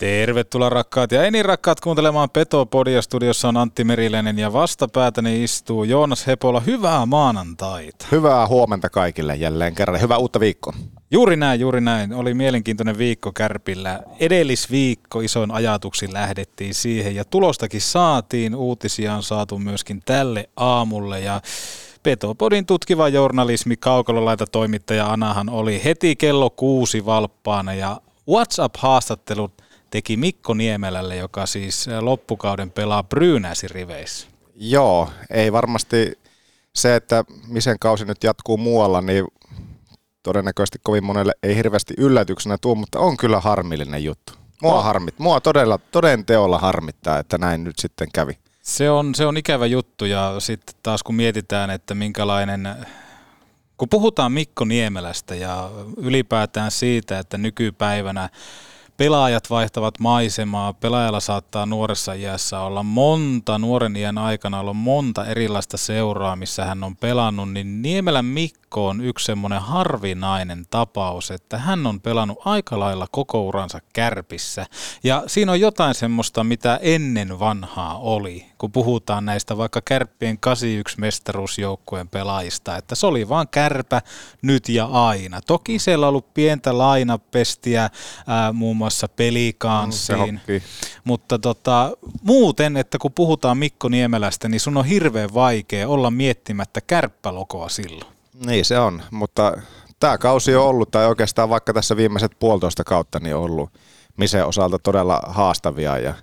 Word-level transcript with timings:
Tervetuloa 0.00 0.68
rakkaat 0.68 1.12
ja 1.12 1.24
eni 1.24 1.42
rakkaat 1.42 1.80
kuuntelemaan 1.80 2.30
Petopodia. 2.30 3.02
Studiossa 3.02 3.48
on 3.48 3.56
Antti 3.56 3.84
Meriläinen 3.84 4.38
ja 4.38 4.52
vastapäätäni 4.52 5.44
istuu 5.44 5.84
Joonas 5.84 6.26
Hepola. 6.26 6.60
Hyvää 6.60 7.06
maanantaita. 7.06 8.06
Hyvää 8.12 8.46
huomenta 8.46 8.90
kaikille 8.90 9.36
jälleen 9.36 9.74
kerran. 9.74 10.00
Hyvää 10.00 10.18
uutta 10.18 10.40
viikkoa. 10.40 10.72
Juuri 11.10 11.36
näin, 11.36 11.60
juuri 11.60 11.80
näin. 11.80 12.12
Oli 12.12 12.34
mielenkiintoinen 12.34 12.98
viikko 12.98 13.32
Kärpillä. 13.32 14.00
Edellisviikko 14.20 15.20
isoin 15.20 15.50
ajatuksiin 15.50 16.12
lähdettiin 16.12 16.74
siihen 16.74 17.14
ja 17.14 17.24
tulostakin 17.24 17.80
saatiin. 17.80 18.54
Uutisia 18.54 19.14
on 19.14 19.22
saatu 19.22 19.58
myöskin 19.58 20.02
tälle 20.04 20.48
aamulle 20.56 21.20
ja 21.20 21.40
Petopodin 22.02 22.66
tutkiva 22.66 23.08
journalismi 23.08 23.76
kaukololaita 23.76 24.46
toimittaja 24.46 25.06
Anahan 25.06 25.48
oli 25.48 25.84
heti 25.84 26.16
kello 26.16 26.50
kuusi 26.50 27.06
valppaana 27.06 27.74
ja 27.74 28.00
WhatsApp-haastattelut 28.28 29.65
teki 29.90 30.16
Mikko 30.16 30.54
Niemelälle, 30.54 31.16
joka 31.16 31.46
siis 31.46 31.86
loppukauden 32.00 32.70
pelaa 32.70 33.02
Brynäsin 33.02 33.70
riveissä. 33.70 34.26
Joo, 34.54 35.10
ei 35.30 35.52
varmasti 35.52 36.18
se, 36.74 36.96
että 36.96 37.24
misen 37.48 37.78
kausi 37.78 38.04
nyt 38.04 38.24
jatkuu 38.24 38.56
muualla, 38.56 39.00
niin 39.00 39.24
todennäköisesti 40.22 40.78
kovin 40.82 41.04
monelle 41.04 41.32
ei 41.42 41.56
hirveästi 41.56 41.94
yllätyksenä 41.98 42.58
tuu, 42.60 42.74
mutta 42.74 42.98
on 42.98 43.16
kyllä 43.16 43.40
harmillinen 43.40 44.04
juttu. 44.04 44.32
Mua, 44.62 44.72
no. 44.72 44.82
harmit, 44.82 45.18
mua 45.18 45.40
todella, 45.40 45.78
toden 45.78 46.24
teolla 46.24 46.58
harmittaa, 46.58 47.18
että 47.18 47.38
näin 47.38 47.64
nyt 47.64 47.78
sitten 47.78 48.08
kävi. 48.14 48.38
Se 48.62 48.90
on, 48.90 49.14
se 49.14 49.26
on 49.26 49.36
ikävä 49.36 49.66
juttu 49.66 50.04
ja 50.04 50.34
sitten 50.38 50.74
taas 50.82 51.02
kun 51.02 51.14
mietitään, 51.14 51.70
että 51.70 51.94
minkälainen, 51.94 52.86
kun 53.76 53.88
puhutaan 53.88 54.32
Mikko 54.32 54.64
Niemelästä 54.64 55.34
ja 55.34 55.70
ylipäätään 55.96 56.70
siitä, 56.70 57.18
että 57.18 57.38
nykypäivänä 57.38 58.28
pelaajat 58.96 59.50
vaihtavat 59.50 59.98
maisemaa. 59.98 60.72
Pelaajalla 60.72 61.20
saattaa 61.20 61.66
nuoressa 61.66 62.12
iässä 62.12 62.60
olla 62.60 62.82
monta, 62.82 63.58
nuoren 63.58 63.96
iän 63.96 64.18
aikana 64.18 64.60
olla 64.60 64.74
monta 64.74 65.24
erilaista 65.26 65.76
seuraa, 65.76 66.36
missä 66.36 66.64
hän 66.64 66.84
on 66.84 66.96
pelannut, 66.96 67.52
niin 67.52 67.82
Niemelän 67.82 68.24
Mikko 68.24 68.65
on 68.74 69.00
yksi 69.00 69.24
semmoinen 69.24 69.60
harvinainen 69.60 70.64
tapaus, 70.70 71.30
että 71.30 71.58
hän 71.58 71.86
on 71.86 72.00
pelannut 72.00 72.38
aika 72.44 72.78
lailla 72.78 73.06
koko 73.10 73.42
uransa 73.42 73.80
kärpissä. 73.92 74.66
Ja 75.04 75.22
siinä 75.26 75.52
on 75.52 75.60
jotain 75.60 75.94
semmoista, 75.94 76.44
mitä 76.44 76.78
ennen 76.82 77.38
vanhaa 77.38 77.98
oli, 77.98 78.46
kun 78.58 78.72
puhutaan 78.72 79.24
näistä 79.24 79.56
vaikka 79.56 79.80
kärppien 79.84 80.38
81 80.38 81.00
mestaruusjoukkueen 81.00 82.08
pelaajista, 82.08 82.76
että 82.76 82.94
se 82.94 83.06
oli 83.06 83.28
vaan 83.28 83.48
kärpä 83.48 84.02
nyt 84.42 84.68
ja 84.68 84.84
aina. 84.84 85.40
Toki 85.40 85.78
siellä 85.78 86.06
on 86.06 86.08
ollut 86.08 86.34
pientä 86.34 86.78
lainapestiä 86.78 87.90
ää, 88.26 88.52
muun 88.52 88.76
muassa 88.76 89.08
pelikanssiin, 89.08 90.40
mm, 90.48 90.60
mutta 91.04 91.38
tota, 91.38 91.96
muuten, 92.22 92.76
että 92.76 92.98
kun 92.98 93.12
puhutaan 93.12 93.58
Mikko 93.58 93.88
Niemelästä, 93.88 94.48
niin 94.48 94.60
sun 94.60 94.76
on 94.76 94.84
hirveän 94.84 95.34
vaikea 95.34 95.88
olla 95.88 96.10
miettimättä 96.10 96.80
kärppälokoa 96.80 97.68
silloin. 97.68 98.15
Niin 98.44 98.64
se 98.64 98.78
on, 98.78 99.02
mutta 99.10 99.52
tämä 100.00 100.18
kausi 100.18 100.56
on 100.56 100.64
ollut, 100.64 100.90
tai 100.90 101.06
oikeastaan 101.06 101.48
vaikka 101.48 101.72
tässä 101.72 101.96
viimeiset 101.96 102.32
puolitoista 102.38 102.84
kautta, 102.84 103.20
niin 103.20 103.36
on 103.36 103.42
ollut 103.42 103.70
Mise 104.16 104.44
osalta 104.44 104.78
todella 104.78 105.22
haastavia 105.26 105.98
ja 105.98 106.14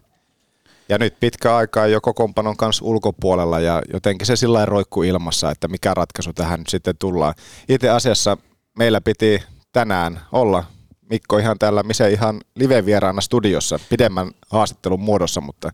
ja 0.90 0.98
nyt 0.98 1.20
pitkä 1.20 1.56
aikaa 1.56 1.88
jo 1.88 2.02
kokoonpanon 2.02 2.58
kanssa 2.58 2.86
ulkopuolella 2.86 3.60
ja 3.60 3.82
jotenkin 3.94 4.28
se 4.28 4.36
sillä 4.36 4.66
roikku 4.66 5.04
ilmassa, 5.04 5.52
että 5.52 5.68
mikä 5.68 5.94
ratkaisu 5.94 6.34
tähän 6.34 6.60
nyt 6.60 6.68
sitten 6.70 6.98
tullaan. 7.00 7.34
Itse 7.70 7.90
asiassa 7.90 8.38
meillä 8.78 9.02
piti 9.02 9.44
tänään 9.72 10.20
olla 10.32 10.64
Mikko 11.10 11.38
ihan 11.38 11.60
täällä 11.60 11.84
Mise 11.84 12.10
ihan 12.10 12.42
live-vieraana 12.56 13.22
studiossa 13.22 13.80
pidemmän 13.90 14.32
haastattelun 14.50 15.02
muodossa, 15.02 15.42
mutta 15.42 15.72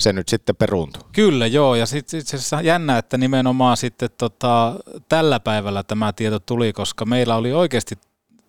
se 0.00 0.12
nyt 0.12 0.28
sitten 0.28 0.56
peruuntui. 0.56 1.02
Kyllä 1.12 1.46
joo, 1.46 1.74
ja 1.74 1.86
sitten 1.86 2.20
itse 2.20 2.36
asiassa 2.36 2.60
jännä, 2.60 2.98
että 2.98 3.18
nimenomaan 3.18 3.76
sitten 3.76 4.10
tota, 4.18 4.74
tällä 5.08 5.40
päivällä 5.40 5.82
tämä 5.82 6.12
tieto 6.12 6.38
tuli, 6.38 6.72
koska 6.72 7.04
meillä 7.04 7.36
oli 7.36 7.52
oikeasti 7.52 7.98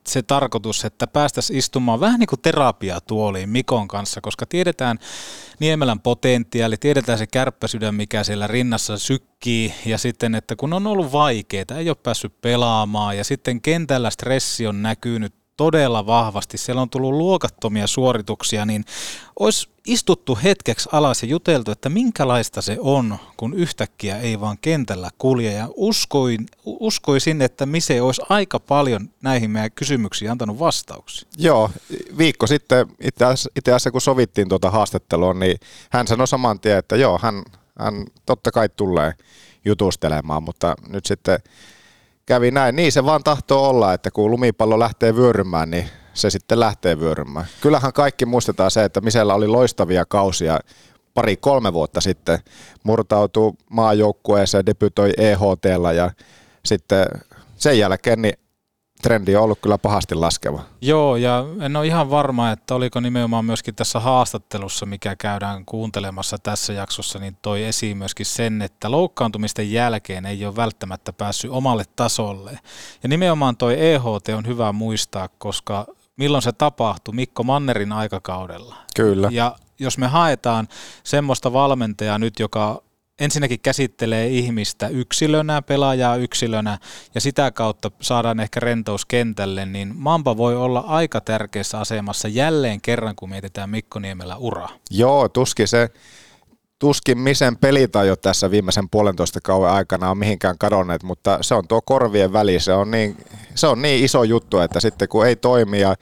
se 0.07 0.22
tarkoitus, 0.22 0.85
että 0.85 1.07
päästäisiin 1.07 1.59
istumaan 1.59 2.00
vähän 2.00 2.19
niin 2.19 2.28
kuin 2.28 2.41
terapiatuoliin 2.41 3.50
Mikon 3.50 3.88
kanssa, 3.88 4.22
koska 4.22 4.46
tiedetään 4.46 5.00
Niemelän 5.59 6.00
potentiaali, 6.00 6.78
tiedetään 6.78 7.18
se 7.18 7.28
kärppäsydän, 7.28 7.95
mikä 7.95 8.24
siellä 8.24 8.47
rinnassa 8.47 8.97
sykkii, 8.97 9.74
ja 9.85 9.97
sitten, 9.97 10.35
että 10.35 10.56
kun 10.56 10.74
on 10.74 10.88
ollut 10.88 11.12
vaikeaa, 11.12 11.66
ei 11.78 11.90
ole 11.90 11.97
päässyt 12.03 12.41
pelaamaan, 12.41 13.18
ja 13.18 13.24
sitten 13.24 13.62
kentällä 13.62 14.09
stressi 14.09 14.68
on 14.68 14.81
näkynyt 14.81 15.34
todella 15.59 16.06
vahvasti, 16.06 16.58
siellä 16.58 16.81
on 16.81 16.90
tullut 16.90 17.14
luokattomia 17.14 17.88
suorituksia, 17.88 18.66
niin 18.66 18.86
olisi 19.40 19.70
istuttu 19.88 20.40
hetkeksi 20.44 20.90
alas 20.92 21.24
ja 21.24 21.30
juteltu, 21.30 21.72
että 21.72 21.90
minkälaista 21.90 22.62
se 22.62 22.78
on, 22.80 23.18
kun 23.38 23.53
yhtäkkiä 23.53 24.18
ei 24.18 24.40
vaan 24.40 24.58
kentällä 24.62 25.09
kulje. 25.18 25.52
Ja 25.52 25.68
uskoin, 25.75 26.46
uskoisin, 26.66 27.42
että 27.42 27.66
Mise 27.66 28.02
olisi 28.02 28.22
aika 28.30 28.59
paljon 28.59 29.09
näihin 29.22 29.52
meidän 29.52 29.72
kysymyksiin 29.72 30.31
antanut 30.31 30.59
vastauksia. 30.59 31.28
Joo, 31.38 31.69
viikko 32.18 32.48
sitten 32.48 32.88
itse 33.56 33.72
asiassa 33.72 33.92
kun 33.92 34.02
sovittiin 34.02 34.50
tuota 34.50 34.72
haastattelua, 34.72 35.34
niin 35.34 35.58
hän 35.90 36.08
sanoi 36.08 36.28
saman 36.28 36.59
tien, 36.59 36.78
että 36.78 36.96
joo, 36.96 37.19
hän, 37.22 37.44
hän 37.80 38.06
totta 38.25 38.52
kai 38.52 38.69
tulee 38.69 39.14
jutustelemaan, 39.66 40.44
mutta 40.44 40.75
nyt 40.88 41.06
sitten 41.06 41.40
kävi 42.29 42.51
näin. 42.51 42.75
Niin 42.75 42.91
se 42.91 43.06
vaan 43.06 43.23
tahtoo 43.23 43.69
olla, 43.69 43.94
että 43.94 44.12
kun 44.12 44.31
lumipallo 44.31 44.79
lähtee 44.79 45.16
vyörymään, 45.16 45.72
niin 45.72 45.90
se 46.13 46.29
sitten 46.29 46.59
lähtee 46.59 47.00
vyörymään. 47.00 47.45
Kyllähän 47.62 47.94
kaikki 47.94 48.25
muistetaan 48.25 48.72
se, 48.72 48.84
että 48.84 49.01
Misellä 49.01 49.34
oli 49.34 49.47
loistavia 49.47 50.06
kausia 50.06 50.59
pari-kolme 51.13 51.73
vuotta 51.73 52.01
sitten. 52.01 52.39
Murtautui 52.84 53.53
maajoukkueeseen, 53.69 54.66
debytoi 54.66 55.12
EHT 55.18 55.66
ja 55.95 56.12
sitten 56.66 57.06
sen 57.56 57.79
jälkeen 57.79 58.22
niin 58.22 58.39
trendi 59.02 59.36
on 59.36 59.44
ollut 59.44 59.60
kyllä 59.62 59.78
pahasti 59.78 60.16
laskeva. 60.16 60.62
Joo, 60.82 61.16
ja 61.16 61.46
en 61.62 61.76
ole 61.76 61.88
ihan 61.88 62.10
varma, 62.10 62.52
että 62.52 62.76
oliko 62.76 63.00
nimenomaan 63.00 63.46
myöskin 63.46 63.76
tässä 63.76 64.00
haastattelussa, 64.00 64.86
mikä 64.86 65.16
käydään 65.16 65.66
kuuntelemassa 65.66 66.38
tässä 66.38 66.74
jaksossa, 66.74 67.20
niin 67.20 67.38
toi 67.42 67.64
esiin 67.64 67.98
myöskin 67.98 68.26
sen, 68.26 68.62
että 68.62 68.92
loukkaantumisten 68.92 69.72
jälkeen 69.72 70.26
ei 70.26 70.46
ole 70.46 70.56
välttämättä 70.56 71.14
päässyt 71.14 71.52
omalle 71.52 71.84
tasolle. 71.96 72.60
Ja 73.04 73.10
nimenomaan 73.10 73.58
toi 73.58 73.76
EHT 73.80 74.30
on 74.38 74.48
hyvä 74.48 74.72
muistaa, 74.72 75.30
koska 75.38 75.86
milloin 76.18 76.42
se 76.42 76.52
tapahtui 76.52 77.14
Mikko 77.14 77.44
Mannerin 77.44 77.92
aikakaudella. 77.92 78.76
Kyllä. 78.96 79.30
Ja 79.31 79.56
jos 79.80 79.98
me 79.98 80.08
haetaan 80.08 80.68
semmoista 81.04 81.54
valmentajaa 81.54 82.20
nyt, 82.20 82.40
joka 82.40 82.81
ensinnäkin 83.19 83.59
käsittelee 83.59 84.28
ihmistä 84.28 84.88
yksilönä, 84.88 85.62
pelaajaa 85.62 86.16
yksilönä 86.16 86.78
ja 87.16 87.22
sitä 87.22 87.52
kautta 87.52 87.91
saadaan 88.02 88.40
ehkä 88.40 88.59
rentous 88.59 89.06
kentälle, 89.06 89.66
niin 89.66 89.94
Mamba 89.96 90.38
voi 90.38 90.56
olla 90.56 90.80
aika 90.80 91.22
tärkeässä 91.22 91.80
asemassa 91.80 92.28
jälleen 92.28 92.81
kerran, 92.81 93.16
kun 93.16 93.30
mietitään 93.30 93.69
Mikko 93.69 94.00
Niemelä 94.00 94.35
uraa. 94.35 94.69
Joo, 94.91 95.30
tuskin 95.30 95.68
se 95.68 95.90
tuskin 96.80 97.18
misen 97.18 97.57
pelitajo 97.57 98.16
tässä 98.16 98.52
viimeisen 98.52 98.90
puolentoista 98.90 99.40
kauan 99.44 99.72
aikana 99.72 100.12
on 100.12 100.18
mihinkään 100.18 100.57
kadonneet, 100.57 101.03
mutta 101.03 101.38
se 101.41 101.56
on 101.56 101.68
tuo 101.68 101.81
korvien 101.81 102.34
väli, 102.34 102.59
se 102.59 102.74
on 102.74 102.91
niin, 102.91 103.18
se 103.56 103.68
on 103.68 103.81
niin 103.81 104.06
iso 104.06 104.24
juttu, 104.24 104.59
että 104.59 104.80
sitten 104.80 105.07
kun 105.07 105.28
ei 105.28 105.36
toimi 105.36 105.80
ja, 105.80 105.96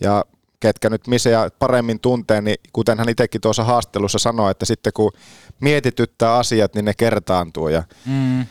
ja 0.00 0.24
ketkä 0.62 0.90
nyt 0.90 1.06
Miseä 1.06 1.50
paremmin 1.58 2.00
tuntee, 2.00 2.40
niin 2.40 2.56
kuten 2.72 2.98
hän 2.98 3.08
itsekin 3.08 3.40
tuossa 3.40 3.64
haastelussa 3.64 4.18
sanoi, 4.18 4.50
että 4.50 4.64
sitten 4.64 4.92
kun 4.92 5.12
mietityttää 5.60 6.34
asiat, 6.34 6.74
niin 6.74 6.84
ne 6.84 6.94
kertaantuu. 6.94 7.68
Ja 7.68 7.82
mm. 8.06 8.46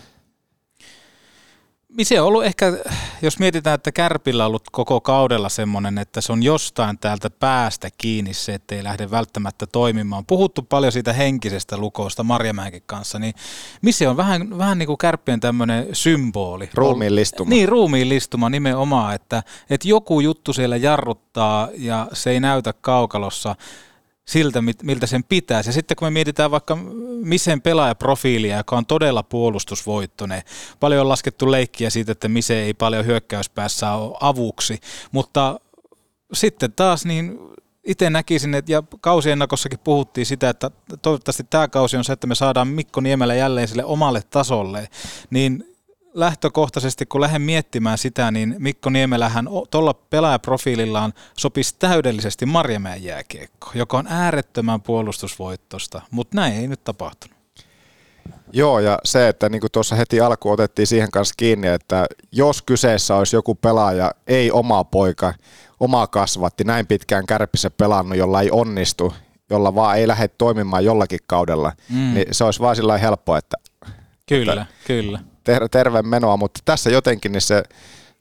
Se 2.04 2.22
on 2.22 2.28
ollut 2.28 2.46
ehkä, 2.46 2.74
jos 3.22 3.40
mietitään, 3.40 3.76
että 3.76 3.92
Kärpillä 3.92 4.44
on 4.44 4.48
ollut 4.48 4.70
koko 4.72 5.02
kaudella 5.02 5.50
semmoinen, 5.50 5.98
että 5.98 6.22
se 6.22 6.32
on 6.32 6.44
jostain 6.44 6.98
täältä 6.98 7.30
päästä 7.30 7.90
kiinni 7.98 8.34
se, 8.34 8.54
ettei 8.54 8.84
lähde 8.84 9.12
välttämättä 9.12 9.68
toimimaan. 9.68 10.26
Puhuttu 10.26 10.62
paljon 10.62 10.92
siitä 10.92 11.14
henkisestä 11.14 11.78
lukosta 11.78 12.24
Marjamäenkin 12.24 12.84
kanssa, 12.86 13.20
niin 13.20 13.34
missä 13.82 14.10
on 14.10 14.18
vähän, 14.18 14.58
vähän 14.58 14.78
niin 14.78 14.88
kuin 14.88 14.98
Kärppien 14.98 15.40
tämmöinen 15.40 15.88
symboli. 15.94 16.70
Ruumiillistuma. 16.74 17.50
Niin, 17.50 17.70
ruumiillistuma 17.70 18.50
nimenomaan, 18.50 19.16
että, 19.16 19.44
että 19.70 19.88
joku 19.88 20.20
juttu 20.20 20.54
siellä 20.54 20.78
jarruttaa 20.78 21.70
ja 21.78 22.08
se 22.14 22.32
ei 22.32 22.40
näytä 22.40 22.74
kaukalossa 22.82 23.56
siltä, 24.32 24.64
miltä 24.84 25.08
sen 25.08 25.24
pitäisi. 25.24 25.70
Ja 25.70 25.74
sitten 25.74 25.96
kun 25.96 26.06
me 26.06 26.12
mietitään 26.12 26.52
vaikka 26.52 26.78
Misen 27.24 27.62
pelaajaprofiilia, 27.62 28.58
joka 28.58 28.78
on 28.78 28.86
todella 28.86 29.24
puolustusvoittoinen, 29.24 30.42
paljon 30.80 31.02
on 31.02 31.10
laskettu 31.10 31.52
leikkiä 31.52 31.90
siitä, 31.90 32.12
että 32.12 32.28
Mise 32.28 32.64
ei 32.64 32.74
paljon 32.74 33.06
hyökkäyspäässä 33.06 33.92
ole 33.92 34.18
avuksi, 34.22 34.80
mutta 35.12 35.60
sitten 36.34 36.74
taas 36.74 37.06
niin 37.06 37.40
itse 37.84 38.10
näkisin, 38.10 38.56
että 38.56 38.72
ja 38.72 38.84
kausiennakossakin 39.02 39.80
puhuttiin 39.80 40.26
sitä, 40.26 40.50
että 40.50 40.72
toivottavasti 41.02 41.44
tämä 41.50 41.68
kausi 41.68 41.98
on 41.98 42.04
se, 42.04 42.14
että 42.14 42.28
me 42.28 42.36
saadaan 42.36 42.68
Mikko 42.68 43.02
Niemelä 43.02 43.36
jälleen 43.36 43.68
sille 43.68 43.86
omalle 43.86 44.22
tasolle, 44.30 44.88
niin 45.30 45.71
lähtökohtaisesti, 46.14 47.06
kun 47.06 47.22
lähden 47.22 47.42
miettimään 47.42 47.98
sitä, 47.98 48.32
niin 48.32 48.56
Mikko 48.60 48.90
Niemelähän 48.90 49.48
tuolla 49.72 49.94
pelaajaprofiilillaan 49.94 51.14
sopisi 51.38 51.76
täydellisesti 51.80 52.46
Marjamäen 52.46 53.04
jääkiekko, 53.04 53.72
joka 53.74 53.98
on 53.98 54.08
äärettömän 54.08 54.82
puolustusvoittosta, 54.82 56.02
mutta 56.12 56.36
näin 56.36 56.54
ei 56.54 56.68
nyt 56.68 56.84
tapahtunut. 56.84 57.38
Joo, 58.54 58.80
ja 58.80 59.00
se, 59.04 59.28
että 59.28 59.50
niin 59.50 59.62
kuin 59.62 59.72
tuossa 59.72 59.96
heti 59.96 60.22
alku 60.22 60.52
otettiin 60.52 60.88
siihen 60.88 61.12
kanssa 61.12 61.34
kiinni, 61.38 61.68
että 61.68 62.06
jos 62.32 62.62
kyseessä 62.62 63.16
olisi 63.16 63.36
joku 63.36 63.56
pelaaja, 63.56 64.12
ei 64.28 64.52
oma 64.52 64.84
poika, 64.84 65.34
oma 65.80 66.08
kasvatti, 66.08 66.64
näin 66.64 66.88
pitkään 66.88 67.26
kärpissä 67.26 67.70
pelannut, 67.70 68.18
jolla 68.18 68.42
ei 68.42 68.52
onnistu, 68.52 69.14
jolla 69.50 69.76
vaan 69.76 69.98
ei 69.98 70.08
lähde 70.08 70.28
toimimaan 70.28 70.86
jollakin 70.86 71.20
kaudella, 71.28 71.72
mm. 71.90 72.14
niin 72.14 72.28
se 72.32 72.44
olisi 72.44 72.60
vaan 72.60 72.76
sillä 72.76 72.98
helppo, 72.98 73.38
että 73.38 73.58
Kyllä, 74.30 74.54
että 74.54 74.66
kyllä. 74.88 75.20
Ter- 75.44 75.70
terve 75.70 76.02
menoa, 76.02 76.38
mutta 76.38 76.60
tässä 76.66 76.90
jotenkin 76.90 77.32
niin 77.32 77.42
se, 77.42 77.64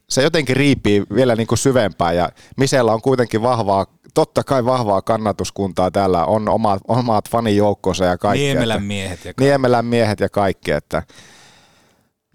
se 0.08 0.22
jotenkin 0.22 0.56
riipii 0.56 1.02
vielä 1.14 1.37
niin 1.37 1.46
kuin 1.46 1.58
syvempään 1.58 2.17
ja 2.17 2.28
Misellä 2.56 2.93
on 2.93 3.02
kuitenkin 3.02 3.43
vahvaa, 3.43 3.87
totta 4.14 4.44
kai 4.44 4.64
vahvaa 4.64 5.02
kannatuskuntaa 5.02 5.90
täällä, 5.90 6.25
on 6.25 6.49
omat, 6.49 6.82
omat 6.88 7.31
fanijoukkonsa 7.31 8.05
ja 8.05 8.19
kaikki. 8.19 8.44
Niemelän 8.44 8.82
miehet 8.82 9.19
ja 9.19 9.34
kaikki. 9.34 9.44
Niemelän 9.44 9.84
miehet 9.84 10.20
ja 10.20 10.28
kaikki, 10.28 10.70
että 10.70 11.02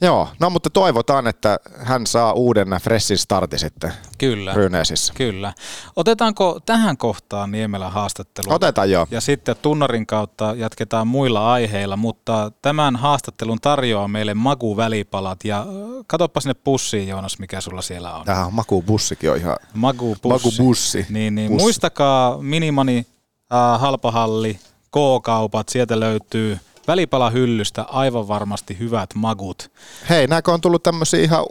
Joo, 0.02 0.28
no 0.40 0.50
mutta 0.50 0.70
toivotaan, 0.70 1.28
että 1.28 1.60
hän 1.78 2.08
saa 2.08 2.34
uuden 2.34 2.68
freshin 2.82 3.18
startin 3.18 3.60
sitten 3.60 3.94
Kyllä, 4.18 4.54
Ryneesissä. 4.54 5.14
Kyllä. 5.14 5.54
Otetaanko 5.96 6.60
tähän 6.66 6.98
kohtaan 6.98 7.52
Niemelän 7.52 7.92
haastattelu? 7.92 8.54
Otetaan 8.54 8.92
jo. 8.92 9.08
Ja 9.12 9.22
sitten 9.22 9.56
tunnarin 9.62 10.06
kautta 10.06 10.54
jatketaan 10.58 11.08
muilla 11.08 11.54
aiheilla, 11.54 11.98
mutta 11.98 12.52
tämän 12.62 12.96
haastattelun 12.96 13.62
tarjoaa 13.62 14.08
meille 14.08 14.34
Magu 14.34 14.78
välipalat 14.78 15.46
ja 15.46 15.66
katoppa 16.08 16.42
sinne 16.42 16.54
pussiin 16.54 17.08
Joonas, 17.08 17.40
mikä 17.40 17.62
sulla 17.62 17.82
siellä 17.82 18.16
on. 18.16 18.26
Tähän 18.26 18.54
Magu 18.54 18.82
bussikin 18.82 19.32
on 19.32 19.38
ihan 19.38 19.58
Magu 19.74 20.16
bussi. 20.22 20.48
Magu 20.48 20.68
bussi. 20.68 21.06
Niin, 21.10 21.36
niin. 21.36 21.52
Bussi. 21.52 21.64
Muistakaa 21.64 22.38
Minimani, 22.38 23.06
äh, 23.54 23.82
Halpahalli, 23.82 24.60
K-kaupat, 24.92 25.70
sieltä 25.70 26.00
löytyy 26.00 26.60
välipalahyllystä 26.88 27.82
aivan 27.82 28.28
varmasti 28.28 28.80
hyvät 28.80 29.10
magut. 29.16 29.72
Hei, 30.10 30.28
näkö 30.28 30.52
on 30.52 30.62
tullut 30.62 30.84
tämmöisiä 30.84 31.20
ihan 31.20 31.46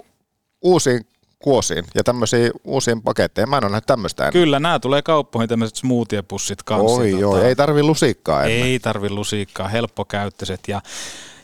uusiin 0.62 1.06
kuosiin 1.38 1.84
ja 1.94 2.04
tämmöisiä 2.04 2.50
uusiin 2.64 3.02
paketteihin. 3.02 3.50
Mä 3.50 3.56
en 3.56 3.64
ole 3.64 3.70
nähnyt 3.70 3.86
tämmöistä 3.86 4.22
ennen. 4.22 4.32
Kyllä, 4.32 4.60
nämä 4.60 4.78
tulee 4.78 5.02
kauppoihin 5.02 5.48
tämmöiset 5.48 5.76
smoothie-pussit 5.76 6.62
kanssa. 6.64 7.00
Oi 7.00 7.10
tota, 7.10 7.20
joo, 7.20 7.42
ei 7.42 7.56
tarvi 7.56 7.82
lusikkaa 7.82 8.44
ennen. 8.44 8.68
Ei 8.68 8.78
tarvi 8.78 9.10
lusikkaa, 9.10 9.68
helppokäyttöiset 9.68 10.60
ja 10.68 10.80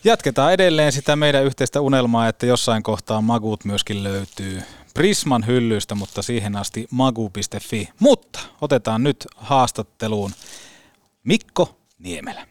Jatketaan 0.05 0.53
edelleen 0.53 0.93
sitä 0.93 1.17
meidän 1.17 1.45
yhteistä 1.45 1.81
unelmaa, 1.81 2.29
että 2.29 2.47
jossain 2.47 2.83
kohtaa 2.83 3.21
magut 3.21 3.65
myöskin 3.65 4.03
löytyy 4.03 4.63
Prisman 4.95 5.47
hyllyistä, 5.47 5.95
mutta 5.95 6.23
siihen 6.23 6.57
asti 6.57 6.89
magu.fi. 6.91 7.89
Mutta 7.99 8.41
otetaan 8.61 9.03
nyt 9.03 9.27
haastatteluun 9.37 10.33
Mikko 11.25 11.77
Niemelä. 11.99 12.50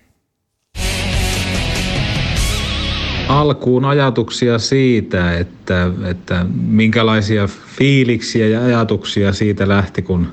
Alkuun 3.30 3.86
ajatuksia 3.86 4.60
siitä, 4.60 5.38
että, 5.38 5.92
että 6.10 6.46
minkälaisia 6.54 7.48
fiiliksiä 7.48 8.48
ja 8.48 8.64
ajatuksia 8.64 9.34
siitä 9.34 9.68
lähti, 9.68 10.02
kun 10.02 10.28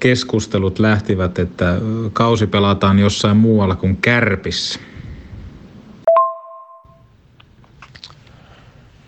keskustelut 0.00 0.78
lähtivät, 0.78 1.38
että 1.38 1.74
kausi 2.12 2.46
pelataan 2.46 2.98
jossain 2.98 3.36
muualla 3.36 3.76
kuin 3.76 3.96
Kärpissä? 3.96 4.80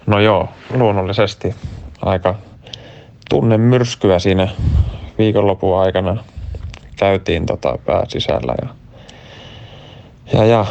No 0.07 0.21
joo, 0.21 0.49
luonnollisesti 0.75 1.55
aika 2.03 2.35
tunnemyrskyä 3.31 4.19
siinä 4.19 4.49
viikonlopun 5.19 5.81
aikana 5.81 6.25
käytiin 6.97 7.47
tota 7.47 7.79
pääsisällä 7.87 8.55
ja, 8.63 8.69
ja, 10.33 10.45
ja 10.45 10.67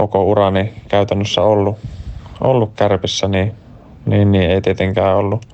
koko 0.00 0.24
urani 0.24 0.72
käytännössä 0.88 1.42
ollut, 1.42 1.78
ollut 2.40 2.72
kärpissä, 2.76 3.28
niin, 3.28 3.54
niin, 4.06 4.32
niin 4.32 4.50
ei 4.50 4.60
tietenkään 4.60 5.16
ollut 5.16 5.46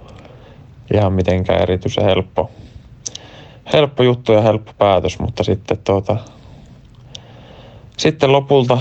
ihan 0.94 1.12
mitenkään 1.12 1.62
erityisen 1.62 2.04
helppo, 2.04 2.50
helppo 3.72 4.02
juttu 4.02 4.32
ja 4.32 4.40
helppo 4.40 4.72
päätös, 4.78 5.19
mutta 5.19 5.44
sitten, 5.44 5.78
tuota, 5.84 6.16
sitten 7.96 8.32
lopulta 8.32 8.78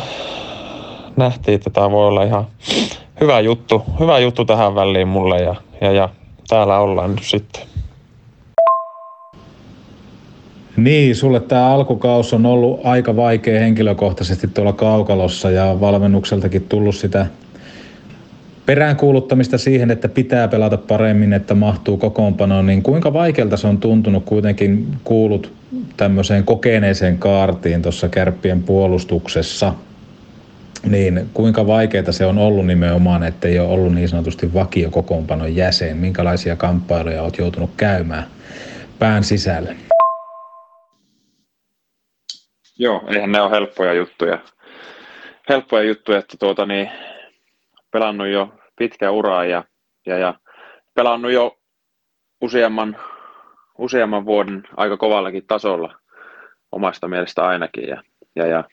nähtiin, 1.18 1.56
että 1.56 1.70
tämä 1.70 1.92
voi 1.92 2.08
olla 2.08 2.24
ihan 2.24 2.48
hyvä 3.22 3.40
juttu, 3.40 3.84
hyvä 4.00 4.20
juttu 4.20 4.46
tähän 4.46 4.76
väliin 4.76 5.08
mulle 5.08 5.38
ja, 5.38 5.56
ja, 5.82 5.92
ja 5.92 6.10
täällä 6.48 6.80
ollaan 6.80 7.16
nyt 7.16 7.24
sitten. 7.24 7.75
Niin, 10.78 11.16
sulle 11.16 11.40
tämä 11.40 11.68
alkukaus 11.68 12.34
on 12.34 12.46
ollut 12.46 12.80
aika 12.84 13.16
vaikea 13.16 13.60
henkilökohtaisesti 13.60 14.48
tuolla 14.48 14.74
kaukalossa 14.74 15.52
ja 15.52 15.78
valmennukseltakin 15.80 16.66
tullut 16.70 16.96
sitä 16.96 17.26
peräänkuuluttamista 18.66 19.58
siihen, 19.58 19.92
että 19.92 20.10
pitää 20.10 20.48
pelata 20.48 20.78
paremmin, 20.78 21.34
että 21.34 21.54
mahtuu 21.54 21.98
kokoonpanoon, 21.98 22.66
niin 22.66 22.84
kuinka 22.84 23.14
vaikealta 23.14 23.58
se 23.58 23.68
on 23.68 23.78
tuntunut 23.78 24.26
kuitenkin 24.26 24.88
kuulut 25.04 25.54
tämmöiseen 25.98 26.44
kokeneeseen 26.44 27.18
kaartiin 27.18 27.82
tuossa 27.82 28.10
kärppien 28.10 28.64
puolustuksessa, 28.64 29.74
niin 30.90 31.30
kuinka 31.34 31.68
vaikeaa 31.68 32.12
se 32.12 32.26
on 32.26 32.38
ollut 32.38 32.66
nimenomaan, 32.66 33.24
että 33.24 33.48
ei 33.48 33.60
ole 33.60 33.70
ollut 33.70 33.94
niin 33.94 34.10
sanotusti 34.10 34.54
vakio 34.54 34.92
kokoonpanon 34.92 35.56
jäsen, 35.56 35.98
minkälaisia 35.98 36.56
kamppailuja 36.56 37.24
olet 37.24 37.38
joutunut 37.38 37.70
käymään 37.78 38.26
pään 39.00 39.24
sisälle? 39.24 39.76
Joo, 42.78 43.04
eihän 43.08 43.32
ne 43.32 43.42
ole 43.42 43.52
helppoja 43.52 43.94
juttuja. 43.94 44.40
Helppoja 45.50 45.84
juttuja, 45.84 46.18
että 46.18 46.38
tuota 46.40 46.66
niin, 46.66 46.92
pelannut 47.92 48.28
jo 48.28 48.54
pitkä 48.76 49.12
uraa 49.12 49.46
ja, 49.46 49.64
ja, 50.06 50.18
ja 50.18 50.34
pelannut 50.94 51.32
jo 51.32 51.58
useamman, 52.42 52.98
useamman 53.78 54.26
vuoden 54.26 54.64
aika 54.78 54.98
kovallakin 54.98 55.48
tasolla 55.48 55.96
omasta 56.72 57.08
mielestä 57.08 57.44
ainakin. 57.44 57.88
Ja, 57.88 58.04
ja, 58.36 58.48
ja. 58.48 58.64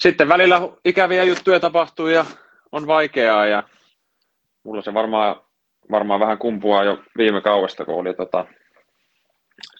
Sitten 0.00 0.28
välillä 0.28 0.60
ikäviä 0.84 1.24
juttuja 1.24 1.60
tapahtuu 1.60 2.08
ja 2.08 2.24
on 2.72 2.86
vaikeaa 2.86 3.46
ja 3.46 3.62
mulla 4.62 4.82
se 4.82 4.94
varmaan, 4.94 5.36
varmaan 5.90 6.20
vähän 6.20 6.38
kumpuaa 6.38 6.84
jo 6.84 7.02
viime 7.16 7.40
kaudesta, 7.40 7.84
kun 7.84 7.94
oli 7.94 8.14
tota, 8.14 8.46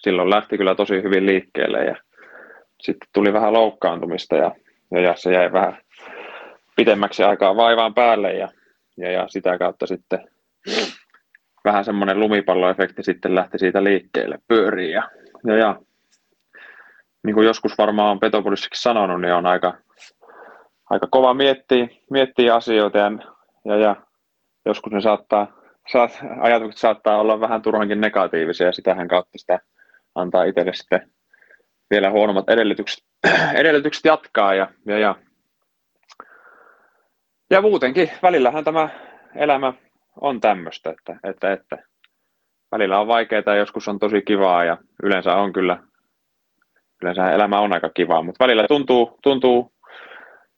silloin 0.01 0.29
lähti 0.29 0.57
kyllä 0.57 0.75
tosi 0.75 0.93
hyvin 1.03 1.25
liikkeelle 1.25 1.85
ja 1.85 1.95
sitten 2.85 3.09
tuli 3.13 3.33
vähän 3.33 3.53
loukkaantumista 3.53 4.35
ja, 4.35 4.51
ja, 4.91 4.99
ja 4.99 5.13
se 5.17 5.33
jäi 5.33 5.51
vähän 5.53 5.77
pitemmäksi 6.75 7.23
aikaa 7.23 7.55
vaivaan 7.55 7.93
päälle 7.93 8.33
ja, 8.33 8.49
ja, 8.97 9.11
ja 9.11 9.27
sitä 9.27 9.57
kautta 9.57 9.87
sitten 9.87 10.27
vähän 11.65 11.85
semmoinen 11.85 12.19
lumipalloefekti 12.19 13.03
sitten 13.03 13.35
lähti 13.35 13.59
siitä 13.59 13.83
liikkeelle 13.83 14.39
pyöriin 14.47 14.91
ja, 14.91 15.09
ja, 15.47 15.57
ja 15.57 15.79
niin 17.23 17.33
kuin 17.33 17.45
joskus 17.45 17.77
varmaan 17.77 18.11
on 18.11 18.19
Petopolissakin 18.19 18.79
sanonut, 18.81 19.21
niin 19.21 19.33
on 19.33 19.45
aika, 19.45 19.73
aika 20.89 21.07
kova 21.11 21.33
miettiä, 21.33 21.87
miettiä 22.11 22.55
asioita 22.55 22.97
ja, 22.97 23.11
ja, 23.65 23.77
ja 23.77 23.95
joskus 24.65 24.93
ne 24.93 25.01
saattaa, 25.01 25.47
saat, 25.91 26.19
ajatukset 26.41 26.79
saattaa 26.79 27.17
olla 27.17 27.39
vähän 27.39 27.61
turhankin 27.61 28.01
negatiivisia 28.01 28.67
ja 28.67 28.73
sitähän 28.73 29.07
kautta 29.07 29.37
sitä 29.37 29.59
antaa 30.15 30.43
itselle 30.43 30.73
sitten 30.73 31.11
vielä 31.91 32.11
huonommat 32.11 32.49
edellytykset, 32.49 33.03
edellytykset 33.59 34.05
jatkaa 34.05 34.53
ja, 34.53 34.67
ja, 34.85 34.99
ja, 34.99 35.15
ja 37.49 37.61
muutenkin 37.61 38.11
välillähän 38.23 38.63
tämä 38.63 38.89
elämä 39.35 39.73
on 40.21 40.41
tämmöistä, 40.41 40.89
että, 40.89 41.19
että, 41.29 41.51
että 41.51 41.77
välillä 42.71 42.99
on 42.99 43.07
vaikeaa 43.07 43.43
ja 43.45 43.55
joskus 43.55 43.87
on 43.87 43.99
tosi 43.99 44.21
kivaa 44.21 44.63
ja 44.63 44.77
yleensä 45.03 45.35
on 45.35 45.53
kyllä, 45.53 45.77
yleensä 47.01 47.31
elämä 47.31 47.59
on 47.59 47.73
aika 47.73 47.89
kivaa, 47.89 48.21
mutta 48.21 48.43
välillä 48.43 48.67
tuntuu, 48.67 49.19
tuntuu 49.23 49.73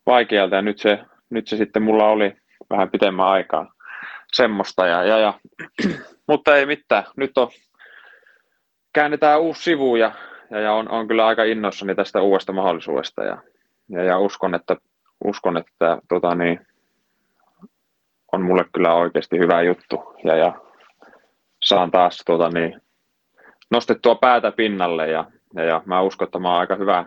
vaikealta 0.06 0.56
ja 0.56 0.62
nyt 0.62 0.78
se, 0.80 1.00
nyt 1.30 1.48
se 1.48 1.58
sitten 1.58 1.84
mulla 1.84 2.10
oli 2.10 2.34
vähän 2.70 2.92
pitemmän 2.92 3.28
aikaa 3.28 3.74
semmoista 4.34 4.88
ja, 4.88 5.04
ja, 5.04 5.18
ja. 5.18 5.34
Mutta 6.28 6.56
ei 6.56 6.66
mitään, 6.66 7.04
nyt 7.18 7.38
on 7.38 7.50
käännetään 8.94 9.42
uusi 9.42 9.64
sivu 9.64 9.96
ja 9.96 10.12
ja, 10.52 10.60
ja 10.60 10.74
on, 10.74 10.92
on, 10.92 11.08
kyllä 11.08 11.28
aika 11.28 11.44
innoissani 11.44 11.96
tästä 11.96 12.22
uudesta 12.22 12.54
mahdollisuudesta 12.54 13.24
ja, 13.24 13.38
ja, 13.90 14.04
ja 14.04 14.20
uskon, 14.20 14.56
että, 14.56 14.78
uskon, 15.26 15.58
että 15.58 15.98
tota, 16.10 16.36
niin, 16.36 16.60
on 18.32 18.42
mulle 18.42 18.66
kyllä 18.74 18.94
oikeasti 18.94 19.40
hyvä 19.40 19.62
juttu 19.62 20.14
ja, 20.24 20.36
ja 20.36 20.54
saan 21.64 21.92
taas 21.92 22.24
tota, 22.26 22.50
niin, 22.50 22.82
nostettua 23.72 24.16
päätä 24.16 24.52
pinnalle 24.52 25.08
ja, 25.08 25.26
ja, 25.56 25.64
ja 25.64 25.82
mä 25.86 26.02
uskon, 26.02 26.26
että 26.26 26.40
mä 26.40 26.50
oon 26.50 26.60
aika 26.60 26.76
hyvä, 26.76 27.06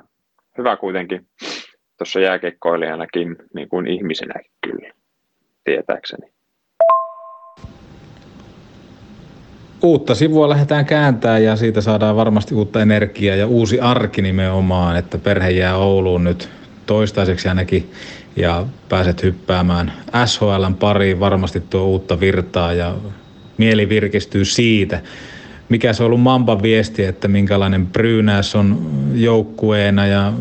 hyvä 0.58 0.76
kuitenkin 0.76 1.26
tuossa 1.98 2.20
jääkekkoilijanakin 2.20 3.36
niin 3.54 3.68
kuin 3.68 3.86
ihmisenä 3.86 4.34
kyllä. 4.66 4.92
tietääkseni. 5.64 6.39
Uutta 9.82 10.14
sivua 10.14 10.48
lähdetään 10.48 10.84
kääntää 10.84 11.38
ja 11.38 11.56
siitä 11.56 11.80
saadaan 11.80 12.16
varmasti 12.16 12.54
uutta 12.54 12.82
energiaa 12.82 13.36
ja 13.36 13.46
uusi 13.46 13.80
arki 13.80 14.22
nimenomaan, 14.22 14.96
että 14.96 15.18
perhe 15.18 15.50
jää 15.50 15.76
Ouluun 15.76 16.24
nyt 16.24 16.48
toistaiseksi 16.86 17.48
ainakin 17.48 17.90
ja 18.36 18.66
pääset 18.88 19.22
hyppäämään 19.22 19.92
SHLn 20.24 20.74
pariin, 20.80 21.20
varmasti 21.20 21.60
tuo 21.60 21.84
uutta 21.84 22.20
virtaa 22.20 22.72
ja 22.72 22.94
mieli 23.58 23.88
virkistyy 23.88 24.44
siitä. 24.44 25.00
Mikä 25.68 25.92
se 25.92 26.02
on 26.02 26.06
ollut 26.06 26.20
Mamban 26.20 26.62
viesti, 26.62 27.04
että 27.04 27.28
minkälainen 27.28 27.86
Brynäs 27.86 28.54
on 28.54 28.90
joukkueena 29.14 30.06
ja 30.06 30.32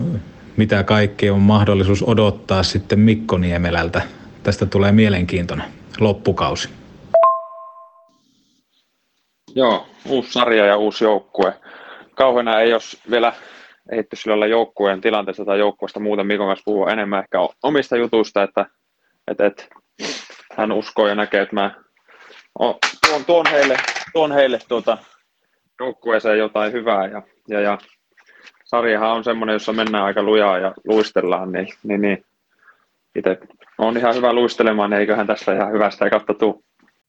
mitä 0.57 0.83
kaikkea 0.83 1.33
on 1.33 1.41
mahdollisuus 1.41 2.03
odottaa 2.07 2.63
sitten 2.63 2.99
Mikko 2.99 3.37
Niemelältä. 3.37 4.01
Tästä 4.43 4.65
tulee 4.65 4.91
mielenkiintoinen 4.91 5.65
loppukausi. 5.99 6.69
Joo, 9.55 9.87
uusi 10.09 10.31
sarja 10.31 10.65
ja 10.65 10.77
uusi 10.77 11.03
joukkue. 11.03 11.53
Kauheena 12.15 12.59
ei 12.59 12.69
jos 12.69 13.01
vielä 13.11 13.33
ehitty 13.91 14.15
sillä 14.15 14.47
joukkueen 14.47 15.01
tilanteesta 15.01 15.45
tai 15.45 15.59
joukkueesta 15.59 15.99
muuten 15.99 16.27
Mikon 16.27 16.47
kanssa 16.47 16.63
puhua 16.65 16.89
enemmän 16.89 17.19
ehkä 17.19 17.37
omista 17.63 17.97
jutuista, 17.97 18.43
että, 18.43 18.65
että, 19.27 19.45
että 19.45 19.65
hän 20.57 20.71
uskoo 20.71 21.07
ja 21.07 21.15
näkee, 21.15 21.41
että 21.41 21.55
mä 21.55 21.71
tuon, 23.07 23.25
tuon 23.25 23.45
heille, 23.51 23.77
tuon 24.13 24.31
heille 24.31 24.59
tuota, 24.67 24.97
joukkueeseen 25.79 26.37
jotain 26.37 26.71
hyvää 26.71 27.07
ja, 27.07 27.21
ja, 27.47 27.61
ja 27.61 27.77
sarjahan 28.65 29.11
on 29.11 29.23
semmoinen, 29.23 29.53
jossa 29.53 29.73
mennään 29.73 30.05
aika 30.05 30.23
lujaa 30.23 30.57
ja 30.57 30.73
luistellaan, 30.87 31.51
niin, 31.51 31.67
niin, 31.83 32.01
niin 32.01 32.25
itse 33.15 33.37
on 33.77 33.97
ihan 33.97 34.15
hyvä 34.15 34.33
luistelemaan, 34.33 34.89
niin 34.89 34.99
eiköhän 34.99 35.27
tässä 35.27 35.53
ihan 35.53 35.71
hyvästä 35.71 36.05
ja 36.05 36.09
kautta 36.09 36.33
tuu. 36.33 36.63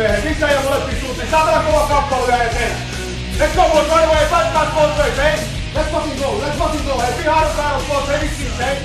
Miehet 0.00 0.22
sisään 0.22 0.52
ja 0.52 0.60
molempiin 0.60 1.00
suuntiin. 1.00 1.30
Saatana 1.30 1.62
kova 1.62 1.88
kamppailu 1.88 2.28
ja 2.28 2.42
eteen. 2.42 2.72
Let's 3.38 3.54
go 3.56 3.62
boys 3.68 3.88
right 3.88 4.04
away. 4.04 4.26
Fight 4.26 4.52
back 4.52 4.74
both 4.74 4.98
ways, 4.98 5.16
hey. 5.16 5.38
Let's 5.74 5.90
fucking 5.92 6.18
go. 6.18 6.40
Let's 6.42 6.58
fucking 6.58 6.84
go. 6.84 7.00
Hey, 7.00 7.12
be 7.12 7.30
hard 7.30 7.56
battle 7.56 7.88
boys. 7.88 8.08
Hey, 8.08 8.20
vitsi, 8.20 8.52
hey. 8.58 8.76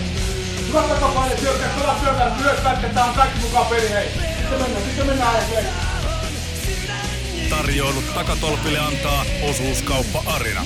Hyvä 0.67 0.81
takapaine 0.81 1.38
syökkää, 1.38 1.69
pelaa 1.79 2.00
syökkää, 2.03 2.36
myös 2.41 2.60
pätketään 2.60 3.13
kaikki 3.13 3.39
mukaan 3.39 3.65
peli, 3.65 3.89
hei. 3.89 4.10
Sitten 4.38 4.62
mennään, 4.62 4.84
sitten 4.86 5.05
mennään 5.07 5.36
eteen. 5.36 5.65
Tarjoilut 7.50 8.13
takatolpille 8.15 8.79
antaa 8.79 9.25
osuuskauppa 9.50 10.24
Arina. 10.25 10.62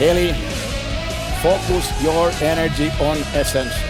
Eli 0.00 0.34
focus 1.42 1.84
your 2.04 2.32
energy 2.40 2.90
on 3.00 3.16
essence. 3.34 3.89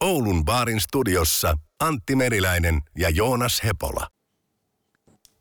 Oulun 0.00 0.44
baarin 0.44 0.80
studiossa 0.80 1.54
Antti 1.80 2.16
Meriläinen 2.16 2.82
ja 2.98 3.10
Joonas 3.10 3.62
Hepola. 3.64 4.06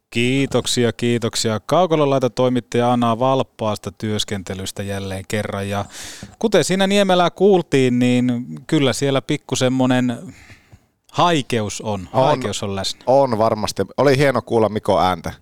Kiitoksia, 0.09 0.93
kiitoksia. 0.93 1.59
Kaukololaita 1.59 2.29
toimittaja 2.29 2.93
Anna 2.93 3.19
Valppaasta 3.19 3.91
työskentelystä 3.91 4.83
jälleen 4.83 5.23
kerran. 5.27 5.69
Ja 5.69 5.85
kuten 6.39 6.63
siinä 6.63 6.87
Niemelää 6.87 7.29
kuultiin, 7.29 7.99
niin 7.99 8.45
kyllä 8.67 8.93
siellä 8.93 9.21
pikku 9.21 9.55
semmoinen 9.55 10.33
haikeus 11.11 11.81
on. 11.81 12.09
on. 12.13 12.25
Haikeus 12.25 12.63
on 12.63 12.75
läsnä. 12.75 13.01
On 13.05 13.37
varmasti. 13.37 13.83
Oli 13.97 14.17
hieno 14.17 14.41
kuulla 14.41 14.69
Miko 14.69 14.99
ääntä. 14.99 15.33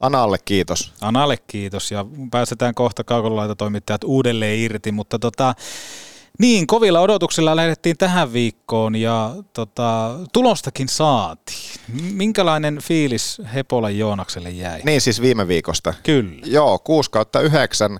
Analle 0.00 0.38
kiitos. 0.44 0.92
Analle 1.00 1.36
kiitos 1.46 1.90
ja 1.90 2.06
pääsetään 2.30 2.74
kohta 2.74 3.04
kaukololaita 3.04 3.56
toimittajat 3.56 4.04
uudelleen 4.04 4.58
irti, 4.58 4.92
mutta 4.92 5.18
tota, 5.18 5.54
niin, 6.38 6.66
kovilla 6.66 7.00
odotuksilla 7.00 7.56
lähdettiin 7.56 7.96
tähän 7.96 8.32
viikkoon 8.32 8.96
ja 8.96 9.34
tota, 9.52 10.18
tulostakin 10.32 10.88
saatiin. 10.88 11.80
Minkälainen 12.12 12.78
fiilis 12.82 13.42
Hepolan 13.54 13.98
Joonakselle 13.98 14.50
jäi? 14.50 14.80
Niin 14.84 15.00
siis 15.00 15.20
viime 15.20 15.48
viikosta. 15.48 15.94
Kyllä. 16.02 16.42
Joo, 16.44 16.78
6 16.78 17.10
kautta 17.10 17.40
9. 17.40 17.98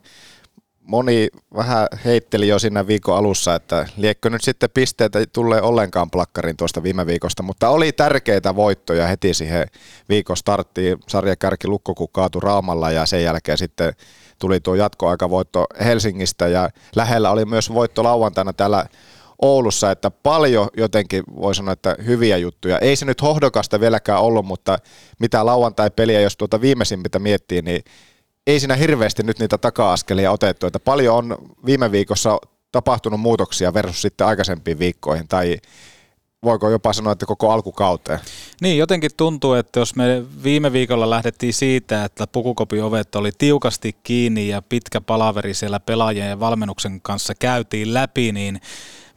Moni 0.87 1.29
vähän 1.57 1.89
heitteli 2.05 2.49
jo 2.49 2.59
siinä 2.59 2.87
viikon 2.87 3.17
alussa, 3.17 3.55
että 3.55 3.87
liekkö 3.97 4.31
nyt 4.31 4.43
sitten 4.43 4.71
pisteitä 4.75 5.19
tulee 5.33 5.63
ollenkaan 5.63 6.11
plakkarin 6.11 6.57
tuosta 6.57 6.83
viime 6.83 7.07
viikosta, 7.07 7.43
mutta 7.43 7.69
oli 7.69 7.93
tärkeitä 7.93 8.57
voittoja 8.57 9.07
heti 9.07 9.35
siihen 9.35 9.67
viikon 10.09 10.37
starttiin. 10.37 10.99
Sarjakärki 11.09 11.69
Lukko 11.69 11.95
kun 11.95 12.09
kaatui 12.13 12.41
Raamalla 12.41 12.91
ja 12.91 13.07
sen 13.07 13.23
jälkeen 13.23 13.59
sitten 13.59 13.93
tuli 14.39 14.61
tuo 14.61 14.75
jatkoaikavoitto 14.75 15.67
Helsingistä 15.85 16.49
ja 16.49 16.71
lähellä 16.97 17.31
oli 17.31 17.45
myös 17.45 17.73
voitto 17.73 18.05
lauantaina 18.05 18.53
täällä 18.53 18.87
Oulussa, 19.43 19.91
että 19.91 20.11
paljon 20.11 20.69
jotenkin 20.77 21.25
voi 21.37 21.55
sanoa, 21.55 21.73
että 21.73 21.97
hyviä 22.07 22.37
juttuja. 22.37 22.79
Ei 22.79 22.97
se 22.97 23.05
nyt 23.05 23.23
hohdokasta 23.23 23.81
vieläkään 23.81 24.21
ollut, 24.21 24.47
mutta 24.47 24.79
mitä 25.19 25.47
lauantai-peliä, 25.47 26.21
jos 26.21 26.37
tuota 26.37 26.61
viimeisimpitä 26.61 27.19
miettii, 27.19 27.63
niin 27.63 27.85
ei 28.47 28.61
siinä 28.61 28.75
hirveästi 28.75 29.23
nyt 29.23 29.39
niitä 29.39 29.59
taka-askelia 29.59 30.31
otettu. 30.31 30.67
Että 30.67 30.81
paljon 30.81 31.17
on 31.17 31.39
viime 31.67 31.93
viikossa 31.93 32.39
tapahtunut 32.73 33.21
muutoksia 33.21 33.75
versus 33.75 34.03
sitten 34.03 34.27
aikaisempiin 34.27 34.79
viikkoihin 34.79 35.29
tai 35.29 35.57
voiko 36.45 36.71
jopa 36.71 36.93
sanoa, 36.93 37.13
että 37.13 37.27
koko 37.27 37.51
alkukauteen. 37.51 38.21
Niin, 38.61 38.79
jotenkin 38.79 39.11
tuntuu, 39.17 39.55
että 39.55 39.81
jos 39.81 39.97
me 39.97 40.25
viime 40.45 40.73
viikolla 40.73 41.11
lähdettiin 41.11 41.55
siitä, 41.55 42.05
että 42.05 42.27
pukukopin 42.27 42.83
ovet 42.83 43.15
oli 43.15 43.31
tiukasti 43.39 43.97
kiinni 44.03 44.49
ja 44.49 44.63
pitkä 44.63 45.01
palaveri 45.01 45.55
siellä 45.55 45.81
pelaajien 45.81 46.29
ja 46.29 46.41
valmennuksen 46.41 47.01
kanssa 47.01 47.35
käytiin 47.35 47.95
läpi, 47.95 48.33
niin 48.33 48.61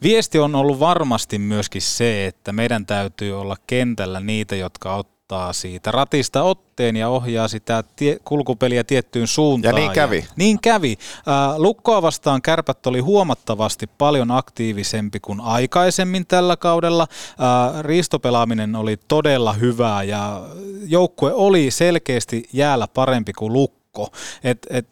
viesti 0.03 0.39
on 0.39 0.55
ollut 0.55 0.79
varmasti 0.79 1.39
myöskin 1.39 1.81
se, 1.81 2.25
että 2.25 2.53
meidän 2.53 2.85
täytyy 2.85 3.39
olla 3.39 3.55
kentällä 3.67 4.19
niitä, 4.19 4.55
jotka 4.55 4.95
ottaa 4.95 5.18
siitä 5.51 5.91
ratista 5.91 6.43
otteen 6.43 6.95
ja 6.95 7.09
ohjaa 7.09 7.48
sitä 7.48 7.83
tie, 7.95 8.17
kulkupeliä 8.24 8.83
tiettyyn 8.83 9.27
suuntaan. 9.27 9.75
Ja 9.75 9.79
niin 9.79 9.91
kävi. 9.91 10.17
Ja, 10.17 10.25
niin 10.36 10.59
kävi. 10.62 10.98
Äh, 11.17 11.57
Lukkoa 11.57 12.01
vastaan 12.01 12.41
kärpät 12.41 12.88
oli 12.88 13.00
huomattavasti 13.00 13.88
paljon 13.98 14.31
aktiivisempi 14.31 15.19
kuin 15.19 15.41
aikaisemmin 15.41 16.25
tällä 16.25 16.57
kaudella. 16.57 17.07
Äh, 17.12 17.81
riistopelaaminen 17.81 18.75
oli 18.75 18.98
todella 19.07 19.53
hyvää 19.53 20.03
ja 20.03 20.41
joukkue 20.86 21.33
oli 21.33 21.71
selkeästi 21.71 22.50
jäällä 22.53 22.88
parempi 22.88 23.33
kuin 23.33 23.53
Lukko. 23.53 24.09
Et, 24.43 24.67
et, 24.69 24.88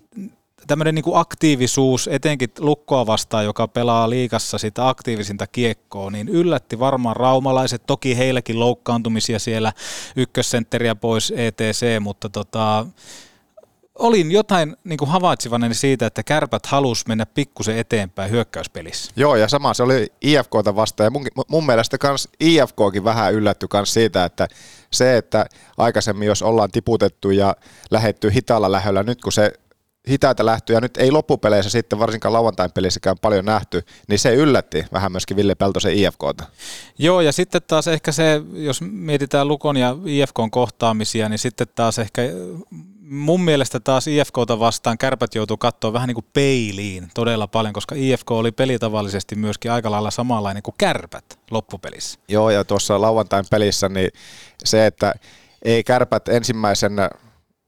tämmöinen 0.67 0.95
niin 0.95 1.05
aktiivisuus, 1.13 2.09
etenkin 2.11 2.49
lukkoa 2.59 3.05
vastaan, 3.05 3.45
joka 3.45 3.67
pelaa 3.67 4.09
liikassa 4.09 4.57
sitä 4.57 4.87
aktiivisinta 4.87 5.47
kiekkoa, 5.47 6.11
niin 6.11 6.29
yllätti 6.29 6.79
varmaan 6.79 7.15
raumalaiset. 7.15 7.83
Toki 7.87 8.17
heilläkin 8.17 8.59
loukkaantumisia 8.59 9.39
siellä, 9.39 9.73
ykkössentteriä 10.15 10.95
pois 10.95 11.33
ETC, 11.35 11.99
mutta 11.99 12.29
tota, 12.29 12.85
olin 13.95 14.31
jotain 14.31 14.75
niin 14.83 14.97
kuin 14.97 15.09
havaitsevainen 15.09 15.75
siitä, 15.75 16.05
että 16.05 16.23
kärpät 16.23 16.65
halus 16.65 17.07
mennä 17.07 17.25
pikkusen 17.25 17.77
eteenpäin 17.77 18.31
hyökkäyspelissä. 18.31 19.11
Joo, 19.15 19.35
ja 19.35 19.47
sama 19.47 19.73
se 19.73 19.83
oli 19.83 20.07
IFKta 20.21 20.75
vastaan, 20.75 21.05
ja 21.05 21.11
mun, 21.11 21.27
mun 21.47 21.65
mielestä 21.65 21.97
kans 21.97 22.29
IFKkin 22.39 23.03
vähän 23.03 23.33
yllätty 23.33 23.67
kans 23.67 23.93
siitä, 23.93 24.25
että 24.25 24.47
se, 24.91 25.17
että 25.17 25.45
aikaisemmin 25.77 26.27
jos 26.27 26.41
ollaan 26.41 26.71
tiputettu 26.71 27.31
ja 27.31 27.55
lähetty 27.91 28.33
hitaalla 28.33 28.71
lähellä, 28.71 29.03
nyt 29.03 29.21
kun 29.21 29.31
se 29.31 29.53
hitaita 30.09 30.45
lähtöjä 30.45 30.81
nyt 30.81 30.97
ei 30.97 31.11
loppupeleissä 31.11 31.69
sitten, 31.69 31.99
varsinkaan 31.99 32.33
lauantain 32.33 32.71
pelissäkään 32.71 33.15
paljon 33.21 33.45
nähty, 33.45 33.83
niin 34.07 34.19
se 34.19 34.35
yllätti 34.35 34.85
vähän 34.93 35.11
myöskin 35.11 35.37
Ville 35.37 35.55
Peltosen 35.55 35.93
IFKta. 35.93 36.43
Joo, 36.97 37.21
ja 37.21 37.31
sitten 37.31 37.61
taas 37.67 37.87
ehkä 37.87 38.11
se, 38.11 38.41
jos 38.53 38.81
mietitään 38.81 39.47
Lukon 39.47 39.77
ja 39.77 39.95
IFKn 40.05 40.51
kohtaamisia, 40.51 41.29
niin 41.29 41.39
sitten 41.39 41.67
taas 41.75 41.99
ehkä 41.99 42.21
mun 43.01 43.41
mielestä 43.41 43.79
taas 43.79 44.07
IFKta 44.07 44.59
vastaan 44.59 44.97
kärpät 44.97 45.35
joutuu 45.35 45.57
katsoa 45.57 45.93
vähän 45.93 46.07
niin 46.07 46.15
kuin 46.15 46.25
peiliin 46.33 47.07
todella 47.13 47.47
paljon, 47.47 47.73
koska 47.73 47.95
IFK 47.97 48.31
oli 48.31 48.51
pelitavallisesti 48.51 49.35
myöskin 49.35 49.71
aika 49.71 49.91
lailla 49.91 50.11
samanlainen 50.11 50.63
kuin 50.63 50.75
kärpät 50.77 51.39
loppupelissä. 51.51 52.19
Joo, 52.27 52.49
ja 52.49 52.63
tuossa 52.63 53.01
lauantain 53.01 53.45
pelissä 53.51 53.89
niin 53.89 54.11
se, 54.63 54.85
että 54.85 55.13
ei 55.61 55.83
kärpät 55.83 56.27
ensimmäisen 56.27 56.93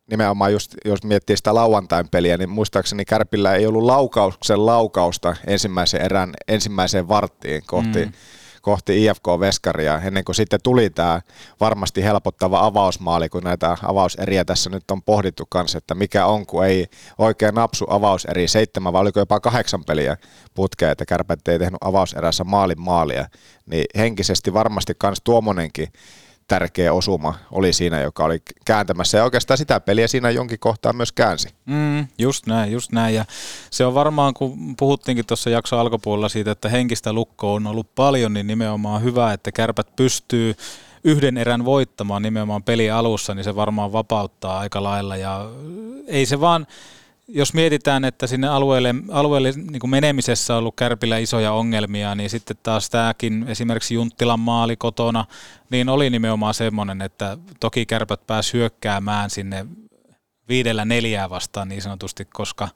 nimenomaan 0.09 0.51
just, 0.53 0.75
jos 0.85 1.03
miettii 1.03 1.37
sitä 1.37 1.55
lauantain 1.55 2.09
peliä, 2.09 2.37
niin 2.37 2.49
muistaakseni 2.49 3.05
Kärpillä 3.05 3.53
ei 3.55 3.65
ollut 3.65 3.83
laukauksen 3.83 4.65
laukausta 4.65 5.35
ensimmäisen 5.47 6.01
erän 6.01 6.33
ensimmäiseen 6.47 7.07
varttiin 7.07 7.63
kohti, 7.65 8.05
mm. 8.05 8.11
kohti 8.61 9.05
IFK-veskaria, 9.05 10.01
ennen 10.03 10.23
kuin 10.23 10.35
sitten 10.35 10.59
tuli 10.63 10.89
tämä 10.89 11.21
varmasti 11.59 12.03
helpottava 12.03 12.65
avausmaali, 12.65 13.29
kun 13.29 13.43
näitä 13.43 13.77
avauseriä 13.83 14.45
tässä 14.45 14.69
nyt 14.69 14.91
on 14.91 15.01
pohdittu 15.01 15.45
kanssa, 15.49 15.77
että 15.77 15.95
mikä 15.95 16.25
on, 16.25 16.45
kun 16.45 16.65
ei 16.65 16.85
oikein 17.17 17.55
napsu 17.55 17.85
avauseri 17.89 18.47
seitsemän, 18.47 18.93
vai 18.93 19.01
oliko 19.01 19.19
jopa 19.19 19.39
kahdeksan 19.39 19.83
peliä 19.85 20.17
putkea, 20.53 20.91
että 20.91 21.05
Kärpät 21.05 21.47
ei 21.47 21.59
tehnyt 21.59 21.83
avauserässä 21.83 22.43
maalin 22.43 22.81
maalia, 22.81 23.25
niin 23.65 23.85
henkisesti 23.97 24.53
varmasti 24.53 24.93
kans 24.97 25.21
tuommoinenkin 25.23 25.87
tärkeä 26.49 26.93
osuma 26.93 27.33
oli 27.51 27.73
siinä, 27.73 28.01
joka 28.01 28.23
oli 28.23 28.41
kääntämässä. 28.65 29.17
Ja 29.17 29.23
oikeastaan 29.23 29.57
sitä 29.57 29.79
peliä 29.79 30.07
siinä 30.07 30.29
jonkin 30.29 30.59
kohtaa 30.59 30.93
myös 30.93 31.11
käänsi. 31.11 31.49
Mm, 31.65 32.07
just 32.17 32.45
näin, 32.47 32.71
just 32.71 32.91
näin. 32.91 33.15
Ja 33.15 33.25
se 33.71 33.85
on 33.85 33.93
varmaan, 33.93 34.33
kun 34.33 34.75
puhuttiinkin 34.75 35.25
tuossa 35.25 35.49
jakso 35.49 35.79
alkupuolella 35.79 36.29
siitä, 36.29 36.51
että 36.51 36.69
henkistä 36.69 37.13
lukkoa 37.13 37.53
on 37.53 37.67
ollut 37.67 37.95
paljon, 37.95 38.33
niin 38.33 38.47
nimenomaan 38.47 39.03
hyvä, 39.03 39.33
että 39.33 39.51
kärpät 39.51 39.95
pystyy 39.95 40.55
yhden 41.03 41.37
erän 41.37 41.65
voittamaan 41.65 42.21
nimenomaan 42.21 42.63
peli 42.63 42.91
alussa, 42.91 43.35
niin 43.35 43.43
se 43.43 43.55
varmaan 43.55 43.93
vapauttaa 43.93 44.59
aika 44.59 44.83
lailla. 44.83 45.17
Ja 45.17 45.45
ei 46.07 46.25
se 46.25 46.41
vaan 46.41 46.67
jos 47.29 47.53
mietitään, 47.53 48.05
että 48.05 48.27
sinne 48.27 48.47
alueelle, 48.47 48.95
alueelle 49.11 49.51
niin 49.51 49.79
kuin 49.79 49.91
menemisessä 49.91 50.53
on 50.53 50.59
ollut 50.59 50.75
Kärpillä 50.75 51.17
isoja 51.17 51.51
ongelmia, 51.51 52.15
niin 52.15 52.29
sitten 52.29 52.57
taas 52.63 52.89
tämäkin 52.89 53.45
esimerkiksi 53.47 53.93
Junttilan 53.93 54.39
maali 54.39 54.75
kotona, 54.75 55.25
niin 55.69 55.89
oli 55.89 56.09
nimenomaan 56.09 56.53
semmoinen, 56.53 57.01
että 57.01 57.37
toki 57.59 57.85
Kärpät 57.85 58.27
pääsi 58.27 58.53
hyökkäämään 58.53 59.29
sinne 59.29 59.65
viidellä 60.49 60.85
neljää 60.85 61.29
vastaan 61.29 61.69
niin 61.69 61.81
sanotusti, 61.81 62.25
koska 62.25 62.69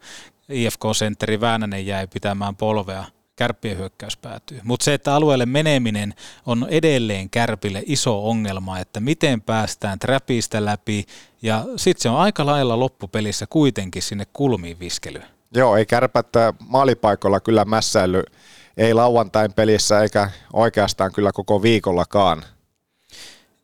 IFK-sentteri 0.50 1.42
Väänänen 1.42 1.86
jäi 1.86 2.08
pitämään 2.08 2.56
polvea 2.56 3.06
kärppien 3.36 3.78
hyökkäys 3.78 4.18
päätyy. 4.18 4.62
Mutta 4.64 4.84
se, 4.84 4.94
että 4.94 5.16
alueelle 5.16 5.46
meneminen 5.46 6.14
on 6.46 6.68
edelleen 6.70 7.30
kärpille 7.30 7.84
iso 7.86 8.30
ongelma, 8.30 8.80
että 8.80 9.00
miten 9.00 9.42
päästään 9.42 10.00
trapista 10.00 10.66
läpi 10.66 11.06
ja 11.42 11.66
sitten 11.76 12.02
se 12.02 12.10
on 12.10 12.20
aika 12.20 12.46
lailla 12.46 12.80
loppupelissä 12.80 13.46
kuitenkin 13.50 14.02
sinne 14.02 14.26
kulmiin 14.34 14.80
viskelyyn. 14.80 15.26
Joo, 15.56 15.78
ei 15.78 15.86
kärpättä 15.86 16.54
maalipaikoilla 16.68 17.40
kyllä 17.40 17.66
mässäily, 17.66 18.24
ei 18.78 18.94
lauantain 18.94 19.54
pelissä 19.54 20.02
eikä 20.02 20.30
oikeastaan 20.54 21.12
kyllä 21.14 21.32
koko 21.34 21.62
viikollakaan. 21.62 22.44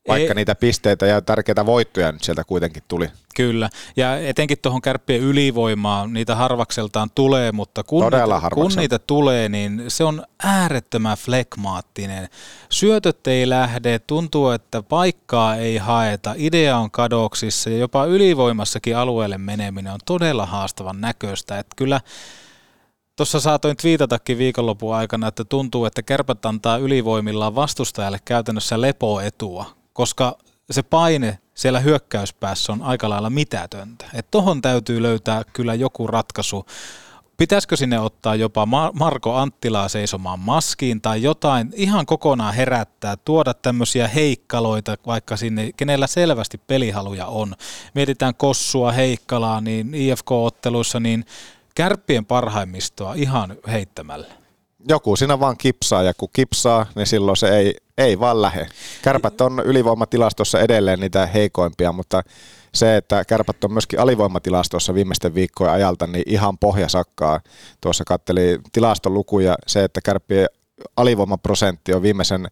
Vaikka 0.09 0.31
ei, 0.31 0.35
niitä 0.35 0.55
pisteitä 0.55 1.05
ja 1.05 1.21
tärkeitä 1.21 1.65
voittoja 1.65 2.11
nyt 2.11 2.23
sieltä 2.23 2.43
kuitenkin 2.43 2.83
tuli. 2.87 3.09
Kyllä, 3.35 3.69
ja 3.95 4.17
etenkin 4.17 4.57
tuohon 4.61 4.81
kärppien 4.81 5.21
ylivoimaan, 5.21 6.13
niitä 6.13 6.35
harvakseltaan 6.35 7.09
tulee, 7.15 7.51
mutta 7.51 7.83
kun, 7.83 8.03
niitä, 8.03 8.49
kun 8.53 8.71
niitä 8.75 8.99
tulee, 8.99 9.49
niin 9.49 9.83
se 9.87 10.03
on 10.03 10.23
äärettömän 10.43 11.17
flekmaattinen. 11.17 12.29
Syötöt 12.69 13.27
ei 13.27 13.49
lähde, 13.49 13.99
tuntuu, 13.99 14.49
että 14.49 14.83
paikkaa 14.83 15.55
ei 15.55 15.77
haeta, 15.77 16.33
idea 16.37 16.77
on 16.77 16.91
kadoksissa 16.91 17.69
ja 17.69 17.77
jopa 17.77 18.05
ylivoimassakin 18.05 18.97
alueelle 18.97 19.37
meneminen 19.37 19.93
on 19.93 19.99
todella 20.05 20.45
haastavan 20.45 21.01
näköistä. 21.01 21.59
Että 21.59 21.73
kyllä 21.75 22.01
Tuossa 23.19 23.39
saatoin 23.39 23.77
twiitatakin 23.77 24.37
viikonlopun 24.37 24.95
aikana, 24.95 25.27
että 25.27 25.45
tuntuu, 25.45 25.85
että 25.85 26.03
kärpät 26.03 26.45
antaa 26.45 26.77
ylivoimillaan 26.77 27.55
vastustajalle 27.55 28.19
käytännössä 28.25 28.81
lepoetua, 28.81 29.65
koska 29.99 30.37
se 30.71 30.83
paine 30.83 31.39
siellä 31.53 31.79
hyökkäyspäässä 31.79 32.71
on 32.71 32.81
aika 32.81 33.09
lailla 33.09 33.29
mitätöntä. 33.29 34.05
Että 34.13 34.31
tohon 34.31 34.61
täytyy 34.61 35.01
löytää 35.01 35.41
kyllä 35.53 35.73
joku 35.73 36.07
ratkaisu. 36.07 36.65
Pitäisikö 37.37 37.77
sinne 37.77 37.99
ottaa 37.99 38.35
jopa 38.35 38.67
Marko 38.93 39.35
Anttilaa 39.35 39.89
seisomaan 39.89 40.39
maskiin 40.39 41.01
tai 41.01 41.21
jotain 41.21 41.73
ihan 41.75 42.05
kokonaan 42.05 42.53
herättää, 42.53 43.17
tuoda 43.17 43.53
tämmöisiä 43.53 44.07
heikkaloita 44.07 44.95
vaikka 45.05 45.37
sinne, 45.37 45.71
kenellä 45.77 46.07
selvästi 46.07 46.57
pelihaluja 46.57 47.25
on. 47.25 47.55
Mietitään 47.95 48.35
Kossua, 48.35 48.91
Heikkalaa, 48.91 49.61
niin 49.61 49.93
IFK-otteluissa, 49.93 50.99
niin 50.99 51.25
kärppien 51.75 52.25
parhaimmistoa 52.25 53.13
ihan 53.13 53.55
heittämällä 53.67 54.38
joku 54.89 55.15
siinä 55.15 55.39
vaan 55.39 55.57
kipsaa 55.57 56.03
ja 56.03 56.13
kun 56.13 56.29
kipsaa, 56.33 56.85
niin 56.95 57.07
silloin 57.07 57.37
se 57.37 57.57
ei, 57.57 57.75
ei 57.97 58.19
vaan 58.19 58.41
lähe. 58.41 58.67
Kärpät 59.01 59.41
on 59.41 59.61
ylivoimatilastossa 59.65 60.59
edelleen 60.59 60.99
niitä 60.99 61.25
heikoimpia, 61.25 61.91
mutta 61.91 62.21
se, 62.73 62.97
että 62.97 63.25
kärpät 63.25 63.63
on 63.63 63.73
myöskin 63.73 63.99
alivoimatilastossa 63.99 64.93
viimeisten 64.93 65.35
viikkojen 65.35 65.73
ajalta, 65.73 66.07
niin 66.07 66.23
ihan 66.25 66.57
pohjasakkaa. 66.57 67.39
Tuossa 67.81 68.03
katteli 68.03 68.59
tilastolukuja, 68.71 69.55
se, 69.67 69.83
että 69.83 70.01
kärppien 70.01 70.47
alivoimaprosentti 70.97 71.93
on 71.93 72.01
viimeisen 72.01 72.47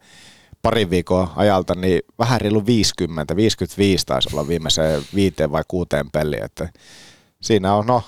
parin 0.61 0.89
viikon 0.89 1.27
ajalta, 1.35 1.75
niin 1.75 2.01
vähän 2.19 2.41
reilu 2.41 2.65
50, 2.65 3.35
55 3.35 4.05
taisi 4.05 4.29
olla 4.33 4.47
viimeiseen 4.47 5.01
viiteen 5.15 5.51
vai 5.51 5.63
kuuteen 5.67 6.11
peliin. 6.11 6.43
Että 6.43 6.69
siinä 7.41 7.73
on, 7.73 7.85
no, 7.85 8.03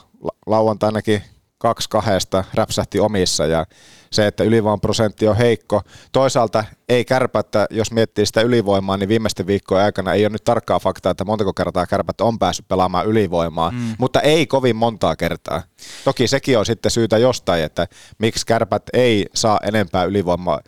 lauantainakin 0.46 1.22
kaksi 1.58 1.89
kahdesta 1.89 2.44
räpsähti 2.54 3.00
omissa 3.00 3.46
ja 3.46 3.65
se, 4.12 4.28
että 4.28 4.43
ylivoiman 4.43 4.82
prosentti 4.82 5.28
on 5.28 5.38
heikko. 5.38 5.82
Toisaalta 6.12 6.63
ei 6.89 7.06
kärpättä, 7.06 7.67
jos 7.69 7.91
miettii 7.91 8.26
sitä 8.26 8.41
ylivoimaa, 8.41 8.98
niin 8.98 9.10
viimeisten 9.10 9.48
viikkojen 9.48 9.86
aikana 9.86 10.13
ei 10.13 10.24
ole 10.24 10.30
nyt 10.30 10.43
tarkkaa 10.43 10.80
faktaa, 10.80 11.12
että 11.12 11.26
montako 11.26 11.54
kertaa 11.54 11.86
kärpät 11.86 12.22
on 12.22 12.39
päässyt 12.39 12.67
pelaamaan 12.67 13.06
ylivoimaa, 13.06 13.72
mm. 13.72 13.95
mutta 13.98 14.22
ei 14.22 14.48
kovin 14.48 14.76
montaa 14.76 15.15
kertaa. 15.15 15.63
Toki 16.04 16.28
sekin 16.28 16.58
on 16.58 16.65
sitten 16.65 16.91
syytä 16.91 17.17
jostain, 17.17 17.63
että 17.63 17.88
miksi 18.17 18.45
kärpät 18.45 18.84
ei 18.93 19.26
saa 19.36 19.60
enempää 19.63 20.04
ylivoimaa 20.04 20.60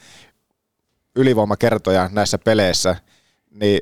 ylivoimakertoja 1.16 2.10
näissä 2.12 2.38
peleissä, 2.38 2.96
niin 3.52 3.80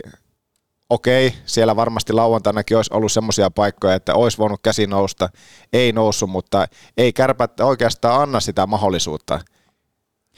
okei, 0.90 1.34
siellä 1.46 1.76
varmasti 1.76 2.14
lauantainakin 2.14 2.78
olisi 2.78 2.94
ollut 2.94 3.12
semmoisia 3.12 3.52
paikkoja, 3.52 3.96
että 3.96 4.16
olisi 4.16 4.38
voinut 4.38 4.60
käsi 4.64 4.88
nousta, 4.88 5.30
ei 5.74 5.92
noussut, 5.92 6.30
mutta 6.30 6.68
ei 6.98 7.14
kärpät 7.14 7.60
oikeastaan 7.60 8.22
anna 8.22 8.40
sitä 8.40 8.68
mahdollisuutta. 8.68 9.40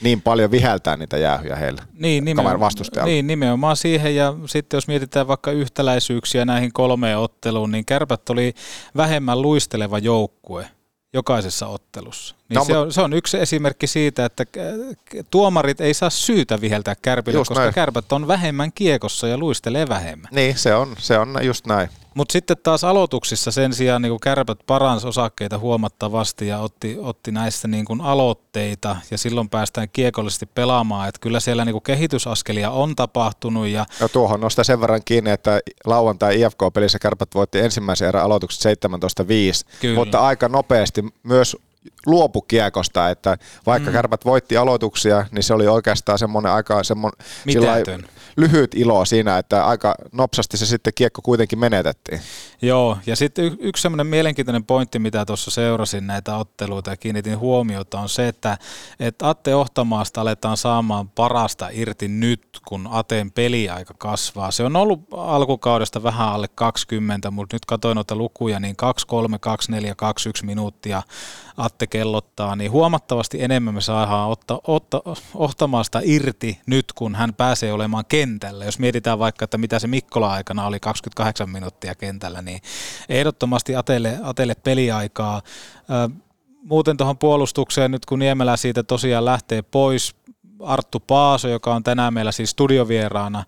Niin 0.02 0.22
paljon 0.22 0.52
viheltää 0.52 0.98
niitä 0.98 1.18
jäähyjä 1.18 1.56
heillä 1.56 1.84
niin, 1.94 2.26
nimenomaan, 2.26 2.72
niin, 3.06 3.28
nimenomaan 3.28 3.76
siihen. 3.76 4.16
Ja 4.16 4.34
sitten 4.46 4.78
jos 4.78 4.88
mietitään 4.88 5.28
vaikka 5.28 5.52
yhtäläisyyksiä 5.52 6.46
näihin 6.46 6.74
kolmeen 6.74 7.18
otteluun, 7.18 7.72
niin 7.72 7.86
kärpät 7.86 8.30
oli 8.30 8.54
vähemmän 8.98 9.42
luisteleva 9.42 10.00
joukkue 10.00 10.68
jokaisessa 11.14 11.68
ottelussa. 11.68 12.36
Niin 12.50 12.56
no, 12.56 12.66
se, 12.66 12.78
on, 12.78 12.94
se 12.94 13.02
on 13.02 13.14
yksi 13.14 13.40
esimerkki 13.40 13.88
siitä, 13.88 14.26
että 14.26 14.46
tuomarit 15.32 15.82
ei 15.82 15.94
saa 15.94 16.10
syytä 16.10 16.62
viheltää 16.62 16.96
kärpille, 17.02 17.38
koska 17.38 17.56
näin. 17.56 17.74
kärpät 17.74 18.12
on 18.12 18.28
vähemmän 18.28 18.72
kiekossa 18.72 19.28
ja 19.28 19.38
luistelee 19.38 19.90
vähemmän. 19.90 20.30
Niin, 20.32 20.58
se 20.58 20.76
on, 20.76 20.96
se 21.00 21.18
on 21.18 21.40
just 21.42 21.68
näin. 21.68 21.90
Mutta 22.16 22.32
sitten 22.32 22.58
taas 22.64 22.84
aloituksissa 22.84 23.52
sen 23.52 23.74
sijaan 23.74 24.02
niin 24.02 24.20
kärpät 24.20 24.60
paransi 24.68 25.08
osakkeita 25.08 25.58
huomattavasti 25.58 26.48
ja 26.48 26.60
otti, 26.60 26.98
otti 27.00 27.32
näissä 27.32 27.68
niin 27.68 27.86
kuin 27.86 28.02
aloitteita 28.02 28.98
ja 29.12 29.18
silloin 29.18 29.50
päästään 29.50 29.88
kiekollisesti 29.94 30.46
pelaamaan. 30.46 31.10
Että 31.10 31.20
kyllä 31.22 31.40
siellä 31.40 31.66
niin 31.66 31.74
kuin 31.74 31.84
kehitysaskelia 31.84 32.72
on 32.72 32.96
tapahtunut. 32.96 33.68
Ja... 33.68 33.86
ja 34.00 34.10
tuohon 34.10 34.42
nostaa 34.42 34.64
sen 34.64 34.82
verran 34.82 35.02
kiinni, 35.06 35.32
että 35.32 35.60
lauantai 35.86 36.42
IFK-pelissä 36.42 37.00
kärpät 37.00 37.30
voitti 37.36 37.60
ensimmäisen 37.60 38.08
erän 38.08 38.24
aloitukset 38.24 38.80
17-5, 39.86 39.96
mutta 39.96 40.20
aika 40.20 40.48
nopeasti 40.48 41.06
myös 41.24 41.58
luopu 42.06 42.42
kiekosta, 42.42 43.10
että 43.10 43.38
vaikka 43.66 43.90
mm. 43.90 43.94
kärpät 43.94 44.26
voitti 44.26 44.58
aloituksia, 44.58 45.26
niin 45.32 45.44
se 45.44 45.54
oli 45.54 45.68
oikeastaan 45.68 46.20
semmoinen 46.20 46.52
aika 46.52 46.84
semmoinen 46.84 47.18
lyhyt 48.38 48.76
ilo 48.76 49.06
siinä, 49.06 49.38
että 49.38 49.66
aika 49.66 49.96
nopsasti 50.12 50.58
se 50.58 50.66
sitten 50.66 50.94
kiekko 50.94 51.22
kuitenkin 51.22 51.60
menetettiin. 51.60 52.22
Joo, 52.62 52.98
ja 53.06 53.16
sitten 53.16 53.46
y- 53.46 53.58
yksi 53.60 53.82
semmoinen 53.82 54.08
mielenkiintoinen 54.08 54.64
pointti, 54.64 55.00
mitä 55.00 55.26
tuossa 55.26 55.52
seurasin 55.52 56.08
näitä 56.08 56.36
otteluita 56.36 56.90
ja 56.90 56.98
kiinnitin 56.98 57.40
huomiota, 57.40 58.00
on 58.00 58.10
se, 58.10 58.28
että, 58.28 58.58
että 59.00 59.30
Atte 59.30 59.56
Ohtamaasta 59.56 60.22
aletaan 60.22 60.58
saamaan 60.58 61.10
parasta 61.10 61.70
irti 61.72 62.08
nyt, 62.08 62.60
kun 62.68 62.88
Ateen 62.92 63.32
peliaika 63.32 63.94
kasvaa. 63.98 64.52
Se 64.52 64.64
on 64.64 64.76
ollut 64.76 65.08
alkukaudesta 65.12 66.04
vähän 66.04 66.30
alle 66.30 66.48
20, 66.56 67.32
mutta 67.32 67.56
nyt 67.56 67.66
katsoin 67.66 67.96
noita 67.96 68.16
lukuja, 68.16 68.60
niin 68.60 68.76
2, 68.76 69.08
3, 69.08 69.40
2, 69.40 69.72
4, 69.72 69.96
2, 69.96 70.30
1 70.30 70.46
minuuttia 70.46 71.02
Atte 71.72 71.88
kellottaa, 71.88 72.56
niin 72.56 72.72
huomattavasti 72.72 73.44
enemmän 73.44 73.74
me 73.74 73.82
saadaan 73.82 74.30
otta, 74.30 74.60
otta, 74.68 75.02
Ohtamaasta 75.36 76.02
irti 76.04 76.60
nyt, 76.66 76.86
kun 76.96 77.16
hän 77.16 77.34
pääsee 77.34 77.74
olemaan 77.74 78.06
kentällä. 78.08 78.66
Jos 78.66 78.80
mietitään 78.80 79.20
vaikka, 79.20 79.46
että 79.46 79.58
mitä 79.58 79.80
se 79.80 79.88
Mikkola 79.88 80.32
aikana 80.32 80.66
oli 80.66 80.80
28 80.80 81.50
minuuttia 81.50 81.96
kentällä, 81.96 82.42
niin 82.42 82.62
ehdottomasti 83.10 83.76
Atelle, 83.76 84.20
Atelle 84.24 84.56
peliaikaa. 84.56 85.42
Muuten 86.64 86.98
tuohon 86.98 87.18
puolustukseen, 87.18 87.92
nyt 87.92 88.06
kun 88.06 88.20
Niemelä 88.20 88.58
siitä 88.58 88.84
tosiaan 88.84 89.26
lähtee 89.26 89.62
pois, 89.62 90.16
Arttu 90.60 91.00
Paaso, 91.00 91.48
joka 91.48 91.76
on 91.76 91.84
tänään 91.84 92.14
meillä 92.14 92.32
siis 92.32 92.50
studiovieraana, 92.50 93.44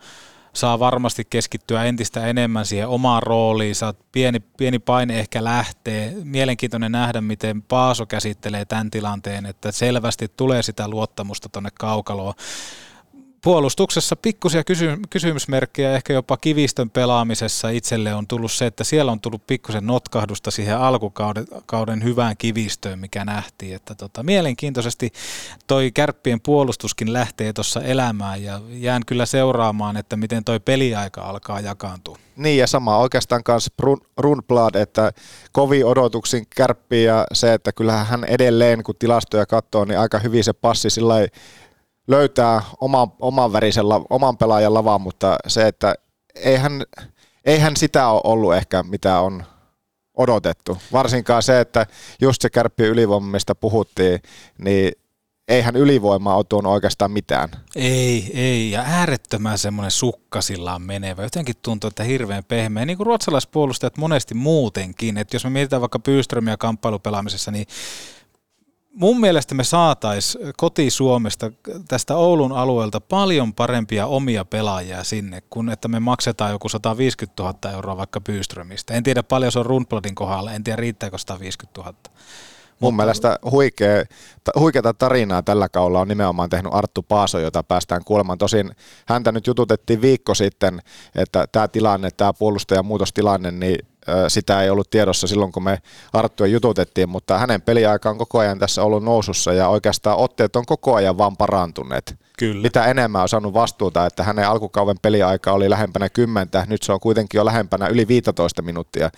saa 0.53 0.79
varmasti 0.79 1.25
keskittyä 1.29 1.83
entistä 1.83 2.27
enemmän 2.27 2.65
siihen 2.65 2.87
omaan 2.87 3.23
rooliinsa. 3.23 3.93
Pieni, 4.11 4.39
pieni 4.39 4.79
paine 4.79 5.19
ehkä 5.19 5.43
lähtee. 5.43 6.13
Mielenkiintoinen 6.23 6.91
nähdä, 6.91 7.21
miten 7.21 7.61
Paaso 7.61 8.05
käsittelee 8.05 8.65
tämän 8.65 8.91
tilanteen, 8.91 9.45
että 9.45 9.71
selvästi 9.71 10.27
tulee 10.37 10.63
sitä 10.63 10.87
luottamusta 10.87 11.49
tuonne 11.49 11.69
kaukaloon 11.79 12.33
puolustuksessa 13.43 14.15
pikkusia 14.15 14.63
kysy- 14.63 14.99
kysymysmerkkejä, 15.10 15.95
ehkä 15.95 16.13
jopa 16.13 16.38
kivistön 16.38 16.89
pelaamisessa 16.89 17.69
itselle 17.69 18.13
on 18.13 18.27
tullut 18.27 18.51
se, 18.51 18.65
että 18.65 18.84
siellä 18.84 19.12
on 19.12 19.19
tullut 19.19 19.47
pikkusen 19.47 19.88
notkahdusta 19.88 20.51
siihen 20.51 20.77
alkukauden 20.77 21.45
kauden 21.65 22.03
hyvään 22.03 22.38
kivistöön, 22.38 22.99
mikä 22.99 23.25
nähtiin. 23.25 23.75
Että 23.75 23.95
tota, 23.95 24.23
mielenkiintoisesti 24.23 25.12
toi 25.67 25.91
kärppien 25.91 26.41
puolustuskin 26.41 27.13
lähtee 27.13 27.53
tuossa 27.53 27.82
elämään 27.82 28.43
ja 28.43 28.62
jään 28.69 29.01
kyllä 29.06 29.25
seuraamaan, 29.25 29.97
että 29.97 30.17
miten 30.17 30.43
toi 30.43 30.60
peliaika 30.60 31.21
alkaa 31.21 31.60
jakaantua. 31.60 32.17
Niin 32.36 32.58
ja 32.58 32.67
sama 32.67 32.97
oikeastaan 32.97 33.43
kanssa 33.43 33.73
Rundblad, 34.17 34.75
että 34.75 35.12
kovi 35.51 35.84
odotuksin 35.84 36.47
kärppii 36.56 37.03
ja 37.03 37.25
se, 37.34 37.53
että 37.53 37.71
kyllähän 37.71 38.06
hän 38.06 38.23
edelleen, 38.23 38.84
kun 38.84 38.95
tilastoja 38.99 39.45
katsoo, 39.45 39.86
niin 39.86 39.99
aika 39.99 40.19
hyvin 40.19 40.43
se 40.43 40.53
passi 40.53 40.89
sillä 40.89 41.15
löytää 42.07 42.61
oman, 42.81 43.11
oman 43.19 43.53
värisen, 43.53 43.85
oman 44.09 44.37
pelaajan 44.37 44.73
lavaan, 44.73 45.01
mutta 45.01 45.35
se, 45.47 45.67
että 45.67 45.95
eihän, 46.35 46.83
eihän 47.45 47.77
sitä 47.77 48.07
ole 48.07 48.21
ollut 48.23 48.55
ehkä, 48.55 48.83
mitä 48.83 49.19
on 49.19 49.43
odotettu. 50.17 50.77
Varsinkaan 50.91 51.43
se, 51.43 51.59
että 51.59 51.85
just 52.21 52.41
se 52.41 52.49
kärppi 52.49 52.83
ylivoima, 52.83 53.27
mistä 53.27 53.55
puhuttiin, 53.55 54.19
niin 54.57 54.91
eihän 55.47 55.75
ylivoima 55.75 56.35
ole 56.35 56.45
tuonut 56.49 56.73
oikeastaan 56.73 57.11
mitään. 57.11 57.49
Ei, 57.75 58.31
ei. 58.33 58.71
Ja 58.71 58.83
äärettömän 58.87 59.57
semmoinen 59.57 59.91
sukkasillaan 59.91 60.81
menevä. 60.81 61.23
Jotenkin 61.23 61.55
tuntuu, 61.61 61.87
että 61.87 62.03
hirveän 62.03 62.43
pehmeä. 62.43 62.85
Niin 62.85 62.97
kuin 62.97 63.07
ruotsalaispuolustajat 63.07 63.97
monesti 63.97 64.33
muutenkin. 64.33 65.17
Että 65.17 65.35
jos 65.35 65.43
me 65.43 65.49
mietitään 65.49 65.81
vaikka 65.81 65.99
Byströmiä 65.99 66.57
kamppailupelaamisessa, 66.57 67.51
niin 67.51 67.67
mun 68.93 69.19
mielestä 69.19 69.56
me 69.56 69.63
saatais 69.63 70.38
koti-Suomesta 70.58 71.51
tästä 71.88 72.15
Oulun 72.15 72.51
alueelta 72.51 73.01
paljon 73.01 73.53
parempia 73.53 74.08
omia 74.08 74.45
pelaajia 74.45 75.03
sinne, 75.03 75.41
kun 75.49 75.69
että 75.69 75.88
me 75.88 75.99
maksetaan 75.99 76.51
joku 76.51 76.69
150 76.69 77.43
000 77.43 77.71
euroa 77.71 77.97
vaikka 77.97 78.21
Byströmistä. 78.21 78.93
En 78.93 79.03
tiedä 79.03 79.23
paljon 79.23 79.51
se 79.51 79.60
on 79.60 79.65
Rundbladin 79.65 80.15
kohdalla, 80.15 80.53
en 80.53 80.63
tiedä 80.63 80.75
riittääkö 80.75 81.17
150 81.17 81.82
000. 81.82 81.93
Mun 82.79 82.93
Mutta... 82.93 83.03
mielestä 83.03 83.39
huikea, 83.51 84.03
huikeata 84.60 84.93
tarinaa 84.93 85.43
tällä 85.43 85.69
kaudella 85.69 85.99
on 85.99 86.08
nimenomaan 86.08 86.49
tehnyt 86.49 86.73
Arttu 86.73 87.03
Paaso, 87.03 87.39
jota 87.39 87.63
päästään 87.63 88.03
kuulemaan. 88.03 88.38
Tosin 88.38 88.71
häntä 89.08 89.32
nyt 89.32 89.47
jututettiin 89.47 90.01
viikko 90.01 90.36
sitten, 90.36 90.79
että 91.15 91.45
tämä 91.51 91.67
tilanne, 91.67 92.12
tämä 92.12 92.34
puolustajan 92.34 92.86
muutostilanne, 92.86 93.51
niin 93.51 93.79
sitä 94.27 94.61
ei 94.61 94.69
ollut 94.69 94.89
tiedossa 94.89 95.27
silloin, 95.27 95.51
kun 95.51 95.63
me 95.63 95.81
Arttua 96.13 96.47
jututettiin, 96.47 97.09
mutta 97.09 97.37
hänen 97.37 97.61
peliaika 97.61 98.09
on 98.09 98.17
koko 98.17 98.39
ajan 98.39 98.59
tässä 98.59 98.83
ollut 98.83 99.03
nousussa 99.03 99.53
ja 99.53 99.67
oikeastaan 99.67 100.17
otteet 100.17 100.55
on 100.55 100.65
koko 100.65 100.95
ajan 100.95 101.17
vaan 101.17 101.37
parantuneet. 101.37 102.15
Kyllä. 102.37 102.61
Mitä 102.61 102.85
enemmän 102.85 103.21
on 103.21 103.29
saanut 103.29 103.53
vastuuta, 103.53 104.05
että 104.05 104.23
hänen 104.23 104.47
alkukauden 104.47 104.99
peliaika 105.01 105.51
oli 105.51 105.69
lähempänä 105.69 106.09
kymmentä, 106.09 106.65
nyt 106.69 106.83
se 106.83 106.93
on 106.93 106.99
kuitenkin 106.99 107.37
jo 107.37 107.45
lähempänä 107.45 107.87
yli 107.87 108.07
15 108.07 108.61
minuuttia. 108.61 109.09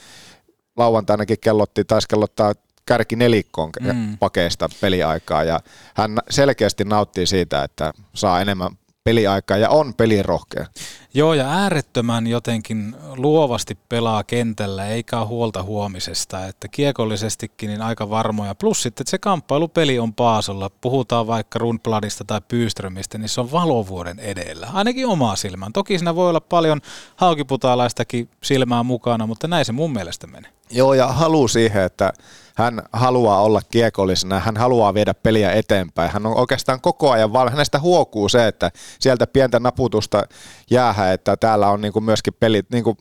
Lauantainakin 0.78 1.38
kellotti, 1.42 1.84
taisi 1.84 2.08
kellottaa 2.08 2.54
kärki 2.86 3.16
nelikkoon 3.16 3.70
mm. 3.80 4.18
pakeista 4.18 4.70
peliaikaa 4.82 5.44
ja 5.44 5.60
hän 5.96 6.20
selkeästi 6.30 6.84
nauttii 6.84 7.26
siitä, 7.26 7.64
että 7.64 7.94
saa 8.16 8.42
enemmän 8.42 8.72
peliaikaa 9.04 9.58
ja 9.58 9.70
on 9.70 9.94
pelirohkea. 9.94 10.66
Joo, 11.16 11.34
ja 11.34 11.50
äärettömän 11.50 12.28
jotenkin 12.28 12.96
luovasti 13.18 13.78
pelaa 13.90 14.24
kentällä, 14.24 14.88
eikä 14.88 15.26
huolta 15.26 15.64
huomisesta, 15.64 16.46
että 16.46 16.68
kiekollisestikin 16.68 17.68
niin 17.68 17.82
aika 17.82 18.10
varmoja. 18.10 18.56
Plus 18.56 18.84
sitten, 18.84 19.04
että 19.04 19.12
se 19.12 19.18
kamppailupeli 19.18 20.00
on 20.00 20.14
Paasolla, 20.14 20.70
puhutaan 20.82 21.28
vaikka 21.28 21.60
Rundbladista 21.60 22.24
tai 22.24 22.42
Pyyströmistä, 22.48 23.18
niin 23.18 23.30
se 23.30 23.42
on 23.42 23.52
valovuoden 23.52 24.20
edellä, 24.20 24.68
ainakin 24.74 25.08
omaa 25.08 25.36
silmään. 25.36 25.74
Toki 25.74 25.98
siinä 25.98 26.16
voi 26.16 26.30
olla 26.30 26.42
paljon 26.42 26.82
haukiputaalaistakin 27.16 28.30
silmää 28.44 28.84
mukana, 28.84 29.28
mutta 29.28 29.48
näin 29.48 29.66
se 29.66 29.72
mun 29.72 29.94
mielestä 29.94 30.28
menee. 30.28 30.52
Joo, 30.70 30.94
ja 30.94 31.08
halu 31.08 31.48
siihen, 31.48 31.84
että 31.84 32.14
hän 32.56 32.82
haluaa 32.94 33.42
olla 33.42 33.62
kiekollisena, 33.72 34.40
hän 34.40 34.58
haluaa 34.58 34.94
viedä 34.94 35.14
peliä 35.14 35.52
eteenpäin. 35.52 36.12
Hän 36.12 36.26
on 36.26 36.38
oikeastaan 36.38 36.82
koko 36.82 37.12
ajan 37.12 37.34
vaan, 37.34 37.52
hänestä 37.52 37.80
huokuu 37.80 38.30
se, 38.30 38.48
että 38.48 38.72
sieltä 39.00 39.28
pientä 39.28 39.60
naputusta 39.60 40.24
jäähä, 40.72 41.14
että 41.14 41.38
täällä 41.38 41.70
on 41.70 41.82
niinku 41.82 42.02
myöskin 42.02 42.34
pelit, 42.40 42.70
niinku, 42.72 42.98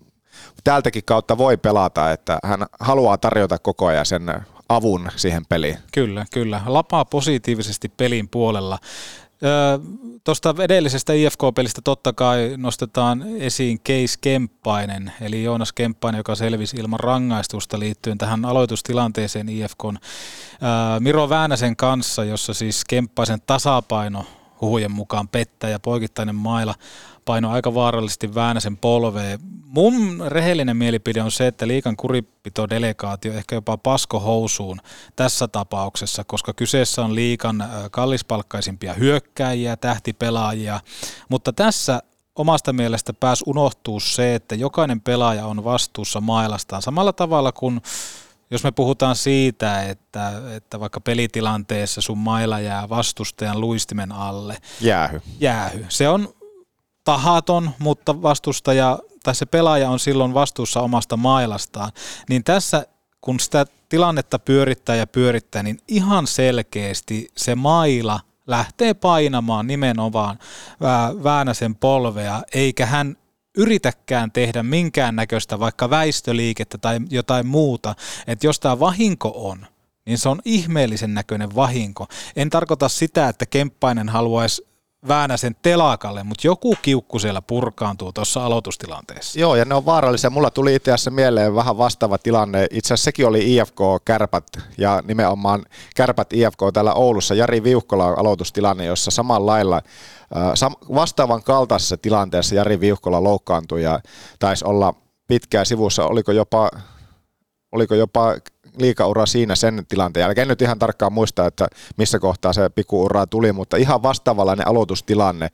täältäkin 0.64 1.02
kautta 1.04 1.38
voi 1.38 1.56
pelata, 1.56 2.12
että 2.12 2.38
hän 2.44 2.66
haluaa 2.80 3.18
tarjota 3.18 3.58
koko 3.58 3.86
ajan 3.86 4.06
sen 4.06 4.22
avun 4.68 5.08
siihen 5.16 5.46
peliin. 5.46 5.78
Kyllä, 5.92 6.26
kyllä. 6.32 6.60
Lapaa 6.66 7.04
positiivisesti 7.04 7.88
pelin 7.88 8.28
puolella. 8.28 8.78
Tuosta 10.24 10.54
edellisestä 10.58 11.12
IFK-pelistä 11.12 11.80
totta 11.84 12.12
kai 12.12 12.54
nostetaan 12.56 13.24
esiin 13.38 13.80
Case 13.80 14.18
Kemppainen, 14.20 15.12
eli 15.20 15.42
Joonas 15.42 15.72
Kemppainen, 15.72 16.18
joka 16.18 16.34
selvisi 16.34 16.76
ilman 16.76 17.00
rangaistusta 17.00 17.78
liittyen 17.78 18.18
tähän 18.18 18.44
aloitustilanteeseen 18.44 19.48
IFKn 19.48 19.96
Miro 21.00 21.28
Väänäsen 21.28 21.76
kanssa, 21.76 22.24
jossa 22.24 22.54
siis 22.54 22.84
Kemppaisen 22.84 23.40
tasapaino 23.46 24.26
huhujen 24.60 24.92
mukaan 24.92 25.28
pettäjä, 25.28 25.78
poikittainen 25.78 26.34
maila 26.34 26.74
paino 27.24 27.50
aika 27.50 27.74
vaarallisesti 27.74 28.34
Väänäsen 28.34 28.76
polveen. 28.76 29.38
Mun 29.64 30.24
rehellinen 30.26 30.76
mielipide 30.76 31.22
on 31.22 31.30
se, 31.30 31.46
että 31.46 31.68
liikan 31.68 31.96
kuripito-delegaatio 31.96 33.32
ehkä 33.32 33.54
jopa 33.54 33.76
pasko 33.76 34.20
housuun 34.20 34.80
tässä 35.16 35.48
tapauksessa, 35.48 36.24
koska 36.24 36.52
kyseessä 36.52 37.02
on 37.02 37.14
liikan 37.14 37.64
kallispalkkaisimpia 37.90 38.94
hyökkäjiä, 38.94 39.76
tähtipelaajia, 39.76 40.80
mutta 41.28 41.52
tässä 41.52 42.02
omasta 42.36 42.72
mielestä 42.72 43.12
pääs 43.12 43.42
unohtuu 43.46 44.00
se, 44.00 44.34
että 44.34 44.54
jokainen 44.54 45.00
pelaaja 45.00 45.46
on 45.46 45.64
vastuussa 45.64 46.20
mailastaan 46.20 46.82
samalla 46.82 47.12
tavalla 47.12 47.52
kuin 47.52 47.80
jos 48.50 48.64
me 48.64 48.72
puhutaan 48.72 49.16
siitä, 49.16 49.82
että, 49.82 50.32
että 50.56 50.80
vaikka 50.80 51.00
pelitilanteessa 51.00 52.00
sun 52.00 52.18
maila 52.18 52.60
jää 52.60 52.88
vastustajan 52.88 53.60
luistimen 53.60 54.12
alle. 54.12 54.56
Jäähy. 54.80 55.20
Jäähy. 55.40 55.86
Se 55.88 56.08
on 56.08 56.34
tahaton, 57.04 57.70
mutta 57.78 58.22
vastustaja 58.22 58.98
tai 59.22 59.34
se 59.34 59.46
pelaaja 59.46 59.90
on 59.90 59.98
silloin 59.98 60.34
vastuussa 60.34 60.80
omasta 60.80 61.16
mailastaan. 61.16 61.92
Niin 62.28 62.44
tässä 62.44 62.86
kun 63.20 63.40
sitä 63.40 63.66
tilannetta 63.88 64.38
pyörittää 64.38 64.96
ja 64.96 65.06
pyörittää, 65.06 65.62
niin 65.62 65.78
ihan 65.88 66.26
selkeästi 66.26 67.28
se 67.36 67.54
maila 67.54 68.20
lähtee 68.46 68.94
painamaan 68.94 69.66
nimenomaan 69.66 70.38
Väänäsen 71.24 71.74
polvea, 71.74 72.42
eikä 72.54 72.86
hän 72.86 73.16
yritäkään 73.56 74.32
tehdä 74.32 74.62
minkään 74.62 75.16
näköistä 75.16 75.58
vaikka 75.58 75.90
väistöliikettä 75.90 76.78
tai 76.78 77.00
jotain 77.10 77.46
muuta, 77.46 77.94
että 78.26 78.46
jos 78.46 78.60
tämä 78.60 78.80
vahinko 78.80 79.32
on, 79.34 79.66
niin 80.06 80.18
se 80.18 80.28
on 80.28 80.40
ihmeellisen 80.44 81.14
näköinen 81.14 81.54
vahinko. 81.54 82.06
En 82.36 82.50
tarkoita 82.50 82.88
sitä, 82.88 83.28
että 83.28 83.46
Kemppainen 83.46 84.08
haluaisi 84.08 84.66
Väänäsen 85.08 85.56
telakalle, 85.62 86.22
mutta 86.22 86.46
joku 86.46 86.76
kiukku 86.82 87.18
siellä 87.18 87.42
purkaantuu 87.42 88.12
tuossa 88.12 88.46
aloitustilanteessa. 88.46 89.40
Joo, 89.40 89.56
ja 89.56 89.64
ne 89.64 89.74
on 89.74 89.86
vaarallisia. 89.86 90.30
Mulla 90.30 90.50
tuli 90.50 90.74
itse 90.74 90.92
asiassa 90.92 91.10
mieleen 91.10 91.54
vähän 91.54 91.78
vastaava 91.78 92.18
tilanne. 92.18 92.66
Itse 92.70 92.94
asiassa 92.94 93.04
sekin 93.04 93.26
oli 93.26 93.56
IFK-kärpät 93.56 94.46
ja 94.78 95.02
nimenomaan 95.06 95.64
kärpät 95.96 96.32
IFK 96.32 96.58
täällä 96.72 96.94
Oulussa. 96.94 97.34
Jari 97.34 97.62
Viuhkola 97.62 98.08
aloitustilanne, 98.08 98.84
jossa 98.84 99.10
samalla 99.10 99.52
lailla 99.52 99.82
vastaavan 100.94 101.42
kaltaisessa 101.42 101.96
tilanteessa 101.96 102.54
Jari 102.54 102.80
Viuhkola 102.80 103.22
loukkaantui 103.22 103.82
ja 103.82 104.00
taisi 104.38 104.64
olla 104.64 104.94
pitkään 105.28 105.66
sivussa, 105.66 106.06
oliko 106.06 106.32
jopa, 106.32 106.70
oliko 107.72 107.94
jopa 107.94 108.34
liikaura 108.78 109.26
siinä 109.26 109.54
sen 109.54 109.86
tilanteen 109.88 110.22
jälkeen. 110.22 110.42
En 110.42 110.48
nyt 110.48 110.62
ihan 110.62 110.78
tarkkaan 110.78 111.12
muista, 111.12 111.46
että 111.46 111.68
missä 111.96 112.18
kohtaa 112.18 112.52
se 112.52 112.68
pikuura 112.68 113.26
tuli, 113.26 113.52
mutta 113.52 113.76
ihan 113.76 114.02
vastaavallainen 114.02 114.68
aloitustilanne, 114.68 115.48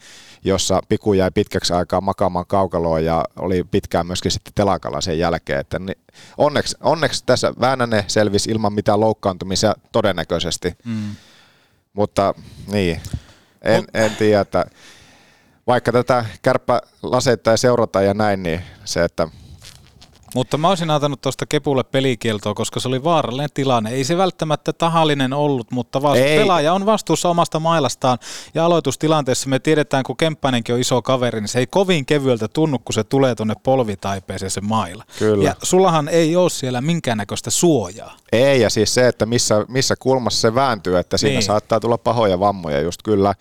jossa 0.44 0.80
Piku 0.88 1.12
jäi 1.12 1.30
pitkäksi 1.30 1.72
aikaa 1.72 2.00
makaamaan 2.00 2.46
kaukaloa 2.46 3.00
ja 3.00 3.24
oli 3.38 3.64
pitkään 3.64 4.06
myöskin 4.06 4.32
sitten 4.32 4.52
telakalla 4.54 5.00
sen 5.00 5.18
jälkeen. 5.18 5.60
Että 5.60 5.80
onneksi, 6.38 6.76
onneksi 6.80 7.24
tässä 7.26 7.52
Väänänen 7.60 8.04
selvisi 8.06 8.50
ilman 8.50 8.72
mitään 8.72 9.00
loukkaantumisia 9.00 9.74
todennäköisesti. 9.92 10.74
Mm. 10.84 11.14
Mutta 11.92 12.34
niin, 12.72 13.00
en, 13.62 13.84
en 13.94 14.16
tiedä, 14.16 14.40
että 14.40 14.64
vaikka 15.66 15.92
tätä 15.92 16.24
kärppälaseita 16.42 17.50
ei 17.50 17.58
seurata 17.58 18.02
ja 18.02 18.14
näin, 18.14 18.42
niin 18.42 18.62
se, 18.84 19.04
että 19.04 19.28
mutta 20.34 20.58
mä 20.58 20.68
olisin 20.68 20.90
antanut 20.90 21.20
tuosta 21.20 21.46
Kepulle 21.46 21.84
pelikieltoa, 21.84 22.54
koska 22.54 22.80
se 22.80 22.88
oli 22.88 23.04
vaarallinen 23.04 23.48
tilanne. 23.54 23.90
Ei 23.90 24.04
se 24.04 24.16
välttämättä 24.16 24.72
tahallinen 24.72 25.32
ollut, 25.32 25.70
mutta 25.70 26.02
vasta 26.02 26.24
pelaaja 26.24 26.72
on 26.72 26.86
vastuussa 26.86 27.28
omasta 27.28 27.60
mailastaan. 27.60 28.18
Ja 28.54 28.64
aloitustilanteessa 28.64 29.48
me 29.48 29.58
tiedetään, 29.58 30.04
kun 30.04 30.16
Kemppainenkin 30.16 30.74
on 30.74 30.80
iso 30.80 31.02
kaveri, 31.02 31.40
niin 31.40 31.48
se 31.48 31.58
ei 31.58 31.66
kovin 31.66 32.06
kevyeltä 32.06 32.48
tunnu, 32.48 32.78
kun 32.78 32.92
se 32.92 33.04
tulee 33.04 33.34
tuonne 33.34 33.54
polvitaipeeseen 33.62 34.50
se 34.50 34.60
maila. 34.60 35.04
Kyllä. 35.18 35.44
Ja 35.44 35.56
sullahan 35.62 36.08
ei 36.08 36.36
ole 36.36 36.50
siellä 36.50 36.80
minkäännäköistä 36.80 37.50
suojaa. 37.50 38.16
Ei, 38.32 38.60
ja 38.60 38.70
siis 38.70 38.94
se, 38.94 39.08
että 39.08 39.26
missä, 39.26 39.64
missä 39.68 39.94
kulmassa 39.96 40.40
se 40.40 40.54
vääntyy, 40.54 40.98
että 40.98 41.16
siinä 41.16 41.34
niin. 41.34 41.42
saattaa 41.42 41.80
tulla 41.80 41.98
pahoja 41.98 42.40
vammoja 42.40 42.80
just 42.80 43.02
kyllä 43.02 43.34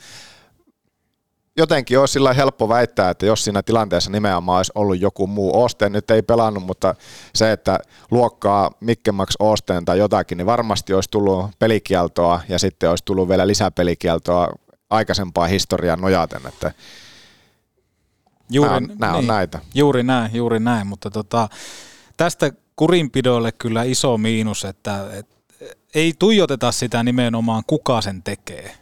jotenkin 1.60 2.00
olisi 2.00 2.12
sillä 2.12 2.34
helppo 2.34 2.70
väittää, 2.70 3.10
että 3.10 3.26
jos 3.26 3.44
siinä 3.44 3.64
tilanteessa 3.64 4.12
nimenomaan 4.12 4.58
olisi 4.58 4.72
ollut 4.76 5.02
joku 5.02 5.28
muu, 5.28 5.64
Osteen 5.64 5.92
nyt 5.92 6.12
ei 6.12 6.22
pelannut, 6.22 6.64
mutta 6.64 6.96
se, 7.36 7.52
että 7.52 7.80
luokkaa 8.12 8.72
Mikke 8.80 9.12
Max 9.12 9.34
Osteen 9.40 9.86
tai 9.86 10.00
jotakin, 10.00 10.38
niin 10.38 10.46
varmasti 10.46 10.94
olisi 10.94 11.10
tullut 11.10 11.46
pelikieltoa 11.60 12.42
ja 12.50 12.60
sitten 12.60 12.90
olisi 12.90 13.06
tullut 13.06 13.30
vielä 13.30 13.48
lisäpelikieltoa 13.48 14.50
aikaisempaa 14.90 15.48
historiaa 15.48 15.96
nojaten, 15.96 16.42
että 16.48 16.72
juuri, 18.50 18.70
nämä 18.70 18.78
on, 18.78 18.98
nämä 19.00 19.12
niin, 19.14 19.20
on 19.20 19.28
näitä. 19.28 19.60
Juuri 19.76 20.04
näin, 20.04 20.36
juuri 20.36 20.60
näin, 20.60 20.88
mutta 20.88 21.10
tota, 21.10 21.50
tästä 22.18 22.52
kurinpidoille 22.76 23.52
kyllä 23.52 23.84
iso 23.84 24.18
miinus, 24.18 24.66
että, 24.66 25.08
että 25.14 25.36
ei 25.96 26.14
tuijoteta 26.20 26.72
sitä 26.72 27.04
nimenomaan 27.04 27.64
kuka 27.68 28.02
sen 28.02 28.24
tekee. 28.24 28.76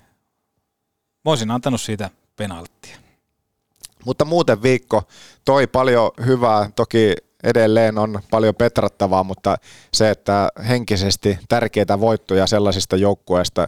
Mä 1.26 1.32
olisin 1.32 1.52
antanut 1.52 1.82
siitä 1.82 2.10
penalttia. 2.38 2.98
Mutta 4.06 4.26
muuten 4.26 4.62
viikko 4.62 5.04
toi 5.46 5.68
paljon 5.68 6.12
hyvää, 6.26 6.70
toki 6.76 7.14
edelleen 7.44 7.98
on 7.98 8.20
paljon 8.32 8.56
petrattavaa, 8.56 9.24
mutta 9.24 9.58
se, 9.94 10.10
että 10.10 10.50
henkisesti 10.68 11.40
tärkeitä 11.50 12.00
voittoja 12.00 12.48
sellaisista 12.48 12.96
joukkueista, 12.96 13.68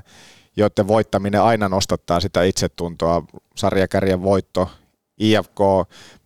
joiden 0.58 0.88
voittaminen 0.88 1.42
aina 1.42 1.70
nostattaa 1.70 2.20
sitä 2.20 2.44
itsetuntoa, 2.44 3.24
sarjakärjen 3.56 4.24
voitto, 4.24 4.70
IFK, 5.20 5.60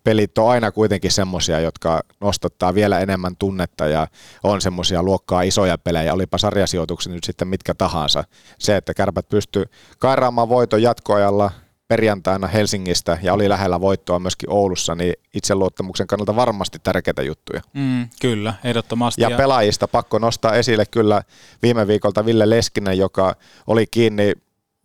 pelit 0.03 0.37
on 0.37 0.49
aina 0.49 0.71
kuitenkin 0.71 1.11
semmoisia, 1.11 1.59
jotka 1.59 2.01
nostattaa 2.21 2.73
vielä 2.73 2.99
enemmän 2.99 3.35
tunnetta 3.35 3.87
ja 3.87 4.07
on 4.43 4.61
semmoisia 4.61 5.03
luokkaa 5.03 5.41
isoja 5.41 5.77
pelejä, 5.77 6.13
olipa 6.13 6.37
sarjasijoitukset 6.37 7.13
nyt 7.13 7.23
sitten 7.23 7.47
mitkä 7.47 7.73
tahansa. 7.73 8.23
Se, 8.59 8.77
että 8.77 8.93
kärpät 8.93 9.29
pystyy 9.29 9.65
kairaamaan 9.99 10.49
voiton 10.49 10.81
jatkoajalla, 10.81 11.51
perjantaina 11.87 12.47
Helsingistä 12.47 13.17
ja 13.21 13.33
oli 13.33 13.49
lähellä 13.49 13.81
voittoa 13.81 14.19
myöskin 14.19 14.49
Oulussa, 14.49 14.95
niin 14.95 15.13
itseluottamuksen 15.33 16.07
kannalta 16.07 16.35
varmasti 16.35 16.79
tärkeitä 16.83 17.21
juttuja. 17.21 17.61
Mm, 17.73 18.07
kyllä, 18.21 18.53
ehdottomasti. 18.63 19.21
Ja, 19.21 19.31
pelaajista 19.37 19.87
pakko 19.87 20.19
nostaa 20.19 20.55
esille 20.55 20.85
kyllä 20.85 21.21
viime 21.63 21.87
viikolta 21.87 22.25
Ville 22.25 22.49
Leskinen, 22.49 22.97
joka 22.97 23.35
oli 23.67 23.87
kiinni 23.87 24.33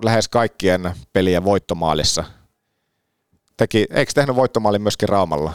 lähes 0.04 0.28
kaikkien 0.28 0.92
pelien 1.12 1.44
voittomaalissa. 1.44 2.24
Teki, 3.56 3.86
eikö 3.90 4.12
tehnyt 4.14 4.36
voittomaalin 4.36 4.82
myöskin 4.82 5.08
Raumalla? 5.08 5.52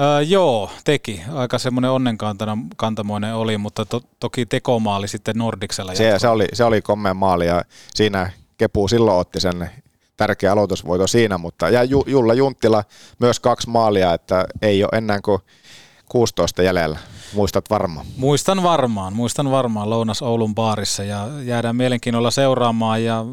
Öö, 0.00 0.20
joo, 0.20 0.70
teki. 0.84 1.22
Aika 1.32 1.58
semmoinen 1.58 1.90
onnenkantamoinen 1.90 3.34
oli, 3.34 3.58
mutta 3.58 3.84
to, 3.84 4.00
toki 4.20 4.46
tekomaali 4.46 5.08
sitten 5.08 5.38
Nordiksella. 5.38 5.94
Se, 5.94 6.14
se, 6.18 6.28
oli, 6.28 6.46
se 6.52 6.64
oli 6.64 6.82
komea 6.82 7.14
maali 7.14 7.46
ja 7.46 7.62
siinä 7.94 8.30
Kepu 8.58 8.88
silloin 8.88 9.18
otti 9.18 9.40
sen 9.40 9.70
tärkeä 10.16 10.52
aloitusvoito 10.52 11.06
siinä, 11.06 11.38
mutta 11.38 11.68
ja 11.68 11.84
Julla 12.06 12.34
Junttila 12.34 12.84
myös 13.18 13.40
kaksi 13.40 13.70
maalia, 13.70 14.14
että 14.14 14.46
ei 14.62 14.84
ole 14.84 14.98
enää 14.98 15.20
kuin 15.24 15.38
16 16.08 16.62
jäljellä. 16.62 16.98
Muistat 17.34 17.70
varmaan. 17.70 18.06
Muistan 18.16 18.62
varmaan, 18.62 19.12
muistan 19.12 19.50
varmaan 19.50 19.90
Lounas 19.90 20.22
Oulun 20.22 20.54
baarissa 20.54 21.04
ja 21.04 21.28
jäädään 21.42 21.76
mielenkiinnolla 21.76 22.30
seuraamaan 22.30 23.04
ja 23.04 23.24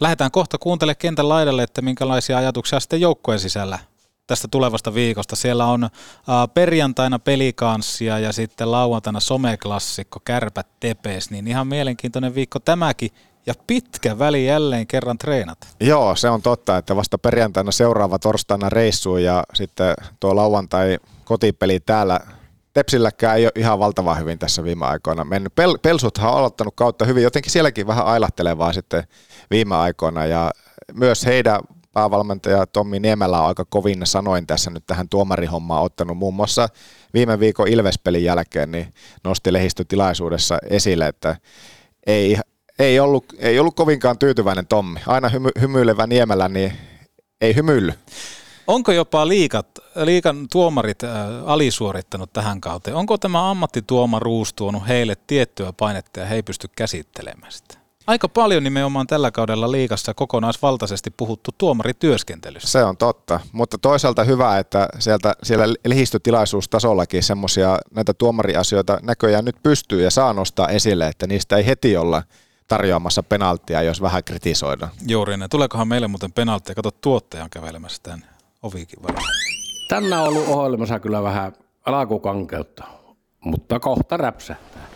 lähdetään 0.00 0.30
kohta 0.30 0.58
kuuntelemaan 0.58 0.96
kentän 0.98 1.28
laidalle, 1.28 1.62
että 1.62 1.82
minkälaisia 1.82 2.38
ajatuksia 2.38 2.80
sitten 2.80 3.00
joukkojen 3.00 3.40
sisällä 3.40 3.78
tästä 4.26 4.48
tulevasta 4.50 4.94
viikosta. 4.94 5.36
Siellä 5.36 5.66
on 5.66 5.88
perjantaina 6.54 7.18
pelikanssia 7.18 8.18
ja 8.18 8.32
sitten 8.32 8.72
lauantaina 8.72 9.20
someklassikko 9.20 10.20
Kärpät 10.24 10.66
Tepes, 10.80 11.30
niin 11.30 11.48
ihan 11.48 11.66
mielenkiintoinen 11.66 12.34
viikko 12.34 12.58
tämäkin 12.58 13.10
ja 13.46 13.54
pitkä 13.66 14.18
väli 14.18 14.46
jälleen 14.46 14.86
kerran 14.86 15.18
treenat. 15.18 15.58
Joo, 15.80 16.16
se 16.16 16.30
on 16.30 16.42
totta, 16.42 16.76
että 16.76 16.96
vasta 16.96 17.18
perjantaina 17.18 17.72
seuraava 17.72 18.18
torstaina 18.18 18.68
reissu 18.68 19.16
ja 19.16 19.44
sitten 19.54 19.94
tuo 20.20 20.36
lauantai 20.36 20.98
kotipeli 21.24 21.80
täällä 21.80 22.20
Tepsilläkään 22.72 23.36
ei 23.36 23.44
ole 23.44 23.52
ihan 23.56 23.78
valtavan 23.78 24.18
hyvin 24.18 24.38
tässä 24.38 24.64
viime 24.64 24.86
aikoina 24.86 25.24
mennyt. 25.24 25.52
Pel- 25.52 25.78
Pelsuthan 25.82 26.30
on 26.30 26.38
aloittanut 26.38 26.74
kautta 26.76 27.04
hyvin, 27.04 27.22
jotenkin 27.22 27.52
sielläkin 27.52 27.86
vähän 27.86 28.06
ailahtelevaa 28.06 28.72
sitten 28.72 29.04
viime 29.50 29.76
aikoina 29.76 30.26
ja 30.26 30.50
myös 30.94 31.26
heidän 31.26 31.60
päävalmentaja 31.92 32.66
Tommi 32.66 33.00
Niemelä 33.00 33.40
on 33.40 33.46
aika 33.46 33.64
kovin 33.64 34.06
sanoin 34.06 34.46
tässä 34.46 34.70
nyt 34.70 34.86
tähän 34.86 35.08
tuomarihommaan 35.08 35.82
ottanut 35.82 36.18
muun 36.18 36.34
muassa 36.34 36.68
viime 37.14 37.40
viikon 37.40 37.68
Ilvespelin 37.68 38.24
jälkeen, 38.24 38.70
niin 38.70 38.94
nosti 39.24 39.52
lehdistötilaisuudessa 39.52 40.58
esille, 40.70 41.06
että 41.06 41.36
ei 42.06 42.36
ei 42.78 43.00
ollut, 43.00 43.24
ei 43.38 43.58
ollut 43.58 43.76
kovinkaan 43.76 44.18
tyytyväinen 44.18 44.66
Tommi. 44.66 45.00
Aina 45.06 45.28
hymy, 45.28 45.48
hymyilevä 45.60 46.06
Niemelä, 46.06 46.48
niin 46.48 46.72
ei 47.40 47.54
hymyilly. 47.54 47.92
Onko 48.66 48.92
jopa 48.92 49.28
liikat, 49.28 49.66
liikan 50.04 50.46
tuomarit 50.52 51.04
äh, 51.04 51.10
alisuorittanut 51.46 52.32
tähän 52.32 52.60
kauteen? 52.60 52.96
Onko 52.96 53.18
tämä 53.18 53.50
ammattituomaruus 53.50 54.52
tuonut 54.52 54.88
heille 54.88 55.14
tiettyä 55.26 55.72
painetta 55.72 56.20
ja 56.20 56.26
he 56.26 56.34
ei 56.34 56.42
pysty 56.42 56.68
käsittelemään 56.76 57.52
sitä? 57.52 57.81
Aika 58.06 58.28
paljon 58.28 58.64
nimenomaan 58.64 59.06
tällä 59.06 59.30
kaudella 59.30 59.72
liikassa 59.72 60.14
kokonaisvaltaisesti 60.14 61.10
puhuttu 61.10 61.50
tuomarityöskentelystä. 61.58 62.68
Se 62.68 62.84
on 62.84 62.96
totta, 62.96 63.40
mutta 63.52 63.78
toisaalta 63.78 64.24
hyvä, 64.24 64.58
että 64.58 64.88
sieltä, 64.98 65.34
siellä 65.42 65.74
lehdistötilaisuustasollakin 65.86 67.22
semmoisia 67.22 67.78
näitä 67.94 68.14
tuomariasioita 68.14 68.98
näköjään 69.02 69.44
nyt 69.44 69.56
pystyy 69.62 70.02
ja 70.02 70.10
saa 70.10 70.32
nostaa 70.32 70.68
esille, 70.68 71.06
että 71.06 71.26
niistä 71.26 71.56
ei 71.56 71.66
heti 71.66 71.96
olla 71.96 72.22
tarjoamassa 72.68 73.22
penalttia, 73.22 73.82
jos 73.82 74.02
vähän 74.02 74.24
kritisoidaan. 74.24 74.92
Juuri 75.06 75.36
ne. 75.36 75.48
Tuleekohan 75.48 75.88
meille 75.88 76.08
muuten 76.08 76.32
penalttia? 76.32 76.74
Kato, 76.74 76.90
tuottaja 76.90 77.44
on 77.44 77.50
kävelemässä 77.50 78.02
tänne. 78.02 78.26
Ovikin 78.62 79.02
varmaan. 79.02 79.24
Tänä 79.88 80.22
on 80.22 80.28
ollut 80.28 80.48
ohjelmassa 80.48 81.00
kyllä 81.00 81.22
vähän 81.22 81.52
alakukankeutta, 81.86 82.84
mutta 83.40 83.80
kohta 83.80 84.16
räpsähtää. 84.16 84.91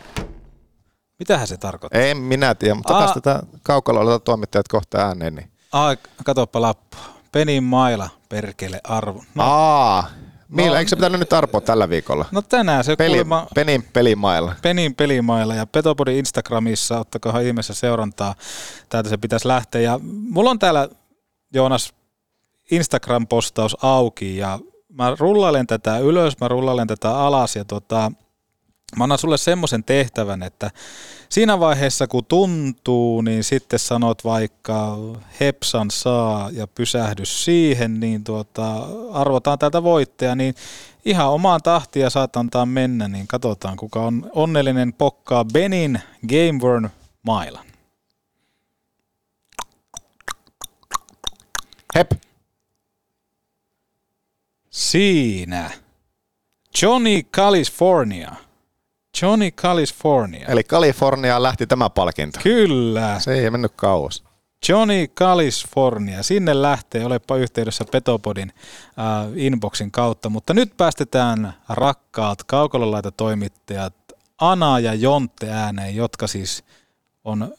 Mitähän 1.19 1.47
se 1.47 1.57
tarkoittaa? 1.57 2.01
En 2.01 2.17
minä 2.17 2.55
tiedä, 2.55 2.75
mutta 2.75 2.99
Aa. 2.99 3.07
tästä 3.07 3.43
kaukaloilta 3.63 4.19
toimittajat 4.19 4.69
kohta 4.69 4.99
ääneen. 4.99 5.35
Niin. 5.35 5.51
Ai, 5.73 5.97
katoppa 6.25 6.61
lappu. 6.61 6.97
Penin 7.33 7.65
maila, 7.65 8.09
perkele 8.29 8.81
arvo. 8.85 9.25
No. 9.35 9.45
Aa, 9.45 10.11
Millä, 10.49 10.71
no, 10.71 10.77
eikö 10.77 10.89
se 10.89 10.97
pitänyt 10.97 11.21
nyt 11.21 11.33
arpoa 11.33 11.61
tällä 11.61 11.89
viikolla? 11.89 12.25
No 12.33 12.43
tänään 12.43 12.85
se 12.85 12.97
Peli, 12.97 13.11
kuulemma... 13.11 13.47
Penin 13.55 13.83
pelimailla. 13.93 14.55
Penin 14.63 14.95
pelimailla 14.95 15.55
ja 15.55 15.67
Petopodin 15.67 16.17
Instagramissa, 16.17 17.01
ottakohan 17.01 17.43
ihmeessä 17.43 17.75
seurantaa. 17.75 18.35
Täältä 18.89 19.09
se 19.09 19.17
pitäisi 19.17 19.49
lähteä. 19.49 19.81
Ja 19.81 20.01
mulla 20.03 20.51
on 20.51 20.59
täällä, 20.59 20.89
Joonas, 21.55 21.93
Instagram-postaus 22.71 23.77
auki 23.83 24.37
ja 24.37 24.59
mä 24.89 25.17
rullailen 25.19 25.67
tätä 25.67 25.99
ylös, 25.99 26.41
mä 26.41 26.49
rullailen 26.49 26.87
tätä 26.87 27.17
alas 27.19 27.57
ja 27.57 27.65
tota, 27.65 28.13
Mä 28.97 29.05
annan 29.05 29.19
sulle 29.19 29.39
semmoisen 29.39 29.85
tehtävän, 29.85 30.43
että 30.43 30.71
siinä 31.29 31.61
vaiheessa 31.61 32.07
kun 32.07 32.25
tuntuu, 32.25 33.21
niin 33.21 33.45
sitten 33.45 33.79
sanot 33.79 34.25
vaikka 34.25 34.97
hepsan 35.41 35.91
saa 35.91 36.51
ja 36.53 36.67
pysähdys 36.67 37.45
siihen, 37.45 38.01
niin 38.01 38.25
tuota, 38.25 38.77
arvotaan 39.13 39.59
täältä 39.59 39.83
voittaja, 39.83 40.35
niin 40.35 40.55
ihan 41.05 41.31
omaan 41.31 41.63
tahtia 41.63 42.11
saat 42.11 42.37
antaa 42.37 42.67
mennä, 42.67 43.09
niin 43.09 43.27
katsotaan 43.27 43.77
kuka 43.77 44.01
on 44.01 44.31
onnellinen 44.35 44.93
pokkaa 44.93 45.45
Benin 45.45 46.01
Gameworn 46.29 46.91
mailan. 47.23 47.67
Hep. 51.95 52.11
Siinä. 54.71 55.71
Johnny 56.83 57.23
California. 57.23 58.46
Johnny 59.23 59.51
California. 59.51 60.47
Eli 60.49 60.65
Kaliforniaan 60.65 61.43
lähti 61.43 61.67
tämä 61.67 61.91
palkinto. 61.91 62.41
Kyllä. 62.43 63.17
Se 63.19 63.35
ei 63.35 63.51
mennyt 63.51 63.73
kauas. 63.77 64.25
Johnny 64.69 65.07
California. 65.07 66.23
Sinne 66.23 66.63
lähtee, 66.63 67.05
olepa 67.05 67.37
yhteydessä 67.37 67.85
Petopodin 67.93 68.53
äh, 68.99 69.33
inboxin 69.35 69.91
kautta. 69.91 70.29
Mutta 70.29 70.55
nyt 70.55 70.77
päästetään 70.77 71.55
rakkaat 71.69 72.45
kaukololaita 72.45 73.11
toimittajat 73.11 73.95
Ana 74.41 74.79
ja 74.79 74.95
Jontte 74.95 75.51
ääneen, 75.51 75.97
jotka 75.97 76.27
siis 76.27 76.65
on 77.25 77.55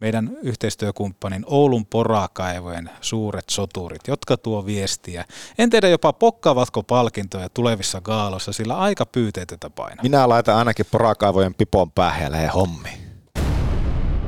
meidän 0.00 0.30
yhteistyökumppanin 0.42 1.44
Oulun 1.46 1.86
porakaivojen 1.86 2.90
suuret 3.00 3.44
soturit, 3.50 4.08
jotka 4.08 4.36
tuo 4.36 4.66
viestiä. 4.66 5.24
En 5.58 5.70
tiedä 5.70 5.88
jopa 5.88 6.12
pokkaavatko 6.12 6.82
palkintoja 6.82 7.48
tulevissa 7.48 8.00
gaalossa, 8.00 8.52
sillä 8.52 8.78
aika 8.78 9.06
pyyteetä 9.06 9.70
painaa. 9.70 10.02
Minä 10.02 10.28
laitan 10.28 10.56
ainakin 10.56 10.86
porakaivojen 10.90 11.54
pipon 11.54 11.90
päähän 11.90 12.42
ja 12.42 12.52
hommi. 12.52 12.90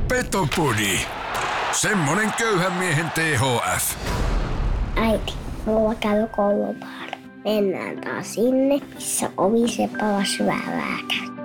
Petopodi. 0.08 0.98
Semmonen 1.72 2.32
köyhän 2.38 2.72
miehen 2.72 3.10
THF. 3.10 3.96
Äiti, 4.96 5.32
mulla 5.66 5.94
käy 5.94 6.26
koulupaari. 6.26 7.12
Mennään 7.44 8.00
taas 8.00 8.34
sinne, 8.34 8.80
missä 8.94 9.30
oviseppä 9.36 10.24
syvää 10.24 10.62
lääkäri. 10.66 11.41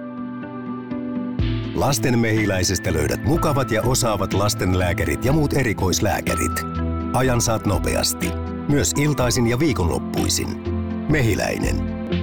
Lasten 1.77 2.19
mehiläisestä 2.19 2.93
löydät 2.93 3.23
mukavat 3.23 3.71
ja 3.71 3.81
osaavat 3.81 4.33
lastenlääkärit 4.33 5.25
ja 5.25 5.33
muut 5.33 5.53
erikoislääkärit. 5.53 6.51
Ajan 7.13 7.41
saat 7.41 7.65
nopeasti. 7.65 8.29
Myös 8.69 8.91
iltaisin 8.95 9.47
ja 9.47 9.59
viikonloppuisin. 9.59 10.47
Mehiläinen. 11.09 11.75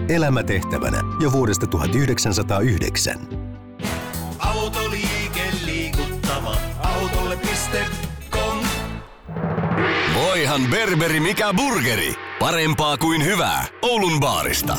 Elämä 0.08 0.42
tehtävänä 0.42 1.00
jo 1.20 1.32
vuodesta 1.32 1.66
1909. 1.66 3.18
Autoliike 4.38 5.42
liikuttava. 5.64 6.56
Autolle.com 6.78 8.58
Voihan 10.14 10.62
berberi 10.70 11.20
mikä 11.20 11.54
burgeri. 11.56 12.14
Parempaa 12.38 12.96
kuin 12.96 13.24
hyvää. 13.24 13.64
Oulun 13.82 14.20
baarista. 14.20 14.76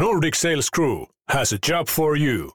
Nordic 0.00 0.34
Sales 0.34 0.70
Crew 0.74 1.02
has 1.30 1.52
a 1.52 1.58
job 1.68 1.86
for 1.88 2.18
you. 2.18 2.50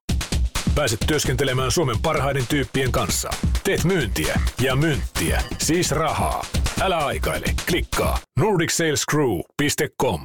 Pääset 0.76 1.00
työskentelemään 1.08 1.72
Suomen 1.72 1.96
parhaiden 2.02 2.44
tyyppien 2.50 2.92
kanssa. 2.92 3.30
Teet 3.64 3.84
myyntiä 3.84 4.40
ja 4.62 4.76
myyntiä, 4.76 5.42
siis 5.58 5.92
rahaa. 5.92 6.46
Älä 6.82 6.98
aikaile, 6.98 7.46
klikkaa 7.70 8.18
nordicsalescrew.com. 8.40 10.22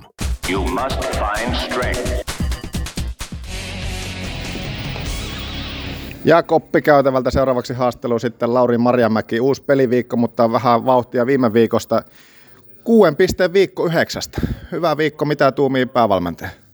you 0.50 0.62
must 0.68 1.00
find 1.00 1.54
strength? 1.54 2.32
Ja 6.24 6.42
koppikäytävältä 6.42 7.30
seuraavaksi 7.30 7.74
haastelu 7.74 8.18
sitten 8.18 8.54
Lauri 8.54 8.78
Marjamäki. 8.78 9.40
Uusi 9.40 9.62
peliviikko, 9.62 10.16
mutta 10.16 10.52
vähän 10.52 10.84
vauhtia 10.84 11.26
viime 11.26 11.52
viikosta. 11.52 12.02
Kuuden 12.84 13.16
pisteen 13.16 13.52
viikko 13.52 13.86
yhdeksästä. 13.86 14.40
Hyvä 14.72 14.96
viikko, 14.96 15.24
mitä 15.24 15.52
tuumii 15.52 15.86
päävalmentaja? 15.86 16.67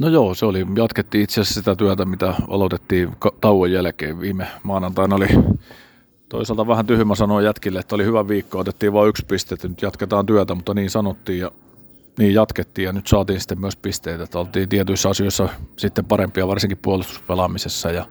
No 0.00 0.08
joo, 0.08 0.34
se 0.34 0.46
oli, 0.46 0.66
jatkettiin 0.76 1.24
itse 1.24 1.40
asiassa 1.40 1.60
sitä 1.60 1.76
työtä, 1.76 2.04
mitä 2.04 2.34
aloitettiin 2.48 3.16
tauon 3.40 3.72
jälkeen. 3.72 4.20
Viime 4.20 4.46
maanantaina 4.62 5.16
oli 5.16 5.28
toisaalta 6.28 6.66
vähän 6.66 6.86
tyhmä 6.86 7.14
sanoa 7.14 7.42
jätkille, 7.42 7.78
että 7.78 7.94
oli 7.94 8.04
hyvä 8.04 8.28
viikko, 8.28 8.58
otettiin 8.58 8.92
vain 8.92 9.08
yksi 9.08 9.26
piste, 9.26 9.54
että 9.54 9.68
nyt 9.68 9.82
jatketaan 9.82 10.26
työtä, 10.26 10.54
mutta 10.54 10.74
niin 10.74 10.90
sanottiin 10.90 11.38
ja 11.38 11.50
niin 12.18 12.34
jatkettiin. 12.34 12.86
Ja 12.86 12.92
nyt 12.92 13.06
saatiin 13.06 13.40
sitten 13.40 13.60
myös 13.60 13.76
pisteitä, 13.76 14.24
että 14.24 14.38
oltiin 14.38 14.68
tietyissä 14.68 15.08
asioissa 15.08 15.48
sitten 15.76 16.04
parempia, 16.04 16.48
varsinkin 16.48 16.78
puolustuspelaamisessa. 16.78 17.90
Ja 17.90 18.06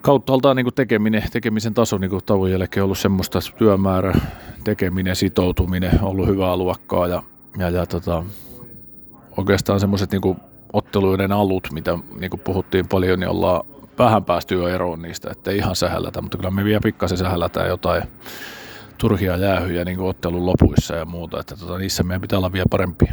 kauttaaltaan 0.00 0.56
niin 0.56 0.74
tekeminen, 0.74 1.22
tekemisen 1.32 1.74
taso 1.74 1.98
niin 1.98 2.10
tauon 2.26 2.50
jälkeen 2.50 2.84
ollut 2.84 2.98
semmoista 2.98 3.38
työmäärä, 3.58 4.14
tekeminen, 4.64 5.16
sitoutuminen, 5.16 6.02
ollut 6.02 6.28
hyvää 6.28 6.56
luokkaa 6.56 7.08
ja, 7.08 7.22
ja, 7.58 7.70
ja 7.70 7.86
tota, 7.86 8.24
oikeastaan 9.38 9.80
semmoiset 9.80 10.12
niin 10.12 10.36
otteluiden 10.72 11.32
alut, 11.32 11.68
mitä 11.72 11.98
niin 12.20 12.30
kuin 12.30 12.40
puhuttiin 12.40 12.88
paljon, 12.88 13.20
niin 13.20 13.28
ollaan 13.28 13.66
vähän 13.98 14.24
päästy 14.24 14.54
jo 14.54 14.68
eroon 14.68 15.02
niistä, 15.02 15.30
että 15.30 15.50
ei 15.50 15.56
ihan 15.56 15.76
sähällätä, 15.76 16.22
mutta 16.22 16.38
kyllä 16.38 16.50
me 16.50 16.64
vielä 16.64 16.80
pikkasen 16.82 17.18
sähällätään 17.18 17.68
jotain 17.68 18.02
turhia 18.98 19.36
jäähyjä 19.36 19.84
niin 19.84 19.96
kuin 19.96 20.08
ottelun 20.08 20.46
lopuissa 20.46 20.96
ja 20.96 21.04
muuta, 21.04 21.40
että 21.40 21.56
tota, 21.56 21.78
niissä 21.78 22.02
meidän 22.02 22.20
pitää 22.20 22.38
olla 22.38 22.52
vielä 22.52 22.66
parempia. 22.70 23.12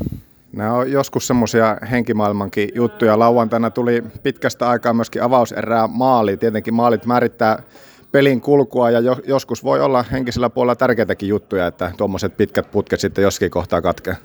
Nämä 0.54 0.74
on 0.74 0.92
joskus 0.92 1.28
semmoisia 1.28 1.78
henkimaailmankin 1.92 2.70
juttuja. 2.76 3.20
Lauantaina 3.20 3.70
tuli 3.70 4.04
pitkästä 4.24 4.70
aikaa 4.70 4.94
myöskin 4.94 5.24
avauserää 5.24 5.88
maali. 5.88 6.38
Tietenkin 6.38 6.74
maalit 6.74 7.06
määrittää 7.06 7.64
pelin 8.12 8.42
kulkua 8.42 8.90
ja 8.90 9.00
jo, 9.00 9.18
joskus 9.28 9.64
voi 9.64 9.82
olla 9.82 10.06
henkisellä 10.12 10.50
puolella 10.50 10.76
tärkeitäkin 10.76 11.30
juttuja, 11.30 11.68
että 11.68 11.92
tuommoiset 11.98 12.38
pitkät 12.38 12.72
putket 12.72 13.00
sitten 13.00 13.22
joskin 13.22 13.52
kohtaa 13.52 13.82
katkeaa. 13.82 14.18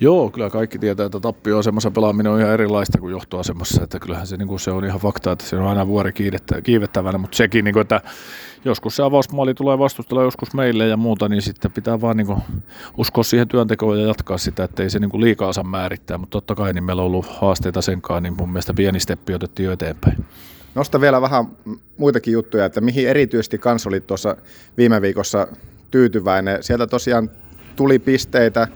Joo, 0.00 0.30
kyllä 0.30 0.50
kaikki 0.50 0.78
tietää, 0.78 1.06
että 1.06 1.20
tappioasemassa 1.20 1.90
pelaaminen 1.90 2.32
on 2.32 2.40
ihan 2.40 2.52
erilaista 2.52 2.98
kuin 2.98 3.12
johtoasemassa, 3.12 3.84
että 3.84 3.98
kyllähän 3.98 4.26
se, 4.26 4.36
niin 4.36 4.48
kuin 4.48 4.60
se 4.60 4.70
on 4.70 4.84
ihan 4.84 5.00
fakta, 5.00 5.32
että 5.32 5.44
se 5.44 5.56
on 5.56 5.66
aina 5.66 5.86
vuori 5.86 6.12
kiivettä, 6.12 6.62
kiivettävänä, 6.62 7.18
mutta 7.18 7.36
sekin, 7.36 7.64
niin 7.64 7.72
kuin, 7.72 7.80
että 7.80 8.00
joskus 8.64 8.96
se 8.96 9.02
avausmaali 9.02 9.54
tulee 9.54 9.78
vastustella 9.78 10.22
joskus 10.22 10.54
meille 10.54 10.86
ja 10.86 10.96
muuta, 10.96 11.28
niin 11.28 11.42
sitten 11.42 11.72
pitää 11.72 12.00
vaan 12.00 12.16
niin 12.16 12.26
kuin, 12.26 12.38
uskoa 12.96 13.24
siihen 13.24 13.48
työntekoon 13.48 14.00
ja 14.00 14.06
jatkaa 14.06 14.38
sitä, 14.38 14.64
että 14.64 14.82
ei 14.82 14.90
se 14.90 14.98
niin 14.98 15.10
kuin 15.10 15.20
liikaa 15.20 15.52
saa 15.52 15.64
määrittää, 15.64 16.18
mutta 16.18 16.32
totta 16.32 16.54
kai 16.54 16.72
niin 16.72 16.84
meillä 16.84 17.02
on 17.02 17.06
ollut 17.06 17.26
haasteita 17.40 17.82
senkaan, 17.82 18.22
niin 18.22 18.34
mun 18.38 18.48
mielestä 18.48 18.74
pieni 18.74 19.00
steppi 19.00 19.34
otettiin 19.34 19.66
jo 19.66 19.72
eteenpäin. 19.72 20.24
Nosta 20.74 21.00
vielä 21.00 21.20
vähän 21.20 21.44
muitakin 21.96 22.32
juttuja, 22.32 22.64
että 22.64 22.80
mihin 22.80 23.08
erityisesti 23.08 23.58
kans 23.58 23.86
oli 23.86 24.00
tuossa 24.00 24.36
viime 24.76 25.02
viikossa 25.02 25.46
tyytyväinen. 25.90 26.62
Sieltä 26.62 26.86
tosiaan 26.86 27.30
tuli 27.76 27.98
pisteitä, 27.98 28.68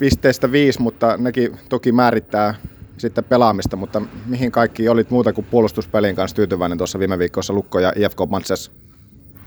pisteestä 0.00 0.52
viisi, 0.52 0.82
mutta 0.82 1.16
nekin 1.16 1.58
toki 1.68 1.92
määrittää 1.92 2.54
sitten 2.98 3.24
pelaamista, 3.24 3.76
mutta 3.76 4.02
mihin 4.26 4.52
kaikki 4.52 4.88
olit 4.88 5.10
muuta 5.10 5.32
kuin 5.32 5.46
puolustuspelin 5.50 6.16
kanssa 6.16 6.34
tyytyväinen 6.36 6.78
tuossa 6.78 6.98
viime 6.98 7.18
viikossa 7.18 7.52
Lukko 7.52 7.78
ja 7.80 7.92
IFK 7.96 8.18
Matsessa? 8.28 8.72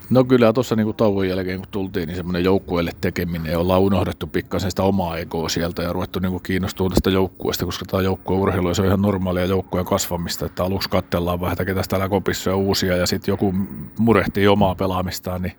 No 0.10 0.24
kyllä 0.24 0.54
tuossa 0.54 0.76
niin 0.76 0.96
tauon 0.96 1.30
jälkeen 1.30 1.60
kun 1.60 1.68
tultiin, 1.72 2.08
niin 2.08 2.16
semmoinen 2.16 2.44
joukkueelle 2.44 2.92
tekeminen 3.02 3.52
ja 3.52 3.60
ollaan 3.60 3.82
unohdettu 3.82 4.28
pikkasen 4.28 4.72
sitä 4.72 4.84
omaa 4.84 5.18
egoa 5.18 5.50
sieltä 5.50 5.84
ja 5.84 5.94
ruvettu 5.94 6.20
niin 6.20 6.44
kiinnostumaan 6.44 6.92
tästä 6.94 7.10
joukkueesta, 7.10 7.66
koska 7.66 7.86
tämä 7.86 8.04
joukkueurheilu 8.04 8.68
ja 8.68 8.74
se 8.74 8.82
on 8.82 8.88
ihan 8.88 9.02
normaalia 9.02 9.46
joukkueen 9.46 9.86
kasvamista, 9.86 10.46
että 10.46 10.64
aluksi 10.64 10.90
katsellaan 10.90 11.42
vähän, 11.42 11.54
että 11.54 11.66
ketä 11.66 11.82
täällä 11.90 12.10
kopissa 12.10 12.54
on 12.54 12.58
uusia 12.58 12.98
ja 12.98 13.08
sitten 13.08 13.32
joku 13.32 13.54
murehtii 14.00 14.48
omaa 14.48 14.76
pelaamistaan, 14.76 15.42
niin 15.42 15.54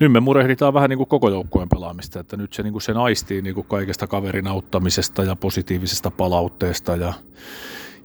nyt 0.00 0.12
me 0.12 0.20
murehditaan 0.20 0.74
vähän 0.74 0.90
niin 0.90 0.98
kuin 0.98 1.08
koko 1.08 1.28
joukkueen 1.28 1.68
pelaamista, 1.68 2.20
että 2.20 2.36
nyt 2.36 2.52
se, 2.52 2.62
niin 2.62 2.72
kuin 2.72 2.82
se 2.82 2.92
naistii 2.92 3.42
niin 3.42 3.54
kuin 3.54 3.66
kaikesta 3.66 4.06
kaverin 4.06 4.46
auttamisesta 4.46 5.22
ja 5.22 5.36
positiivisesta 5.36 6.10
palautteesta 6.10 6.96
ja, 6.96 7.12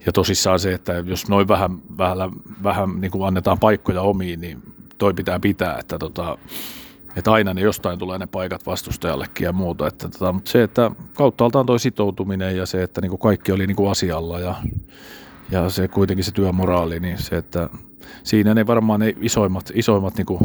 ja 0.06 0.12
tosissaan 0.12 0.60
se, 0.60 0.74
että 0.74 0.94
jos 0.94 1.28
noin 1.28 1.48
vähän, 1.48 1.78
vähän, 1.98 2.32
vähän 2.64 3.02
niin 3.02 3.12
kuin 3.12 3.28
annetaan 3.28 3.60
paikkoja 3.60 4.02
omiin, 4.02 4.42
niin 4.42 4.64
toi 4.98 5.14
pitää 5.14 5.40
pitää, 5.40 5.78
että, 5.80 6.00
tota, 6.00 6.38
että 7.16 7.32
aina 7.32 7.54
ne 7.54 7.62
jostain 7.62 8.00
tulee 8.00 8.18
ne 8.18 8.28
paikat 8.28 8.66
vastustajallekin 8.66 9.46
ja 9.46 9.54
muuta. 9.54 9.88
Että, 9.88 10.10
tota, 10.10 10.34
mutta 10.34 10.52
se, 10.52 10.64
että 10.64 10.92
kauttaaltaan 11.14 11.66
toi 11.66 11.80
sitoutuminen 11.80 12.58
ja 12.58 12.66
se, 12.66 12.84
että 12.84 13.02
niin 13.02 13.10
kuin 13.10 13.20
kaikki 13.20 13.52
oli 13.52 13.68
niin 13.68 13.76
kuin 13.76 13.92
asialla 13.92 14.40
ja, 14.40 14.56
ja 15.52 15.70
se 15.70 15.88
kuitenkin 15.88 16.24
se 16.24 16.32
työmoraali, 16.32 17.00
niin 17.00 17.18
se, 17.18 17.38
että 17.38 17.70
siinä 18.24 18.54
ne 18.54 18.68
varmaan 18.68 19.00
ne 19.00 19.16
isoimmat, 19.22 19.72
isoimmat 19.74 20.18
niin 20.18 20.26
kuin 20.26 20.40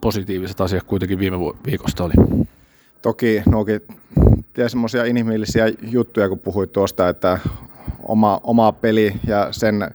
positiiviset 0.00 0.60
asiat 0.60 0.82
kuitenkin 0.82 1.18
viime 1.18 1.36
viikosta 1.66 2.04
oli. 2.04 2.46
Toki 3.02 3.42
nuokin 3.46 3.80
semmoisia 4.68 5.04
inhimillisiä 5.04 5.72
juttuja, 5.82 6.28
kun 6.28 6.38
puhuit 6.38 6.72
tuosta, 6.72 7.08
että 7.08 7.38
oma, 8.02 8.40
oma 8.44 8.72
peli 8.72 9.12
ja 9.26 9.48
sen 9.50 9.90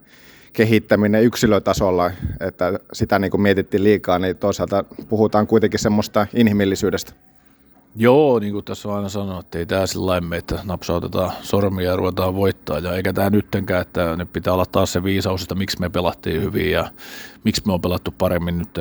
kehittäminen 0.53 1.23
yksilötasolla, 1.23 2.11
että 2.39 2.79
sitä 2.93 3.19
niin 3.19 3.31
kuin 3.31 3.41
mietittiin 3.41 3.83
liikaa, 3.83 4.19
niin 4.19 4.37
toisaalta 4.37 4.83
puhutaan 5.09 5.47
kuitenkin 5.47 5.79
semmoista 5.79 6.27
inhimillisyydestä. 6.33 7.13
Joo, 7.97 8.39
niin 8.39 8.53
kuin 8.53 8.65
tässä 8.65 8.89
on 8.89 8.95
aina 8.95 9.09
sanonut, 9.09 9.45
että 9.45 9.57
ei 9.57 9.65
tämä 9.65 9.87
sillä 9.87 10.05
lailla 10.05 10.35
että 10.35 10.59
napsautetaan 10.63 11.31
sormia 11.41 11.89
ja 11.89 11.95
ruvetaan 11.95 12.35
voittaa. 12.35 12.79
Ja 12.79 12.95
eikä 12.95 13.13
tämä 13.13 13.29
nyttenkään, 13.29 13.81
että 13.81 14.15
nyt 14.15 14.33
pitää 14.33 14.53
olla 14.53 14.65
taas 14.65 14.93
se 14.93 15.03
viisaus, 15.03 15.41
että 15.41 15.55
miksi 15.55 15.79
me 15.79 15.89
pelattiin 15.89 16.41
hyvin 16.41 16.71
ja 16.71 16.91
miksi 17.43 17.61
me 17.65 17.73
on 17.73 17.81
pelattu 17.81 18.11
paremmin 18.17 18.57
nyt 18.57 18.79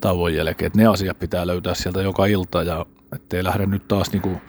tauon 0.00 0.34
jälkeen. 0.34 0.66
Että 0.66 0.78
ne 0.78 0.86
asiat 0.86 1.18
pitää 1.18 1.46
löytää 1.46 1.74
sieltä 1.74 2.02
joka 2.02 2.26
ilta 2.26 2.62
ja 2.62 2.86
ettei 3.14 3.44
lähde 3.44 3.66
nyt 3.66 3.88
taas 3.88 4.12
niin 4.12 4.22
kuin 4.22 4.40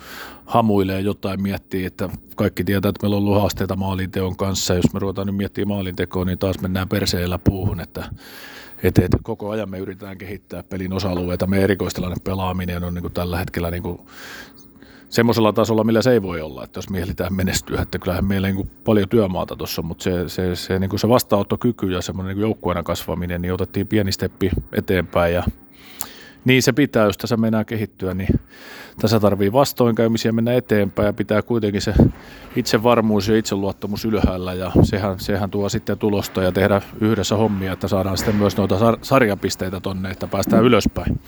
hamuilee 0.46 1.02
jotain 1.02 1.42
miettiä, 1.42 1.88
että 1.88 2.10
kaikki 2.36 2.64
tietää, 2.64 2.90
että 2.90 3.04
meillä 3.04 3.18
on 3.18 3.24
ollut 3.24 3.42
haasteita 3.42 3.76
maalinteon 3.76 4.38
kanssa. 4.38 4.74
Jos 4.74 4.94
me 4.94 5.00
ruvetaan 5.00 5.28
nyt 5.28 5.36
miettimään 5.36 5.76
maalintekoa, 5.76 6.26
niin 6.26 6.40
taas 6.40 6.60
mennään 6.60 6.90
perseellä 6.90 7.40
puuhun, 7.40 7.80
että 7.80 8.06
et, 8.84 8.98
et 8.98 9.12
koko 9.24 9.50
ajan 9.50 9.70
me 9.70 9.80
yritetään 9.80 10.18
kehittää 10.18 10.64
pelin 10.64 10.94
osa-alueita. 10.94 11.48
Me 11.48 11.64
erikoistilanne 11.64 12.16
pelaaminen 12.24 12.84
on 12.84 12.94
niin 12.94 13.02
kuin 13.02 13.14
tällä 13.14 13.38
hetkellä 13.38 13.72
niin 13.72 13.84
kuin 13.84 14.02
semmoisella 15.10 15.54
tasolla, 15.54 15.84
millä 15.84 16.02
se 16.02 16.12
ei 16.12 16.22
voi 16.22 16.42
olla, 16.42 16.64
että 16.64 16.78
jos 16.78 16.90
mietitään 16.90 17.34
menestyä, 17.34 17.82
että 17.82 18.00
kyllähän 18.00 18.26
meillä 18.26 18.52
niin 18.52 18.72
paljon 18.84 19.10
työmaata 19.10 19.56
tuossa, 19.56 19.82
mutta 19.82 20.04
se, 20.04 20.30
se, 20.30 20.56
se, 20.56 20.80
niin 20.80 20.90
kuin 20.90 21.00
se 21.00 21.10
vastaanottokyky 21.10 21.92
ja 21.92 22.02
semmoinen 22.02 22.36
niin 22.36 22.42
joukkueena 22.42 22.84
kasvaminen, 22.84 23.42
niin 23.42 23.54
otettiin 23.54 23.88
pieni 23.88 24.12
steppi 24.12 24.52
eteenpäin 24.74 25.34
ja 25.34 25.44
niin 26.46 26.64
se 26.64 26.74
pitää, 26.74 27.06
jos 27.06 27.18
tässä 27.18 27.38
mennään 27.38 27.66
kehittyä, 27.66 28.14
niin 28.14 28.40
tässä 29.00 29.20
tarvii 29.20 29.54
vastoinkäymisiä 29.54 30.32
mennä 30.32 30.54
eteenpäin 30.54 31.06
ja 31.06 31.14
pitää 31.14 31.42
kuitenkin 31.42 31.82
se 31.82 31.94
itsevarmuus 32.56 33.28
ja 33.28 33.38
itseluottamus 33.38 34.06
ylhäällä 34.06 34.54
ja 34.54 34.72
sehän, 34.84 35.20
sehän 35.20 35.52
tuo 35.52 35.70
sitten 35.70 35.98
tulosta 35.98 36.44
ja 36.44 36.52
tehdä 36.52 36.82
yhdessä 37.02 37.36
hommia, 37.36 37.74
että 37.74 37.88
saadaan 37.88 38.18
sitten 38.18 38.36
myös 38.36 38.58
noita 38.58 38.76
sar- 38.76 39.00
sarjapisteitä 39.02 39.80
tonne, 39.80 40.12
että 40.12 40.28
päästään 40.28 40.64
ylöspäin. 40.64 41.20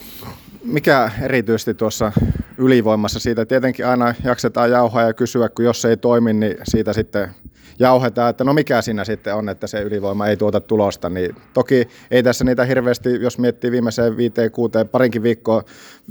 Mikä 0.64 1.11
erityisesti 1.22 1.74
tuossa 1.74 2.11
ylivoimassa 2.57 3.20
siitä 3.20 3.45
tietenkin 3.45 3.88
aina 3.88 4.16
jaksetaan 4.24 4.72
jauhaa 4.72 5.03
ja 5.03 5.14
kysyä, 5.14 5.49
kun 5.49 5.66
jos 5.66 5.82
se 5.82 5.89
ei 5.89 5.97
toimi, 5.97 6.34
niin 6.34 6.57
siitä 6.64 6.93
sitten 6.93 7.30
jauhetaan, 7.80 8.30
että 8.30 8.43
no 8.43 8.53
mikä 8.53 8.82
siinä 8.82 9.05
sitten 9.05 9.36
on, 9.36 9.49
että 9.49 9.68
se 9.68 9.82
ylivoima 9.82 10.28
ei 10.28 10.38
tuota 10.38 10.61
tulosta. 10.61 11.09
Niin 11.09 11.36
toki 11.53 11.88
ei 12.11 12.24
tässä 12.24 12.43
niitä 12.43 12.66
hirveästi, 12.66 13.22
jos 13.22 13.38
miettii 13.38 13.72
viimeiseen 13.72 14.18
viiteen, 14.18 14.51
kuuteen, 14.51 14.89
parinkin 14.89 15.24
viikkoa, 15.24 15.64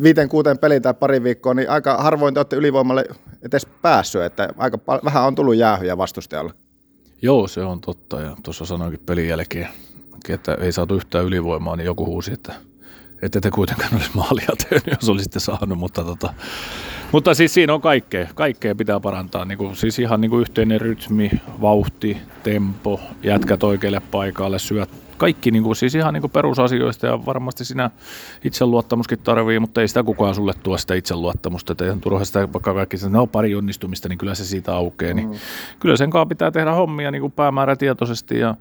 viiteen, 0.03 0.29
kuuteen 0.29 0.59
peliin 0.59 0.83
tai 0.83 0.95
pari 0.95 1.23
viikkoa, 1.23 1.55
niin 1.55 1.71
aika 1.71 1.97
harvoin 1.97 2.35
te 2.35 2.41
olette 2.41 2.57
ylivoimalle 2.57 3.05
edes 3.43 3.67
päässyt, 3.83 4.23
että 4.23 4.49
aika 4.57 4.79
pal- 4.79 5.01
vähän 5.05 5.23
on 5.23 5.35
tullut 5.35 5.57
jäähyjä 5.57 5.99
vastustajalle. 5.99 6.53
Joo, 7.23 7.49
se 7.49 7.61
on 7.61 7.81
totta 7.81 8.21
ja 8.21 8.37
tuossa 8.43 8.65
sanoinkin 8.65 9.01
pelin 9.07 9.29
jälkeen, 9.29 9.69
että 10.29 10.55
ei 10.55 10.73
saatu 10.73 10.95
yhtään 10.95 11.25
ylivoimaa, 11.25 11.77
niin 11.77 11.87
joku 11.87 12.07
huusi, 12.07 12.33
että 12.33 12.55
ette 13.23 13.41
te 13.41 13.51
kuitenkaan 13.51 13.95
olisi 13.95 14.11
maalia 14.15 14.49
tehnyt, 14.69 15.01
jos 15.01 15.09
olisitte 15.09 15.41
saanut, 15.41 15.79
mutta, 15.79 16.05
tota, 16.05 16.35
mutta 17.13 17.35
siis 17.35 17.55
siinä 17.55 17.75
on 17.75 17.81
kaikkea, 17.81 18.29
kaikkea 18.35 18.75
pitää 18.75 19.01
parantaa, 19.01 19.45
niin 19.45 19.59
kuin, 19.59 19.77
siis 19.77 19.99
ihan 19.99 20.21
niin 20.21 20.31
kuin 20.31 20.41
yhteinen 20.41 20.81
rytmi, 20.81 21.31
vauhti, 21.61 22.17
tempo, 22.43 23.01
jätkät 23.23 23.63
oikealle 23.63 24.01
paikalle, 24.11 24.59
syöt, 24.59 24.91
kaikki 25.17 25.51
niin 25.51 25.63
kuin, 25.63 25.77
siis 25.77 25.95
ihan 25.95 26.15
niin 26.15 26.21
kuin 26.21 26.31
perusasioista 26.31 27.07
ja 27.07 27.27
varmasti 27.27 27.65
sinä 27.65 27.91
itseluottamuskin 28.45 29.19
tarvii, 29.19 29.59
mutta 29.59 29.81
ei 29.81 29.89
sitä 29.89 30.03
kukaan 30.03 30.35
sulle 30.35 30.53
tuo 30.63 30.79
sitä 30.79 30.95
itseluottamusta, 30.95 31.73
että 31.73 31.85
ihan 31.85 32.01
turha 32.01 32.25
sitä 32.25 32.53
vaikka 32.53 32.75
kaikki 32.75 32.97
että 32.97 33.09
no 33.09 33.27
pari 33.27 33.55
onnistumista, 33.55 34.09
niin 34.09 34.19
kyllä 34.19 34.35
se 34.35 34.45
siitä 34.45 34.75
aukeaa, 34.75 35.15
niin 35.15 35.29
mm. 35.29 35.35
kyllä 35.81 35.97
sen 35.97 36.11
kanssa 36.11 36.27
pitää 36.27 36.51
tehdä 36.51 36.73
hommia 36.73 37.11
niin 37.11 37.21
kuin 37.21 37.33
päämäärätietoisesti 37.33 38.39
ja 38.39 38.55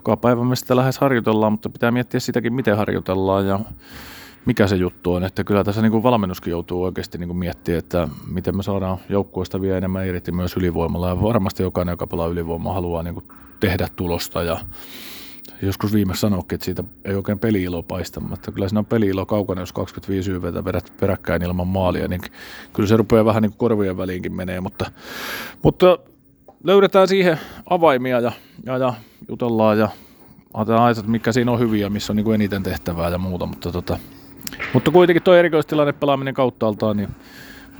joka 0.00 0.16
päivä 0.16 0.44
me 0.44 0.56
sitä 0.56 0.76
lähes 0.76 0.98
harjoitellaan, 0.98 1.52
mutta 1.52 1.68
pitää 1.68 1.90
miettiä 1.90 2.20
sitäkin, 2.20 2.52
miten 2.52 2.76
harjoitellaan 2.76 3.46
ja 3.46 3.60
mikä 4.46 4.66
se 4.66 4.76
juttu 4.76 5.12
on. 5.12 5.24
Että 5.24 5.44
kyllä 5.44 5.64
tässä 5.64 5.82
niin 5.82 5.92
kuin 5.92 6.02
valmennuskin 6.02 6.50
joutuu 6.50 6.82
oikeasti 6.82 7.18
niin 7.18 7.28
kuin 7.28 7.36
miettimään, 7.36 7.78
että 7.78 8.08
miten 8.32 8.56
me 8.56 8.62
saadaan 8.62 8.98
joukkueesta 9.08 9.60
vielä 9.60 9.78
enemmän 9.78 10.06
irti 10.06 10.32
myös 10.32 10.56
ylivoimalla. 10.56 11.08
Ja 11.08 11.22
varmasti 11.22 11.62
jokainen, 11.62 11.92
joka 11.92 12.06
pelaa 12.06 12.26
ylivoimaa, 12.26 12.74
haluaa 12.74 13.02
niin 13.02 13.14
kuin 13.14 13.24
tehdä 13.60 13.88
tulosta 13.96 14.42
ja 14.42 14.58
joskus 15.62 15.92
viimeksi 15.92 16.20
sanoikin, 16.20 16.54
että 16.54 16.64
siitä 16.64 16.84
ei 17.04 17.14
oikein 17.14 17.38
peli-ilo 17.38 17.82
paista, 17.82 18.20
mutta 18.20 18.52
kyllä 18.52 18.68
siinä 18.68 18.78
on 18.78 18.86
peli-ilo 18.86 19.26
kaukana, 19.26 19.62
jos 19.62 19.72
25 19.72 20.32
YVtä 20.32 20.64
vedät 20.64 20.92
peräkkäin 21.00 21.42
ilman 21.42 21.68
maalia, 21.68 22.08
niin 22.08 22.20
kyllä 22.72 22.88
se 22.88 22.96
rupeaa 22.96 23.24
vähän 23.24 23.42
niin 23.42 23.50
kuin 23.50 23.58
korvien 23.58 23.96
väliinkin 23.96 24.36
menee, 24.36 24.60
mutta, 24.60 24.90
mutta 25.62 25.98
löydetään 26.64 27.08
siihen 27.08 27.38
avaimia 27.70 28.20
ja, 28.20 28.32
ja, 28.66 28.78
ja 28.78 28.94
jutellaan 29.28 29.78
ja 29.78 29.88
ajatellaan, 30.54 30.90
että 30.90 31.10
mikä 31.10 31.32
siinä 31.32 31.52
on 31.52 31.58
hyviä, 31.58 31.90
missä 31.90 32.12
on 32.12 32.16
niin 32.16 32.24
kuin 32.24 32.34
eniten 32.34 32.62
tehtävää 32.62 33.08
ja 33.08 33.18
muuta, 33.18 33.46
mutta, 33.46 33.72
tota, 33.72 33.98
mutta 34.74 34.90
kuitenkin 34.90 35.22
tuo 35.22 35.34
erikoistilanne 35.34 35.92
pelaaminen 35.92 36.34
kauttaaltaan, 36.34 36.96
niin 36.96 37.08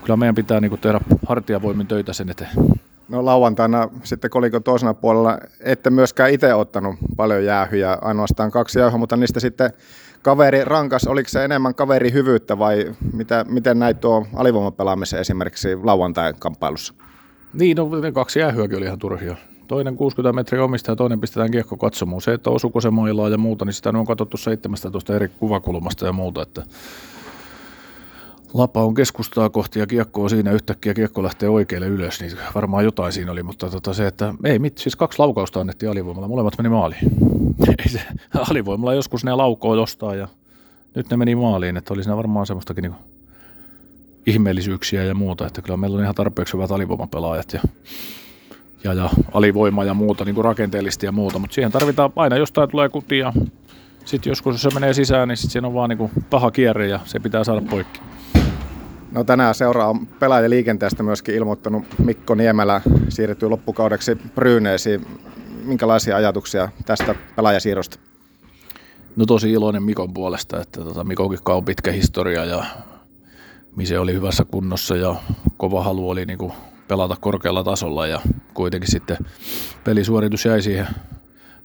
kyllä 0.04 0.16
meidän 0.16 0.34
pitää 0.34 0.60
niin 0.60 0.70
kuin 0.70 0.80
tehdä 0.80 1.00
hartiavoimin 1.26 1.86
töitä 1.86 2.12
sen 2.12 2.30
eteen. 2.30 2.50
No 3.08 3.24
lauantaina 3.24 3.88
sitten 4.02 4.30
koliko 4.30 4.60
toisena 4.60 4.94
puolella 4.94 5.38
ette 5.60 5.90
myöskään 5.90 6.30
itse 6.30 6.54
ottanut 6.54 6.96
paljon 7.16 7.44
jäähyjä, 7.44 7.98
ainoastaan 8.02 8.50
kaksi 8.50 8.78
jäähyä, 8.78 8.98
mutta 8.98 9.16
niistä 9.16 9.40
sitten 9.40 9.70
kaveri 10.22 10.64
rankas, 10.64 11.06
oliko 11.06 11.28
se 11.28 11.44
enemmän 11.44 11.74
kaveri 11.74 12.12
hyvyyttä 12.12 12.58
vai 12.58 12.94
mitä, 13.12 13.44
miten 13.48 13.78
näit 13.78 14.00
tuo 14.00 14.26
alivoimapelaamisen 14.34 15.20
esimerkiksi 15.20 15.76
lauantain 15.76 16.34
kamppailussa? 16.38 16.94
Niin, 17.52 17.76
no 17.76 18.00
ne 18.00 18.12
kaksi 18.12 18.38
jäähyäkin 18.38 18.78
oli 18.78 18.84
ihan 18.84 18.98
turhia. 18.98 19.36
Toinen 19.68 19.96
60 19.96 20.32
metriä 20.32 20.64
omista 20.64 20.92
ja 20.92 20.96
toinen 20.96 21.20
pistetään 21.20 21.50
kiekko 21.50 21.76
katsomaan. 21.76 22.20
Se, 22.20 22.32
että 22.32 22.50
osuuko 22.50 22.80
se 22.80 22.90
mailaa 22.90 23.28
ja 23.28 23.38
muuta, 23.38 23.64
niin 23.64 23.72
sitä 23.72 23.90
on 23.90 24.06
katsottu 24.06 24.36
17 24.36 25.14
eri 25.14 25.28
kuvakulmasta 25.28 26.06
ja 26.06 26.12
muuta. 26.12 26.42
Että 26.42 26.62
Lapa 28.54 28.84
on 28.84 28.94
keskustaa 28.94 29.50
kohti 29.50 29.78
ja 29.78 29.86
kiekko 29.86 30.22
on 30.22 30.30
siinä 30.30 30.52
yhtäkkiä 30.52 30.94
kiekko 30.94 31.22
lähtee 31.22 31.48
oikealle 31.48 31.86
ylös, 31.86 32.20
niin 32.20 32.32
varmaan 32.54 32.84
jotain 32.84 33.12
siinä 33.12 33.32
oli, 33.32 33.42
mutta 33.42 33.70
tota 33.70 33.94
se, 33.94 34.06
että 34.06 34.34
ei 34.44 34.58
mit, 34.58 34.78
siis 34.78 34.96
kaksi 34.96 35.18
laukausta 35.18 35.60
annettiin 35.60 35.90
alivoimalla, 35.90 36.28
molemmat 36.28 36.58
meni 36.58 36.68
maaliin. 36.68 37.10
Ei 37.78 37.88
se, 37.88 38.00
alivoimalla 38.50 38.94
joskus 38.94 39.24
ne 39.24 39.34
laukoo 39.34 39.74
jostain 39.74 40.18
ja 40.18 40.28
nyt 40.94 41.10
ne 41.10 41.16
meni 41.16 41.34
maaliin, 41.34 41.76
että 41.76 41.94
oli 41.94 42.02
siinä 42.02 42.16
varmaan 42.16 42.46
semmoistakin 42.46 42.82
niin 42.82 42.94
ihmeellisyyksiä 44.30 45.04
ja 45.04 45.14
muuta, 45.14 45.46
että 45.46 45.62
kyllä 45.62 45.76
meillä 45.76 45.96
on 45.96 46.02
ihan 46.02 46.14
tarpeeksi 46.14 46.52
hyvät 46.52 46.70
alivoimapelaajat 46.70 47.52
ja, 47.52 47.60
ja, 48.84 48.92
ja 48.92 49.10
alivoima 49.32 49.84
ja 49.84 49.94
muuta, 49.94 50.24
niin 50.24 50.34
kuin 50.34 50.44
rakenteellisesti 50.44 51.06
ja 51.06 51.12
muuta, 51.12 51.38
mutta 51.38 51.54
siihen 51.54 51.72
tarvitaan 51.72 52.12
aina 52.16 52.36
jostain 52.36 52.70
tulee 52.70 52.88
kutia, 52.88 53.32
sitten 54.04 54.30
joskus 54.30 54.54
jos 54.54 54.62
se 54.62 54.70
menee 54.74 54.94
sisään, 54.94 55.28
niin 55.28 55.36
sitten 55.36 55.50
siinä 55.50 55.68
on 55.68 55.74
vaan 55.74 55.90
niin 55.90 55.98
kuin 55.98 56.10
paha 56.30 56.50
kierre 56.50 56.86
ja 56.88 57.00
se 57.04 57.20
pitää 57.20 57.44
saada 57.44 57.62
poikki. 57.70 58.00
No 59.12 59.24
tänään 59.24 59.54
seuraa 59.54 59.88
on 59.88 60.06
pelaajaliikenteestä 60.06 61.02
myöskin 61.02 61.34
ilmoittanut 61.34 61.84
Mikko 61.98 62.34
Niemelä 62.34 62.80
siirtyy 63.08 63.48
loppukaudeksi 63.48 64.14
Bryyneesiin. 64.34 65.06
Minkälaisia 65.64 66.16
ajatuksia 66.16 66.68
tästä 66.86 67.14
pelaajasiirrosta? 67.36 67.98
No 69.16 69.26
tosi 69.26 69.52
iloinen 69.52 69.82
Mikon 69.82 70.14
puolesta, 70.14 70.60
että 70.60 70.80
tota, 70.84 71.04
Mikokin 71.04 71.38
on 71.46 71.64
pitkä 71.64 71.92
historia 71.92 72.44
ja 72.44 72.64
Mise 73.76 73.98
oli 73.98 74.12
hyvässä 74.12 74.44
kunnossa 74.44 74.96
ja 74.96 75.14
kova 75.56 75.82
halu 75.82 76.10
oli 76.10 76.26
niin 76.26 76.38
kuin 76.38 76.52
pelata 76.88 77.16
korkealla 77.20 77.64
tasolla 77.64 78.06
ja 78.06 78.20
kuitenkin 78.54 78.90
sitten 78.90 79.16
pelisuoritus 79.84 80.44
jäi 80.44 80.62
siihen 80.62 80.86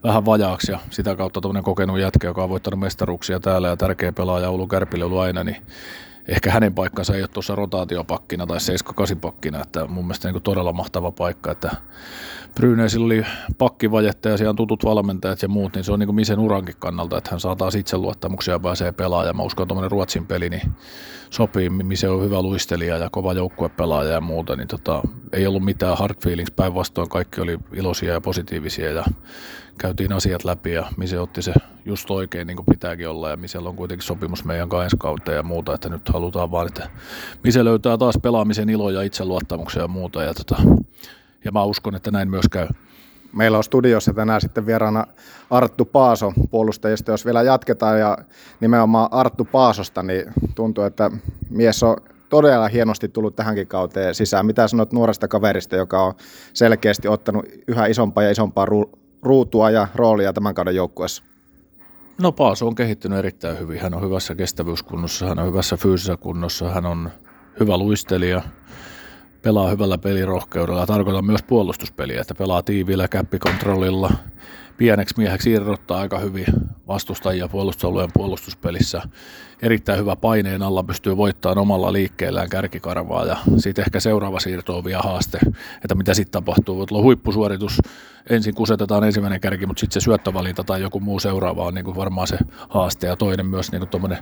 vähän 0.04 0.26
vajaaksi 0.26 0.72
ja 0.72 0.80
sitä 0.90 1.16
kautta 1.16 1.42
tuommoinen 1.42 1.64
kokenut 1.64 2.00
jätkä, 2.00 2.28
joka 2.28 2.44
on 2.44 2.50
voittanut 2.50 2.80
mestaruuksia 2.80 3.40
täällä 3.40 3.68
ja 3.68 3.78
tärkeä 3.78 4.12
pelaaja 4.12 4.50
Oulu 4.50 4.68
Kärpille 4.68 5.06
ollut 5.06 5.20
aina, 5.20 5.44
niin 5.44 5.58
ehkä 6.28 6.52
hänen 6.52 6.74
paikkansa 6.74 7.16
ei 7.16 7.22
ole 7.22 7.28
tuossa 7.28 7.56
rotaatiopakkina 7.56 8.48
tai 8.48 8.58
7-8 9.16 9.20
pakkina, 9.22 9.62
että 9.62 9.88
mun 9.88 10.06
mielestä 10.06 10.32
niin 10.32 10.42
todella 10.42 10.74
mahtava 10.74 11.12
paikka, 11.12 11.52
että 11.52 11.72
Bryneisillä 12.56 13.06
oli 13.06 13.26
pakkivajetta 13.58 14.30
ja 14.30 14.38
siellä 14.38 14.50
on 14.50 14.56
tutut 14.56 14.86
valmentajat 14.86 15.42
ja 15.42 15.48
muut, 15.48 15.76
niin 15.76 15.84
se 15.84 15.92
on 15.92 16.00
niin 16.00 16.08
kuin 16.08 16.16
Misen 16.16 16.40
urankin 16.40 16.76
kannalta, 16.80 17.18
että 17.18 17.32
hän 17.32 17.40
saa 17.40 17.56
taas 17.56 17.76
itseluottamuksia 17.76 18.54
ja 18.54 18.60
pääsee 18.60 18.92
pelaamaan. 18.92 19.36
Mä 19.36 19.44
uskon, 19.44 19.64
että 19.64 19.68
tuommoinen 19.68 19.92
Ruotsin 19.92 20.28
peli 20.28 20.50
niin 20.50 20.72
sopii, 21.30 21.70
Mise 21.70 22.10
on 22.10 22.24
hyvä 22.24 22.42
luistelija 22.42 22.98
ja 22.98 23.10
kova 23.10 23.34
joukkuepelaaja 23.34 24.12
ja 24.12 24.22
muuta, 24.22 24.56
niin 24.56 24.68
tota, 24.68 25.02
ei 25.34 25.48
ollut 25.48 25.64
mitään 25.64 25.98
hard 25.98 26.16
feelings, 26.24 26.52
päinvastoin 26.52 27.10
kaikki 27.10 27.42
oli 27.42 27.60
iloisia 27.74 28.14
ja 28.14 28.22
positiivisia 28.22 28.92
ja 28.92 29.04
käytiin 29.78 30.14
asiat 30.14 30.44
läpi 30.44 30.74
ja 30.74 30.86
Mise 30.98 31.20
otti 31.20 31.42
se 31.42 31.54
just 31.86 32.12
oikein 32.12 32.48
niin 32.48 32.58
kuin 32.58 32.66
pitääkin 32.66 33.10
olla 33.10 33.30
ja 33.30 33.38
Misellä 33.38 33.70
on 33.70 33.76
kuitenkin 33.76 34.08
sopimus 34.08 34.46
meidän 34.46 34.70
kanssa 34.70 34.98
kautta 34.98 35.32
ja 35.32 35.44
muuta, 35.44 35.74
että 35.74 35.90
nyt 35.90 36.10
halutaan 36.10 36.52
vaan, 36.52 36.68
että 36.68 36.90
Mise 37.44 37.66
löytää 37.66 37.98
taas 37.98 38.18
pelaamisen 38.22 38.70
ilo 38.70 38.90
ja 38.90 39.02
itseluottamuksen 39.02 39.82
ja 39.82 39.88
muuta 39.88 40.24
ja, 40.24 40.34
tota, 40.34 40.56
ja 41.46 41.52
mä 41.52 41.64
uskon, 41.64 41.96
että 41.96 42.12
näin 42.12 42.30
myös 42.30 42.46
käy. 42.52 42.68
Meillä 43.34 43.58
on 43.58 43.64
studiossa 43.64 44.14
tänään 44.14 44.42
sitten 44.42 44.66
vieraana 44.66 45.08
Arttu 45.50 45.86
Paaso 45.86 46.34
puolustajista. 46.52 47.12
Jos 47.12 47.26
vielä 47.26 47.44
jatketaan 47.44 48.00
ja 48.00 48.18
nimenomaan 48.60 49.10
Arttu 49.12 49.46
Paasosta, 49.46 50.04
niin 50.04 50.34
tuntuu, 50.56 50.84
että 50.84 51.12
mies 51.50 51.84
on 51.84 51.98
todella 52.30 52.68
hienosti 52.68 53.08
tullut 53.08 53.36
tähänkin 53.36 53.68
kauteen 53.68 54.16
sisään. 54.16 54.46
Mitä 54.46 54.68
sanot 54.68 54.94
nuoresta 54.94 55.28
kaverista, 55.28 55.76
joka 55.76 56.04
on 56.04 56.14
selkeästi 56.54 57.08
ottanut 57.08 57.46
yhä 57.68 57.86
isompaa 57.86 58.24
ja 58.24 58.32
isompaa 58.32 58.66
ruutua 59.26 59.70
ja 59.70 59.88
roolia 59.96 60.34
tämän 60.34 60.54
kauden 60.54 60.76
joukkueessa? 60.76 61.24
No 62.22 62.32
Paaso 62.32 62.68
on 62.68 62.76
kehittynyt 62.76 63.20
erittäin 63.20 63.60
hyvin. 63.60 63.80
Hän 63.80 63.94
on 63.94 64.02
hyvässä 64.02 64.36
kestävyyskunnossa, 64.36 65.26
hän 65.26 65.40
on 65.40 65.48
hyvässä 65.48 65.78
fyysisessä 65.78 66.18
kunnossa, 66.18 66.70
hän 66.70 66.86
on 66.86 67.10
hyvä 67.60 67.78
luistelija, 67.78 68.42
pelaa 69.42 69.70
hyvällä 69.70 69.98
pelirohkeudella. 69.98 70.86
Tarkoitan 70.86 71.26
myös 71.26 71.44
puolustuspeliä, 71.44 72.22
että 72.22 72.36
pelaa 72.36 72.64
tiiviillä 72.64 73.08
käppikontrollilla. 73.08 74.12
Pieneksi 74.78 75.16
mieheksi 75.18 75.52
irrottaa 75.52 76.00
aika 76.00 76.20
hyvin 76.20 76.46
vastustajia 76.88 77.48
puolustusalueen 77.48 78.10
puolustuspelissä. 78.14 79.02
Erittäin 79.62 80.00
hyvä 80.00 80.16
paineen 80.16 80.62
alla 80.62 80.84
pystyy 80.84 81.18
voittamaan 81.18 81.58
omalla 81.58 81.94
liikkeellään 81.94 82.50
kärkikarvaa 82.50 83.26
ja 83.26 83.38
sitten 83.58 83.84
ehkä 83.86 84.00
seuraava 84.00 84.40
siirto 84.40 84.78
on 84.78 84.84
vielä 84.84 85.02
haaste, 85.02 85.40
että 85.84 85.96
mitä 85.96 86.14
sitten 86.14 86.32
tapahtuu. 86.32 86.78
Voi 86.78 86.88
tulla 86.88 87.02
huippusuoritus, 87.02 87.82
ensin 88.30 88.56
kusetetaan 88.56 89.04
ensimmäinen 89.04 89.42
kärki, 89.42 89.66
mutta 89.66 89.80
sitten 89.80 90.02
se 90.02 90.04
syöttövalinta 90.04 90.64
tai 90.64 90.82
joku 90.82 91.00
muu 91.00 91.20
seuraava 91.20 91.66
on 91.66 91.74
niin 91.74 91.86
kuin 91.86 91.98
varmaan 91.98 92.28
se 92.28 92.38
haaste 92.70 93.08
ja 93.08 93.16
toinen 93.16 93.46
myös 93.46 93.72
niin 93.72 93.88
kuin 93.90 94.18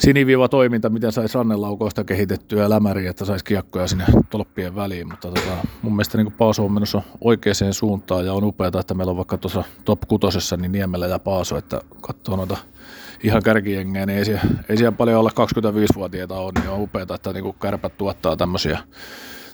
siniviiva 0.00 0.48
toiminta, 0.48 0.90
miten 0.90 1.12
saisi 1.12 1.38
rannelaukoista 1.38 2.04
kehitettyä 2.04 2.70
lämäriä, 2.70 3.10
että 3.10 3.24
saisi 3.24 3.44
kiekkoja 3.44 3.86
sinne 3.86 4.04
tolppien 4.30 4.76
väliin, 4.76 5.08
mutta 5.08 5.28
tota, 5.28 5.66
mun 5.82 5.92
mielestä 5.92 6.18
niin 6.18 6.32
Paaso 6.32 6.64
on 6.64 6.72
menossa 6.72 7.02
oikeaan 7.20 7.72
suuntaan 7.72 8.26
ja 8.26 8.32
on 8.32 8.44
upeaa, 8.44 8.80
että 8.80 8.94
meillä 8.94 9.10
on 9.10 9.16
vaikka 9.16 9.38
tuossa 9.38 9.64
top 9.84 10.00
kutosessa 10.08 10.56
niin 10.56 10.72
Niemelä 10.72 11.06
ja 11.06 11.18
Paaso, 11.18 11.56
että 11.56 11.80
katsoo 12.00 12.36
noita 12.36 12.56
ihan 13.22 13.42
kärkijengejä, 13.42 14.06
niin 14.06 14.18
ei 14.18 14.24
siellä, 14.24 14.42
ei 14.68 14.76
siellä 14.76 14.92
paljon 14.92 15.18
alle 15.18 15.30
25-vuotiaita 15.30 16.34
ole, 16.34 16.52
niin 16.60 16.70
on 16.70 16.80
upeaa, 16.80 17.14
että 17.14 17.32
niin 17.32 17.54
kärpät 17.60 17.96
tuottaa 17.96 18.36
tämmöisiä, 18.36 18.78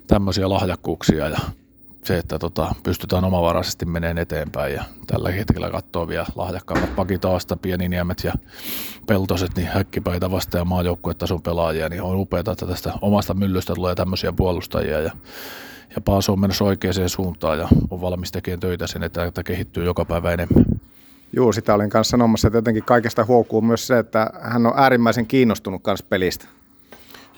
tämmöisiä 0.07 0.49
lahjakkuuksia 0.49 1.29
ja 1.29 1.39
se, 2.07 2.19
että 2.19 2.39
tota, 2.39 2.75
pystytään 2.83 3.25
omavaraisesti 3.25 3.87
meneen 3.87 4.19
eteenpäin 4.19 4.75
ja 4.75 4.85
tällä 5.07 5.31
hetkellä 5.31 5.71
katsoo 5.71 6.09
vielä 6.09 6.27
lahjakkaammat 6.37 6.97
pakitaasta, 6.97 7.57
pieniniemet 7.57 8.25
ja 8.25 8.33
peltoset, 9.07 9.57
niin 9.57 9.69
häkkipäitä 9.69 10.31
vasta 10.31 10.59
ja 10.59 10.65
maajoukkuetason 10.65 11.43
pelaajia, 11.43 11.89
niin 11.89 12.03
on 12.03 12.17
upeaa, 12.17 12.41
että 12.41 12.67
tästä 12.67 12.93
omasta 13.01 13.35
myllystä 13.35 13.75
tulee 13.75 13.95
tämmöisiä 13.95 14.33
puolustajia 14.33 15.01
ja 15.01 15.11
ja 15.97 16.01
Paaso 16.01 16.33
on 16.33 16.41
menossa 16.41 16.65
oikeaan 16.65 17.09
suuntaan 17.09 17.59
ja 17.59 17.69
on 17.91 18.01
valmis 18.01 18.33
tekemään 18.33 18.61
töitä 18.61 18.87
sen, 18.87 19.03
että, 19.03 19.25
että 19.25 19.43
kehittyy 19.43 19.85
joka 19.85 20.05
päivä 20.05 20.33
enemmän. 20.33 20.65
Joo, 21.33 21.53
sitä 21.53 21.75
olin 21.75 21.91
kanssa 21.91 22.11
sanomassa, 22.11 22.49
että 22.49 22.59
jotenkin 22.59 22.85
kaikesta 22.85 23.25
huokuu 23.25 23.61
myös 23.61 23.87
se, 23.87 23.99
että 23.99 24.31
hän 24.41 24.67
on 24.67 24.73
äärimmäisen 24.77 25.27
kiinnostunut 25.27 25.83
kanssa 25.83 26.07
pelistä. 26.09 26.47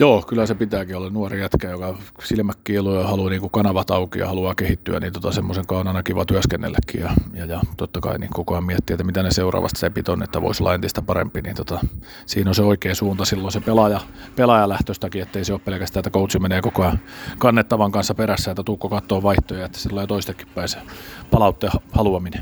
Joo, 0.00 0.22
kyllä 0.22 0.46
se 0.46 0.54
pitääkin 0.54 0.96
olla 0.96 1.10
nuori 1.10 1.40
jätkä, 1.40 1.70
joka 1.70 1.98
silmät 2.24 2.58
kiiluu 2.64 2.94
ja 2.94 3.06
haluaa 3.06 3.30
niin 3.30 3.40
kuin 3.40 3.50
kanavat 3.50 3.90
auki 3.90 4.18
ja 4.18 4.26
haluaa 4.26 4.54
kehittyä, 4.54 5.00
niin 5.00 5.12
tota, 5.12 5.32
semmoisen 5.32 5.66
kanssa 5.66 5.80
on 5.80 5.88
aina 5.88 6.02
kiva 6.02 6.24
työskennelläkin. 6.24 7.00
Ja, 7.00 7.10
ja, 7.34 7.44
ja 7.44 7.60
totta 7.76 8.00
kai 8.00 8.18
niin 8.18 8.30
koko 8.34 8.54
ajan 8.54 8.64
miettiä, 8.64 8.94
että 8.94 9.04
mitä 9.04 9.22
ne 9.22 9.30
seuraavasta 9.30 9.78
sepit 9.78 10.08
on, 10.08 10.22
että 10.22 10.42
voisi 10.42 10.62
olla 10.62 10.74
entistä 10.74 11.02
parempi, 11.02 11.42
niin 11.42 11.56
tota, 11.56 11.80
siinä 12.26 12.50
on 12.50 12.54
se 12.54 12.62
oikea 12.62 12.94
suunta 12.94 13.24
silloin 13.24 13.52
se 13.52 13.60
pelaaja, 13.60 14.00
pelaajalähtöstäkin, 14.36 15.22
ettei 15.22 15.44
se 15.44 15.52
ole 15.52 15.60
pelkästään, 15.64 16.00
että 16.00 16.10
coachi 16.10 16.38
menee 16.38 16.62
koko 16.62 16.82
ajan 16.82 17.00
kannettavan 17.38 17.92
kanssa 17.92 18.14
perässä, 18.14 18.50
että 18.50 18.62
tuukko 18.62 18.88
katsoo 18.88 19.22
vaihtoja, 19.22 19.64
että 19.64 19.78
sillä 19.78 20.02
on 20.02 20.08
toistakin 20.08 20.48
pääsee 20.54 20.82
palautteen 21.30 21.72
haluaminen. 21.92 22.40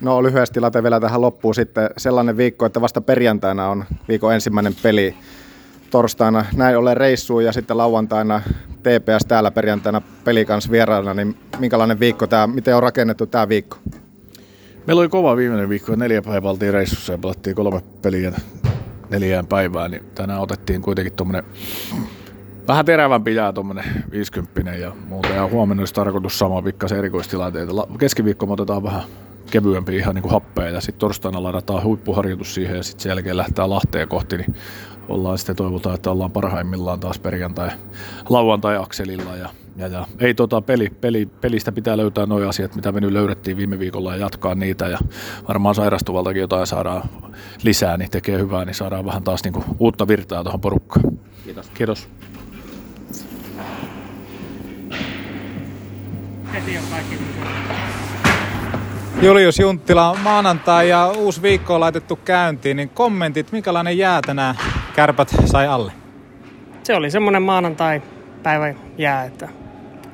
No 0.00 0.22
lyhyesti 0.22 0.60
late 0.60 0.82
vielä 0.82 1.00
tähän 1.00 1.20
loppuun 1.20 1.54
sitten 1.54 1.90
sellainen 1.96 2.36
viikko, 2.36 2.66
että 2.66 2.80
vasta 2.80 3.00
perjantaina 3.00 3.68
on 3.68 3.84
viikon 4.08 4.34
ensimmäinen 4.34 4.74
peli 4.82 5.14
torstaina 5.90 6.44
näin 6.56 6.78
ollen 6.78 6.96
reissuun 6.96 7.44
ja 7.44 7.52
sitten 7.52 7.76
lauantaina 7.76 8.42
TPS 8.82 9.26
täällä 9.28 9.50
perjantaina 9.50 10.02
peli 10.24 10.44
kanssa 10.44 10.70
vieraana, 10.70 11.14
niin 11.14 11.36
minkälainen 11.58 12.00
viikko 12.00 12.26
tämä, 12.26 12.46
miten 12.46 12.76
on 12.76 12.82
rakennettu 12.82 13.26
tämä 13.26 13.48
viikko? 13.48 13.76
Meillä 14.86 15.00
oli 15.00 15.08
kova 15.08 15.36
viimeinen 15.36 15.68
viikko, 15.68 15.96
neljä 15.96 16.22
päivää 16.22 16.50
oltiin 16.50 16.72
reissussa 16.72 17.12
ja 17.12 17.18
pelattiin 17.18 17.56
kolme 17.56 17.80
peliä 18.02 18.32
neljään 19.10 19.46
päivään, 19.46 19.90
niin 19.90 20.04
tänään 20.14 20.40
otettiin 20.40 20.82
kuitenkin 20.82 21.12
tuommoinen 21.12 21.44
vähän 22.68 22.84
terävämpi 22.84 23.34
jää 23.34 23.52
tuommoinen 23.52 23.84
50 24.10 24.70
ja 24.70 24.92
muuta. 25.08 25.28
Ja 25.28 25.46
huomenna 25.46 25.80
olisi 25.80 25.94
tarkoitus 25.94 26.38
sama 26.38 26.62
pikkasen 26.62 26.98
erikoistilanteita. 26.98 27.72
Keskiviikko 27.98 28.46
me 28.46 28.52
otetaan 28.52 28.82
vähän 28.82 29.02
kevyempi 29.50 29.96
ihan 29.96 30.14
niin 30.14 30.22
kuin 30.22 30.32
happea 30.32 30.68
ja 30.68 30.80
sitten 30.80 30.98
torstaina 30.98 31.42
ladataan 31.42 31.82
huippuharjoitus 31.82 32.54
siihen 32.54 32.76
ja 32.76 32.82
sitten 32.82 33.02
sen 33.02 33.10
jälkeen 33.10 33.36
lähtee 33.36 33.66
Lahteen 33.66 34.08
kohti, 34.08 34.36
niin 34.36 34.54
ollaan 35.08 35.38
sitten 35.38 35.56
toivotaan, 35.56 35.94
että 35.94 36.10
ollaan 36.10 36.30
parhaimmillaan 36.30 37.00
taas 37.00 37.18
perjantai, 37.18 37.70
lauantai-akselilla 38.28 39.36
ja 39.36 39.48
ja, 39.78 39.86
ja 39.86 40.06
ei 40.20 40.34
tota 40.34 40.60
peli, 40.60 40.90
peli, 41.00 41.26
pelistä 41.26 41.72
pitää 41.72 41.96
löytää 41.96 42.26
nuo 42.26 42.48
asiat, 42.48 42.74
mitä 42.74 42.92
me 42.92 43.00
nyt 43.00 43.12
löydettiin 43.12 43.56
viime 43.56 43.78
viikolla 43.78 44.12
ja 44.14 44.20
jatkaa 44.20 44.54
niitä 44.54 44.86
ja 44.86 44.98
varmaan 45.48 45.74
sairastuvaltakin 45.74 46.40
jotain 46.40 46.66
saadaan 46.66 47.02
lisää, 47.62 47.96
niin 47.96 48.10
tekee 48.10 48.38
hyvää, 48.38 48.64
niin 48.64 48.74
saadaan 48.74 49.06
vähän 49.06 49.22
taas 49.22 49.44
niinku 49.44 49.64
uutta 49.78 50.08
virtaa 50.08 50.42
tuohon 50.42 50.60
porukkaan. 50.60 51.18
Kiitos. 51.44 51.70
Kiitos. 51.74 52.08
Heti 56.52 56.78
on 56.78 56.84
kaikki 56.90 57.18
Julius 59.22 59.58
Junttila, 59.58 60.16
maanantai 60.22 60.88
ja 60.88 61.06
uusi 61.06 61.42
viikko 61.42 61.74
on 61.74 61.80
laitettu 61.80 62.16
käyntiin, 62.16 62.76
niin 62.76 62.88
kommentit, 62.88 63.52
minkälainen 63.52 63.98
jää 63.98 64.20
tänään 64.22 64.54
kärpät 64.98 65.28
sai 65.44 65.66
alle? 65.66 65.92
Se 66.82 66.94
oli 66.94 67.10
semmoinen 67.10 67.42
maanantai 67.42 68.02
päivä 68.42 68.74
jää, 68.98 69.24
että 69.24 69.48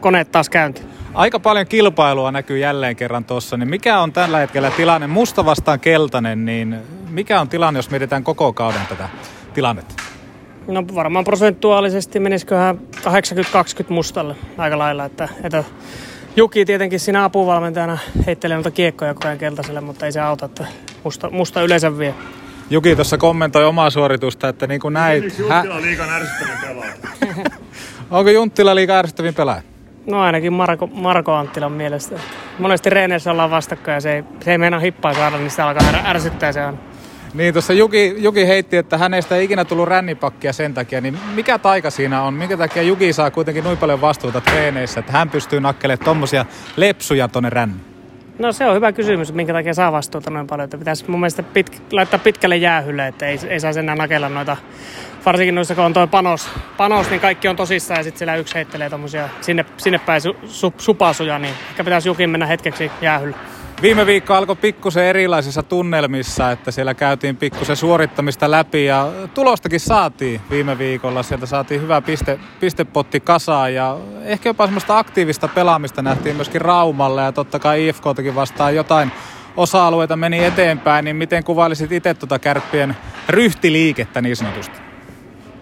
koneet 0.01 0.32
taas 0.32 0.49
käynti. 0.49 0.82
Aika 1.14 1.41
paljon 1.41 1.66
kilpailua 1.66 2.32
näkyy 2.32 2.59
jälleen 2.59 2.97
kerran 2.97 3.24
tuossa, 3.24 3.57
niin 3.57 3.68
mikä 3.68 4.01
on 4.01 4.12
tällä 4.12 4.39
hetkellä 4.39 4.70
tilanne? 4.70 5.07
Musta 5.07 5.45
vastaan 5.45 5.80
keltainen, 5.80 6.45
niin 6.45 6.76
mikä 7.09 7.41
on 7.41 7.49
tilanne, 7.49 7.78
jos 7.78 7.91
mietitään 7.91 8.24
koko 8.24 8.53
kauden 8.53 8.80
tätä 8.89 9.09
tilannetta? 9.55 9.95
No 10.66 10.85
varmaan 10.95 11.24
prosentuaalisesti 11.24 12.20
menisiköhän 12.20 12.78
80-20 12.97 13.11
mustalle 13.89 14.37
aika 14.59 14.78
lailla, 14.78 15.05
että, 15.05 15.28
että 15.43 15.64
Juki 16.37 16.64
tietenkin 16.64 17.01
siinä 17.01 17.24
apuvalmentajana 17.24 17.99
heittelee 18.26 18.57
noita 18.57 18.70
kiekkoja 18.70 19.14
koko 19.14 19.28
ajan 19.28 19.39
keltaiselle, 19.39 19.80
mutta 19.80 20.07
ei 20.07 20.12
se 20.12 20.20
auta, 20.20 20.47
että 20.47 20.66
musta, 21.05 21.30
musta 21.30 21.62
yleensä 21.62 21.99
vie. 21.99 22.14
Juki 22.71 22.95
tuossa 22.95 23.19
kommentoi 23.19 23.65
omaa 23.65 23.91
suoritusta, 23.91 24.49
että 24.49 24.67
niin 24.67 24.81
kuin 24.81 24.95
näit... 24.95 25.39
Junttila 25.39 25.83
liikan 25.83 26.11
ärsyttävin 26.11 26.59
pelaaja. 26.62 26.95
Onko 28.11 28.31
Junttila 28.31 28.75
liikan 28.75 28.97
ärsyttävin 28.97 29.35
pelaaja? 29.35 29.62
No 30.07 30.21
ainakin 30.21 30.53
Marko, 30.53 30.87
Marko 30.87 31.33
Anttilan 31.33 31.73
mielestä. 31.73 32.21
Monesti 32.59 32.91
reeneissä 32.91 33.31
ollaan 33.31 33.51
vastakkain 33.51 33.95
ja 33.95 34.01
se 34.01 34.12
ei, 34.12 34.25
se 34.45 34.51
ei 34.51 34.59
meinaa 34.59 34.81
hippaa 34.81 35.15
saada, 35.15 35.37
niin 35.37 35.51
sitä 35.51 35.67
alkaa 35.67 35.83
ärsyttää 36.05 36.53
se 36.53 36.62
aina. 36.62 36.79
Niin, 37.35 37.55
tuossa 37.55 37.73
Juki, 37.73 38.15
Juki 38.19 38.47
heitti, 38.47 38.77
että 38.77 38.99
hänestä 38.99 39.37
ei 39.37 39.45
ikinä 39.45 39.65
tullut 39.65 39.89
rännipakkia 39.89 40.53
sen 40.53 40.75
takia, 40.75 41.01
niin 41.01 41.19
mikä 41.35 41.59
taika 41.59 41.91
siinä 41.91 42.23
on? 42.23 42.35
Minkä 42.35 42.57
takia 42.57 42.83
Juki 42.83 43.12
saa 43.12 43.31
kuitenkin 43.31 43.65
noin 43.65 43.79
paljon 43.79 44.01
vastuuta 44.01 44.41
treeneissä, 44.41 45.01
että 45.01 45.12
hän 45.12 45.31
pystyy 45.31 45.61
nakkelemaan 45.61 46.05
tommosia 46.05 46.47
lepsuja 46.77 47.29
tonne 47.29 47.51
ränni? 47.51 47.93
No 48.39 48.53
se 48.53 48.66
on 48.66 48.74
hyvä 48.74 48.93
kysymys, 48.93 49.32
minkä 49.32 49.53
takia 49.53 49.74
saa 49.74 49.93
vastuuta 49.93 50.30
noin 50.30 50.47
paljon. 50.47 50.64
Että 50.64 50.78
pitäisi 50.78 51.11
mun 51.11 51.20
mielestä 51.20 51.43
pit, 51.43 51.82
laittaa 51.93 52.18
pitkälle 52.18 52.57
jäähylle, 52.57 53.07
että 53.07 53.26
ei, 53.26 53.39
ei 53.49 53.61
saisi 53.61 53.80
enää 53.80 53.95
nakella 53.95 54.28
noita, 54.28 54.57
varsinkin 55.26 55.55
noissa 55.55 55.74
kun 55.74 55.85
on 55.85 55.93
tuo 55.93 56.07
panos, 56.07 56.49
panos, 56.76 57.11
niin 57.11 57.20
kaikki 57.20 57.49
on 57.49 57.57
tosissaan 57.57 57.99
ja 58.01 58.05
sitten 58.05 58.18
siellä 58.18 58.37
yksi 58.37 58.55
heittelee 58.55 58.91
tommosia 58.91 59.28
sinne, 59.41 59.64
sinne 59.76 59.99
päin 59.99 60.20
su, 60.20 60.37
su, 60.47 60.74
supasuja, 60.78 61.39
niin 61.39 61.55
ehkä 61.70 61.85
pitäisi 61.85 62.09
Jukin 62.09 62.30
mennä 62.30 62.47
hetkeksi 62.47 62.91
jäähylle. 63.01 63.37
Viime 63.83 64.07
viikko 64.07 64.35
alkoi 64.35 64.57
pikkusen 64.57 65.05
erilaisissa 65.05 65.62
tunnelmissa, 65.62 66.51
että 66.51 66.70
siellä 66.70 66.95
käytiin 66.95 67.37
pikkusen 67.37 67.77
suorittamista 67.77 68.51
läpi 68.51 68.85
ja 68.85 69.12
tulostakin 69.35 69.81
saatiin 69.81 70.41
viime 70.51 70.79
viikolla. 70.79 71.22
Sieltä 71.22 71.47
saatiin 71.47 71.83
hyvä 71.83 72.01
piste, 72.01 72.39
pistepotti 72.61 73.20
kasaan 73.20 73.75
ja 73.75 73.99
ehkä 74.22 74.49
jopa 74.49 74.66
semmoista 74.66 74.99
aktiivista 74.99 75.49
pelaamista 75.49 76.03
nähtiin 76.03 76.37
myöskin 76.37 76.61
Raumalle 76.61 77.22
ja 77.22 77.33
totta 77.33 77.59
kai 77.59 77.89
IFKtakin 77.89 78.35
vastaan 78.35 78.75
jotain 78.75 79.12
osa-alueita 79.57 80.16
meni 80.16 80.45
eteenpäin, 80.45 81.05
niin 81.05 81.16
miten 81.16 81.45
kuvailisit 81.45 81.93
itse 81.93 82.14
tuota 82.14 82.39
kärppien 82.39 82.97
ryhtiliikettä 83.29 84.20
niin 84.20 84.37
sanotusti? 84.37 84.79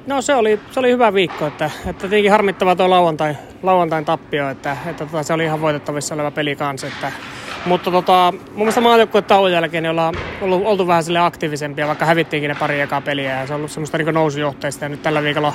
No 0.07 0.23
se 0.23 0.35
oli, 0.35 0.61
se 0.71 0.81
oli 0.81 0.91
hyvä 0.91 1.15
viikko, 1.15 1.47
että, 1.47 1.71
että 1.87 2.01
tietenkin 2.01 2.31
harmittava 2.31 2.77
tuo 2.77 2.91
lauantain, 2.91 3.37
lauantain 3.63 4.05
tappio, 4.05 4.49
että, 4.51 4.77
että 4.87 5.07
tota, 5.07 5.23
se 5.23 5.33
oli 5.33 5.45
ihan 5.45 5.61
voitettavissa 5.61 6.15
oleva 6.15 6.31
peli 6.31 6.57
kanssa, 6.57 6.87
että 6.87 7.13
mutta 7.67 7.91
tota, 7.91 8.33
mun 8.33 8.57
mielestä 8.57 8.81
maajoukkueen 8.81 9.25
tauon 9.25 9.53
jälkeen 9.53 9.83
niin 9.83 9.91
ollaan 9.91 10.15
ollut, 10.41 10.63
oltu 10.65 10.87
vähän 10.87 11.05
sille 11.05 11.19
aktiivisempia, 11.19 11.87
vaikka 11.87 12.05
hävittiinkin 12.05 12.49
ne 12.49 12.55
pari 12.55 12.81
ekaa 12.81 13.01
peliä 13.01 13.41
ja 13.41 13.47
se 13.47 13.53
on 13.53 13.57
ollut 13.57 13.71
semmoista 13.71 13.99
niin 13.99 14.15
nousujohteista 14.15 14.85
ja 14.85 14.89
nyt 14.89 15.03
tällä 15.03 15.23
viikolla 15.23 15.53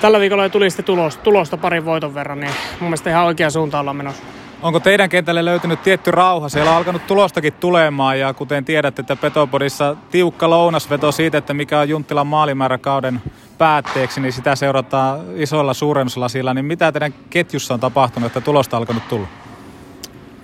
Tällä 0.00 0.20
viikolla 0.20 0.48
tuli 0.48 0.70
sitten 0.70 0.84
tulos, 0.84 1.16
tulosta 1.16 1.56
parin 1.56 1.84
voiton 1.84 2.14
verran, 2.14 2.40
niin 2.40 2.52
mun 2.80 2.88
mielestä 2.88 3.10
ihan 3.10 3.24
oikea 3.24 3.50
suunta 3.50 3.80
ollaan 3.80 3.96
menossa. 3.96 4.22
Onko 4.62 4.80
teidän 4.80 5.08
kentälle 5.08 5.44
löytynyt 5.44 5.82
tietty 5.82 6.10
rauha? 6.10 6.48
Siellä 6.48 6.70
on 6.70 6.76
alkanut 6.76 7.06
tulostakin 7.06 7.52
tulemaan 7.52 8.18
ja 8.20 8.34
kuten 8.34 8.64
tiedätte, 8.64 9.00
että 9.00 9.16
Petopodissa 9.16 9.96
tiukka 10.10 10.50
lounasveto 10.50 11.12
siitä, 11.12 11.38
että 11.38 11.54
mikä 11.54 11.80
on 11.80 11.88
Junttilan 11.88 12.26
maalimäärä 12.26 12.78
kauden 12.78 13.22
päätteeksi, 13.58 14.20
niin 14.20 14.32
sitä 14.32 14.56
seurataan 14.56 15.20
isolla 15.36 15.74
suurennuslasilla. 15.74 16.54
Niin 16.54 16.64
mitä 16.64 16.92
teidän 16.92 17.14
ketjussa 17.30 17.74
on 17.74 17.80
tapahtunut, 17.80 18.26
että 18.26 18.40
tulosta 18.40 18.76
on 18.76 18.80
alkanut 18.80 19.08
tulla? 19.08 19.28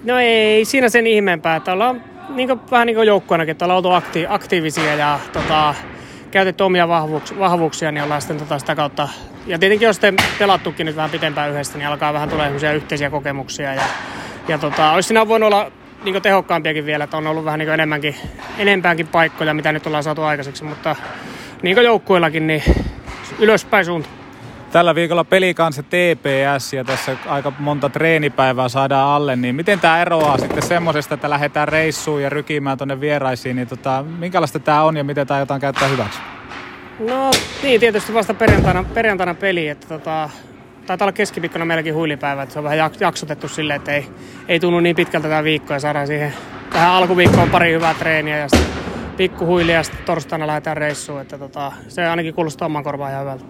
No 0.04 0.18
ei 0.18 0.64
siinä 0.64 0.88
sen 0.88 1.06
ihmeempää, 1.06 1.56
että 1.56 1.72
ollaan 1.72 2.02
niin 2.28 2.48
kuin, 2.48 2.60
vähän 2.70 2.86
niin 2.86 2.94
kuin 2.94 3.06
joukkueenakin, 3.06 3.52
että 3.52 3.64
ollaan 3.64 3.76
oltu 3.76 3.90
akti, 3.90 4.26
aktiivisia 4.28 4.94
ja 4.94 5.20
tota, 5.32 5.74
käytetty 6.30 6.62
omia 6.62 6.88
vahvuuksia, 6.88 7.38
vahvuuksia, 7.38 7.92
niin 7.92 8.04
ollaan 8.04 8.20
sitten 8.20 8.38
tota, 8.38 8.58
sitä 8.58 8.74
kautta. 8.74 9.08
Ja 9.46 9.58
tietenkin 9.58 9.86
jos 9.86 9.96
sitten 9.96 10.16
pelattukin 10.38 10.86
nyt 10.86 10.96
vähän 10.96 11.10
pitempään 11.10 11.50
yhdessä, 11.50 11.78
niin 11.78 11.88
alkaa 11.88 12.12
vähän 12.12 12.28
tulee 12.28 12.52
yhteisiä 12.74 13.10
kokemuksia. 13.10 13.74
Ja, 13.74 13.82
ja 14.48 14.58
tota, 14.58 14.92
olisi 14.92 15.06
siinä 15.06 15.28
voinut 15.28 15.46
olla 15.46 15.72
niin 16.04 16.22
tehokkaampiakin 16.22 16.86
vielä, 16.86 17.04
että 17.04 17.16
on 17.16 17.26
ollut 17.26 17.44
vähän 17.44 17.58
niin 17.58 17.70
enemmänkin, 17.70 18.16
enempäänkin 18.58 19.06
paikkoja, 19.06 19.54
mitä 19.54 19.72
nyt 19.72 19.86
ollaan 19.86 20.04
saatu 20.04 20.22
aikaiseksi, 20.22 20.64
mutta 20.64 20.96
niin 21.62 21.76
kuin 21.76 21.84
joukkueillakin, 21.84 22.46
niin 22.46 22.62
ylöspäin 23.38 23.84
suunta. 23.84 24.08
Tällä 24.74 24.94
viikolla 24.94 25.24
peli 25.24 25.54
kanssa 25.54 25.82
TPS 25.82 26.72
ja 26.72 26.84
tässä 26.84 27.16
aika 27.26 27.52
monta 27.58 27.88
treenipäivää 27.88 28.68
saadaan 28.68 29.08
alle, 29.08 29.36
niin 29.36 29.54
miten 29.54 29.80
tämä 29.80 30.02
eroaa 30.02 30.38
sitten 30.38 30.62
semmoisesta, 30.62 31.14
että 31.14 31.30
lähdetään 31.30 31.68
reissuun 31.68 32.22
ja 32.22 32.28
rykimään 32.30 32.78
tuonne 32.78 33.00
vieraisiin, 33.00 33.56
niin 33.56 33.68
tota, 33.68 34.04
minkälaista 34.18 34.58
tämä 34.58 34.82
on 34.82 34.96
ja 34.96 35.04
miten 35.04 35.26
tämä 35.26 35.40
jotain 35.40 35.60
käyttää 35.60 35.88
hyväksi? 35.88 36.18
No 36.98 37.30
niin, 37.62 37.80
tietysti 37.80 38.14
vasta 38.14 38.34
perjantaina, 38.34 38.84
perjantaina 38.94 39.34
peli, 39.34 39.68
että 39.68 39.88
tota, 39.88 40.30
taitaa 40.86 41.04
olla 41.04 41.12
keskipikkona 41.12 41.64
meilläkin 41.64 41.94
huilipäivä, 41.94 42.42
että 42.42 42.52
se 42.52 42.58
on 42.58 42.64
vähän 42.64 42.90
jaksotettu 43.00 43.48
silleen, 43.48 43.76
että 43.76 43.92
ei, 43.92 44.06
ei 44.48 44.60
tunnu 44.60 44.80
niin 44.80 44.96
pitkältä 44.96 45.28
tämä 45.28 45.44
viikko 45.44 45.72
ja 45.72 45.80
saadaan 45.80 46.06
siihen 46.06 46.34
tähän 46.72 46.90
alkuviikkoon 46.90 47.50
pari 47.50 47.72
hyvää 47.72 47.94
treeniä 47.94 48.38
ja 48.38 48.48
sitten 48.48 48.82
pikkuhuilia 49.16 49.74
ja 49.74 49.82
sitten 49.82 50.04
torstaina 50.04 50.46
lähdetään 50.46 50.76
reissuun, 50.76 51.20
että 51.20 51.38
tota, 51.38 51.72
se 51.88 52.06
ainakin 52.06 52.34
kuulostaa 52.34 52.66
oman 52.66 52.84
korvaan 52.84 53.10
ihan 53.10 53.22
hyvältä. 53.22 53.44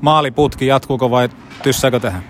Maaliputki 0.00 0.66
jatkuuko 0.66 1.10
vai 1.10 1.28
tyssääkö 1.62 2.00
tähän? 2.00 2.22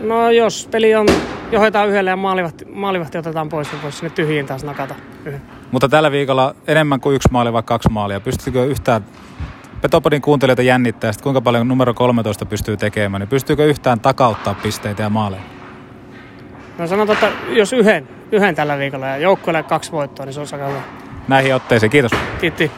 No 0.00 0.30
jos 0.30 0.68
peli 0.70 0.94
on, 0.94 1.06
johdetaan 1.52 1.88
yhdelle 1.88 2.10
ja 2.10 2.16
maalivahti, 2.16 2.64
maalivahti 2.64 3.18
otetaan 3.18 3.48
pois, 3.48 3.72
niin 3.72 3.82
voisi 3.82 3.98
sinne 3.98 4.10
tyhjiin 4.10 4.46
taas 4.46 4.64
nakata 4.64 4.94
yhden. 5.24 5.42
Mutta 5.70 5.88
tällä 5.88 6.10
viikolla 6.10 6.54
enemmän 6.66 7.00
kuin 7.00 7.16
yksi 7.16 7.28
maali 7.32 7.52
vai 7.52 7.62
kaksi 7.62 7.88
maalia. 7.88 8.20
Pystytkö 8.20 8.64
yhtään 8.64 9.04
Petopodin 9.80 10.22
kuuntelijoita 10.22 10.62
jännittää, 10.62 11.10
että 11.10 11.22
kuinka 11.22 11.40
paljon 11.40 11.68
numero 11.68 11.94
13 11.94 12.46
pystyy 12.46 12.76
tekemään, 12.76 13.20
niin 13.20 13.28
pystyykö 13.28 13.64
yhtään 13.64 14.00
takauttaa 14.00 14.54
pisteitä 14.54 15.02
ja 15.02 15.10
maaleja? 15.10 15.42
No 16.78 16.86
sanotaan, 16.86 17.18
että 17.18 17.52
jos 17.52 17.72
yhden, 17.72 18.08
yhden 18.32 18.54
tällä 18.54 18.78
viikolla 18.78 19.06
ja 19.06 19.16
joukkueelle 19.16 19.62
kaksi 19.62 19.92
voittoa, 19.92 20.26
niin 20.26 20.32
se 20.32 20.40
on 20.40 20.46
aika 20.52 20.66
hyvä. 20.66 20.80
Näihin 21.28 21.54
otteisiin, 21.54 21.90
kiitos. 21.90 22.12
Kiitti. 22.40 22.70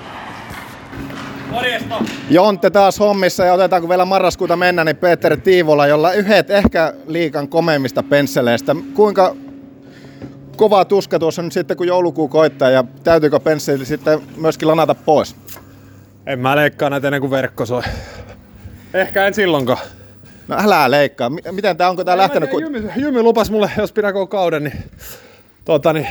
Jonte 2.30 2.70
taas 2.70 3.00
hommissa 3.00 3.44
ja 3.44 3.52
otetaanko 3.52 3.88
vielä 3.88 4.04
marraskuuta 4.04 4.56
mennä, 4.56 4.84
niin 4.84 4.96
Peter 4.96 5.36
Tiivola, 5.40 5.86
jolla 5.86 6.12
yhdet 6.12 6.50
ehkä 6.50 6.94
liikan 7.06 7.48
komeimmista 7.48 8.02
pensseleistä. 8.02 8.76
Kuinka 8.94 9.36
kova 10.56 10.84
tuska 10.84 11.18
tuossa 11.18 11.42
nyt 11.42 11.52
sitten, 11.52 11.76
kun 11.76 11.86
joulukuu 11.86 12.28
koittaa 12.28 12.70
ja 12.70 12.84
täytyykö 13.04 13.40
pensseli 13.40 13.86
sitten 13.86 14.20
myöskin 14.36 14.68
lanata 14.68 14.94
pois? 14.94 15.36
En 16.26 16.38
mä 16.38 16.56
leikkaa 16.56 16.90
näitä 16.90 17.08
ennen 17.08 17.20
kuin 17.20 17.30
verkko 17.30 17.66
soi. 17.66 17.82
Ehkä 18.94 19.26
en 19.26 19.34
silloinkaan. 19.34 19.78
No 20.48 20.56
älä 20.64 20.90
leikkaa. 20.90 21.30
Miten 21.30 21.76
tää, 21.76 21.90
onko 21.90 22.04
tää 22.04 22.16
lähtenyt? 22.16 22.50
Tiedä, 22.50 22.66
Jymy, 22.66 22.90
Jymy 22.96 23.22
lupas 23.22 23.50
mulle, 23.50 23.70
jos 23.78 23.92
pidän 23.92 24.12
koko 24.12 24.26
kauden, 24.26 24.64
niin, 24.64 24.84
tota, 25.64 25.92
niin 25.92 26.08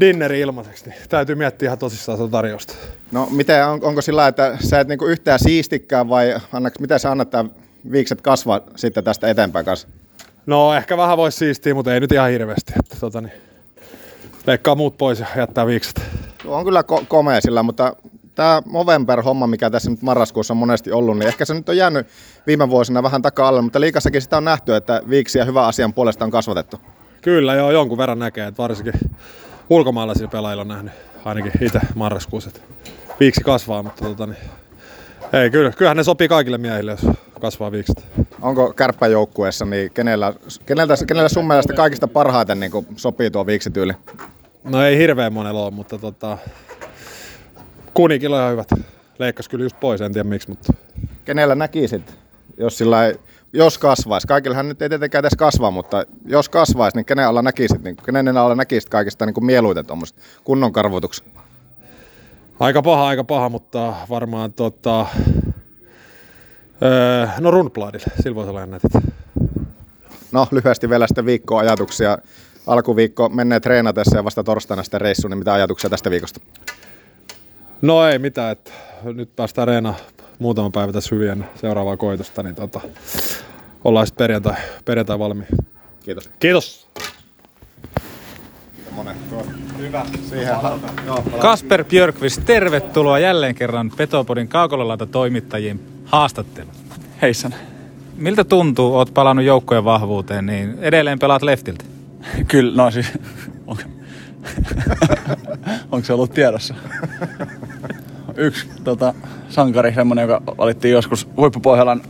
dinneri 0.00 0.40
ilmaiseksi, 0.40 0.84
niin 0.84 0.98
täytyy 1.08 1.34
miettiä 1.34 1.66
ihan 1.66 1.78
tosissaan 1.78 2.18
sitä 2.18 2.30
tarjousta. 2.30 2.74
No 3.12 3.28
miten, 3.30 3.66
on, 3.66 3.80
onko 3.82 4.02
sillä 4.02 4.26
että 4.26 4.56
sä 4.60 4.80
et 4.80 4.88
niinku 4.88 5.06
yhtään 5.06 5.38
siistikään 5.38 6.08
vai 6.08 6.36
annaks, 6.52 6.78
miten 6.78 7.00
sä 7.00 7.10
annat 7.10 7.30
tää 7.30 7.44
viikset 7.92 8.20
kasvaa 8.20 8.60
sitten 8.76 9.04
tästä 9.04 9.28
eteenpäin 9.28 9.64
kanssa? 9.64 9.88
No 10.46 10.74
ehkä 10.74 10.96
vähän 10.96 11.16
voisi 11.16 11.38
siistiä, 11.38 11.74
mutta 11.74 11.94
ei 11.94 12.00
nyt 12.00 12.12
ihan 12.12 12.30
hirveästi. 12.30 12.72
Että, 12.78 12.96
tota, 13.00 13.20
niin, 13.20 13.32
leikkaa 14.46 14.74
muut 14.74 14.98
pois 14.98 15.20
ja 15.20 15.26
jättää 15.36 15.66
viikset. 15.66 16.02
Tuo 16.42 16.56
on 16.56 16.64
kyllä 16.64 16.82
ko- 16.92 17.04
komea 17.08 17.40
sillä, 17.40 17.62
mutta 17.62 17.96
tämä 18.34 18.62
Movember-homma, 18.66 19.46
mikä 19.46 19.70
tässä 19.70 19.90
nyt 19.90 20.02
marraskuussa 20.02 20.54
on 20.54 20.58
monesti 20.58 20.92
ollut, 20.92 21.18
niin 21.18 21.28
ehkä 21.28 21.44
se 21.44 21.54
nyt 21.54 21.68
on 21.68 21.76
jäänyt 21.76 22.06
viime 22.46 22.70
vuosina 22.70 23.02
vähän 23.02 23.22
taka-alle, 23.22 23.62
mutta 23.62 23.80
liikassakin 23.80 24.22
sitä 24.22 24.36
on 24.36 24.44
nähty, 24.44 24.74
että 24.74 25.02
viiksiä 25.10 25.44
hyvän 25.44 25.64
asian 25.64 25.92
puolesta 25.92 26.24
on 26.24 26.30
kasvatettu. 26.30 26.80
Kyllä 27.22 27.54
joo, 27.54 27.70
jonkun 27.70 27.98
verran 27.98 28.18
näkee, 28.18 28.46
että 28.46 28.62
varsinkin 28.62 28.94
ulkomaalaisilla 29.70 30.30
pelaajilla 30.30 30.62
on 30.62 30.68
nähnyt 30.68 30.92
ainakin 31.24 31.52
itse 31.60 31.80
marraskuussa, 31.94 32.50
viiksi 33.20 33.40
kasvaa, 33.40 33.82
mutta 33.82 34.04
tota, 34.04 34.26
niin, 34.26 34.38
ei, 35.32 35.50
kyllä, 35.50 35.70
kyllähän 35.70 35.96
ne 35.96 36.04
sopii 36.04 36.28
kaikille 36.28 36.58
miehille, 36.58 36.90
jos 36.90 37.06
kasvaa 37.40 37.72
viikset. 37.72 38.04
Onko 38.42 38.72
kärppäjoukkueessa, 38.72 39.64
niin 39.64 39.90
kenellä, 39.90 40.34
kenellä, 40.66 40.94
kenellä 41.06 41.28
sun 41.28 41.46
mielestä 41.46 41.72
kaikista 41.72 42.08
parhaiten 42.08 42.60
niin 42.60 42.72
sopii 42.96 43.30
tuo 43.30 43.46
viiksityyli? 43.46 43.92
No 44.64 44.84
ei 44.84 44.98
hirveän 44.98 45.32
monella 45.32 45.62
ole, 45.62 45.70
mutta 45.70 45.98
tota, 45.98 46.38
kunikilla 47.94 48.36
on 48.36 48.42
ihan 48.42 48.52
hyvät. 48.52 48.68
Leikkas 49.18 49.48
kyllä 49.48 49.64
just 49.64 49.80
pois, 49.80 50.00
en 50.00 50.12
tiedä 50.12 50.28
miksi, 50.28 50.48
mutta 50.48 50.72
Kenellä 51.24 51.54
näkisit, 51.54 52.14
jos, 52.58 52.78
sillä 52.78 53.06
ei, 53.06 53.14
jos 53.52 53.78
kasvaisi? 53.78 54.26
Kaikillahan 54.26 54.68
nyt 54.68 54.82
ei 54.82 54.88
tietenkään 54.88 55.22
edes 55.22 55.36
kasva, 55.38 55.70
mutta 55.70 56.04
jos 56.24 56.48
kasvaisi, 56.48 56.96
niin 56.96 57.04
kenen 57.04 57.26
alla 57.26 57.42
näkisit, 57.42 57.82
niin 57.82 57.96
kenen 57.96 58.36
alla 58.36 58.54
näkisit 58.54 58.88
kaikista 58.88 59.26
niin 59.26 59.34
kuin 59.34 59.44
mieluiten 59.44 59.86
tuommoista 59.86 60.20
kunnon 60.44 60.72
karvotuksen? 60.72 61.26
aika 62.60 62.82
paha, 62.82 63.06
aika 63.06 63.24
paha, 63.24 63.48
mutta 63.48 63.94
varmaan 64.10 64.52
tota, 64.52 65.06
öö, 66.82 67.26
no 67.40 67.50
Rundbladille, 67.50 68.06
sillä 68.22 68.34
voisi 68.34 68.50
olla 68.50 68.60
jännät. 68.60 68.82
No 70.32 70.46
lyhyesti 70.50 70.90
vielä 70.90 71.06
sitten 71.06 71.26
viikkoa 71.26 71.60
ajatuksia. 71.60 72.18
Alkuviikko 72.66 73.28
menee 73.28 73.60
treenatessa 73.60 74.16
ja 74.16 74.24
vasta 74.24 74.44
torstaina 74.44 74.82
sitten 74.82 75.00
reissu, 75.00 75.28
niin 75.28 75.38
mitä 75.38 75.52
ajatuksia 75.52 75.90
tästä 75.90 76.10
viikosta? 76.10 76.40
No 77.82 78.06
ei 78.06 78.18
mitään, 78.18 78.52
että 78.52 78.72
nyt 79.02 79.36
päästään 79.36 79.68
reena 79.68 79.94
muutama 80.38 80.70
päivä 80.70 80.92
tässä 80.92 81.14
hyvin 81.14 81.30
ennen 81.30 81.48
seuraavaa 81.54 81.96
koitosta, 81.96 82.42
niin 82.42 82.54
tota, 82.54 82.80
ollaan 83.84 84.06
sitten 84.06 84.24
perjantai, 84.24 84.54
perjantai 84.84 85.18
valmiin. 85.18 85.48
Kiitos. 86.04 86.30
Kiitos. 86.38 86.90
Hyvä. 89.78 90.06
Siihen 90.28 90.56
Joo, 91.06 91.24
Kasper 91.38 91.84
Björkvist, 91.84 92.42
tervetuloa 92.46 93.18
jälleen 93.18 93.54
kerran 93.54 93.92
Petopodin 93.96 94.48
kaukololata 94.48 95.06
toimittajien 95.06 95.80
haastatteluun. 96.04 96.74
Heissan. 97.22 97.54
Miltä 98.16 98.44
tuntuu, 98.44 98.94
oot 98.94 99.14
palannut 99.14 99.44
joukkojen 99.44 99.84
vahvuuteen, 99.84 100.46
niin 100.46 100.78
edelleen 100.80 101.18
pelaat 101.18 101.42
leftiltä? 101.42 101.84
Kyllä, 102.48 102.82
no 102.84 102.90
siis... 102.90 103.06
onko 105.92 106.04
se 106.04 106.12
ollut 106.12 106.34
tiedossa? 106.34 106.74
Yksi 108.36 108.68
tota, 108.84 109.14
sankari, 109.48 109.94
semmonen, 109.94 110.22
joka 110.22 110.42
valittiin 110.58 110.92
joskus 110.92 111.28
huippupohjalan 111.36 112.02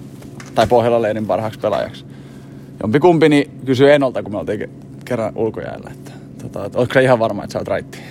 tai 0.54 0.66
Pohjolan 0.66 1.02
leirin 1.02 1.26
parhaaksi 1.26 1.60
pelaajaksi. 1.60 2.04
Jompikumpi 2.82 3.28
niin 3.28 3.50
kysyi 3.64 3.90
Enolta, 3.90 4.22
kun 4.22 4.32
me 4.32 4.38
oltiin 4.38 4.60
ke- 4.60 4.70
kerran 5.04 5.32
ulkojäällä, 5.36 5.90
että 5.92 6.10
tota, 6.42 6.64
että 6.66 6.78
ootko 6.78 6.94
sä 6.94 7.00
ihan 7.00 7.18
varma, 7.18 7.44
että 7.44 7.52
sä 7.52 7.58
oot 7.58 7.68
raitti? 7.68 7.98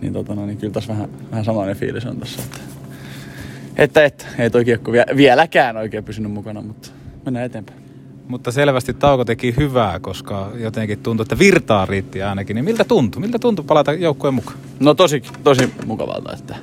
Niin, 0.00 0.12
tota, 0.12 0.34
no, 0.34 0.46
niin 0.46 0.58
kyllä 0.58 0.72
tässä 0.72 0.92
vähän, 0.92 1.08
vähän 1.30 1.44
samanlainen 1.44 1.76
fiilis 1.76 2.06
on 2.06 2.16
tässä. 2.16 2.42
Että, 2.42 2.60
että, 3.76 4.04
että 4.04 4.26
ei 4.38 4.50
toi 4.50 4.64
kiekko 4.64 4.92
vie, 4.92 5.04
vieläkään 5.16 5.76
oikein 5.76 6.04
pysynyt 6.04 6.32
mukana, 6.32 6.62
mutta 6.62 6.88
mennään 7.24 7.46
eteenpäin. 7.46 7.83
Mutta 8.28 8.52
selvästi 8.52 8.94
tauko 8.94 9.24
teki 9.24 9.54
hyvää, 9.56 10.00
koska 10.00 10.50
jotenkin 10.54 10.98
tuntui, 10.98 11.24
että 11.24 11.38
virtaa 11.38 11.86
riitti 11.86 12.22
ainakin. 12.22 12.54
Niin 12.54 12.64
miltä 12.64 12.84
tuntui? 12.84 13.20
Miltä 13.20 13.38
tuntui 13.38 13.64
palata 13.64 13.92
joukkojen 13.92 14.34
mukaan? 14.34 14.58
No 14.80 14.94
tosi, 14.94 15.22
tosi 15.44 15.72
mukavalta, 15.86 16.32
että, 16.32 16.56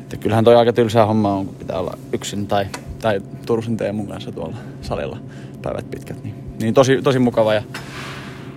että 0.00 0.16
kyllähän 0.16 0.44
toi 0.44 0.56
aika 0.56 0.72
tylsää 0.72 1.06
homma 1.06 1.34
on, 1.34 1.46
kun 1.46 1.54
pitää 1.54 1.78
olla 1.78 1.98
yksin 2.12 2.46
tai, 2.46 2.66
tai 3.00 3.20
Turusen 3.46 3.76
Teemun 3.76 4.06
kanssa 4.06 4.32
tuolla 4.32 4.56
salilla 4.82 5.18
päivät 5.62 5.90
pitkät. 5.90 6.24
Niin, 6.24 6.34
niin 6.60 6.74
tosi, 6.74 7.02
tosi 7.02 7.18
mukava 7.18 7.54
ja 7.54 7.62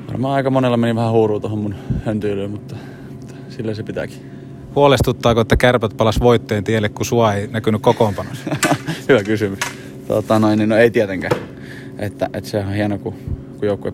varmaan 0.08 0.36
aika 0.36 0.50
monella 0.50 0.78
meni 0.78 0.96
vähän 0.96 1.12
huuruun 1.12 1.42
tuohon 1.42 1.60
mun 1.60 1.76
höntyilyyn, 2.06 2.52
mutta, 2.52 2.76
mutta 3.12 3.36
sillä 3.50 3.74
se 3.74 3.84
pitääkin. 3.84 4.32
Huolestuttaako, 4.76 5.42
että 5.42 5.58
kärpät 5.58 5.98
palas 5.98 6.20
voitteen 6.20 6.64
tielle, 6.64 6.90
kun 6.90 7.06
sua 7.06 7.34
ei 7.34 7.48
näkynyt 7.48 7.82
kokoonpanossa? 7.82 8.56
Hyvä 9.10 9.24
kysymys. 9.24 9.60
Tota, 10.08 10.40
noin, 10.40 10.60
niin 10.60 10.70
no 10.70 10.78
ei 10.78 10.92
tietenkään. 10.92 11.55
Että, 11.98 12.30
että 12.34 12.50
se 12.50 12.58
on 12.60 12.74
hieno, 12.74 12.98
kun, 12.98 13.14
kun 13.60 13.68
joukkue 13.68 13.94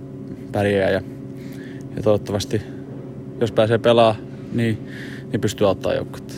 pärjää 0.51 0.89
ja, 0.89 1.01
ja 1.95 2.03
toivottavasti, 2.03 2.61
jos 3.41 3.51
pääsee 3.51 3.77
pelaa, 3.77 4.15
niin, 4.53 4.87
niin 5.31 5.41
pystyy 5.41 5.67
auttamaan 5.67 5.95
joukkuetta. 5.95 6.33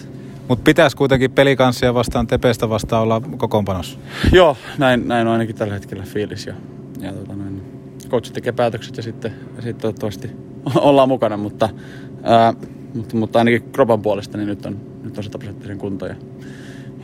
Mutta 0.47 0.63
pitäisi 0.63 0.97
kuitenkin 0.97 1.31
pelikanssia 1.31 1.93
vastaan, 1.93 2.27
Tepestä 2.27 2.69
vastaan 2.69 3.03
olla 3.03 3.21
kokoonpanossa. 3.37 3.99
Joo, 4.31 4.57
näin, 4.77 5.07
näin 5.07 5.27
on 5.27 5.33
ainakin 5.33 5.55
tällä 5.55 5.73
hetkellä 5.73 6.03
fiilis. 6.03 6.47
Ja, 6.47 6.53
ja 6.99 7.13
tota 7.13 7.35
noin, 7.35 7.61
coach 8.09 8.31
tekee 8.31 8.51
päätökset 8.51 8.97
ja 8.97 9.03
sitten, 9.03 9.33
ja 9.55 9.61
sitten 9.61 9.81
toivottavasti 9.81 10.31
ollaan 10.75 11.09
mukana, 11.09 11.37
mutta, 11.37 11.69
ää, 12.23 12.53
mutta, 12.93 13.15
mutta 13.17 13.39
ainakin 13.39 13.71
kropan 13.71 14.01
puolesta 14.01 14.37
niin 14.37 14.47
nyt 14.47 14.65
on, 14.65 14.81
nyt 15.03 15.17
on 15.17 15.23
sataprosenttisen 15.23 15.77
kunto 15.77 16.05
ja, 16.05 16.15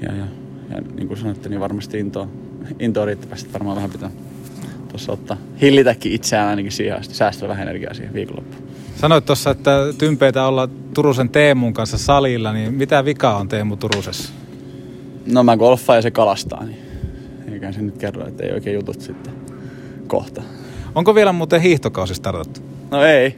ja, 0.01 0.13
ja, 0.13 0.25
ja, 0.69 0.81
niin 0.95 1.07
kuin 1.07 1.17
sanoitte, 1.17 1.49
niin 1.49 1.59
varmasti 1.59 1.99
intoa, 1.99 2.27
intoa 2.79 3.05
riittävästi 3.05 3.53
varmaan 3.53 3.75
vähän 3.75 3.89
pitää 3.89 4.09
tuossa 4.89 5.11
ottaa, 5.11 5.37
hillitäkin 5.61 6.11
itseään 6.11 6.47
ainakin 6.47 6.71
siihen 6.71 6.97
asti, 6.97 7.15
säästää 7.15 7.49
vähän 7.49 7.67
energiaa 7.67 7.93
siihen 7.93 8.13
viikonloppuun. 8.13 8.69
Sanoit 8.95 9.25
tuossa, 9.25 9.51
että 9.51 9.71
tympeitä 9.97 10.45
olla 10.45 10.69
Turusen 10.93 11.29
Teemun 11.29 11.73
kanssa 11.73 11.97
salilla, 11.97 12.53
niin 12.53 12.73
mitä 12.73 13.05
vikaa 13.05 13.37
on 13.37 13.47
Teemu 13.47 13.75
Turusessa? 13.75 14.33
No 15.25 15.43
mä 15.43 15.57
golfaan 15.57 15.97
ja 15.97 16.01
se 16.01 16.11
kalastaa, 16.11 16.65
niin 16.65 16.77
eikä 17.51 17.71
se 17.71 17.81
nyt 17.81 17.97
kerro, 17.97 18.27
että 18.27 18.43
ei 18.43 18.51
oikein 18.51 18.73
jutut 18.73 19.01
sitten 19.01 19.33
kohta. 20.07 20.41
Onko 20.95 21.15
vielä 21.15 21.33
muuten 21.33 21.61
hiihtokausi 21.61 22.15
startattu? 22.15 22.61
No 22.91 23.03
ei, 23.03 23.37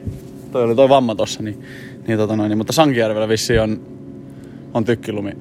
toi 0.51 0.63
oli 0.63 0.75
toi 0.75 0.89
vamma 0.89 1.15
tossa, 1.15 1.43
niin, 1.43 1.61
niin, 2.07 2.17
tota 2.17 2.35
noin, 2.35 2.49
niin 2.49 2.57
mutta 2.57 2.73
Sankijärvellä 2.73 3.27
vissiin 3.27 3.61
on, 3.61 3.81
on 4.73 4.85
tykkilumi 4.85 5.31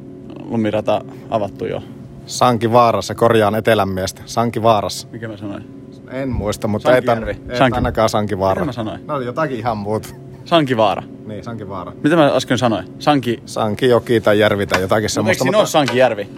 lumirata 0.45 1.05
avattu 1.31 1.67
jo. 1.67 1.83
Sankivaarassa, 2.27 3.15
korjaan 3.15 3.55
etelän 3.55 3.89
miestä. 3.89 4.23
Sankivaarassa. 4.27 5.09
Mikä 5.13 5.29
mä 5.29 5.37
sanoin? 5.37 5.80
En 6.11 6.29
muista, 6.29 6.69
mutta 6.69 6.97
ei, 6.97 7.03
ei 7.49 7.59
Sanki- 7.59 7.77
ainakaan 7.77 8.09
Sankivaara. 8.09 8.61
Mitä 8.61 8.67
mä 8.67 8.73
sanoin? 8.73 9.07
No 9.07 9.21
jotakin 9.21 9.57
ihan 9.59 9.77
muuta. 9.79 10.09
Sankivaara. 10.45 11.03
Niin, 11.27 11.45
Sankivaara. 11.45 11.93
Mitä 12.03 12.17
mä 12.17 12.27
äsken 12.37 12.59
sanoin? 12.59 12.89
Sanki... 12.99 13.43
Sankijoki 13.47 14.21
tai 14.21 14.39
järvi 14.39 14.67
tai 14.67 14.81
jotakin 14.81 14.93
No, 15.03 15.05
eikö 15.05 15.09
semmoista. 15.09 15.43
siinä 15.43 15.59
ole 15.59 15.67
Sankijärvi? 15.67 16.29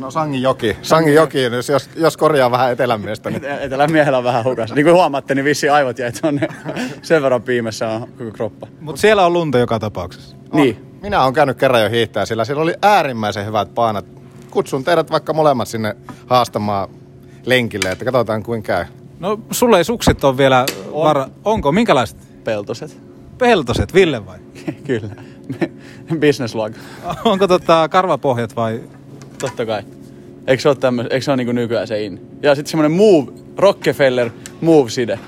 No 0.00 0.10
Sangijoki. 0.10 0.76
Sangijoki, 0.82 1.42
jos, 1.42 1.68
jos, 1.68 1.90
jos 1.96 2.16
korjaa 2.16 2.50
vähän 2.50 2.72
etelän 2.72 3.00
miestä, 3.00 3.30
niin 3.30 3.44
Etelän 3.60 3.92
miehellä 3.92 4.18
on 4.18 4.24
vähän 4.24 4.44
hukassa. 4.44 4.74
Niin 4.74 4.84
kuin 4.84 4.94
huomaatte, 4.94 5.34
niin 5.34 5.44
vissi 5.44 5.68
aivot 5.68 5.98
jäi 5.98 6.12
tonne. 6.12 6.48
Sen 7.02 7.22
verran 7.22 7.42
piimessä 7.42 7.88
on 7.88 8.08
koko 8.18 8.30
kroppa. 8.30 8.66
Mutta 8.80 9.00
siellä 9.00 9.26
on 9.26 9.32
lunta 9.32 9.58
joka 9.58 9.78
tapauksessa. 9.78 10.36
Niin. 10.52 10.86
minä 11.02 11.22
olen 11.22 11.34
käynyt 11.34 11.56
kerran 11.58 11.82
jo 11.82 11.90
hiihtää, 11.90 12.26
sillä 12.26 12.44
siellä 12.44 12.62
oli 12.62 12.74
äärimmäisen 12.82 13.46
hyvät 13.46 13.74
painat. 13.74 14.04
Kutsun 14.50 14.84
teidät 14.84 15.10
vaikka 15.10 15.32
molemmat 15.32 15.68
sinne 15.68 15.96
haastamaan 16.26 16.88
lenkille, 17.46 17.90
että 17.90 18.04
katsotaan 18.04 18.42
kuinka 18.42 18.66
käy. 18.66 18.84
No 19.20 19.40
sulle 19.50 19.78
ei 19.78 19.84
sukset 19.84 20.24
on 20.24 20.38
vielä... 20.38 20.66
On. 20.92 21.04
Var... 21.04 21.28
Onko? 21.44 21.72
Minkälaiset? 21.72 22.16
Peltoset. 22.44 23.00
Peltoset, 23.38 23.94
Ville 23.94 24.26
vai? 24.26 24.38
Kyllä. 24.86 25.10
Business 26.20 26.54
log. 26.54 26.72
Onko 27.24 27.48
tota 27.48 27.88
karvapohjat 27.88 28.56
vai? 28.56 28.80
Totta 29.38 29.66
kai. 29.66 29.82
Eikö 30.46 30.62
se 30.62 30.68
ole, 30.68 30.76
tämmöis, 30.76 31.08
eikö 31.10 31.24
se 31.24 31.30
ole 31.30 31.36
niinku 31.36 31.52
nykyään 31.52 31.86
se 31.86 32.04
in? 32.04 32.20
Ja 32.42 32.54
sitten 32.54 32.70
semmonen 32.70 32.92
move, 32.92 33.32
Rockefeller 33.56 34.30
move-side. 34.60 35.18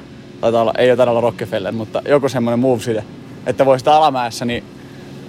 Taitaa 0.40 0.62
olla, 0.62 0.74
ei 0.78 0.92
ole 0.92 1.02
olla 1.02 1.20
Rockefeller, 1.20 1.72
mutta 1.72 2.02
joku 2.08 2.28
semmonen 2.28 2.58
move-side. 2.58 3.04
Että 3.46 3.66
voi 3.66 3.78
sitä 3.78 3.96
alamäessä 3.96 4.44
niin 4.44 4.64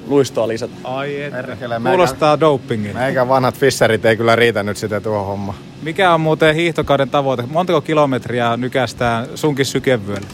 luistoa 0.07 0.47
lisätä. 0.47 0.73
Ai 0.83 1.21
et. 1.21 1.31
Perkele, 1.31 1.81
Kuulostaa 1.89 2.39
dopingin. 2.39 2.97
Meikä 2.97 3.27
vanhat 3.27 3.55
fisserit 3.55 4.05
ei 4.05 4.17
kyllä 4.17 4.35
riitä 4.35 4.63
nyt 4.63 4.77
sitä 4.77 5.01
tuohon 5.01 5.25
homma. 5.25 5.53
Mikä 5.81 6.13
on 6.13 6.21
muuten 6.21 6.55
hiihtokauden 6.55 7.09
tavoite? 7.09 7.43
Montako 7.49 7.81
kilometriä 7.81 8.57
nykästään 8.57 9.27
sunkin 9.35 9.65
sykevyöllä? 9.65 10.27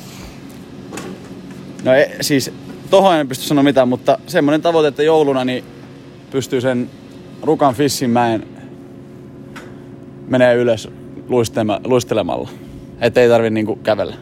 No 1.83 1.93
ei, 1.93 2.15
siis 2.21 2.51
tohon 2.89 3.15
en 3.15 3.27
pysty 3.27 3.45
sanoa 3.45 3.63
mitään, 3.63 3.87
mutta 3.87 4.17
semmoinen 4.27 4.61
tavoite, 4.61 4.87
että 4.87 5.03
jouluna 5.03 5.45
niin 5.45 5.63
pystyy 6.31 6.61
sen 6.61 6.89
Rukan 7.43 7.73
Fissin 7.73 8.09
mäen 8.09 8.47
menee 10.27 10.55
ylös 10.55 10.89
luistelema, 11.27 11.79
luistelemalla. 11.83 12.49
Että 13.01 13.21
ei 13.21 13.29
tarvi 13.29 13.49
niinku 13.49 13.75
kävellä. 13.75 14.15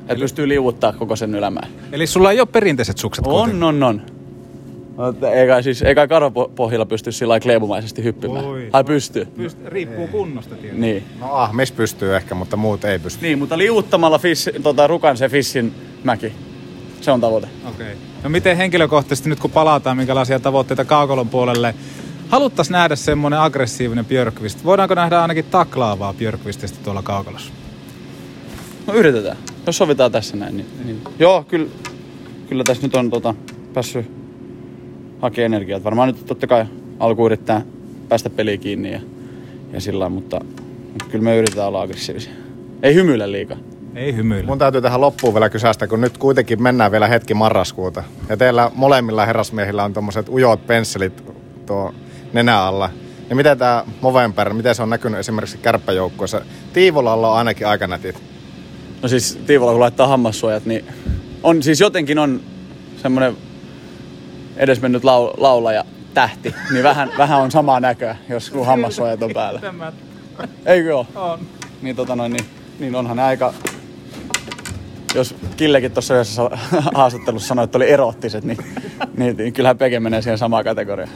Että 0.00 0.20
pystyy 0.20 0.48
liuuttaa 0.48 0.92
koko 0.92 1.16
sen 1.16 1.34
ylämäen. 1.34 1.68
Eli 1.92 2.06
sulla 2.06 2.32
ei 2.32 2.40
ole 2.40 2.48
perinteiset 2.52 2.98
sukset 2.98 3.26
On, 3.26 3.62
on, 3.62 3.82
on. 3.82 4.02
Mutta 5.06 5.30
Ei 5.30 5.46
kai, 5.46 5.62
siis, 5.62 5.82
ei 5.82 5.94
kai 5.94 6.08
karvapohjilla 6.08 6.86
pysty 6.86 7.12
sillä 7.12 7.30
lailla 7.30 7.42
kleebumaisesti 7.42 8.04
hyppimään. 8.04 8.44
Voi. 8.44 8.68
Ai 8.72 8.84
pystyy. 8.84 9.28
Pyst- 9.38 9.66
riippuu 9.66 10.06
kunnosta 10.08 10.54
tietysti. 10.54 10.80
Niin. 10.80 11.04
No 11.20 11.32
ahmis 11.32 11.72
pystyy 11.72 12.16
ehkä, 12.16 12.34
mutta 12.34 12.56
muut 12.56 12.84
ei 12.84 12.98
pysty. 12.98 13.22
Niin, 13.22 13.38
mutta 13.38 13.58
liuuttamalla 13.58 14.18
fiss, 14.18 14.50
tota, 14.62 14.86
Rukan 14.86 15.16
se 15.16 15.28
Fissin 15.28 15.74
mäki. 16.04 16.32
Se 17.00 17.10
on 17.10 17.20
tavoite. 17.20 17.48
Okei. 17.68 17.86
Okay. 17.86 17.96
No 18.22 18.30
miten 18.30 18.56
henkilökohtaisesti 18.56 19.28
nyt 19.28 19.40
kun 19.40 19.50
palataan, 19.50 19.96
minkälaisia 19.96 20.40
tavoitteita 20.40 20.84
Kaukolon 20.84 21.28
puolelle 21.28 21.74
haluttaisiin 22.28 22.72
nähdä 22.72 22.96
semmoinen 22.96 23.40
aggressiivinen 23.40 24.04
Björkvist? 24.04 24.64
Voidaanko 24.64 24.94
nähdä 24.94 25.22
ainakin 25.22 25.44
taklaavaa 25.44 26.14
Björkvististä 26.14 26.78
tuolla 26.84 27.02
Kaukalossa? 27.02 27.52
No 28.86 28.94
yritetään. 28.94 29.36
Jos 29.66 29.76
sovitaan 29.76 30.12
tässä 30.12 30.36
näin, 30.36 30.56
niin, 30.56 30.66
niin. 30.84 31.02
Joo, 31.18 31.44
kyllä, 31.48 31.68
kyllä 32.48 32.64
tässä 32.64 32.82
nyt 32.82 32.94
on 32.94 33.10
tota, 33.10 33.34
päässyt 33.74 34.27
hakemaan 35.20 35.46
energiaa. 35.46 35.84
Varmaan 35.84 36.08
nyt 36.08 36.26
totta 36.26 36.46
kai 36.46 36.64
alku 36.98 37.26
yrittää 37.26 37.62
päästä 38.08 38.30
peliin 38.30 38.60
kiinni 38.60 38.92
ja, 38.92 39.00
ja 39.72 39.80
sillä 39.80 39.98
lailla, 39.98 40.14
mutta, 40.14 40.40
mutta 40.82 41.04
kyllä 41.10 41.24
me 41.24 41.36
yritetään 41.36 41.68
olla 41.68 41.82
aggressiivisia. 41.82 42.32
Ei 42.82 42.94
hymyillä 42.94 43.32
liikaa. 43.32 43.56
Ei 43.94 44.16
hymyillä. 44.16 44.46
Mun 44.46 44.58
täytyy 44.58 44.82
tähän 44.82 45.00
loppuun 45.00 45.34
vielä 45.34 45.50
kysästä, 45.50 45.86
kun 45.86 46.00
nyt 46.00 46.18
kuitenkin 46.18 46.62
mennään 46.62 46.92
vielä 46.92 47.06
hetki 47.08 47.34
marraskuuta. 47.34 48.04
Ja 48.28 48.36
teillä 48.36 48.70
molemmilla 48.74 49.26
herrasmiehillä 49.26 49.84
on 49.84 49.92
tommoset 49.92 50.28
ujot 50.28 50.66
pensselit 50.66 51.24
tuo 51.66 51.94
nenä 52.32 52.60
alla. 52.60 52.90
Ja 53.30 53.36
miten 53.36 53.58
tämä 53.58 53.84
Movember, 54.00 54.54
miten 54.54 54.74
se 54.74 54.82
on 54.82 54.90
näkynyt 54.90 55.20
esimerkiksi 55.20 55.58
kärppäjoukkueessa? 55.58 56.40
Tiivolalla 56.72 57.30
on 57.30 57.38
ainakin 57.38 57.66
aika 57.66 57.86
nätit. 57.86 58.22
No 59.02 59.08
siis 59.08 59.38
Tiivola 59.46 59.70
kun 59.70 59.80
laittaa 59.80 60.06
hammassuojat, 60.06 60.66
niin 60.66 60.84
on 61.42 61.62
siis 61.62 61.80
jotenkin 61.80 62.18
on 62.18 62.40
semmoinen 62.96 63.36
edesmennyt 64.58 65.04
lau, 65.04 65.30
laulaja 65.36 65.84
tähti, 66.14 66.54
niin 66.70 66.82
vähän, 66.82 67.10
vähän 67.18 67.40
on 67.40 67.50
samaa 67.50 67.80
näköä, 67.80 68.16
jos 68.28 68.50
kun 68.50 68.66
hammassuojat 68.66 69.22
on 69.22 69.30
päällä. 69.34 69.60
Eikö 70.66 70.96
oo? 70.96 71.06
On. 71.14 71.40
Niin, 71.82 71.96
tota 71.96 72.16
noin, 72.16 72.32
niin, 72.32 72.44
niin 72.78 72.94
onhan 72.94 73.18
aika... 73.18 73.54
Jos 75.14 75.34
Killekin 75.56 75.92
tuossa 75.92 76.14
yhdessä 76.14 76.42
haastattelussa 76.94 77.48
sanoi, 77.48 77.64
että 77.64 77.78
oli 77.78 77.90
eroottiset, 77.90 78.44
niin, 78.44 78.58
niin, 79.16 79.36
niin 79.36 79.52
kyllähän 79.52 79.78
Peke 79.78 80.00
menee 80.00 80.22
siihen 80.22 80.38
samaan 80.38 80.64
kategoriaan. 80.64 81.10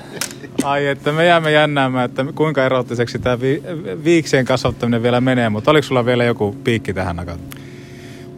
Ai, 0.64 0.86
että 0.86 1.12
me 1.12 1.26
jäämme 1.26 1.52
jännäämään, 1.52 2.04
että 2.04 2.24
kuinka 2.34 2.64
erottiseksi 2.64 3.18
tämä 3.18 3.40
vi- 3.40 3.62
viiksien 4.04 4.44
kasvattaminen 4.44 5.02
vielä 5.02 5.20
menee, 5.20 5.48
mutta 5.48 5.70
oliko 5.70 5.86
sulla 5.86 6.06
vielä 6.06 6.24
joku 6.24 6.56
piikki 6.64 6.94
tähän 6.94 7.16
nakaan? 7.16 7.38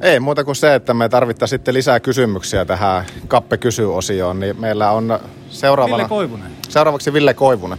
Ei 0.05 0.21
muuta 0.21 0.45
kuin 0.45 0.57
se, 0.57 0.75
että 0.75 0.95
me 0.95 1.09
tarvittaisiin 1.09 1.59
sitten 1.59 1.75
lisää 1.75 2.01
kysymyksiä 2.01 2.65
tähän 2.65 3.05
Kappe 3.29 3.57
kysy-osioon, 3.57 4.41
niin 4.41 4.61
meillä 4.61 4.91
on 4.91 5.19
seuraavana... 5.49 5.97
Ville 5.97 6.09
Koivunen. 6.09 6.53
Seuraavaksi 6.69 7.13
Ville 7.13 7.35
Koivunen. 7.35 7.79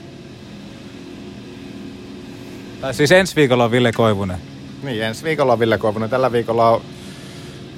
Tai 2.82 2.94
siis 2.94 3.12
ensi 3.12 3.36
viikolla 3.36 3.64
on 3.64 3.72
Ville 3.72 3.92
Koivunen. 3.92 4.38
Niin, 4.84 5.04
ensi 5.04 5.24
viikolla 5.24 5.54
on 5.54 5.60
Ville 5.60 5.78
Koivunen. 5.78 6.10
Tällä 6.10 6.32
viikolla 6.32 6.70
on 6.70 6.82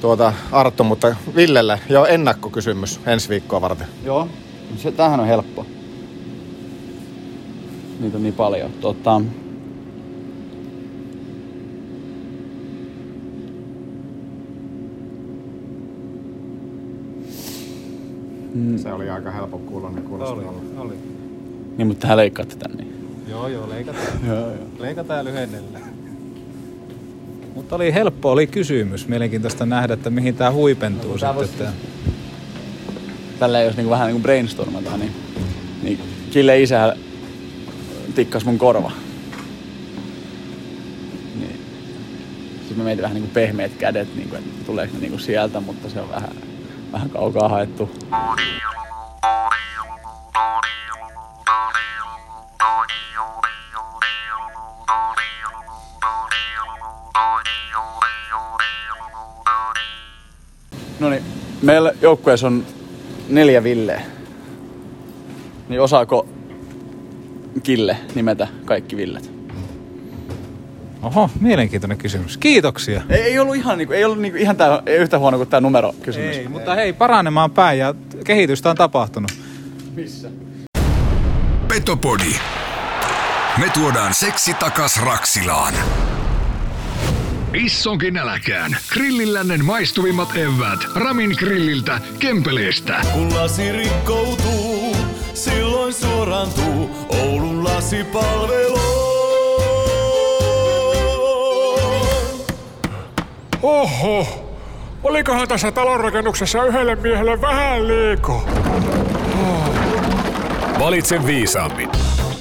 tuota 0.01 0.33
Arttu, 0.51 0.83
mutta 0.83 1.15
Villelle 1.35 1.79
jo 1.89 2.05
ennakkokysymys 2.05 2.99
ensi 3.05 3.29
viikkoa 3.29 3.61
varten. 3.61 3.87
Joo, 4.05 4.27
se, 4.77 4.91
tämähän 4.91 5.19
on 5.19 5.27
helppo. 5.27 5.65
Niitä 7.99 8.17
on 8.17 8.23
niin 8.23 8.35
paljon. 8.35 8.71
Tota, 8.71 9.21
Mm. 18.57 18.77
Se 18.77 18.93
oli 18.93 19.09
aika 19.09 19.31
helppo 19.31 19.57
kuulonen 19.57 20.03
kuulosti. 20.03 20.45
oli. 20.77 20.93
niin, 21.77 21.87
mutta 21.87 22.01
tähän 22.01 22.17
leikkaatte 22.17 22.55
tän. 22.55 22.71
Niin. 22.77 22.93
Joo, 23.29 23.47
joo, 23.47 23.69
leikataan. 23.69 24.05
Joo, 24.27 24.37
joo. 24.39 24.55
Leikataan 24.79 25.17
ja 25.17 25.23
lyhennellään. 25.23 25.83
Mutta 27.55 27.75
oli 27.75 27.93
helppo, 27.93 28.31
oli 28.31 28.47
kysymys. 28.47 29.07
Mielenkiintoista 29.07 29.65
nähdä, 29.65 29.93
että 29.93 30.09
mihin 30.09 30.35
tämä 30.35 30.51
huipentuu 30.51 31.11
No, 31.11 31.17
tää 31.17 31.33
sitten. 31.45 31.67
vois- 31.67 31.69
Että... 31.69 31.87
Tällä 33.39 33.61
jos 33.61 33.75
niinku 33.77 33.89
vähän 33.91 34.07
niinku 34.07 34.21
brainstormataan, 34.21 34.99
niin, 34.99 35.11
niin 35.83 35.99
Kille 36.31 36.61
isä 36.61 36.95
tikkas 38.15 38.45
mun 38.45 38.57
korva. 38.57 38.91
Niin. 41.39 41.59
Siis 42.67 42.77
mä 42.77 42.83
mietin 42.83 43.01
vähän 43.01 43.15
niinku 43.15 43.31
pehmeät 43.33 43.71
kädet, 43.79 44.15
niinku, 44.15 44.35
että 44.35 44.65
tuleeko 44.65 44.93
ne 44.93 44.99
niinku 44.99 45.17
sieltä, 45.17 45.59
mutta 45.59 45.89
se 45.89 46.01
on 46.01 46.09
vähän, 46.09 46.29
vähän 46.97 47.09
kaukaa 47.09 47.49
haettu. 47.49 47.89
No 60.99 61.09
niin, 61.09 61.23
meillä 61.61 61.93
joukkueessa 62.01 62.47
on 62.47 62.65
neljä 63.29 63.63
Villeä. 63.63 64.01
Niin 65.69 65.81
osaako 65.81 66.27
Kille 67.63 67.97
nimetä 68.15 68.47
kaikki 68.65 68.97
Villet? 68.97 69.36
Oho, 71.07 71.29
mielenkiintoinen 71.39 71.97
kysymys. 71.97 72.37
Kiitoksia. 72.37 73.01
Ei, 73.09 73.21
ei 73.21 73.39
ollut 73.39 73.55
ihan, 73.55 73.77
niinku, 73.77 73.93
ei 73.93 74.05
ollut 74.05 74.19
niinku, 74.19 74.37
ihan 74.37 74.57
tää, 74.57 74.81
ei 74.85 74.97
yhtä 74.97 75.19
huono 75.19 75.37
kuin 75.37 75.49
tämä 75.49 75.61
numero 75.61 75.93
kysymys. 76.01 76.37
Ei, 76.37 76.47
mutta 76.47 76.75
hei, 76.75 76.93
paranemaan 76.93 77.51
päin 77.51 77.79
ja 77.79 77.95
kehitystä 78.25 78.69
on 78.69 78.75
tapahtunut. 78.75 79.31
Missä? 79.95 80.29
Petopodi. 81.67 82.33
Me 83.57 83.69
tuodaan 83.73 84.13
seksi 84.13 84.53
takas 84.53 85.01
Raksilaan. 85.01 85.73
Issonkin 87.53 88.13
nälkään. 88.13 88.77
Grillillännen 88.93 89.65
maistuvimmat 89.65 90.29
evät. 90.35 90.79
Ramin 90.95 91.35
grilliltä, 91.39 92.01
Kempeleestä. 92.19 93.01
Kun 93.13 93.35
lasi 93.35 93.71
rikkoutuu, 93.71 94.95
silloin 95.33 95.93
suorantuu 95.93 96.89
Oulun 97.09 97.63
lasipalvelu. 97.63 98.96
Oho, 103.63 104.27
olikohan 105.03 105.47
tässä 105.47 105.71
talonrakennuksessa 105.71 106.63
yhdelle 106.63 106.95
miehelle 106.95 107.41
vähän 107.41 107.87
liikaa? 107.87 108.41
Valitse 110.79 111.25
viisaammin. 111.25 111.89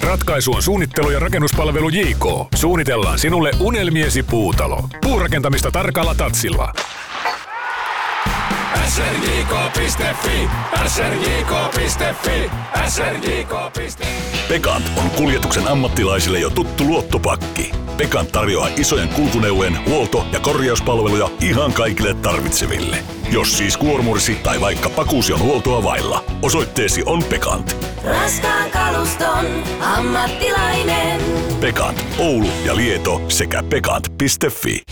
Ratkaisu 0.03 0.53
on 0.53 0.63
suunnittelu 0.63 1.11
ja 1.11 1.19
rakennuspalvelu 1.19 1.89
JK. 1.89 2.25
Suunnitellaan 2.55 3.19
sinulle 3.19 3.51
unelmiesi 3.61 4.23
puutalo. 4.23 4.85
Puurakentamista 5.03 5.71
tarkalla 5.71 6.15
tatsilla. 6.15 6.73
srjk.fi, 8.89 10.49
srjk.fi, 10.87 12.51
srjk.fi. 12.89 14.07
Pekant 14.49 14.85
on 14.97 15.11
kuljetuksen 15.11 15.69
ammattilaisille 15.69 16.39
jo 16.39 16.51
tuttu 16.51 16.85
luottopakki. 16.85 17.73
Pekant 17.97 18.33
tarjoaa 18.33 18.69
isojen 18.77 19.09
kulkuneuvojen 19.09 19.79
huolto- 19.87 20.27
ja 20.33 20.41
korjauspalveluja 20.41 21.31
ihan 21.41 21.73
kaikille 21.73 22.15
tarvitseville. 22.15 22.97
Jos 23.33 23.59
siis 23.59 23.77
kuormursi 23.77 24.35
tai 24.35 24.61
vaikka 24.61 24.91
pakuusi 24.91 25.33
on 25.33 25.41
huoltoa 25.41 25.83
vailla, 25.83 26.25
osoitteesi 26.43 27.03
on 27.07 27.25
Pekant. 27.25 27.77
Raskaan 28.05 28.71
kaluston 28.71 29.47
ammattilainen. 29.81 31.21
Pekant, 31.61 32.05
Oulu 32.19 32.51
ja 32.65 32.77
Lieto 32.77 33.23
sekä 33.29 33.63
pekant.fi. 33.63 34.83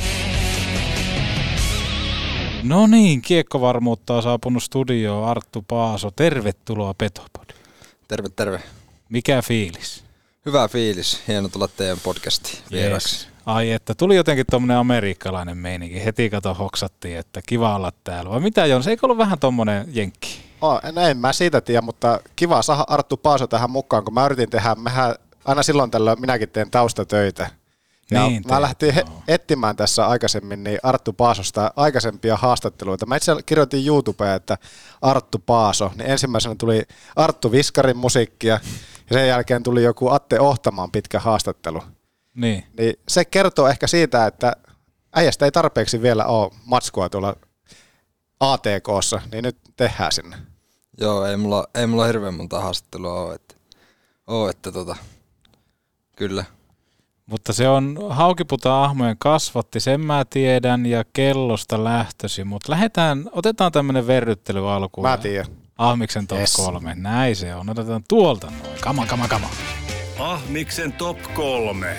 No 2.65 2.87
niin, 2.87 3.23
kiekkovarmuutta 3.23 4.15
on 4.15 4.23
saapunut 4.23 4.63
studioon 4.63 5.29
Arttu 5.29 5.65
Paaso. 5.69 6.11
Tervetuloa 6.11 6.95
Petopodi. 6.95 7.55
Terve, 8.09 8.29
terve. 8.29 8.63
Mikä 9.09 9.43
fiilis? 9.43 10.05
Hyvä 10.47 10.69
fiilis. 10.69 11.23
Hieno 11.29 11.49
tulla 11.49 11.69
teidän 11.69 11.99
podcastiin 12.03 12.59
vieraksi. 12.71 13.17
Yes. 13.17 13.29
Ai 13.47 13.71
että, 13.71 13.95
tuli 13.95 14.17
jotenkin 14.17 14.47
tuommoinen 14.51 14.77
amerikkalainen 14.77 15.59
meininki. 15.59 16.05
Heti 16.05 16.31
kato 16.31 16.55
hoksattiin, 16.55 17.19
että 17.19 17.41
kiva 17.47 17.77
olla 17.77 17.93
täällä. 18.05 18.31
Vai 18.31 18.41
mitä 18.41 18.67
Jons, 18.67 18.87
eikö 18.87 19.07
ollut 19.07 19.19
vähän 19.19 19.39
tuommoinen 19.39 19.87
jenkki? 19.93 20.39
Oh, 20.61 20.81
no 20.93 21.01
en 21.01 21.17
mä 21.17 21.33
siitä 21.33 21.61
tiedä, 21.61 21.81
mutta 21.81 22.21
kiva 22.37 22.63
saada 22.63 22.85
Arttu 22.89 23.17
Paaso 23.17 23.47
tähän 23.47 23.71
mukaan, 23.71 24.05
kun 24.05 24.15
mä 24.15 24.27
yritin 24.27 24.51
tehdä, 24.51 24.75
mehän 24.75 25.15
aina 25.45 25.63
silloin 25.63 25.91
tällöin 25.91 26.21
minäkin 26.21 26.49
teen 26.49 26.71
taustatöitä. 26.71 27.51
Ja 28.11 28.27
Niin 28.29 28.43
mä 28.49 28.63
lähtin 28.63 28.95
he- 28.95 29.05
etsimään 29.29 29.77
tässä 29.77 30.07
aikaisemmin 30.07 30.65
niin 30.65 30.79
Arttu 30.83 31.13
Paasosta 31.13 31.73
aikaisempia 31.77 32.37
haastatteluita. 32.37 33.07
Mä 33.07 33.17
itse 33.17 33.33
kirjoitin 33.47 33.87
YouTubeen, 33.87 34.37
että 34.37 34.59
Arttu 35.03 35.39
Paaso, 35.39 35.93
niin 35.97 36.11
ensimmäisenä 36.11 36.55
tuli 36.55 36.83
Arttu 37.17 37.53
Viskarin 37.53 37.97
musiikkia, 37.97 38.61
ja 39.11 39.19
sen 39.19 39.29
jälkeen 39.29 39.63
tuli 39.63 39.83
joku 39.83 40.09
Atte 40.09 40.41
Ohtamaan 40.41 40.91
pitkä 40.91 41.21
haastattelu. 41.21 41.83
Niin. 42.35 42.65
Niin 42.79 42.95
se 43.09 43.25
kertoo 43.25 43.69
ehkä 43.69 43.87
siitä, 43.87 44.27
että 44.27 44.53
äijästä 45.15 45.45
ei 45.45 45.53
tarpeeksi 45.53 46.03
vielä 46.03 46.25
ole 46.27 46.51
matskua 46.65 47.09
tuolla 47.09 47.37
ATKssa, 48.41 49.21
niin 49.33 49.45
nyt 49.45 49.57
tehdään 49.77 50.13
sinne. 50.13 50.37
Joo, 51.01 51.25
ei 51.27 51.37
mulla, 51.37 51.67
ei 51.75 51.87
mulla 51.87 52.07
hirveän 52.07 52.35
monta 52.35 52.61
haastattelua 52.61 53.21
ole. 53.23 53.35
Että, 53.35 53.55
oo, 54.27 54.51
että 54.51 54.73
tota, 54.73 54.97
kyllä. 56.17 56.45
Mutta 57.27 57.53
se 57.53 57.69
on 57.69 57.99
Haukiputa 58.11 58.85
Ahmojen 58.85 59.17
kasvatti, 59.19 59.81
sen 59.81 60.01
mä 60.01 60.25
tiedän, 60.31 60.87
ja 60.87 61.05
kellosta 61.13 61.85
lähtösi. 61.85 62.45
Mutta 62.45 62.73
lähdetään, 62.73 63.25
otetaan 63.33 63.73
tämmöinen 63.73 64.07
verryttely 64.07 64.73
alkuun. 64.73 65.07
Mä 65.09 65.17
tiedän. 65.17 65.47
Ahmiksen 65.79 66.27
top 66.27 66.39
Yes. 66.39 66.57
kolme, 66.57 66.95
näin 66.95 67.37
se 67.37 67.55
on. 67.55 67.71
Otetaan 67.71 68.05
tuolta 68.09 68.47
noin. 68.47 68.81
Kama, 68.81 69.07
kama, 69.07 69.29
kama. 69.29 69.49
Ahmiksen 70.19 70.93
top 70.93 71.19
kolme. 71.35 71.97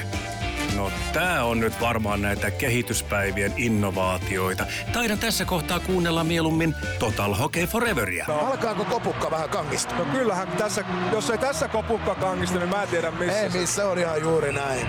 No 0.75 0.91
tää 1.13 1.43
on 1.43 1.59
nyt 1.59 1.81
varmaan 1.81 2.21
näitä 2.21 2.51
kehityspäivien 2.51 3.53
innovaatioita. 3.57 4.65
Taidan 4.93 5.19
tässä 5.19 5.45
kohtaa 5.45 5.79
kuunnella 5.79 6.23
mieluummin 6.23 6.75
Total 6.99 7.33
Hockey 7.33 7.65
Foreveria. 7.65 8.25
No, 8.27 8.39
alkaako 8.39 8.85
kopukka 8.85 9.31
vähän 9.31 9.49
kangistua? 9.49 9.97
No 9.97 10.05
kyllähän 10.05 10.47
tässä, 10.47 10.85
jos 11.11 11.29
ei 11.29 11.37
tässä 11.37 11.67
kopukka 11.67 12.15
kangistu, 12.15 12.59
niin 12.59 12.69
mä 12.69 12.83
en 12.83 12.87
tiedä 12.87 13.11
missä. 13.11 13.39
Ei 13.39 13.49
missä, 13.49 13.87
on 13.89 13.99
ihan 13.99 14.21
juuri 14.21 14.53
näin. 14.53 14.87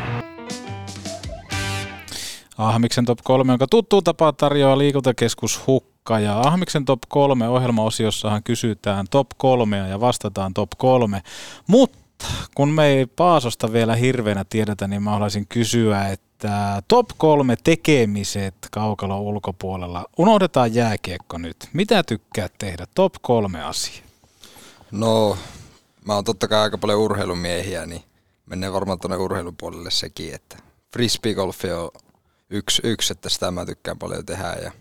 Ahmiksen 2.58 3.04
top 3.04 3.18
3, 3.24 3.52
jonka 3.52 3.66
tuttuun 3.66 4.04
tapaan 4.04 4.36
tarjoaa 4.36 4.78
liikuntakeskus 4.78 5.66
Hukka. 5.66 6.18
Ja 6.18 6.40
Ahmiksen 6.40 6.84
top 6.84 7.00
3 7.08 7.48
ohjelmaosiossahan 7.48 8.42
kysytään 8.42 9.06
top 9.10 9.26
3 9.36 9.76
ja 9.76 10.00
vastataan 10.00 10.54
top 10.54 10.70
3. 10.76 11.22
Mutta 11.66 11.98
kun 12.54 12.68
me 12.68 12.86
ei 12.86 13.06
Paasosta 13.06 13.72
vielä 13.72 13.96
hirveänä 13.96 14.44
tiedetä, 14.44 14.88
niin 14.88 15.02
mä 15.02 15.10
haluaisin 15.10 15.46
kysyä, 15.46 16.08
että 16.08 16.82
top 16.88 17.06
3 17.16 17.56
tekemiset 17.64 18.54
kaukalo 18.70 19.20
ulkopuolella. 19.20 20.04
Unohdetaan 20.18 20.74
jääkiekko 20.74 21.38
nyt. 21.38 21.56
Mitä 21.72 22.02
tykkäät 22.02 22.52
tehdä? 22.58 22.86
Top 22.94 23.14
3 23.22 23.62
asia. 23.62 24.02
No, 24.90 25.38
mä 26.04 26.14
oon 26.14 26.24
totta 26.24 26.48
kai 26.48 26.60
aika 26.60 26.78
paljon 26.78 27.00
urheilumiehiä, 27.00 27.86
niin 27.86 28.02
menee 28.46 28.72
varmaan 28.72 28.98
tuonne 28.98 29.16
urheilupuolelle 29.16 29.90
sekin, 29.90 30.34
että 30.34 30.56
frisbeegolfi 30.92 31.72
on 31.72 31.90
yksi, 32.50 32.82
yksi, 32.84 33.12
että 33.12 33.28
sitä 33.28 33.50
mä 33.50 33.66
tykkään 33.66 33.98
paljon 33.98 34.26
tehdä 34.26 34.56
ja 34.62 34.72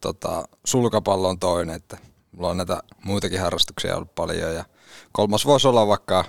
tota, 0.00 0.48
sulkapallo 0.64 1.28
on 1.28 1.38
toinen, 1.38 1.76
että 1.76 1.98
mulla 2.32 2.48
on 2.48 2.56
näitä 2.56 2.82
muitakin 3.04 3.40
harrastuksia 3.40 3.96
ollut 3.96 4.14
paljon 4.14 4.54
ja 4.54 4.64
kolmas 5.12 5.46
voisi 5.46 5.68
olla 5.68 5.86
vaikka 5.86 6.24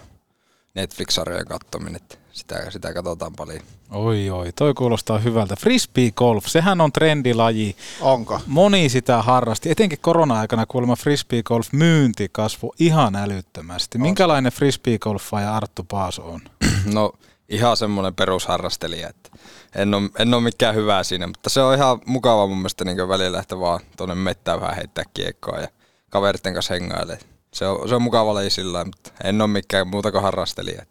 Netflix-sarjojen 0.75 1.45
katsominen, 1.45 2.01
sitä, 2.31 2.71
sitä 2.71 2.93
katsotaan 2.93 3.33
paljon. 3.33 3.61
Oi 3.91 4.29
oi, 4.29 4.51
toi 4.51 4.73
kuulostaa 4.73 5.17
hyvältä. 5.17 5.55
Frisbee 5.55 6.11
golf, 6.11 6.45
sehän 6.47 6.81
on 6.81 6.91
trendilaji. 6.91 7.75
Onko? 8.01 8.41
Moni 8.47 8.89
sitä 8.89 9.21
harrasti. 9.21 9.71
Etenkin 9.71 9.99
korona-aikana 10.01 10.65
kuulemma 10.65 10.95
frisbee 10.95 11.43
golf 11.43 11.67
myynti 11.71 12.29
kasvoi 12.31 12.71
ihan 12.79 13.15
älyttömästi. 13.15 13.97
Minkälainen 13.97 14.51
frisbee 14.51 14.99
golfaaja 14.99 15.55
Arttu 15.55 15.83
Paaso 15.83 16.23
on? 16.31 16.41
No 16.93 17.13
ihan 17.49 17.77
semmoinen 17.77 18.15
perusharrastelija, 18.15 19.09
että 19.09 19.29
en 19.75 19.93
ole, 19.93 20.09
en 20.19 20.33
ole 20.33 20.43
mikään 20.43 20.75
hyvä 20.75 21.03
siinä, 21.03 21.27
mutta 21.27 21.49
se 21.49 21.61
on 21.61 21.75
ihan 21.75 21.99
mukava 22.05 22.47
mun 22.47 22.57
mielestä 22.57 22.85
niin 22.85 23.07
välillä, 23.07 23.39
että 23.39 23.59
vaan 23.59 23.79
tuonne 23.97 24.15
mettään 24.15 24.61
vähän 24.61 24.75
heittää 24.75 25.03
kiekkoa 25.13 25.59
ja 25.59 25.67
kaveritten 26.09 26.53
kanssa 26.53 26.73
hengailee. 26.73 27.19
Se 27.53 27.67
on, 27.67 27.89
se 27.89 27.95
on 27.95 28.01
mukava 28.01 28.33
laji 28.33 28.49
sillä 28.49 28.85
mutta 28.85 29.11
en 29.23 29.41
ole 29.41 29.49
mikään 29.49 29.87
muuta 29.87 30.11
kuin 30.11 30.21
harrastelija. 30.23 30.85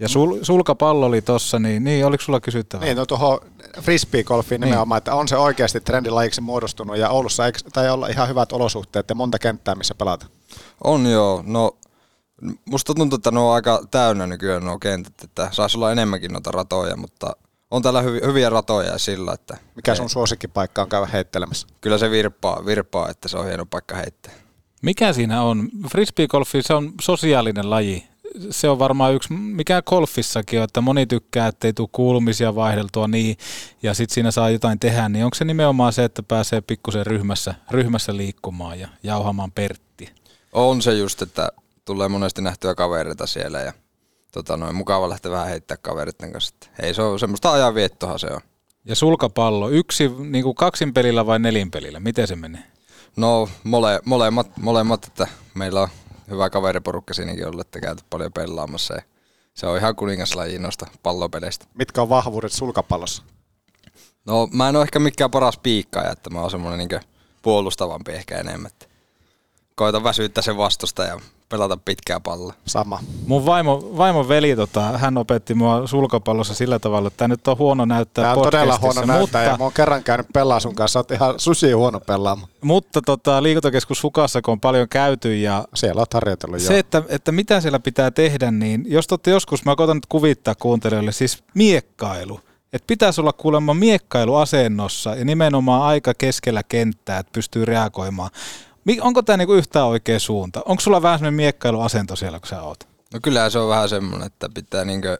Ja 0.00 0.08
sul, 0.08 0.38
sulkapallo 0.42 1.06
oli 1.06 1.22
tossa, 1.22 1.58
niin, 1.58 1.84
niin 1.84 2.06
oliko 2.06 2.24
sulla 2.24 2.40
kysyttävää? 2.40 2.84
Niin, 2.84 2.96
no 2.96 3.06
tuohon 3.06 3.38
frisbee-golfiin 3.80 4.50
Niin. 4.50 4.60
nimenomaan, 4.60 4.98
että 4.98 5.14
on 5.14 5.28
se 5.28 5.36
oikeasti 5.36 5.80
trendilajiksi 5.80 6.40
muodostunut 6.40 6.96
ja 6.96 7.10
Oulussa 7.10 7.46
eikö, 7.46 7.58
tai 7.72 7.90
olla 7.90 8.06
ihan 8.08 8.28
hyvät 8.28 8.52
olosuhteet 8.52 9.08
ja 9.08 9.14
monta 9.14 9.38
kenttää, 9.38 9.74
missä 9.74 9.94
pelata. 9.94 10.26
On 10.84 11.06
joo, 11.06 11.42
no 11.46 11.76
musta 12.64 12.94
tuntuu, 12.94 13.16
että 13.16 13.30
ne 13.30 13.40
on 13.40 13.54
aika 13.54 13.82
täynnä 13.90 14.26
nykyään 14.26 14.64
nuo 14.64 14.78
kentät, 14.78 15.14
että 15.24 15.48
saisi 15.52 15.76
olla 15.78 15.92
enemmänkin 15.92 16.32
noita 16.32 16.50
ratoja, 16.50 16.96
mutta 16.96 17.36
on 17.70 17.82
täällä 17.82 18.02
hyvi, 18.02 18.20
hyviä 18.26 18.50
ratoja 18.50 18.90
ja 18.92 18.98
sillä, 18.98 19.32
että 19.32 19.56
Mikä 19.76 19.94
sun 19.94 20.10
suosikkipaikka 20.10 20.82
on 20.82 20.88
käydä 20.88 21.06
heittelemässä? 21.06 21.66
kyllä 21.80 21.98
se 21.98 22.10
virppaa, 22.10 22.66
virppaa, 22.66 23.08
että 23.08 23.28
se 23.28 23.38
on 23.38 23.46
hieno 23.46 23.66
paikka 23.66 23.94
heittää. 23.96 24.32
Mikä 24.82 25.12
siinä 25.12 25.42
on? 25.42 25.68
Frisbee-golfi, 25.90 26.62
se 26.62 26.74
on 26.74 26.92
sosiaalinen 27.00 27.70
laji. 27.70 28.04
Se 28.50 28.68
on 28.68 28.78
varmaan 28.78 29.14
yksi, 29.14 29.32
mikä 29.32 29.82
golfissakin 29.82 30.58
on, 30.58 30.64
että 30.64 30.80
moni 30.80 31.06
tykkää, 31.06 31.46
että 31.46 31.68
ei 31.68 31.72
tule 31.72 31.88
kuulumisia 31.92 32.54
vaihdeltua 32.54 33.08
niin, 33.08 33.36
ja 33.82 33.94
sitten 33.94 34.14
siinä 34.14 34.30
saa 34.30 34.50
jotain 34.50 34.78
tehdä, 34.78 35.08
niin 35.08 35.24
onko 35.24 35.34
se 35.34 35.44
nimenomaan 35.44 35.92
se, 35.92 36.04
että 36.04 36.22
pääsee 36.22 36.60
pikkusen 36.60 37.06
ryhmässä, 37.06 37.54
ryhmässä 37.70 38.16
liikkumaan 38.16 38.80
ja 38.80 38.88
jauhamaan 39.02 39.52
Perttiä? 39.52 40.10
On 40.52 40.82
se 40.82 40.94
just, 40.94 41.22
että 41.22 41.48
tulee 41.84 42.08
monesti 42.08 42.42
nähtyä 42.42 42.74
kavereita 42.74 43.26
siellä 43.26 43.60
ja 43.60 43.72
tota, 44.32 44.56
noin, 44.56 44.76
mukava 44.76 45.08
lähteä 45.08 45.32
vähän 45.32 45.48
heittää 45.48 45.76
kaveritten 45.76 46.32
kanssa. 46.32 46.54
Että 46.54 46.86
Ei 46.86 46.94
se 46.94 47.02
on 47.02 47.18
semmoista 47.18 47.52
ajanviettoa 47.52 48.18
se 48.18 48.26
on. 48.26 48.40
Ja 48.84 48.94
sulkapallo, 48.96 49.68
yksi 49.70 50.08
niin 50.08 50.44
kuin 50.44 50.54
kaksin 50.54 50.94
pelillä 50.94 51.26
vai 51.26 51.38
nelin 51.38 51.70
pelillä, 51.70 52.00
miten 52.00 52.26
se 52.26 52.36
menee? 52.36 52.62
No 53.16 53.48
mole, 53.64 54.00
molemmat, 54.04 54.56
molemmat, 54.56 55.04
että 55.04 55.26
meillä 55.54 55.80
on 55.80 55.88
hyvä 56.30 56.50
kaveriporukka 56.50 57.14
siinäkin 57.14 57.46
ollut, 57.46 57.60
että 57.60 57.80
käyty 57.80 58.02
paljon 58.10 58.32
pelaamassa 58.32 58.94
ja 58.94 59.02
se 59.54 59.66
on 59.66 59.78
ihan 59.78 59.96
kuningaslaji 59.96 60.58
noista 60.58 60.86
pallopeleistä. 61.02 61.66
Mitkä 61.74 62.02
on 62.02 62.08
vahvuudet 62.08 62.52
sulkapallossa? 62.52 63.22
No 64.26 64.48
mä 64.52 64.68
en 64.68 64.76
ole 64.76 64.82
ehkä 64.82 64.98
mikään 64.98 65.30
paras 65.30 65.58
piikkaaja, 65.58 66.12
että 66.12 66.30
mä 66.30 66.40
oon 66.40 66.50
semmoinen 66.50 66.88
niin 66.88 67.00
puolustavampi 67.42 68.12
ehkä 68.12 68.38
enemmän. 68.38 68.70
Koitan 69.74 70.04
väsyttää 70.04 70.42
sen 70.42 70.56
vastusta 70.56 71.04
ja 71.04 71.20
pelata 71.48 71.76
pitkää 71.76 72.20
palloa. 72.20 72.54
Sama. 72.66 73.00
Mun 73.26 73.46
vaimo, 73.46 73.90
vaimon 73.96 74.28
veli, 74.28 74.56
tota, 74.56 74.80
hän 74.80 75.18
opetti 75.18 75.54
mua 75.54 75.86
sulkapallossa 75.86 76.54
sillä 76.54 76.78
tavalla, 76.78 77.06
että 77.08 77.18
tämä 77.18 77.28
nyt 77.28 77.48
on 77.48 77.58
huono 77.58 77.84
näyttää 77.84 78.22
Tämä 78.22 78.34
on 78.34 78.42
todella 78.42 78.78
huono 78.82 79.04
näyttää 79.04 79.42
ja 79.42 79.50
mutta, 79.50 79.58
mä 79.58 79.64
oon 79.64 79.72
kerran 79.72 80.02
käynyt 80.02 80.26
pelaa 80.32 80.60
sun 80.60 80.74
kanssa, 80.74 80.98
oot 80.98 81.10
ihan 81.10 81.34
susi 81.36 81.72
huono 81.72 82.00
pelaamaan. 82.00 82.48
mutta 82.60 83.02
tota, 83.02 83.42
liikuntakeskus 83.42 84.00
Sukassa, 84.00 84.42
kun 84.42 84.52
on 84.52 84.60
paljon 84.60 84.88
käyty 84.88 85.36
ja 85.36 85.64
Siellä 85.74 86.00
oot 86.00 86.14
harjoitellut 86.14 86.60
se, 86.60 86.72
jo. 86.72 86.78
että, 86.78 87.02
että 87.08 87.32
mitä 87.32 87.60
siellä 87.60 87.78
pitää 87.78 88.10
tehdä, 88.10 88.50
niin 88.50 88.84
jos 88.88 89.06
te 89.06 89.12
olette 89.12 89.30
joskus, 89.30 89.64
mä 89.64 89.76
koitan 89.76 89.96
nyt 89.96 90.06
kuvittaa 90.08 90.54
kuuntelijoille, 90.54 91.12
siis 91.12 91.44
miekkailu. 91.54 92.40
Että 92.72 92.86
pitäisi 92.86 93.20
olla 93.20 93.32
kuulemma 93.32 93.74
miekkailuasennossa 93.74 95.14
ja 95.14 95.24
nimenomaan 95.24 95.82
aika 95.82 96.14
keskellä 96.18 96.62
kenttää, 96.62 97.18
että 97.18 97.32
pystyy 97.32 97.64
reagoimaan. 97.64 98.30
Onko 99.00 99.22
tämä 99.22 99.36
niinku 99.36 99.54
yhtään 99.54 99.86
oikea 99.86 100.18
suunta? 100.20 100.62
Onko 100.64 100.80
sulla 100.80 101.02
vähän 101.02 101.18
semmoinen 101.18 101.36
miekkailuasento 101.36 102.16
siellä, 102.16 102.40
kun 102.40 102.48
sä 102.48 102.62
oot? 102.62 102.88
No 103.14 103.20
kyllähän 103.22 103.50
se 103.50 103.58
on 103.58 103.68
vähän 103.68 103.88
semmoinen, 103.88 104.26
että 104.26 104.48
pitää 104.54 104.84
niinkö 104.84 105.18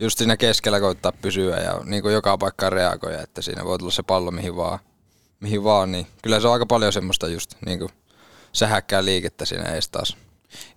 just 0.00 0.18
siinä 0.18 0.36
keskellä 0.36 0.80
koittaa 0.80 1.12
pysyä 1.12 1.56
ja 1.56 1.80
niinku 1.84 2.08
joka 2.08 2.38
paikkaan 2.38 2.72
reagoida, 2.72 3.22
että 3.22 3.42
siinä 3.42 3.64
voi 3.64 3.78
tulla 3.78 3.92
se 3.92 4.02
pallo 4.02 4.30
mihin 4.30 4.56
vaan, 4.56 4.78
mihin 5.40 5.64
vaan 5.64 5.92
niin 5.92 6.06
kyllä 6.22 6.40
se 6.40 6.46
on 6.46 6.52
aika 6.52 6.66
paljon 6.66 6.92
semmoista 6.92 7.28
just 7.28 7.54
niinku 7.66 7.90
sähäkkää 8.52 9.04
liikettä 9.04 9.44
siinä 9.44 9.64
ees 9.64 9.88
taas. 9.88 10.16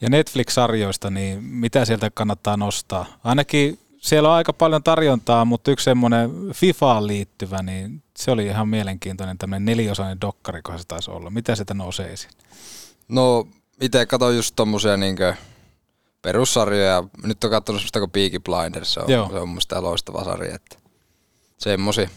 Ja 0.02 0.10
Netflix-sarjoista, 0.10 1.10
niin 1.10 1.44
mitä 1.44 1.86
sieltä 1.86 2.10
kannattaa 2.10 2.58
nostaa? 2.58 3.06
Ainakin 3.24 3.80
siellä 3.98 4.30
on 4.30 4.36
aika 4.36 4.54
paljon 4.54 4.84
tarjontaa, 4.84 5.46
mutta 5.46 5.72
yksi 5.72 5.84
semmoinen 5.84 6.32
FIFAan 6.54 7.08
liittyvä, 7.08 7.64
niin 7.64 8.04
se 8.18 8.32
oli 8.32 8.46
ihan 8.46 8.70
mielenkiintoinen 8.70 9.38
tämmöinen 9.38 9.66
neliosainen 9.66 10.22
dokkari, 10.22 10.62
kun 10.62 10.80
se 10.80 10.86
taisi 10.88 11.12
olla. 11.12 11.30
Mitä 11.30 11.56
sieltä 11.56 11.74
nousee 11.74 12.14
esiin? 12.14 12.34
No 13.08 13.48
itse 13.82 14.06
katson 14.06 14.36
just 14.36 14.56
tommosia 14.56 14.98
niinkö 14.98 15.36
perussarjoja. 16.22 17.04
Nyt 17.24 17.44
on 17.44 17.50
katsonut 17.50 17.82
semmoista 17.82 18.00
kuin 18.00 18.12
Peaky 18.12 18.40
Blinders, 18.40 18.94
se 18.94 19.00
on, 19.00 19.12
Joo. 19.12 19.30
se 19.30 19.34
on 19.36 19.40
mun 19.42 19.50
mielestä 19.50 19.82
loistava 19.82 20.24
sarja. 20.24 20.56
Että 20.56 20.78
semmosia. 21.58 22.10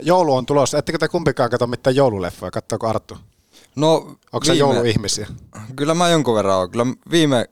Joulu 0.00 0.34
on 0.34 0.46
tulossa. 0.46 0.78
Ettekö 0.78 0.98
te 0.98 1.08
kumpikaan 1.08 1.50
katso 1.50 1.66
mitään 1.66 1.96
joululeffoja? 1.96 2.50
Katsoako 2.50 2.88
Arttu? 2.88 3.18
No, 3.76 3.94
Onko 4.32 4.44
se 4.44 4.54
jouluihmisiä? 4.54 5.26
Kyllä 5.76 5.94
mä 5.94 6.08
jonkun 6.08 6.34
verran 6.34 6.56
oon. 6.56 6.70
Kyllä 6.70 6.86
viime 7.10 7.48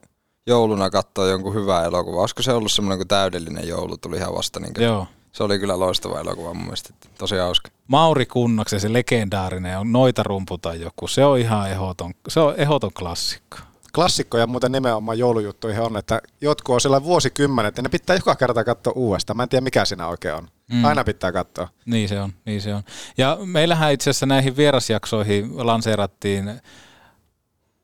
jouluna 0.47 0.91
katsoin 0.91 1.31
jonkun 1.31 1.55
hyvää 1.55 1.85
elokuvaa. 1.85 2.21
Olisiko 2.21 2.43
se 2.43 2.53
ollut 2.53 2.73
semmoinen 2.73 2.99
kuin 2.99 3.09
täydellinen 3.09 3.69
joulu, 3.69 3.97
tuli 3.97 4.17
ihan 4.17 4.35
vasta. 4.35 4.61
Niin 4.61 4.73
Joo. 4.79 5.07
Se 5.37 5.45
oli 5.45 5.59
kyllä 5.59 5.79
loistava 5.79 6.21
elokuva 6.21 6.55
mun 6.55 6.65
mielestä. 6.65 6.95
Tosi 7.19 7.37
hauska. 7.37 7.71
Mauri 7.89 8.27
Kunnaksen 8.27 8.81
se 8.81 8.93
legendaarinen 8.93 9.79
on 9.79 9.93
Noita 9.93 10.23
rumpu 10.23 10.59
tai 10.59 10.81
joku. 10.81 11.09
Se 11.09 11.25
on 11.25 11.39
ihan 11.39 11.71
ehdoton, 11.71 12.15
se 12.29 12.41
on 12.41 12.55
ehdoton 12.57 12.93
klassikko. 12.93 13.59
Klassikkoja 13.95 14.47
muuten 14.47 14.73
nimenomaan 14.73 15.19
joulujuttuihin 15.19 15.83
on, 15.83 15.97
että 15.97 16.21
jotkut 16.41 16.75
on 16.75 16.81
siellä 16.81 17.05
vuosikymmenet 17.05 17.77
ja 17.77 17.83
ne 17.83 17.89
pitää 17.89 18.17
joka 18.17 18.37
kerta 18.37 18.65
katsoa 18.65 18.93
uudestaan. 18.97 19.37
Mä 19.37 19.43
en 19.43 19.49
tiedä 19.49 19.65
mikä 19.65 19.85
siinä 19.85 20.09
oikein 20.09 20.35
on. 20.35 20.49
Mm. 20.73 20.85
Aina 20.85 21.05
pitää 21.05 21.33
katsoa. 21.33 21.69
Niin 21.87 22.09
se 22.09 22.21
on, 22.21 22.33
niin 22.45 22.61
se 22.61 22.75
on. 22.75 22.83
Ja 23.19 23.39
meillähän 23.45 23.93
itse 23.93 24.11
asiassa 24.11 24.27
näihin 24.27 24.57
vierasjaksoihin 24.57 25.67
lanseerattiin 25.67 26.61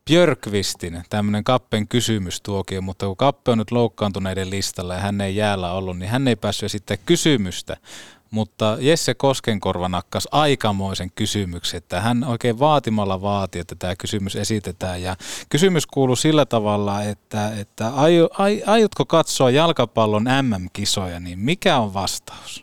Björkvistin 0.05 1.03
tämmöinen 1.11 1.45
Kappen 1.45 1.89
kysymystuokio, 1.89 2.83
mutta 2.83 3.07
kun 3.07 3.17
Kappe 3.17 3.51
on 3.51 3.59
nyt 3.59 3.71
loukkaantuneiden 3.71 4.51
listalla 4.51 4.95
ja 4.95 5.01
hän 5.01 5.21
ei 5.21 5.37
jäällä 5.37 5.73
ollut, 5.73 5.99
niin 5.99 6.11
hän 6.11 6.29
ei 6.29 6.37
päässyt 6.37 6.67
esittää 6.67 6.97
kysymystä. 6.97 7.77
Mutta 8.31 8.77
Jesse 8.81 9.15
Koskenkorva 9.15 9.89
nakkas 9.89 10.29
aikamoisen 10.33 11.11
kysymyksen, 11.15 11.79
että 11.79 12.01
hän 12.01 12.25
oikein 12.25 12.59
vaatimalla 12.59 13.23
vaati, 13.23 13.59
että 13.59 13.75
tämä 13.75 13.97
kysymys 13.97 14.37
esitetään. 14.37 15.03
Ja 15.03 15.17
kysymys 15.49 15.87
kuuluu 15.87 16.17
sillä 16.17 16.47
tavalla, 16.47 17.03
että, 17.03 17.53
että 17.61 17.89
aio, 17.89 18.29
ai, 18.39 18.63
aiotko 18.67 19.05
katsoa 19.05 19.51
jalkapallon 19.51 20.25
MM-kisoja, 20.43 21.21
niin 21.21 21.39
mikä 21.39 21.79
on 21.79 21.95
vastaus? 21.95 22.62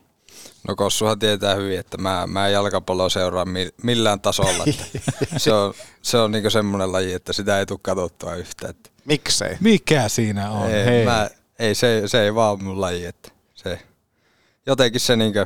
No 0.70 0.76
Kossuhan 0.76 1.20
tietää 1.20 1.56
hyvin, 1.56 1.80
että 1.80 1.98
mä, 1.98 2.28
mä 2.28 2.48
en 2.48 2.54
jalkapalloa 2.54 3.10
seuraa 3.10 3.46
mi- 3.46 3.74
millään 3.84 4.22
tasolla. 4.22 4.64
Että 4.68 4.86
se 5.38 5.54
on, 5.54 5.74
se 6.02 6.18
on 6.18 6.32
niinku 6.32 6.50
semmoinen 6.50 6.92
laji, 6.92 7.14
että 7.14 7.34
sitä 7.34 7.60
ei 7.60 7.66
tule 7.66 7.80
katsottua 7.82 8.36
yhtään. 8.36 8.70
Että 8.70 8.90
Miksei? 9.06 9.58
Mikä 9.60 10.10
siinä 10.10 10.52
on? 10.52 10.70
ei, 10.70 10.86
Hei. 10.86 11.06
mä, 11.06 11.30
ei 11.60 11.76
se, 11.76 12.04
se 12.06 12.24
ei 12.24 12.36
vaan 12.36 12.64
mun 12.64 12.82
laji. 12.82 13.06
Että 13.06 13.32
se, 13.56 13.80
jotenkin 14.66 15.02
se 15.02 15.16
niinkö, 15.16 15.46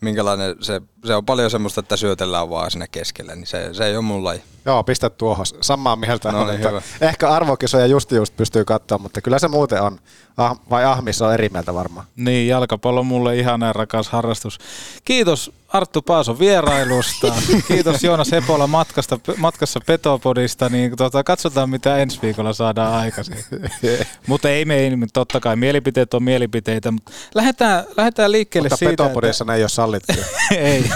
minkälainen, 0.00 0.56
se, 0.60 0.80
se 1.06 1.14
on 1.14 1.26
paljon 1.26 1.50
semmoista, 1.50 1.80
että 1.80 1.96
syötellään 1.96 2.50
vaan 2.50 2.70
siinä 2.70 2.86
keskellä, 2.86 3.34
niin 3.34 3.46
se, 3.46 3.74
se 3.74 3.86
ei 3.86 3.96
ole 3.96 4.04
mun 4.04 4.24
laji. 4.24 4.42
Joo, 4.66 4.84
pistä 4.84 5.10
tuohon. 5.10 5.46
Samaa 5.60 5.96
mieltä 5.96 6.32
No 6.32 6.40
on, 6.40 6.46
niin, 6.46 6.56
että 6.56 6.68
hyvä. 6.68 6.82
Ehkä 7.00 7.30
arvokisoja 7.30 7.86
just 7.86 8.12
just 8.12 8.36
pystyy 8.36 8.64
katsoa, 8.64 8.98
mutta 8.98 9.20
kyllä 9.20 9.38
se 9.38 9.48
muuten 9.48 9.82
on. 9.82 9.98
Ah, 10.36 10.60
vai 10.70 10.84
Ahmis 10.84 11.22
on 11.22 11.34
eri 11.34 11.48
mieltä 11.48 11.74
varmaan. 11.74 12.06
Niin, 12.16 12.48
jalkapallo 12.48 13.00
on 13.00 13.06
mulle 13.06 13.36
ihana 13.36 13.66
ja 13.66 13.72
rakas 13.72 14.08
harrastus. 14.08 14.58
Kiitos 15.04 15.52
Arttu 15.68 16.02
Paason 16.02 16.38
vierailusta. 16.38 17.32
Kiitos 17.68 18.04
Joona 18.04 18.24
Sepola 18.24 18.66
matkasta, 18.66 19.18
matkassa 19.36 19.80
Petopodista. 19.86 20.68
Niin 20.68 20.96
tota, 20.96 21.24
katsotaan, 21.24 21.70
mitä 21.70 21.96
ensi 21.96 22.18
viikolla 22.22 22.52
saadaan 22.52 22.94
aikaisin. 22.94 23.36
mutta 24.26 24.50
ei 24.50 24.64
me, 24.64 24.74
ei, 24.74 24.90
totta 25.12 25.40
kai 25.40 25.56
mielipiteet 25.56 26.14
on 26.14 26.22
mielipiteitä, 26.22 26.90
mutta 26.90 27.12
lähdetään, 27.34 27.84
lähdetään 27.96 28.32
liikkeelle 28.32 28.66
Mutta 28.66 28.76
siitä, 28.76 28.90
Petopodissa 28.90 29.44
ne 29.44 29.54
ei 29.54 29.62
ole 29.62 29.68
sallittu. 29.68 30.12
ei. 30.56 30.90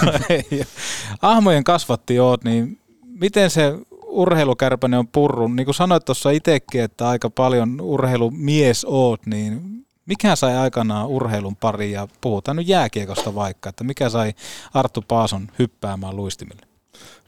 Ahmojen 1.21 1.63
kasvatti 1.63 2.19
oot, 2.19 2.43
niin 2.43 2.79
miten 3.01 3.49
se 3.49 3.73
urheilukärpäne 4.05 4.97
on 4.97 5.07
purrun? 5.07 5.55
Niin 5.55 5.65
kuin 5.65 5.75
sanoit 5.75 6.05
tuossa 6.05 6.29
itsekin, 6.29 6.81
että 6.81 7.09
aika 7.09 7.29
paljon 7.29 7.81
urheilumies 7.81 8.85
oot, 8.89 9.25
niin 9.25 9.61
mikä 10.05 10.35
sai 10.35 10.57
aikanaan 10.57 11.07
urheilun 11.07 11.55
pariin 11.55 11.91
ja 11.91 12.07
puhutaan 12.21 12.57
nyt 12.57 12.67
jääkiekosta 12.67 13.35
vaikka, 13.35 13.69
että 13.69 13.83
mikä 13.83 14.09
sai 14.09 14.33
Arttu 14.73 15.03
Paason 15.07 15.47
hyppäämään 15.59 16.15
luistimille? 16.15 16.61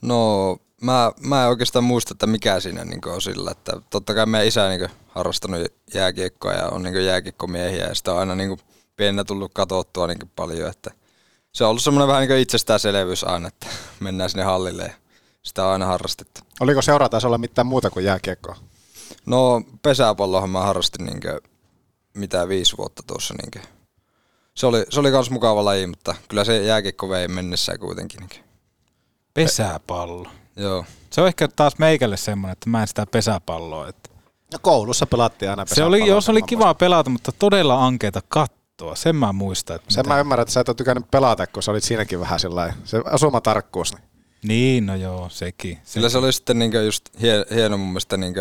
No 0.01 0.57
mä, 0.81 1.11
mä 1.19 1.43
en 1.43 1.49
oikeastaan 1.49 1.83
muista, 1.83 2.13
että 2.13 2.27
mikä 2.27 2.59
siinä 2.59 2.85
niin 2.85 3.07
on 3.07 3.21
sillä, 3.21 3.51
että 3.51 3.81
totta 3.89 4.13
kai 4.13 4.25
meidän 4.25 4.47
isä 4.47 4.69
niin 4.69 4.89
harrastanut 5.07 5.67
jääkiekkoa 5.93 6.53
ja 6.53 6.69
on 6.69 6.83
niin 6.83 7.05
jääkiekkomiehiä 7.05 7.87
ja 7.87 7.95
sitä 7.95 8.13
on 8.13 8.19
aina 8.19 8.35
niin 8.35 8.59
pienenä 8.95 9.23
tullut 9.23 9.51
katsottua 9.53 10.07
niin 10.07 10.31
paljon, 10.35 10.69
että 10.69 10.91
se 11.53 11.63
on 11.63 11.69
ollut 11.69 11.83
semmoinen 11.83 12.07
vähän 12.07 12.27
niin 12.27 12.39
itsestäänselvyys 12.39 13.23
aina, 13.23 13.47
että 13.47 13.67
mennään 13.99 14.29
sinne 14.29 14.43
hallille 14.43 14.83
ja 14.83 14.93
sitä 15.43 15.65
on 15.65 15.71
aina 15.71 15.85
harrastettu. 15.85 16.41
Oliko 16.59 16.81
seuratasolla 16.81 17.37
mitään 17.37 17.67
muuta 17.67 17.89
kuin 17.89 18.05
jääkiekkoa? 18.05 18.55
No 19.25 19.61
pesäpallohan 19.81 20.49
mä 20.49 20.61
harrastin 20.61 21.05
niin 21.05 21.21
mitä 22.13 22.47
viisi 22.47 22.77
vuotta 22.77 23.03
tuossa. 23.07 23.33
Niin 23.33 23.63
se 24.55 24.65
oli, 24.65 24.85
se 24.89 24.99
oli 24.99 25.11
kans 25.11 25.29
mukava 25.29 25.65
laji, 25.65 25.87
mutta 25.87 26.15
kyllä 26.27 26.43
se 26.43 26.63
jääkiekko 26.63 27.09
vei 27.09 27.27
mennessään 27.27 27.79
kuitenkin. 27.79 28.19
Niin 28.19 28.43
Pesäpallo. 29.33 30.29
Joo. 30.55 30.85
Se 31.09 31.21
on 31.21 31.27
ehkä 31.27 31.47
taas 31.47 31.77
meikälle 31.77 32.17
semmoinen, 32.17 32.53
että 32.53 32.69
mä 32.69 32.81
en 32.81 32.87
sitä 32.87 33.05
pesäpalloa. 33.05 33.87
Että 33.87 34.09
No 34.53 34.59
koulussa 34.61 35.05
pelattiin 35.05 35.49
aina 35.49 35.65
se 35.67 35.83
oli, 35.83 36.07
joo, 36.07 36.21
se 36.21 36.31
oli 36.31 36.41
kiva 36.41 36.73
pelata, 36.73 37.09
mutta 37.09 37.31
todella 37.31 37.85
ankeita 37.85 38.21
kattoa. 38.77 38.95
Sen 38.95 39.15
mä 39.15 39.33
muistan. 39.33 39.75
Että 39.75 39.93
Sen 39.93 40.07
mä 40.07 40.19
ymmärrän, 40.19 40.41
että 40.41 40.53
sä 40.53 40.59
et 40.59 40.69
ole 40.69 40.75
tykännyt 40.75 41.11
pelata, 41.11 41.47
kun 41.47 41.63
sä 41.63 41.71
olit 41.71 41.83
siinäkin 41.83 42.19
vähän 42.19 42.39
sellainen, 42.39 42.75
se 42.83 43.01
asumatarkkuus. 43.05 43.93
Niin. 43.93 44.03
Niin, 44.47 44.85
no 44.85 44.95
joo, 44.95 45.29
sekin. 45.29 45.79
Sillä 45.83 46.09
se 46.09 46.17
oli 46.17 46.33
sitten 46.33 46.59
niin 46.59 46.85
just 46.85 47.09
hie, 47.21 47.45
hieno 47.55 47.77
mun 47.77 47.87
mielestä 47.87 48.17
niin 48.17 48.33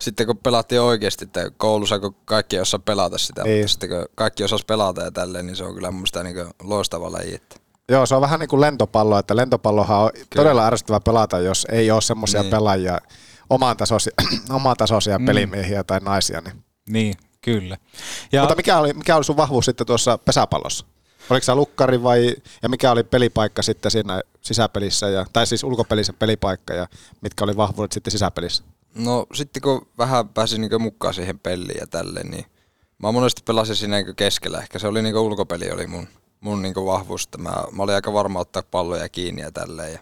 sitten 0.00 0.26
kun 0.26 0.38
pelattiin 0.38 0.80
oikeasti, 0.80 1.24
että 1.24 1.50
koulussa 1.56 1.98
kun 1.98 2.16
kaikki 2.24 2.56
ei 2.56 2.62
osaa 2.62 2.80
pelata 2.80 3.18
sitä, 3.18 3.42
Niin. 3.42 3.58
mutta 3.58 3.70
sitten 3.72 3.88
kun 3.88 4.04
kaikki 4.14 4.44
osas 4.44 4.64
pelata 4.64 5.02
ja 5.02 5.10
tälleen, 5.10 5.46
niin 5.46 5.56
se 5.56 5.64
on 5.64 5.74
kyllä 5.74 5.90
mun 5.90 6.00
mielestä 6.00 6.22
niin 6.22 6.36
loistava 6.62 7.12
laji. 7.12 7.34
Että. 7.34 7.56
Joo, 7.88 8.06
se 8.06 8.14
on 8.14 8.20
vähän 8.20 8.40
niin 8.40 8.48
kuin 8.48 8.60
lentopallo, 8.60 9.18
että 9.18 9.36
lentopallohan 9.36 9.98
on 9.98 10.10
Kyllä. 10.14 10.26
todella 10.34 10.66
ärsyttävä 10.66 11.00
pelata, 11.00 11.38
jos 11.38 11.66
ei 11.70 11.90
ole 11.90 12.00
semmoisia 12.00 12.40
Niin. 12.42 12.50
pelaajia, 12.50 12.98
oman 13.50 13.76
tasoisia, 13.76 14.12
oman 14.56 14.76
tasoisia 14.76 15.18
mm. 15.18 15.26
pelimiehiä 15.26 15.84
tai 15.84 16.00
naisia. 16.00 16.40
Niin. 16.40 16.64
Niin, 16.88 17.14
kyllä. 17.46 17.76
Ja... 18.32 18.40
Mutta 18.40 18.54
mikä 18.54 18.78
oli, 18.78 18.92
mikä 18.92 19.16
oli 19.16 19.24
sun 19.24 19.36
vahvuus 19.36 19.64
sitten 19.64 19.86
tuossa 19.86 20.18
pesäpallossa? 20.18 20.86
Oliko 21.30 21.44
se 21.44 21.54
lukkari 21.54 22.02
vai, 22.02 22.36
ja 22.62 22.68
mikä 22.68 22.90
oli 22.90 23.04
pelipaikka 23.04 23.62
sitten 23.62 23.90
siinä 23.90 24.20
sisäpelissä, 24.40 25.08
ja, 25.08 25.26
tai 25.32 25.46
siis 25.46 25.64
ulkopelissä 25.64 26.12
pelipaikka, 26.12 26.74
ja 26.74 26.86
mitkä 27.20 27.44
oli 27.44 27.56
vahvuudet 27.56 27.92
sitten 27.92 28.10
sisäpelissä? 28.10 28.64
No 28.94 29.26
sitten 29.34 29.62
kun 29.62 29.86
vähän 29.98 30.28
pääsin 30.28 30.60
niin 30.60 30.82
mukaan 30.82 31.14
siihen 31.14 31.38
peliin 31.38 31.78
ja 31.80 31.86
tälleen, 31.86 32.30
niin 32.30 32.44
mä 32.98 33.12
monesti 33.12 33.42
pelasin 33.44 33.76
siinä 33.76 33.96
niin 33.96 34.16
keskellä. 34.16 34.58
Ehkä 34.58 34.78
se 34.78 34.86
oli 34.88 35.02
niin 35.02 35.16
ulkopeli 35.16 35.70
oli 35.70 35.86
mun, 35.86 36.08
mun 36.40 36.62
niin 36.62 36.74
vahvuus, 36.74 37.24
että 37.24 37.38
mä, 37.38 37.54
mä 37.72 37.82
olin 37.82 37.94
aika 37.94 38.12
varma 38.12 38.40
ottaa 38.40 38.62
palloja 38.70 39.08
kiinni 39.08 39.42
ja 39.42 39.52
tälleen. 39.52 39.92
Ja 39.92 39.98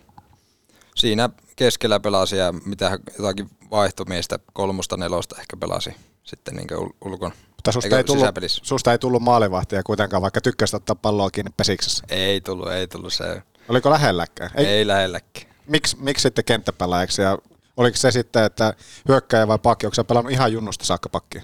siinä 0.94 1.30
keskellä 1.56 2.00
pelasin 2.00 2.38
ja 2.38 2.52
mitä 2.52 2.98
jotakin 3.18 3.50
vaihtomiestä 3.70 4.38
kolmosta 4.52 4.96
nelosta 4.96 5.36
ehkä 5.40 5.56
pelasi 5.56 5.94
sitten 6.24 6.56
niin 6.56 6.68
ul- 6.72 6.94
ulkon. 7.04 7.32
Mutta 7.48 7.72
susta 7.72 7.96
ei, 7.96 8.04
tullut, 8.04 8.26
susta 8.62 8.92
ei 8.92 8.98
tullut 8.98 9.22
maalivahtia 9.22 9.82
kuitenkaan, 9.82 10.22
vaikka 10.22 10.40
tykkäsit 10.40 10.74
ottaa 10.74 10.96
palloa 10.96 11.30
kiinni 11.30 11.52
pesiksessä. 11.56 12.04
Ei 12.08 12.40
tullut, 12.40 12.72
ei 12.72 12.88
tullut 12.88 13.12
se. 13.12 13.42
Oliko 13.68 13.90
lähelläkään? 13.90 14.50
Ei, 14.54 14.66
ei 14.66 14.86
lähelläkään. 14.86 15.54
Miksi, 15.66 15.96
miksi 16.00 16.22
sitten 16.22 16.44
kenttäpelaajaksi 16.44 17.22
ja 17.22 17.38
Oliko 17.76 17.96
se 17.96 18.10
sitten, 18.10 18.44
että 18.44 18.74
hyökkäjä 19.08 19.48
vai 19.48 19.58
pakki, 19.58 19.86
onko 19.86 19.94
sä 19.94 20.04
pelannut 20.04 20.32
ihan 20.32 20.52
junnusta 20.52 20.84
saakka 20.84 21.08
pakkia? 21.08 21.42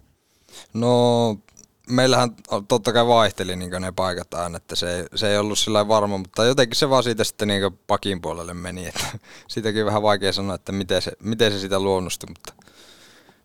No 0.72 1.37
meillähän 1.89 2.31
totta 2.68 2.93
kai 2.93 3.07
vaihteli 3.07 3.57
niin 3.57 3.70
ne 3.81 3.93
paikat 3.93 4.35
aina, 4.35 4.57
että 4.57 4.76
se, 4.76 4.97
ei- 4.97 5.07
se 5.14 5.31
ei 5.31 5.39
ollut 5.39 5.59
sillä 5.59 5.89
varma, 5.89 6.18
mutta 6.18 6.45
jotenkin 6.45 6.76
se 6.76 6.91
vaan 6.91 7.03
siitä 7.03 7.24
sitten 7.24 7.49
niin 7.49 7.78
pakin 7.87 8.20
puolelle 8.20 8.55
meni, 8.55 8.87
että 8.87 9.05
siitäkin 9.49 9.87
vähän 9.87 10.03
vaikea 10.03 10.33
sanoa, 10.33 10.55
että 10.55 10.72
miten 10.72 11.03
se, 11.03 11.12
miten 11.22 11.53
se 11.53 11.59
sitä 11.59 11.81
luonnostui, 11.81 12.28
mutta 12.28 12.53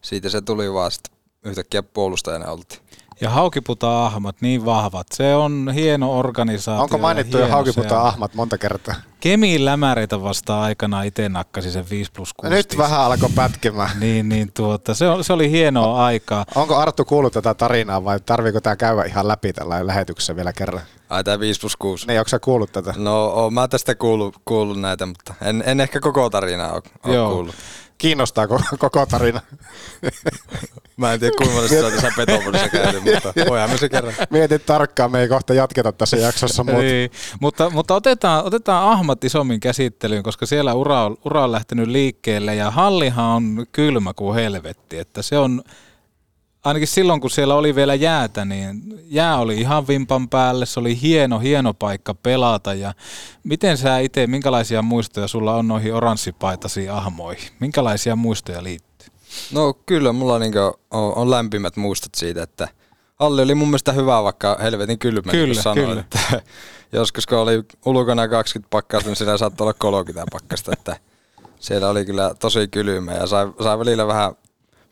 siitä 0.02 0.30
se 0.30 0.42
tuli 0.42 0.74
vaan 0.74 0.92
sitten 0.92 1.15
yhtäkkiä 1.46 1.84
puolustajana 1.84 2.52
oltiin. 2.52 2.82
Ja 3.22 3.30
Haukiputa-ahmat, 3.30 4.36
niin 4.42 4.66
vahvat. 4.66 5.08
Se 5.14 5.36
on 5.36 5.72
hieno 5.76 6.20
organisaatio. 6.20 6.84
Onko 6.84 6.98
mainittu 6.98 7.38
jo 7.38 7.44
hieno 7.44 7.56
Haukiputa 7.56 7.90
se 7.90 7.96
on. 7.96 8.02
Ahmat 8.02 8.34
monta 8.34 8.58
kertaa? 8.58 8.96
Kemiin 9.20 9.66
lämäreitä 9.66 10.22
vastaan 10.22 10.64
aikana 10.64 11.04
itse 11.04 11.30
nakkasin 11.30 11.72
sen 11.72 11.90
5 11.90 12.12
plus 12.12 12.34
6. 12.34 12.54
Nyt 12.54 12.78
vähän 12.78 13.00
alkoi 13.02 13.30
pätkimään. 13.36 13.90
Niin, 14.00 14.30
niin 14.30 14.52
tuota, 14.54 14.94
se, 14.94 15.08
on, 15.08 15.24
se 15.24 15.34
oli 15.34 15.52
hienoa 15.52 16.06
aikaa. 16.06 16.46
Onko 16.56 16.76
Arttu 16.76 17.06
kuullut 17.06 17.34
tätä 17.34 17.54
tarinaa 17.54 18.04
vai 18.04 18.20
tarviiko 18.20 18.62
tämä 18.62 18.76
käydä 18.76 19.04
ihan 19.04 19.28
läpi 19.28 19.54
tällä 19.54 19.88
lähetyksessä 19.88 20.36
vielä 20.36 20.54
kerran? 20.54 20.82
Ai 21.10 21.24
tää 21.24 21.40
5 21.40 21.60
plus 21.60 21.76
6. 21.76 22.08
Niin, 22.08 22.20
onko 22.20 22.30
sä 22.30 22.40
kuullut 22.40 22.72
tätä? 22.72 22.94
No 22.98 23.26
oon 23.26 23.54
mä 23.54 23.68
tästä 23.68 23.96
kuullut, 23.96 24.36
kuullut 24.46 24.80
näitä, 24.80 25.06
mutta 25.06 25.34
en, 25.42 25.64
en 25.66 25.80
ehkä 25.80 26.00
koko 26.00 26.30
tarinaa 26.30 26.74
ole, 26.74 26.82
ole 27.04 27.16
Joo. 27.16 27.32
kuullut. 27.32 27.56
Kiinnostaako 27.98 28.62
koko 28.80 29.06
tarina? 29.06 29.42
Mä 30.98 31.14
en 31.14 31.20
tiedä 31.20 31.36
kuinka 31.38 31.56
monesti 31.56 31.76
sä 31.76 31.92
tässä 32.52 32.70
käyty, 32.70 33.00
mutta 33.00 33.34
voihan 33.50 33.70
me 33.70 33.78
se 33.78 33.90
kerran. 33.90 34.14
Mietit 34.30 34.66
tarkkaan, 34.66 35.12
me 35.12 35.22
ei 35.22 35.28
kohta 35.28 35.54
jatketa 35.54 35.92
tässä 35.92 36.18
jaksossa, 36.18 36.64
mutta 36.64 36.82
Niin, 36.82 37.12
mutta, 37.40 37.70
mutta 37.70 37.96
otetaan, 37.96 38.46
otetaan 38.46 38.92
ahmat 38.92 39.24
isommin 39.24 39.60
käsittelyyn, 39.60 40.24
koska 40.24 40.46
siellä 40.46 40.74
ura 40.74 41.06
on, 41.06 41.18
ura 41.26 41.44
on 41.44 41.52
lähtenyt 41.52 41.88
liikkeelle 41.88 42.56
ja 42.56 42.72
hallihan 42.72 43.26
on 43.26 43.66
kylmä 43.72 44.14
kuin 44.14 44.36
helvetti. 44.36 44.98
Että 44.98 45.22
se 45.22 45.38
on, 45.38 45.64
ainakin 46.66 46.88
silloin 46.88 47.22
kun 47.22 47.32
siellä 47.32 47.56
oli 47.56 47.76
vielä 47.76 47.96
jäätä, 47.96 48.46
niin 48.46 48.84
jää 49.06 49.38
oli 49.38 49.58
ihan 49.58 49.88
vimpan 49.88 50.30
päälle. 50.30 50.66
Se 50.66 50.80
oli 50.80 51.02
hieno, 51.02 51.40
hieno 51.40 51.74
paikka 51.74 52.14
pelata. 52.14 52.74
Ja 52.74 52.94
miten 53.44 53.78
sä 53.78 54.00
itse, 54.00 54.28
minkälaisia 54.28 54.82
muistoja 54.82 55.28
sulla 55.28 55.56
on 55.56 55.68
noihin 55.68 55.94
oranssipaitasiin 55.94 56.92
ahmoihin? 56.92 57.50
Minkälaisia 57.60 58.16
muistoja 58.16 58.64
liittyy? 58.64 59.08
No 59.52 59.74
kyllä, 59.74 60.14
mulla 60.14 60.40
niinku 60.40 60.60
on, 60.92 61.14
on 61.16 61.32
lämpimät 61.32 61.78
muistot 61.78 62.16
siitä, 62.16 62.44
että 62.44 62.68
Halli 63.16 63.42
oli 63.42 63.56
mun 63.56 63.68
mielestä 63.68 63.92
hyvä, 63.92 64.24
vaikka 64.24 64.58
helvetin 64.62 65.00
kylmä, 65.00 65.32
niin 65.32 65.42
Kyllä, 65.42 65.54
kuin 65.54 65.64
sanoin. 65.64 65.88
kyllä. 65.88 66.00
Että 66.02 66.20
joskus 67.00 67.28
kun 67.28 67.38
oli 67.38 67.64
ulkona 67.86 68.28
20 68.28 68.70
pakkasta, 68.70 69.10
niin 69.10 69.16
siellä 69.16 69.38
saattoi 69.38 69.66
olla 69.66 69.74
30 69.74 70.32
pakkasta, 70.32 70.72
että 70.74 70.98
siellä 71.60 71.90
oli 71.90 72.06
kyllä 72.06 72.36
tosi 72.40 72.68
kylmä 72.68 73.12
ja 73.12 73.28
sai, 73.28 73.48
sai 73.64 73.80
välillä 73.80 74.08
vähän 74.08 74.36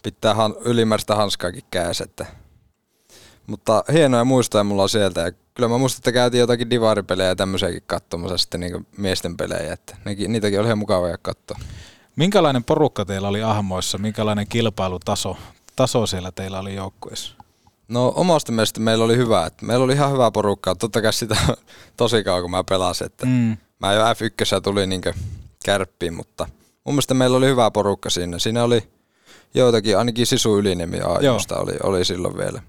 pitää 0.03 0.33
han, 0.33 0.55
ylimääräistä 0.65 1.15
hanskaakin 1.15 1.63
kädessä, 1.71 2.03
että 2.03 2.25
mutta 3.47 3.83
hienoja 3.93 4.25
muistoja 4.25 4.63
mulla 4.63 4.83
on 4.83 4.89
sieltä 4.89 5.21
ja 5.21 5.31
kyllä 5.53 5.69
mä 5.69 5.77
muistan, 5.77 5.99
että 5.99 6.11
käytiin 6.11 6.39
jotakin 6.39 6.69
divaripelejä 6.69 7.29
ja 7.29 7.35
tämmöisiäkin 7.35 7.83
katsomassa 7.87 8.37
sitten 8.37 8.59
niin 8.59 8.87
miesten 8.97 9.37
pelejä, 9.37 9.73
että 9.73 9.97
nekin, 10.05 10.31
niitäkin 10.31 10.59
oli 10.59 10.67
ihan 10.67 10.77
mukavaa 10.77 11.17
katsoa. 11.21 11.59
Minkälainen 12.15 12.63
porukka 12.63 13.05
teillä 13.05 13.27
oli 13.27 13.43
ahmoissa? 13.43 13.97
Minkälainen 13.97 14.47
kilpailutaso 14.49 15.37
taso 15.75 16.07
siellä 16.07 16.31
teillä 16.31 16.59
oli 16.59 16.75
joukkueessa? 16.75 17.35
No 17.87 18.13
omasta 18.15 18.51
mielestä 18.51 18.79
meillä 18.79 19.05
oli 19.05 19.17
hyvä. 19.17 19.45
Että 19.45 19.65
meillä 19.65 19.83
oli 19.85 19.93
ihan 19.93 20.11
hyvä 20.11 20.31
porukka. 20.31 20.75
Totta 20.75 21.01
kai 21.01 21.13
sitä 21.13 21.37
tosi 21.97 22.23
kauan, 22.23 22.41
kun 22.41 22.51
mä 22.51 22.63
pelasin. 22.63 23.05
Että 23.05 23.25
Mm. 23.25 23.57
Mä 23.79 23.93
jo 23.93 24.01
F1 24.03 24.61
tuli 24.63 24.87
niinkö 24.87 25.13
kärppiin, 25.65 26.13
mutta 26.13 26.45
mun 26.83 26.95
mielestä 26.95 27.13
meillä 27.13 27.37
oli 27.37 27.47
hyvä 27.47 27.71
porukka 27.71 28.09
siinä. 28.09 28.39
Siinä 28.39 28.63
oli 28.63 28.83
joitakin, 29.53 29.97
ainakin 29.97 30.27
Sisu 30.27 30.57
Yliniemi 30.57 30.99
Aajosta 30.99 31.57
oli, 31.57 31.73
oli 31.83 32.05
silloin 32.05 32.37
vielä. 32.37 32.61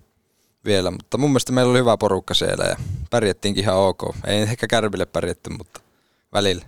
vielä. 0.65 0.91
Mutta 0.91 1.19
mun 1.19 1.31
mielestä 1.31 1.53
meillä 1.53 1.71
oli 1.71 1.79
hyvä 1.79 1.97
porukka 1.97 2.35
siellä 2.35 2.65
ja 2.65 2.77
pärjättiinkin 3.11 3.65
ihan 3.65 3.77
ok. 3.77 4.03
Ei 4.27 4.43
ehkä 4.43 4.67
kärpille 4.67 5.07
pärjätty, 5.07 5.51
mutta 5.51 5.81
välillä. 6.33 6.65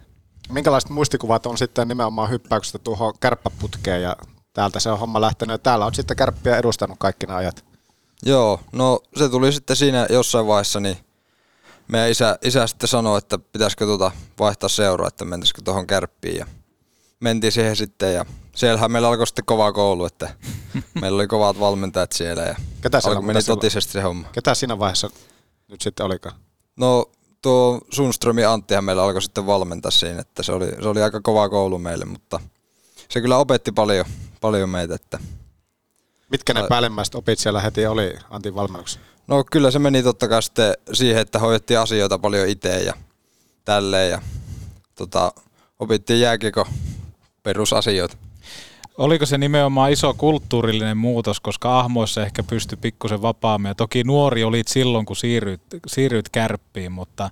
minkälaiset 0.53 0.91
muistikuvat 0.91 1.47
on 1.47 1.59
sitten 1.59 1.89
nimenomaan 1.89 2.31
hyppäyksestä 2.31 2.79
tuohon 2.79 3.15
kärppäputkeen 3.21 4.03
ja 4.03 4.17
täältä 4.53 4.81
se 4.81 4.91
on 4.91 4.99
homma 4.99 5.21
lähtenyt 5.21 5.55
ja 5.55 5.59
täällä 5.59 5.87
on 5.87 5.95
sitten 5.95 6.17
kärppiä 6.17 6.57
edustanut 6.57 6.97
kaikki 6.99 7.27
nämä 7.27 7.39
ajat. 7.39 7.65
Joo, 8.23 8.61
no 8.73 9.01
se 9.17 9.29
tuli 9.29 9.53
sitten 9.53 9.77
siinä 9.77 10.07
jossain 10.11 10.47
vaiheessa, 10.47 10.81
niin 10.81 10.97
meidän 11.89 12.11
isä, 12.11 12.39
isä 12.43 12.67
sitten 12.67 12.89
sanoi, 12.89 13.19
että 13.19 13.39
pitäisikö 13.39 13.85
tuota 13.85 14.11
vaihtaa 14.39 14.69
seuraa, 14.69 15.09
että 15.09 15.25
mentisikö 15.25 15.63
tuohon 15.65 15.87
kärppiin. 15.87 16.37
Ja 16.37 16.47
mentiin 17.21 17.53
siihen 17.53 17.77
sitten 17.77 18.15
ja 18.15 18.25
siellähän 18.57 18.93
meillä 18.93 19.09
alkoi 19.09 19.27
sitten 19.27 19.45
kova 19.45 19.73
koulu, 19.73 20.05
että 20.05 20.35
meillä 21.01 21.17
oli 21.17 21.27
kovat 21.27 21.61
valmentajat 21.61 22.13
siellä 22.13 22.43
ja 22.43 22.57
Ketä 22.81 23.01
siellä 23.01 23.17
alkoi, 23.17 23.27
meni 23.27 23.43
totisesti 23.43 23.93
se 23.93 24.01
homma. 24.01 24.29
Ketä 24.33 24.55
siinä 24.55 24.79
vaiheessa 24.79 25.11
nyt 25.69 25.81
sitten 25.81 26.07
olikaan? 26.07 26.37
No 26.77 27.11
tuo 27.43 27.81
Sundström 27.93 28.39
ja 28.39 28.53
Anttihan 28.53 28.85
meillä 28.85 29.03
alkoi 29.03 29.23
sitten 29.23 29.47
valmentaa 29.47 29.91
siinä, 29.91 30.21
että 30.21 30.43
se 30.43 30.53
oli, 30.53 30.67
se 30.83 30.89
oli 30.89 31.03
aika 31.03 31.21
kova 31.21 31.49
koulu 31.49 31.79
meille, 31.79 32.05
mutta 32.05 32.41
se 33.09 33.21
kyllä 33.21 33.37
opetti 33.37 33.73
paljon, 33.73 34.05
paljon 34.41 34.69
meitä, 34.69 34.95
että 34.95 35.19
Mitkä 36.31 36.55
ne 36.55 36.67
päällimmäiset 36.69 37.15
opit 37.15 37.39
siellä 37.39 37.61
heti 37.61 37.87
oli 37.87 38.19
Antin 38.31 38.55
valmennuksessa? 38.55 39.01
No 39.27 39.45
kyllä 39.45 39.71
se 39.71 39.79
meni 39.79 40.03
totta 40.03 40.29
kai 40.29 40.43
sitten 40.43 40.75
siihen, 40.93 41.23
että 41.23 41.39
hoidettiin 41.39 41.81
asioita 41.81 42.19
paljon 42.19 42.49
itse 42.49 42.79
ja 42.79 42.95
tälleen 43.65 44.11
ja 44.11 44.23
tota, 44.95 45.33
opittiin 45.79 46.21
jääkiekko 46.21 46.69
perusasioita. 47.43 48.17
Oliko 48.99 49.27
se 49.27 49.39
nimenomaan 49.39 49.93
iso 49.93 50.15
kulttuurillinen 50.15 50.97
muutos, 50.97 51.41
koska 51.41 51.79
Ahmoissa 51.81 52.23
ehkä 52.23 52.43
pystyi 52.43 52.79
pikkusen 52.81 53.23
vapaammin. 53.23 53.69
Ja 53.69 53.75
toki 53.75 54.05
nuori 54.05 54.45
olit 54.45 54.69
silloin, 54.69 55.07
kun 55.07 55.17
siirryit, 55.17 55.61
siirryit 55.87 56.29
kärppiin, 56.29 56.93
mutta 56.93 57.31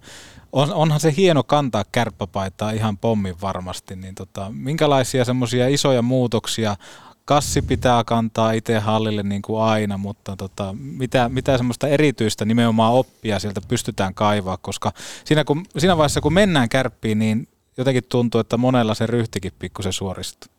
on, 0.53 0.73
onhan 0.73 1.01
se 1.01 1.15
hieno 1.17 1.43
kantaa 1.43 1.85
kärppäpaitaa 1.93 2.71
ihan 2.71 2.99
pommin 2.99 3.41
varmasti. 3.41 3.97
Niin 3.97 4.15
tota, 4.15 4.53
minkälaisia 4.55 5.25
semmoisia 5.25 5.69
isoja 5.69 6.03
muutoksia 6.03 6.77
kassi 7.25 7.63
pitää 7.63 8.05
kantaa 8.05 8.53
itse 8.53 8.79
hallille 8.79 9.23
niin 9.23 9.43
kuin 9.43 9.63
aina, 9.63 9.99
mutta 9.99 10.37
tota, 10.37 10.75
mitä, 10.79 11.29
mitä 11.29 11.57
semmoista 11.57 11.89
erityistä 11.89 12.45
nimenomaan 12.45 12.93
oppia 12.93 13.39
sieltä 13.39 13.61
pystytään 13.69 14.15
kaivaa, 14.15 14.57
koska 14.57 14.93
siinä, 15.25 15.45
kun, 15.45 15.67
siinä 15.79 15.97
vaiheessa 15.97 16.21
kun 16.21 16.33
mennään 16.33 16.69
kärppiin, 16.69 17.19
niin 17.19 17.49
jotenkin 17.77 18.05
tuntuu, 18.09 18.41
että 18.41 18.57
monella 18.57 18.95
se 18.95 19.07
ryhtikin 19.07 19.53
pikkusen 19.59 19.93
suoristuu. 19.93 20.54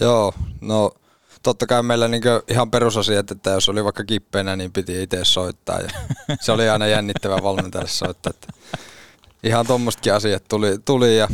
Joo, 0.00 0.32
no 0.60 0.92
totta 1.42 1.66
kai 1.66 1.82
meillä 1.82 2.08
niinku 2.08 2.28
ihan 2.48 2.70
perusasiat, 2.70 3.30
että 3.30 3.50
jos 3.50 3.68
oli 3.68 3.84
vaikka 3.84 4.04
kippeenä, 4.04 4.56
niin 4.56 4.72
piti 4.72 5.02
itse 5.02 5.24
soittaa 5.24 5.78
ja 5.80 5.88
se 6.40 6.52
oli 6.52 6.68
aina 6.68 6.86
jännittävä 6.86 7.42
valmentajalle 7.42 7.90
soittaa. 7.90 8.30
Että 8.30 8.48
ihan 9.42 9.66
tuommoistakin 9.66 10.14
asiat 10.14 10.44
tuli, 10.48 10.78
tuli 10.84 11.18
ja 11.18 11.28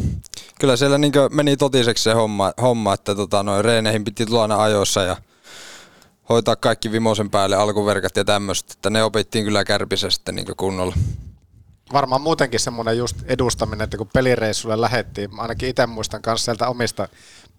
kyllä 0.61 0.77
siellä 0.77 0.99
niinku 0.99 1.19
meni 1.31 1.57
totiseksi 1.57 2.05
se 2.05 2.13
homma, 2.13 2.53
homma 2.63 2.95
että 2.95 3.15
tota, 3.15 3.43
noin 3.43 3.65
reeneihin 3.65 4.05
piti 4.05 4.27
tulla 4.27 4.43
aina 4.43 4.63
ajoissa 4.63 5.03
ja 5.03 5.17
hoitaa 6.29 6.57
kaikki 6.57 6.93
vimosen 6.93 7.31
päälle 7.31 7.57
alkuverkat 7.57 8.17
ja 8.17 8.25
tämmöistä, 8.25 8.73
että 8.77 8.91
ne 8.91 9.03
opittiin 9.03 9.45
kyllä 9.45 9.65
kärpissä 9.65 10.11
sitten 10.11 10.35
niinku 10.35 10.53
kunnolla. 10.57 10.95
Varmaan 11.93 12.21
muutenkin 12.21 12.61
semmoinen 12.61 12.99
just 12.99 13.17
edustaminen, 13.25 13.85
että 13.85 13.97
kun 13.97 14.11
pelireissulle 14.13 14.81
lähettiin, 14.81 15.31
ainakin 15.39 15.69
itse 15.69 15.87
muistan 15.87 16.21
myös 16.27 16.45
sieltä 16.45 16.69
omista 16.69 17.09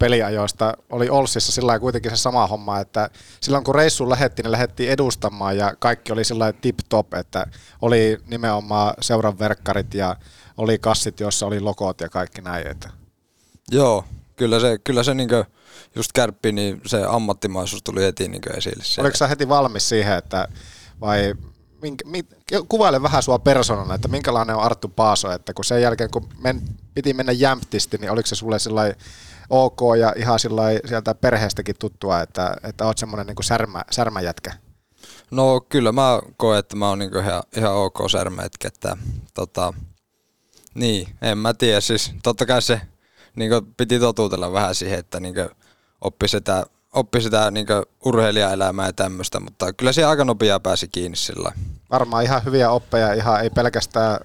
peliajoista, 0.01 0.73
oli 0.89 1.09
Olsissa 1.09 1.51
sillä 1.51 1.79
kuitenkin 1.79 2.11
se 2.11 2.17
sama 2.17 2.47
homma, 2.47 2.79
että 2.79 3.09
silloin 3.41 3.63
kun 3.63 3.75
reissuun 3.75 4.09
lähettiin, 4.09 4.43
niin 4.43 4.51
lähettiin 4.51 4.91
edustamaan 4.91 5.57
ja 5.57 5.75
kaikki 5.79 6.11
oli 6.11 6.25
sillä 6.25 6.53
tip 6.53 6.79
top, 6.89 7.13
että 7.13 7.45
oli 7.81 8.17
nimenomaan 8.27 8.93
seuran 9.01 9.39
verkkarit 9.39 9.93
ja 9.93 10.15
oli 10.57 10.77
kassit, 10.77 11.19
joissa 11.19 11.45
oli 11.45 11.59
logot 11.59 12.01
ja 12.01 12.09
kaikki 12.09 12.41
näin. 12.41 12.67
Että. 12.67 12.89
Joo, 13.71 14.05
kyllä 14.35 14.59
se, 14.59 14.77
kyllä 14.83 15.03
se 15.03 15.13
niinku, 15.13 15.45
just 15.95 16.11
kärppi, 16.11 16.51
niin 16.51 16.81
se 16.85 17.03
ammattimaisuus 17.07 17.83
tuli 17.83 18.03
heti 18.03 18.27
niinku 18.27 18.49
esille. 18.49 18.83
siellä. 18.83 19.05
Oliko 19.05 19.17
sä 19.17 19.27
heti 19.27 19.49
valmis 19.49 19.89
siihen, 19.89 20.17
että 20.17 20.47
vai 21.01 21.33
minkä, 21.81 22.05
mit, 22.07 22.27
kuvaile 22.69 23.03
vähän 23.03 23.23
sua 23.23 23.39
persoonana, 23.39 23.95
että 23.95 24.07
minkälainen 24.07 24.55
on 24.55 24.63
Arttu 24.63 24.87
Paaso, 24.87 25.31
että 25.31 25.53
kun 25.53 25.65
sen 25.65 25.81
jälkeen 25.81 26.11
kun 26.11 26.29
men, 26.43 26.61
piti 26.93 27.13
mennä 27.13 27.31
jämptisti, 27.31 27.97
niin 27.97 28.11
oliko 28.11 28.27
se 28.27 28.35
sulle 28.35 28.59
sillai 28.59 28.93
ok 29.51 29.79
ja 29.99 30.13
ihan 30.17 30.39
sillai 30.39 30.79
sieltä 30.85 31.15
perheestäkin 31.15 31.75
tuttua, 31.79 32.21
että, 32.21 32.55
että 32.63 32.85
oot 32.85 32.97
semmoinen 32.97 33.27
niin 33.27 33.43
särmä, 33.43 33.83
särmäjätkä? 33.91 34.53
No 35.31 35.61
kyllä 35.61 35.91
mä 35.91 36.19
koen, 36.37 36.59
että 36.59 36.75
mä 36.75 36.89
oon 36.89 36.99
niinku 36.99 37.17
ihan, 37.17 37.43
ihan 37.57 37.73
ok 37.73 37.97
särmäetkä, 38.11 38.67
että 38.67 38.97
tota, 39.33 39.73
niin, 40.73 41.07
en 41.21 41.37
mä 41.37 41.53
tiedä, 41.53 41.81
siis 41.81 42.13
totta 42.23 42.45
kai 42.45 42.61
se 42.61 42.81
niinku 43.35 43.67
piti 43.77 43.99
totuutella 43.99 44.53
vähän 44.53 44.75
siihen, 44.75 44.99
että 44.99 45.19
niinku 45.19 45.41
oppi 46.01 46.27
sitä, 46.27 46.65
oppi 46.93 47.21
sitä 47.21 47.51
niinku 47.51 47.73
urheilijaelämää 48.05 48.85
ja 48.85 48.93
tämmöistä, 48.93 49.39
mutta 49.39 49.73
kyllä 49.73 49.91
se 49.91 50.05
aika 50.05 50.25
nopeaa 50.25 50.59
pääsi 50.59 50.87
kiinni 50.87 51.17
sillä. 51.17 51.51
Varmaan 51.91 52.23
ihan 52.23 52.45
hyviä 52.45 52.71
oppeja, 52.71 53.13
ihan 53.13 53.41
ei 53.41 53.49
pelkästään 53.49 54.19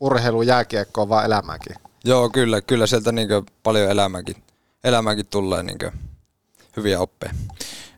urheilu 0.00 0.42
jääkiekkoa, 0.42 1.08
vaan 1.08 1.24
elämäänkin. 1.24 1.76
Joo, 2.04 2.30
kyllä, 2.30 2.60
kyllä 2.60 2.86
sieltä 2.86 3.12
niinku 3.12 3.46
paljon 3.62 3.90
elämäkin, 3.90 4.36
elämäkin 4.86 5.26
tulee 5.26 5.62
niinku 5.62 5.86
hyviä 6.76 7.00
oppeja. 7.00 7.34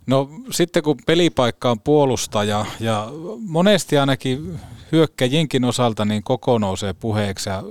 No 0.06 0.30
sitten 0.50 0.82
kun 0.82 0.96
pelipaikka 1.06 1.70
on 1.70 1.80
puolustaja 1.80 2.66
ja 2.80 3.08
monesti 3.38 3.98
ainakin 3.98 4.60
hyökkäjinkin 4.92 5.64
osalta 5.64 6.04
niin 6.04 6.22
koko 6.22 6.58
nousee 6.58 6.92
puheeksi 6.92 7.48
ja 7.48 7.62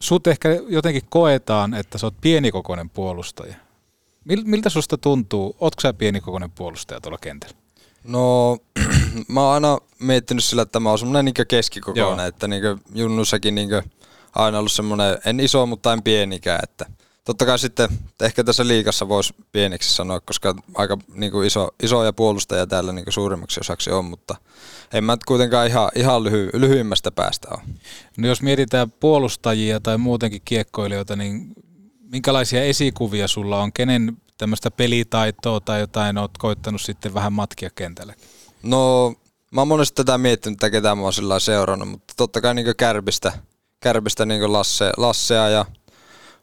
sut 0.00 0.26
ehkä 0.26 0.48
jotenkin 0.68 1.02
koetaan, 1.08 1.74
että 1.74 1.98
sä 1.98 2.06
oot 2.06 2.14
pienikokoinen 2.20 2.90
puolustaja. 2.90 3.54
Mil, 4.24 4.42
miltä 4.44 4.70
susta 4.70 4.98
tuntuu? 4.98 5.56
Ootko 5.60 5.80
sä 5.80 5.92
pienikokoinen 5.92 6.50
puolustaja 6.50 7.00
tuolla 7.00 7.18
kentällä? 7.18 7.56
No, 8.04 8.58
mä 9.28 9.40
oon 9.40 9.54
aina 9.54 9.78
miettinyt 9.98 10.44
sillä, 10.44 10.62
että 10.62 10.80
mä 10.80 10.88
oon 10.88 10.98
semmonen 10.98 11.24
niin 11.24 11.46
keskikokoinen, 11.48 12.18
Joo. 12.18 12.26
että 12.26 12.48
niin 12.48 12.62
Junnussakin 12.94 13.54
niin 13.54 13.68
aina 14.34 14.58
ollut 14.58 14.72
semmoinen, 14.72 15.18
en 15.24 15.40
iso, 15.40 15.66
mutta 15.66 15.92
en 15.92 16.02
pienikään, 16.02 16.60
että 16.62 16.86
totta 17.24 17.46
kai 17.46 17.58
sitten 17.58 17.88
ehkä 18.20 18.44
tässä 18.44 18.68
liikassa 18.68 19.08
voisi 19.08 19.34
pieniksi 19.52 19.94
sanoa, 19.94 20.20
koska 20.20 20.54
aika 20.74 20.98
niin 21.14 21.32
kuin 21.32 21.46
iso, 21.46 21.68
isoja 21.82 22.12
puolustajia 22.12 22.66
täällä 22.66 22.92
niin 22.92 23.04
kuin 23.04 23.14
suurimmaksi 23.14 23.60
osaksi 23.60 23.90
on, 23.90 24.04
mutta 24.04 24.36
en 24.92 25.04
mä 25.04 25.16
kuitenkaan 25.26 25.66
ihan, 25.66 25.90
ihan 25.94 26.24
lyhy, 26.24 26.50
lyhyimmästä 26.52 27.10
päästä 27.10 27.48
ole. 27.50 27.60
No 28.18 28.28
jos 28.28 28.42
mietitään 28.42 28.90
puolustajia 28.90 29.80
tai 29.80 29.98
muutenkin 29.98 30.42
kiekkoilijoita, 30.44 31.16
niin 31.16 31.52
minkälaisia 32.12 32.64
esikuvia 32.64 33.28
sulla 33.28 33.62
on? 33.62 33.72
Kenen 33.72 34.16
tämmöistä 34.38 34.70
pelitaitoa 34.70 35.60
tai 35.60 35.80
jotain 35.80 36.18
oot 36.18 36.38
koittanut 36.38 36.80
sitten 36.80 37.14
vähän 37.14 37.32
matkia 37.32 37.70
kentällä? 37.74 38.14
No 38.62 39.14
mä 39.50 39.60
oon 39.60 39.68
monesti 39.68 39.94
tätä 39.94 40.18
miettinyt, 40.18 40.56
että 40.56 40.70
ketä 40.70 40.94
mä 40.94 41.02
oon 41.02 41.12
sillä 41.12 41.38
seurannut, 41.38 41.88
mutta 41.88 42.14
totta 42.16 42.40
kai 42.40 42.54
niin 42.54 42.76
kärpistä, 42.76 43.32
kärpistä 43.80 44.26
niin 44.26 44.52
Lasse, 44.52 44.92
Lassea 44.96 45.48
ja 45.48 45.66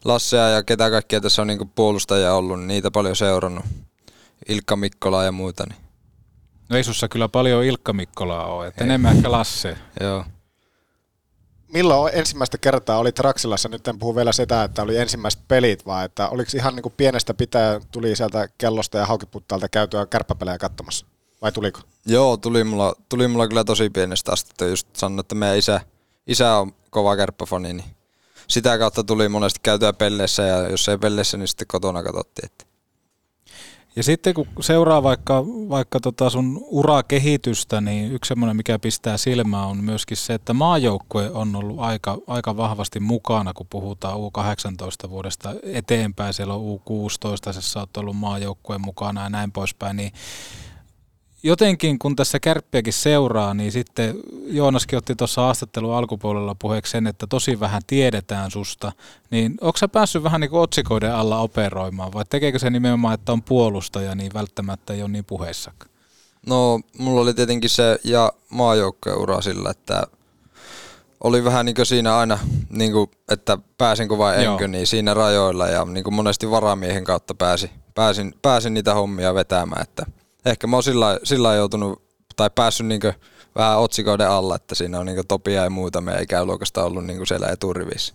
Lassea 0.06 0.50
ja 0.50 0.64
ketä 0.64 0.90
kaikkia 0.90 1.22
tässä 1.22 1.42
on 1.42 1.48
niin 1.48 1.70
puolustajia 1.76 2.34
ollut, 2.34 2.60
niin 2.60 2.68
niitä 2.68 2.92
paljon 2.92 3.16
seurannut. 3.16 3.66
Ilkka 4.50 4.76
Mikkola 4.76 5.24
ja 5.24 5.32
muita. 5.32 5.64
Niin. 5.70 5.90
No 6.70 6.78
ei 6.78 6.84
sussa 6.84 7.08
kyllä 7.08 7.30
paljon 7.30 7.64
Ilkka 7.64 7.94
Mikkolaa 7.94 8.46
ole, 8.46 8.68
että 8.68 8.84
enemmän 8.84 9.16
ehkä 9.16 9.32
Lasse. 9.32 9.78
Joo. 10.00 10.26
Milloin 11.74 12.16
ensimmäistä 12.16 12.58
kertaa 12.58 12.98
oli 12.98 13.12
Raksilassa, 13.20 13.70
nyt 13.70 13.88
en 13.88 14.00
puhu 14.00 14.16
vielä 14.16 14.32
sitä, 14.32 14.64
että 14.64 14.82
oli 14.82 14.98
ensimmäiset 14.98 15.42
pelit, 15.48 15.86
vaan 15.86 16.06
että 16.06 16.30
oliko 16.30 16.52
ihan 16.56 16.76
niin 16.76 16.84
kuin 16.84 16.94
pienestä 16.98 17.34
pitää, 17.34 17.80
tuli 17.92 18.16
sieltä 18.16 18.48
kellosta 18.58 18.98
ja 18.98 19.06
haukiputtaalta 19.06 19.70
käytyä 19.70 20.06
kärppäpelejä 20.06 20.58
katsomassa? 20.58 21.06
Vai 21.42 21.52
tuliko? 21.52 21.80
Joo, 22.06 22.38
tuli 22.38 22.64
mulla, 22.64 22.96
tuli 23.10 23.28
mulla 23.28 23.48
kyllä 23.48 23.64
tosi 23.64 23.90
pienestä 23.90 24.32
asti. 24.32 24.50
Että 24.52 24.66
just 24.66 24.88
sanoin, 24.96 25.20
että 25.20 25.36
meidän 25.36 25.58
isä, 25.58 25.82
isä 26.28 26.56
on 26.56 26.72
kova 26.90 27.16
kärppäfani, 27.16 27.74
niin 27.74 27.86
sitä 28.50 28.78
kautta 28.78 29.04
tuli 29.04 29.30
monesti 29.30 29.60
käytyä 29.64 29.94
pelleissä 29.94 30.44
ja 30.44 30.70
jos 30.70 30.90
ei 30.90 30.98
pelleissä, 30.98 31.38
niin 31.38 31.48
sitten 31.48 31.68
kotona 31.68 32.04
katsottiin. 32.04 32.46
Että. 32.46 32.70
Ja 33.96 34.04
sitten 34.04 34.34
kun 34.34 34.48
seuraa 34.60 35.04
vaikka, 35.04 35.46
vaikka 35.46 36.00
tota 36.00 36.30
sun 36.30 36.60
urakehitystä, 36.68 37.82
niin 37.82 38.12
yksi 38.12 38.30
semmoinen, 38.30 38.58
mikä 38.58 38.80
pistää 38.80 39.18
silmään, 39.18 39.68
on 39.68 39.84
myöskin 39.84 40.18
se, 40.18 40.34
että 40.34 40.54
maajoukkue 40.54 41.32
on 41.32 41.56
ollut 41.56 41.80
aika, 41.80 42.18
aika 42.28 42.58
vahvasti 42.58 43.00
mukana, 43.00 43.54
kun 43.54 43.68
puhutaan 43.70 44.20
U18 44.20 45.10
vuodesta 45.10 45.56
eteenpäin. 45.64 46.34
Siellä 46.34 46.54
on 46.54 46.62
U16, 46.62 47.62
sä 47.62 47.80
oot 47.80 47.98
ollut 47.98 48.16
maajoukkueen 48.16 48.82
mukana 48.82 49.24
ja 49.24 49.30
näin 49.30 49.52
poispäin. 49.52 49.98
Niin 49.98 50.12
jotenkin 51.44 52.00
kun 52.00 52.16
tässä 52.16 52.40
kärppiäkin 52.40 52.94
seuraa, 52.94 53.54
niin 53.54 53.72
sitten 53.72 54.16
Joonaskin 54.46 54.98
otti 54.98 55.16
tuossa 55.16 55.42
haastattelun 55.42 55.96
alkupuolella 55.96 56.56
puheeksi 56.56 56.92
sen, 56.92 57.08
että 57.08 57.28
tosi 57.28 57.60
vähän 57.60 57.82
tiedetään 57.88 58.52
susta, 58.52 58.92
niin 59.32 59.58
onko 59.62 59.78
sä 59.78 59.88
päässyt 59.88 60.24
vähän 60.24 60.42
niin 60.42 60.52
kuin 60.52 60.62
otsikoiden 60.62 61.16
alla 61.16 61.40
operoimaan 61.40 62.14
vai 62.14 62.26
tekeekö 62.30 62.60
se 62.60 62.70
nimenomaan, 62.70 63.14
että 63.14 63.32
on 63.32 63.44
puolustaja, 63.44 64.16
niin 64.16 64.34
välttämättä 64.34 64.94
ei 64.94 65.02
ole 65.02 65.10
niin 65.10 65.26
puheissa? 65.26 65.72
No, 66.46 66.80
mulla 66.98 67.22
oli 67.22 67.34
tietenkin 67.34 67.70
se 67.70 68.00
ja 68.04 68.32
maajoukkueura 68.50 69.42
sillä, 69.42 69.70
että 69.70 70.04
oli 71.24 71.44
vähän 71.44 71.66
niin 71.66 71.76
kuin 71.76 71.86
siinä 71.86 72.18
aina, 72.18 72.40
niin 72.70 72.92
kuin, 72.92 73.12
että 73.32 73.58
pääsinkö 73.78 74.18
vai 74.18 74.46
enkö, 74.46 74.64
Joo. 74.64 74.68
niin 74.68 74.88
siinä 74.88 75.14
rajoilla 75.14 75.68
ja 75.68 75.86
niin 75.86 76.04
kuin 76.04 76.14
monesti 76.14 76.52
varamiehen 76.52 77.04
kautta 77.04 77.36
pääsi, 77.36 77.72
pääsin, 77.96 78.34
pääsin 78.42 78.74
niitä 78.74 78.94
hommia 78.94 79.34
vetämään, 79.34 79.82
että– 79.82 80.06
ehkä 80.46 80.68
mä 80.68 80.76
oon 80.76 80.84
sillä, 80.84 81.20
sillä 81.24 81.56
joutunut 81.56 82.02
tai 82.36 82.50
päässyt 82.56 82.88
niin 82.88 83.02
vähän 83.56 83.80
otsikoiden 83.80 84.30
alla, 84.30 84.56
että 84.56 84.76
siinä 84.76 85.00
on 85.00 85.06
niin 85.06 85.28
Topia 85.28 85.64
ja 85.64 85.70
muuta 85.70 86.02
meidän 86.02 86.24
ikäluokasta 86.24 86.84
ollut 86.84 87.06
niin 87.06 87.28
siellä 87.28 87.48
eturivissä. 87.48 88.14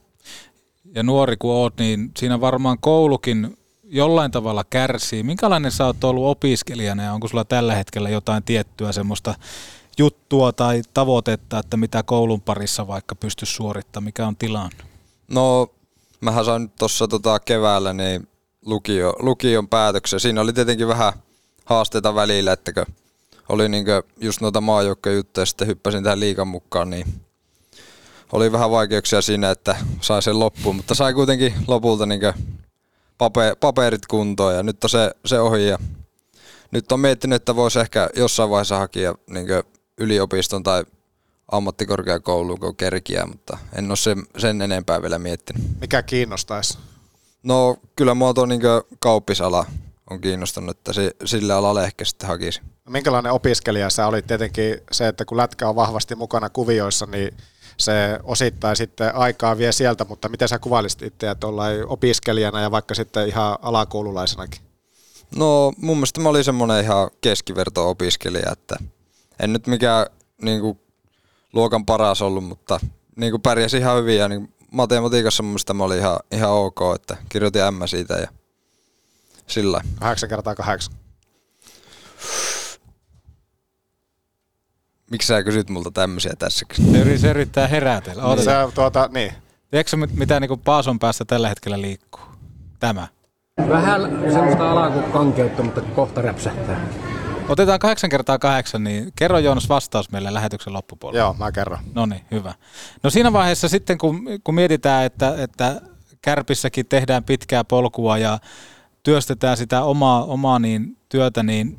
Ja 0.94 1.02
nuori 1.02 1.36
kun 1.36 1.50
oot, 1.50 1.76
niin 1.78 2.10
siinä 2.18 2.40
varmaan 2.40 2.78
koulukin 2.80 3.56
jollain 3.84 4.30
tavalla 4.30 4.64
kärsii. 4.70 5.22
Minkälainen 5.22 5.72
sä 5.72 5.86
oot 5.86 6.04
ollut 6.04 6.26
opiskelijana 6.26 7.02
ja 7.02 7.12
onko 7.12 7.28
sulla 7.28 7.44
tällä 7.44 7.74
hetkellä 7.74 8.10
jotain 8.10 8.42
tiettyä 8.42 8.92
semmoista 8.92 9.34
juttua 9.98 10.52
tai 10.52 10.82
tavoitetta, 10.94 11.58
että 11.58 11.76
mitä 11.76 12.02
koulun 12.02 12.40
parissa 12.40 12.86
vaikka 12.86 13.14
pysty 13.14 13.46
suorittamaan, 13.46 14.04
mikä 14.04 14.26
on 14.26 14.36
tilanne? 14.36 14.84
No, 15.28 15.70
mähän 16.20 16.44
sain 16.44 16.70
tuossa 16.70 17.08
tota 17.08 17.40
keväällä 17.40 17.92
niin 17.92 18.28
lukio, 18.66 19.14
lukion 19.18 19.68
päätöksen. 19.68 20.20
Siinä 20.20 20.40
oli 20.40 20.52
tietenkin 20.52 20.88
vähän 20.88 21.12
haasteita 21.64 22.14
välillä, 22.14 22.52
että 22.52 22.86
oli 23.48 23.68
niinkö 23.68 24.02
just 24.20 24.40
noita 24.40 24.62
juttuja, 25.16 25.46
sitten 25.46 25.68
hyppäsin 25.68 26.04
tähän 26.04 26.20
liikan 26.20 26.48
mukaan, 26.48 26.90
niin 26.90 27.20
oli 28.32 28.52
vähän 28.52 28.70
vaikeuksia 28.70 29.22
siinä, 29.22 29.50
että 29.50 29.76
sai 30.00 30.22
sen 30.22 30.38
loppuun, 30.38 30.76
mutta 30.76 30.94
sai 30.94 31.14
kuitenkin 31.14 31.54
lopulta 31.66 32.06
niinkö 32.06 32.32
paperit 33.60 34.06
kuntoon 34.06 34.54
ja 34.54 34.62
nyt 34.62 34.84
on 34.84 34.90
se, 34.90 35.10
se 35.26 35.40
ohi 35.40 35.68
ja 35.68 35.78
nyt 36.70 36.92
on 36.92 37.00
miettinyt, 37.00 37.36
että 37.36 37.56
voisi 37.56 37.80
ehkä 37.80 38.10
jossain 38.16 38.50
vaiheessa 38.50 38.78
hakea 38.78 39.14
niinkö 39.30 39.62
yliopiston 39.98 40.62
tai 40.62 40.84
ammattikorkeakouluun, 41.52 42.60
kun 42.60 42.76
kerkiä, 42.76 43.26
mutta 43.26 43.58
en 43.72 43.90
ole 43.90 43.96
sen, 43.96 44.22
sen 44.38 44.62
enempää 44.62 45.02
vielä 45.02 45.18
miettinyt. 45.18 45.62
Mikä 45.80 46.02
kiinnostaisi? 46.02 46.78
No 47.42 47.76
kyllä 47.96 48.14
mua 48.14 48.34
tuo 48.34 48.46
niin 48.46 48.60
kauppisala 48.98 49.66
on 50.10 50.20
kiinnostunut, 50.20 50.76
että 50.76 50.92
sillä 51.24 51.56
alalla 51.56 51.84
ehkä 51.84 52.04
sitten 52.04 52.28
hakisi. 52.28 52.60
No, 52.86 52.92
minkälainen 52.92 53.32
opiskelija 53.32 53.90
sä 53.90 54.06
olit? 54.06 54.26
Tietenkin 54.26 54.80
se, 54.92 55.08
että 55.08 55.24
kun 55.24 55.36
lätkä 55.36 55.68
on 55.68 55.76
vahvasti 55.76 56.14
mukana 56.14 56.50
kuvioissa, 56.50 57.06
niin 57.06 57.36
se 57.76 58.18
osittain 58.22 58.76
sitten 58.76 59.14
aikaa 59.14 59.58
vie 59.58 59.72
sieltä, 59.72 60.04
mutta 60.08 60.28
miten 60.28 60.48
sä 60.48 60.58
kuvailisit 60.58 61.02
itseä 61.02 61.36
opiskelijana 61.86 62.60
ja 62.60 62.70
vaikka 62.70 62.94
sitten 62.94 63.28
ihan 63.28 63.58
alakoululaisenakin? 63.62 64.60
No 65.36 65.72
mun 65.76 65.96
mielestä 65.96 66.20
mä 66.20 66.28
olin 66.28 66.44
semmoinen 66.44 66.84
ihan 66.84 67.10
keskiverto-opiskelija, 67.20 68.52
että 68.52 68.76
en 69.40 69.52
nyt 69.52 69.66
mikään 69.66 70.06
niin 70.42 70.60
kuin, 70.60 70.80
luokan 71.52 71.86
paras 71.86 72.22
ollut, 72.22 72.44
mutta 72.44 72.80
niin 73.16 73.30
kuin 73.30 73.42
pärjäsin 73.42 73.80
ihan 73.80 73.98
hyvin 73.98 74.18
ja 74.18 74.28
niin 74.28 74.54
matematiikassa 74.70 75.42
mun 75.42 75.50
mielestä 75.50 75.74
mä 75.74 75.84
olin 75.84 75.98
ihan, 75.98 76.18
ihan 76.32 76.50
ok, 76.50 76.80
että 76.94 77.16
kirjoitin 77.28 77.62
M 77.74 77.86
siitä 77.86 78.14
ja 78.14 78.28
sillä. 79.46 79.80
8 80.00 80.28
kertaa 80.28 80.54
8. 80.54 80.94
Miksi 85.10 85.26
sä 85.26 85.42
kysyt 85.42 85.70
multa 85.70 85.90
tämmöisiä 85.90 86.32
tässä? 86.38 86.66
Se 87.16 87.30
yrittää 87.30 87.68
herätellä. 87.68 88.22
Niin. 88.22 88.44
Se, 88.44 88.50
tuota, 88.74 89.08
niin. 89.12 89.32
Tiedätkö 89.70 89.96
mitä 89.96 90.40
niin 90.40 90.60
Paason 90.64 90.98
päässä 90.98 91.24
tällä 91.24 91.48
hetkellä 91.48 91.80
liikkuu? 91.80 92.24
Tämä. 92.80 93.08
Vähän 93.68 94.02
semmoista 94.32 94.70
alakukankeutta, 94.70 95.62
mutta 95.62 95.80
kohta 95.80 96.22
räpsähtää. 96.22 96.86
Otetaan 97.48 97.78
kahdeksan 97.78 98.10
kertaa 98.10 98.38
kahdeksan, 98.38 98.84
niin 98.84 99.12
kerro 99.16 99.38
Joonas 99.38 99.68
vastaus 99.68 100.10
meille 100.10 100.34
lähetyksen 100.34 100.72
loppupuolella. 100.72 101.24
Joo, 101.24 101.34
mä 101.34 101.52
kerron. 101.52 101.78
No 101.94 102.06
niin, 102.06 102.22
hyvä. 102.30 102.54
No 103.02 103.10
siinä 103.10 103.32
vaiheessa 103.32 103.68
sitten, 103.68 103.98
kun, 103.98 104.24
kun 104.44 104.54
mietitään, 104.54 105.04
että, 105.04 105.34
että 105.42 105.80
Kärpissäkin 106.22 106.86
tehdään 106.86 107.24
pitkää 107.24 107.64
polkua 107.64 108.18
ja 108.18 108.38
työstetään 109.04 109.56
sitä 109.56 109.82
omaa, 109.82 110.24
omaa 110.24 110.58
niin, 110.58 110.96
työtä, 111.08 111.42
niin 111.42 111.78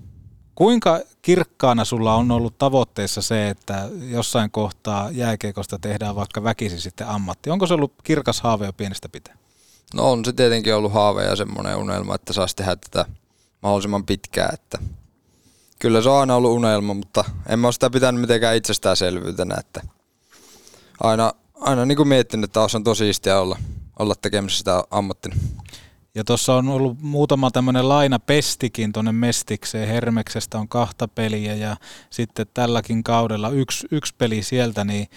kuinka 0.56 1.02
kirkkaana 1.22 1.86
sulla 1.86 2.16
on 2.16 2.32
ollut 2.32 2.58
tavoitteessa 2.58 3.22
se, 3.22 3.50
että 3.50 3.90
jossain 4.10 4.52
kohtaa 4.52 5.12
jääkeikosta 5.12 5.80
tehdään 5.80 6.16
vaikka 6.16 6.44
väkisi 6.44 6.82
sitten 6.82 7.08
ammatti? 7.08 7.50
Onko 7.50 7.68
se 7.68 7.74
ollut 7.74 7.94
kirkas 8.04 8.42
haave 8.42 8.66
jo 8.66 8.74
pienestä 8.74 9.10
pitää? 9.10 9.38
No 9.94 10.12
on 10.12 10.26
se 10.26 10.34
tietenkin 10.34 10.76
ollut 10.76 10.94
haave 10.94 11.24
ja 11.24 11.36
semmoinen 11.36 11.76
unelma, 11.76 12.16
että 12.16 12.34
saisi 12.34 12.56
tehdä 12.56 12.76
tätä 12.76 13.06
mahdollisimman 13.64 14.06
pitkään. 14.06 14.54
Että 14.54 14.78
kyllä 15.80 16.02
se 16.02 16.10
on 16.10 16.20
aina 16.20 16.36
ollut 16.36 16.52
unelma, 16.52 16.94
mutta 16.94 17.24
en 17.50 17.60
mä 17.60 17.68
ole 17.68 17.74
sitä 17.74 17.90
pitänyt 17.90 18.22
mitenkään 18.22 18.56
itsestäänselvyytenä. 18.56 19.56
Että 19.60 19.82
aina, 21.04 21.34
aina 21.54 21.86
niin 21.86 21.96
kuin 21.96 22.08
miettinyt, 22.08 22.46
että 22.46 22.60
on 22.76 22.84
tosi 22.84 23.04
siistiä 23.04 23.40
olla, 23.40 23.58
olla 24.00 24.16
tekemässä 24.22 24.58
sitä 24.58 24.84
ammattina. 24.92 25.36
Ja 26.16 26.24
tuossa 26.24 26.56
on 26.56 26.70
ollut 26.70 27.02
muutama 27.02 27.52
tämmöinen 27.52 27.86
pestikin 28.26 28.94
tuonne 28.94 29.12
Mestikseen. 29.12 29.88
Hermeksestä 29.88 30.58
on 30.58 30.68
kahta 30.68 31.08
peliä 31.08 31.56
ja 31.56 31.78
sitten 32.10 32.46
tälläkin 32.54 33.04
kaudella 33.04 33.50
yksi, 33.50 33.88
yksi 33.92 34.16
peli 34.18 34.44
sieltä. 34.44 34.84
Niin 34.84 35.08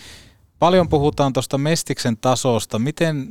paljon 0.59 0.89
puhutaan 0.89 1.33
tuosta 1.33 1.59
Mestiksen 1.59 2.17
tasosta. 2.17 2.79
Miten 2.79 3.29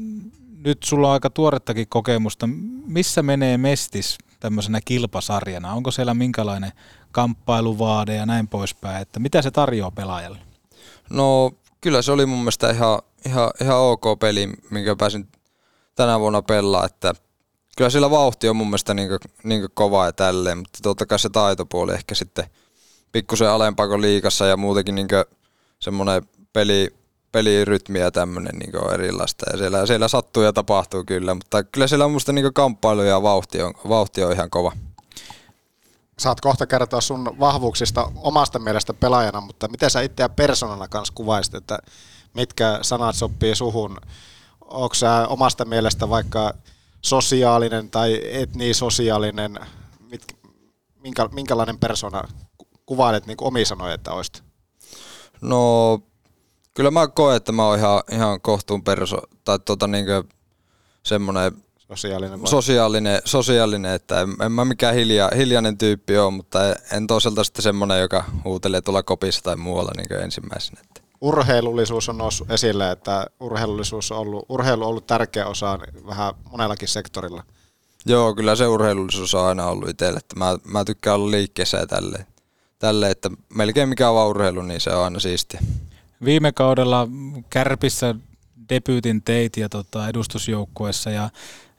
nyt 0.63 0.83
sulla 0.83 1.07
on 1.07 1.13
aika 1.13 1.29
tuorettakin 1.29 1.87
kokemusta. 1.89 2.49
Missä 2.85 3.23
menee 3.23 3.57
Mestis 3.57 4.17
tämmöisenä 4.39 4.79
kilpasarjana? 4.85 5.73
Onko 5.73 5.91
siellä 5.91 6.13
minkälainen 6.13 6.71
kamppailuvaade 7.11 8.15
ja 8.15 8.25
näin 8.25 8.47
poispäin, 8.47 9.01
että 9.01 9.19
mitä 9.19 9.41
se 9.41 9.51
tarjoaa 9.51 9.91
pelaajalle? 9.91 10.37
No 11.09 11.51
kyllä 11.81 12.01
se 12.01 12.11
oli 12.11 12.25
mun 12.25 12.39
mielestä 12.39 12.71
ihan, 12.71 12.99
ihan, 13.25 13.51
ihan 13.61 13.77
ok 13.77 14.19
peli, 14.19 14.49
minkä 14.69 14.95
pääsin 14.95 15.27
tänä 15.95 16.19
vuonna 16.19 16.41
pelaa, 16.41 16.85
että 16.85 17.13
kyllä 17.77 17.89
sillä 17.89 18.11
vauhti 18.11 18.49
on 18.49 18.55
mun 18.55 18.67
mielestä 18.67 18.93
niin 18.93 19.09
niin 19.43 19.67
kova 19.73 20.05
ja 20.05 20.13
tälleen, 20.13 20.57
mutta 20.57 20.79
totta 20.83 21.05
kai 21.05 21.19
se 21.19 21.29
taitopuoli 21.29 21.93
ehkä 21.93 22.15
sitten 22.15 22.45
pikkusen 23.11 23.49
alempaa 23.49 23.87
kuin 23.87 24.01
liikassa 24.01 24.45
ja 24.45 24.57
muutenkin 24.57 24.95
niin 24.95 25.07
semmoinen 25.79 26.23
peli, 26.53 26.95
pelirytmi 27.31 27.99
ja 27.99 28.11
tämmöinen 28.11 28.55
niin 28.59 28.83
on 28.83 28.93
erilaista. 28.93 29.45
Ja 29.51 29.57
siellä, 29.57 29.85
siellä 29.85 30.07
sattuu 30.07 30.43
ja 30.43 30.53
tapahtuu 30.53 31.03
kyllä, 31.03 31.33
mutta 31.33 31.63
kyllä 31.63 31.87
siellä 31.87 32.05
on 32.05 32.11
musta 32.11 32.33
niin 32.33 32.53
kamppailu 32.53 33.01
ja 33.01 33.21
vauhti 33.21 33.61
on, 33.61 33.73
vauhti 33.89 34.23
on 34.23 34.31
ihan 34.31 34.49
kova. 34.49 34.71
Saat 36.19 36.41
kohta 36.41 36.67
kertoa 36.67 37.01
sun 37.01 37.35
vahvuuksista 37.39 38.11
omasta 38.15 38.59
mielestä 38.59 38.93
pelaajana, 38.93 39.41
mutta 39.41 39.67
miten 39.67 39.89
sä 39.89 40.01
itseä 40.01 40.29
persoonana 40.29 40.87
kanssa 40.87 41.13
kuvaisit, 41.13 41.55
että 41.55 41.79
mitkä 42.33 42.79
sanat 42.81 43.15
sopii 43.15 43.55
suhun? 43.55 43.97
Onko 44.61 44.93
sä 44.93 45.27
omasta 45.27 45.65
mielestä 45.65 46.09
vaikka 46.09 46.53
sosiaalinen 47.01 47.89
tai 47.89 48.21
et 48.23 48.55
niin 48.55 48.75
sosiaalinen, 48.75 49.59
mit, 50.11 50.23
minkä, 50.99 51.29
minkälainen 51.31 51.79
persona 51.79 52.23
kuvailet 52.85 53.25
niin 53.25 53.37
omi 53.41 53.65
sanoja, 53.65 53.93
että 53.93 54.11
olisit? 54.11 54.43
No 55.41 55.99
kyllä 56.73 56.91
mä 56.91 57.07
koen, 57.07 57.37
että 57.37 57.51
mä 57.51 57.67
oon 57.67 57.77
ihan, 57.77 58.03
ihan 58.11 58.41
kohtuun 58.41 58.83
perso, 58.83 59.17
tai 59.43 59.59
tota 59.59 59.87
niinkö 59.87 60.23
semmonen 61.03 61.51
sosiaalinen, 61.87 62.41
vai? 62.41 62.49
sosiaalinen, 62.49 63.21
sosiaalinen, 63.25 63.93
että 63.93 64.21
en, 64.21 64.35
en 64.45 64.51
mä 64.51 64.65
mikään 64.65 64.95
hilja, 64.95 65.31
hiljainen 65.37 65.77
tyyppi 65.77 66.17
ole, 66.17 66.31
mutta 66.31 66.59
en 66.91 67.07
toisaalta 67.07 67.43
sitten 67.43 67.63
semmonen, 67.63 68.01
joka 68.01 68.23
huutelee 68.43 68.81
tuolla 68.81 69.03
kopissa 69.03 69.41
tai 69.41 69.55
muualla 69.55 69.91
niin 69.97 70.23
ensimmäisenä. 70.23 70.81
Että. 70.83 71.06
Urheilullisuus 71.21 72.09
on 72.09 72.17
noussut 72.17 72.51
esille, 72.51 72.91
että 72.91 73.25
urheilullisuus 73.39 74.11
on 74.11 74.17
ollut, 74.17 74.45
urheilu 74.49 74.83
on 74.83 74.89
ollut 74.89 75.07
tärkeä 75.07 75.47
osa 75.47 75.79
vähän 76.07 76.33
monellakin 76.51 76.87
sektorilla. 76.87 77.43
Joo, 78.05 78.35
kyllä 78.35 78.55
se 78.55 78.67
urheilullisuus 78.67 79.35
on 79.35 79.45
aina 79.45 79.65
ollut 79.65 79.89
itselle, 79.89 80.17
että 80.17 80.35
mä, 80.35 80.57
mä 80.63 80.85
tykkään 80.85 81.15
olla 81.15 81.31
liikkeessä 81.31 81.77
ja 81.77 81.87
tälleen. 81.87 82.25
Tälle, 82.79 83.11
että 83.11 83.29
melkein 83.55 83.89
mikä 83.89 84.09
on 84.09 84.27
urheilu, 84.27 84.61
niin 84.61 84.81
se 84.81 84.89
on 84.89 85.03
aina 85.03 85.19
siistiä. 85.19 85.59
Viime 86.25 86.51
kaudella 86.51 87.07
Kärpissä 87.49 88.15
debyytin 88.69 89.21
teit 89.21 89.57
ja 89.57 89.69
tota, 89.69 90.07
edustusjoukkueessa 90.09 91.09
ja 91.09 91.29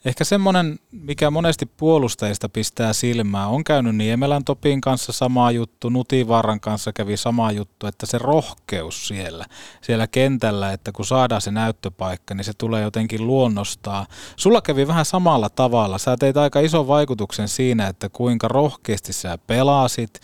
Ehkä 0.09 0.25
semmoinen, 0.25 0.79
mikä 0.91 1.31
monesti 1.31 1.67
puolustajista 1.67 2.49
pistää 2.49 2.93
silmää, 2.93 3.47
on 3.47 3.65
käynyt 3.65 3.97
Niemelän 3.97 4.45
Topin 4.45 4.81
kanssa 4.81 5.13
sama 5.13 5.51
juttu, 5.51 5.89
Nutivaaran 5.89 6.61
kanssa 6.61 6.93
kävi 6.93 7.17
sama 7.17 7.53
juttu, 7.53 7.87
että 7.87 8.07
se 8.07 8.19
rohkeus 8.19 9.09
siellä, 9.09 9.47
siellä 9.81 10.07
kentällä, 10.07 10.73
että 10.73 10.93
kun 10.93 11.05
saadaan 11.05 11.41
se 11.41 11.51
näyttöpaikka, 11.51 12.35
niin 12.35 12.45
se 12.45 12.53
tulee 12.59 12.83
jotenkin 12.83 13.27
luonnostaa. 13.27 14.07
Sulla 14.37 14.63
kävi 14.63 14.87
vähän 14.87 15.05
samalla 15.05 15.51
tavalla. 15.51 15.99
Sä 15.99 16.17
teit 16.17 16.37
aika 16.37 16.61
ison 16.61 16.89
vaikutuksen 16.89 17.49
siinä, 17.49 17.87
että 17.87 18.09
kuinka 18.09 18.49
rohkeasti 18.49 19.13
sä 19.13 19.39
pelasit, 19.47 20.21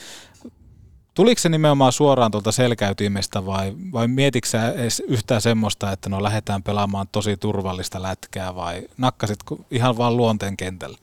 Tuliko 1.14 1.40
se 1.40 1.48
nimenomaan 1.48 1.92
suoraan 1.92 2.30
tuolta 2.30 2.52
selkäytimestä 2.52 3.46
vai, 3.46 3.72
vai 3.92 4.08
mietitkö 4.08 4.48
sä 4.48 4.70
edes 4.70 5.02
yhtään 5.08 5.40
semmoista, 5.40 5.92
että 5.92 6.08
no 6.08 6.22
lähdetään 6.22 6.62
pelaamaan 6.62 7.08
tosi 7.12 7.36
turvallista 7.36 8.02
lätkää 8.02 8.54
vai 8.54 8.88
nakkasit 8.96 9.38
ihan 9.70 9.96
vaan 9.96 10.16
luonteen 10.16 10.56
kentälle? 10.56 10.98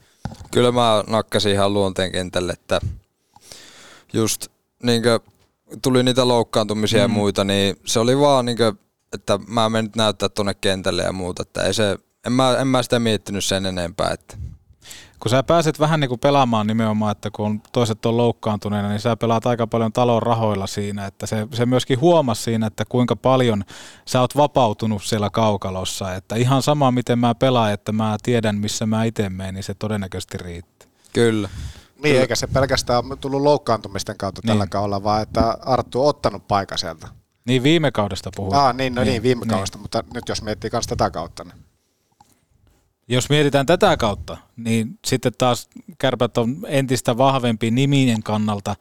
Kyllä 0.51 0.71
mä 0.71 1.03
nakkasin 1.07 1.51
ihan 1.51 1.73
luonteen 1.73 2.11
kentälle, 2.11 2.53
että 2.53 2.81
just 4.13 4.47
niin 4.83 5.03
tuli 5.81 6.03
niitä 6.03 6.27
loukkaantumisia 6.27 6.99
mm. 6.99 7.01
ja 7.01 7.07
muita, 7.07 7.43
niin 7.43 7.75
se 7.85 7.99
oli 7.99 8.19
vaan 8.19 8.45
niin 8.45 8.57
kuin, 8.57 8.79
että 9.13 9.39
mä 9.47 9.69
menin 9.69 9.91
näyttää 9.95 10.29
tuonne 10.29 10.53
kentälle 10.53 11.03
ja 11.03 11.13
muuta, 11.13 11.41
että 11.41 11.63
ei 11.63 11.73
se, 11.73 11.97
en 12.25 12.31
mä, 12.31 12.57
en 12.57 12.67
mä 12.67 12.83
sitä 12.83 12.99
miettinyt 12.99 13.45
sen 13.45 13.65
enempää, 13.65 14.11
että 14.11 14.37
kun 15.21 15.29
sä 15.29 15.43
pääset 15.43 15.79
vähän 15.79 15.99
niin 15.99 16.09
kuin 16.09 16.19
pelaamaan 16.19 16.67
nimenomaan, 16.67 17.11
että 17.11 17.29
kun 17.31 17.61
toiset 17.71 18.05
on 18.05 18.17
loukkaantuneena, 18.17 18.89
niin 18.89 18.99
sä 18.99 19.17
pelaat 19.17 19.45
aika 19.45 19.67
paljon 19.67 19.93
talon 19.93 20.23
rahoilla 20.23 20.67
siinä, 20.67 21.05
että 21.05 21.25
se, 21.25 21.47
se 21.53 21.65
myöskin 21.65 22.01
huomasi 22.01 22.43
siinä, 22.43 22.67
että 22.67 22.83
kuinka 22.89 23.15
paljon 23.15 23.63
sä 24.05 24.21
oot 24.21 24.37
vapautunut 24.37 25.03
siellä 25.03 25.29
kaukalossa, 25.29 26.15
että 26.15 26.35
ihan 26.35 26.61
sama 26.61 26.91
miten 26.91 27.19
mä 27.19 27.35
pelaan, 27.35 27.73
että 27.73 27.91
mä 27.91 28.17
tiedän 28.23 28.57
missä 28.57 28.85
mä 28.85 29.03
itse 29.03 29.29
menen, 29.29 29.53
niin 29.53 29.63
se 29.63 29.73
todennäköisesti 29.73 30.37
riittää. 30.37 30.87
Kyllä. 31.13 31.49
Niin, 31.95 32.01
Kyllä. 32.01 32.21
eikä 32.21 32.35
se 32.35 32.47
pelkästään 32.47 33.03
tullut 33.19 33.41
loukkaantumisten 33.41 34.17
kautta 34.17 34.41
niin. 34.43 34.47
tällä 34.47 34.67
kaudella, 34.67 35.03
vaan 35.03 35.21
että 35.21 35.57
Arttu 35.61 36.01
on 36.01 36.07
ottanut 36.07 36.47
paikan 36.47 36.77
sieltä. 36.77 37.07
Niin 37.45 37.63
viime 37.63 37.91
kaudesta 37.91 38.29
puhutaan. 38.35 38.67
Ah, 38.67 38.75
niin, 38.75 38.95
no 38.95 39.01
niin, 39.01 39.11
niin 39.11 39.23
viime 39.23 39.39
niin. 39.39 39.49
kaudesta, 39.49 39.77
mutta 39.77 40.03
nyt 40.13 40.29
jos 40.29 40.41
miettii 40.41 40.69
myös 40.73 40.87
tätä 40.87 41.09
kautta. 41.09 41.43
Niin. 41.43 41.60
Jos 43.11 43.29
mietitään 43.29 43.65
tätä 43.65 43.97
kautta, 43.97 44.37
niin 44.57 44.99
sitten 45.05 45.31
taas 45.37 45.69
kärpät 45.97 46.37
on 46.37 46.57
entistä 46.67 47.17
vahvempi 47.17 47.71
nimien 47.71 48.23
kannalta. 48.23 48.75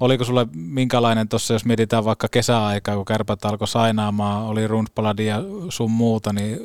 Oliko 0.00 0.24
sulle 0.24 0.46
minkälainen 0.54 1.28
tuossa, 1.28 1.52
jos 1.52 1.64
mietitään 1.64 2.04
vaikka 2.04 2.28
kesäaikaa, 2.28 2.96
kun 2.96 3.04
kärpät 3.04 3.44
alkoi 3.44 3.68
sainaamaan, 3.68 4.42
oli 4.42 4.66
Rundbladia 4.66 5.36
sun 5.68 5.90
muuta, 5.90 6.32
niin 6.32 6.58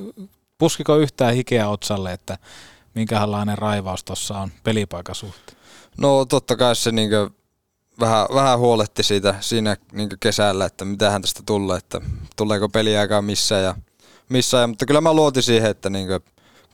puskiko 0.57 0.97
yhtään 0.97 1.33
hikeä 1.33 1.69
otsalle, 1.69 2.13
että 2.13 2.37
minkälainen 2.95 3.57
raivaus 3.57 4.03
tuossa 4.03 4.37
on 4.37 4.51
pelipaikan 4.63 5.15
suhteen? 5.15 5.57
No 5.97 6.25
totta 6.25 6.55
kai 6.55 6.75
se 6.75 6.91
niinkö 6.91 7.29
vähän, 7.99 8.27
vähän 8.33 8.59
huoletti 8.59 9.03
siitä 9.03 9.35
siinä 9.39 9.77
niinkö 9.91 10.17
kesällä, 10.19 10.65
että 10.65 10.85
mitähän 10.85 11.21
tästä 11.21 11.43
tulee, 11.45 11.77
että 11.77 12.01
tuleeko 12.35 12.69
peliaikaa 12.69 13.21
missä 13.21 13.55
ja 13.55 13.75
missä, 14.29 14.57
ja, 14.57 14.67
mutta 14.67 14.85
kyllä 14.85 15.01
mä 15.01 15.13
luotin 15.13 15.43
siihen, 15.43 15.71
että 15.71 15.89
niinkö 15.89 16.19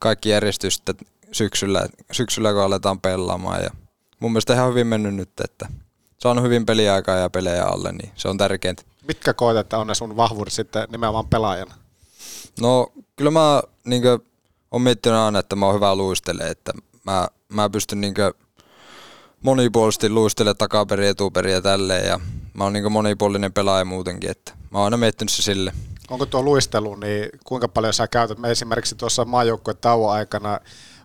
kaikki 0.05 0.29
järjestyy 0.29 0.71
sitten 0.71 0.95
syksyllä, 1.31 1.87
syksyllä, 2.11 2.53
kun 2.53 2.61
aletaan 2.61 3.01
pelaamaan. 3.01 3.63
Ja 3.63 3.69
mun 4.19 4.31
mielestä 4.31 4.53
ihan 4.53 4.69
hyvin 4.69 4.87
mennyt 4.87 5.15
nyt, 5.15 5.29
että 5.43 5.67
saanut 6.17 6.43
hyvin 6.43 6.65
peliaikaa 6.65 7.15
ja 7.15 7.29
pelejä 7.29 7.65
alle, 7.65 7.91
niin 7.91 8.11
se 8.15 8.27
on 8.27 8.37
tärkeintä. 8.37 8.83
Mitkä 9.07 9.33
koet, 9.33 9.57
että 9.57 9.77
on 9.77 9.87
ne 9.87 9.95
sun 9.95 10.17
vahvuudet 10.17 10.53
sitten 10.53 10.87
nimenomaan 10.91 11.27
pelaajana? 11.27 11.73
No 12.61 12.91
kyllä 13.15 13.31
mä 13.31 13.63
niin 13.85 14.03
olen 14.71 14.81
miettinyt 14.81 15.19
aina, 15.19 15.39
että 15.39 15.55
mä 15.55 15.65
oon 15.65 15.75
hyvä 15.75 15.95
luistele, 15.95 16.47
että 16.47 16.73
mä, 17.03 17.27
mä 17.49 17.69
pystyn 17.69 18.01
niin 18.01 18.13
monipuolisesti 19.41 20.09
luistelemaan 20.09 20.57
takaperin, 20.57 21.09
etuperin 21.09 21.53
ja 21.53 21.61
tälleen 21.61 22.07
ja 22.07 22.19
mä 22.53 22.63
oon 22.63 22.73
niin 22.73 22.91
monipuolinen 22.91 23.53
pelaaja 23.53 23.85
muutenkin, 23.85 24.31
että 24.31 24.51
mä 24.71 24.77
oon 24.77 24.85
aina 24.85 24.97
miettinyt 24.97 25.31
se 25.31 25.41
sille 25.41 25.73
onko 26.09 26.25
tuo 26.25 26.43
luistelu, 26.43 26.95
niin 26.95 27.29
kuinka 27.43 27.67
paljon 27.67 27.93
sä 27.93 28.07
käytät? 28.07 28.37
Me 28.37 28.51
esimerkiksi 28.51 28.95
tuossa 28.95 29.25
maajoukkueen 29.25 29.77
tauon 29.81 30.13
aikana 30.13 30.59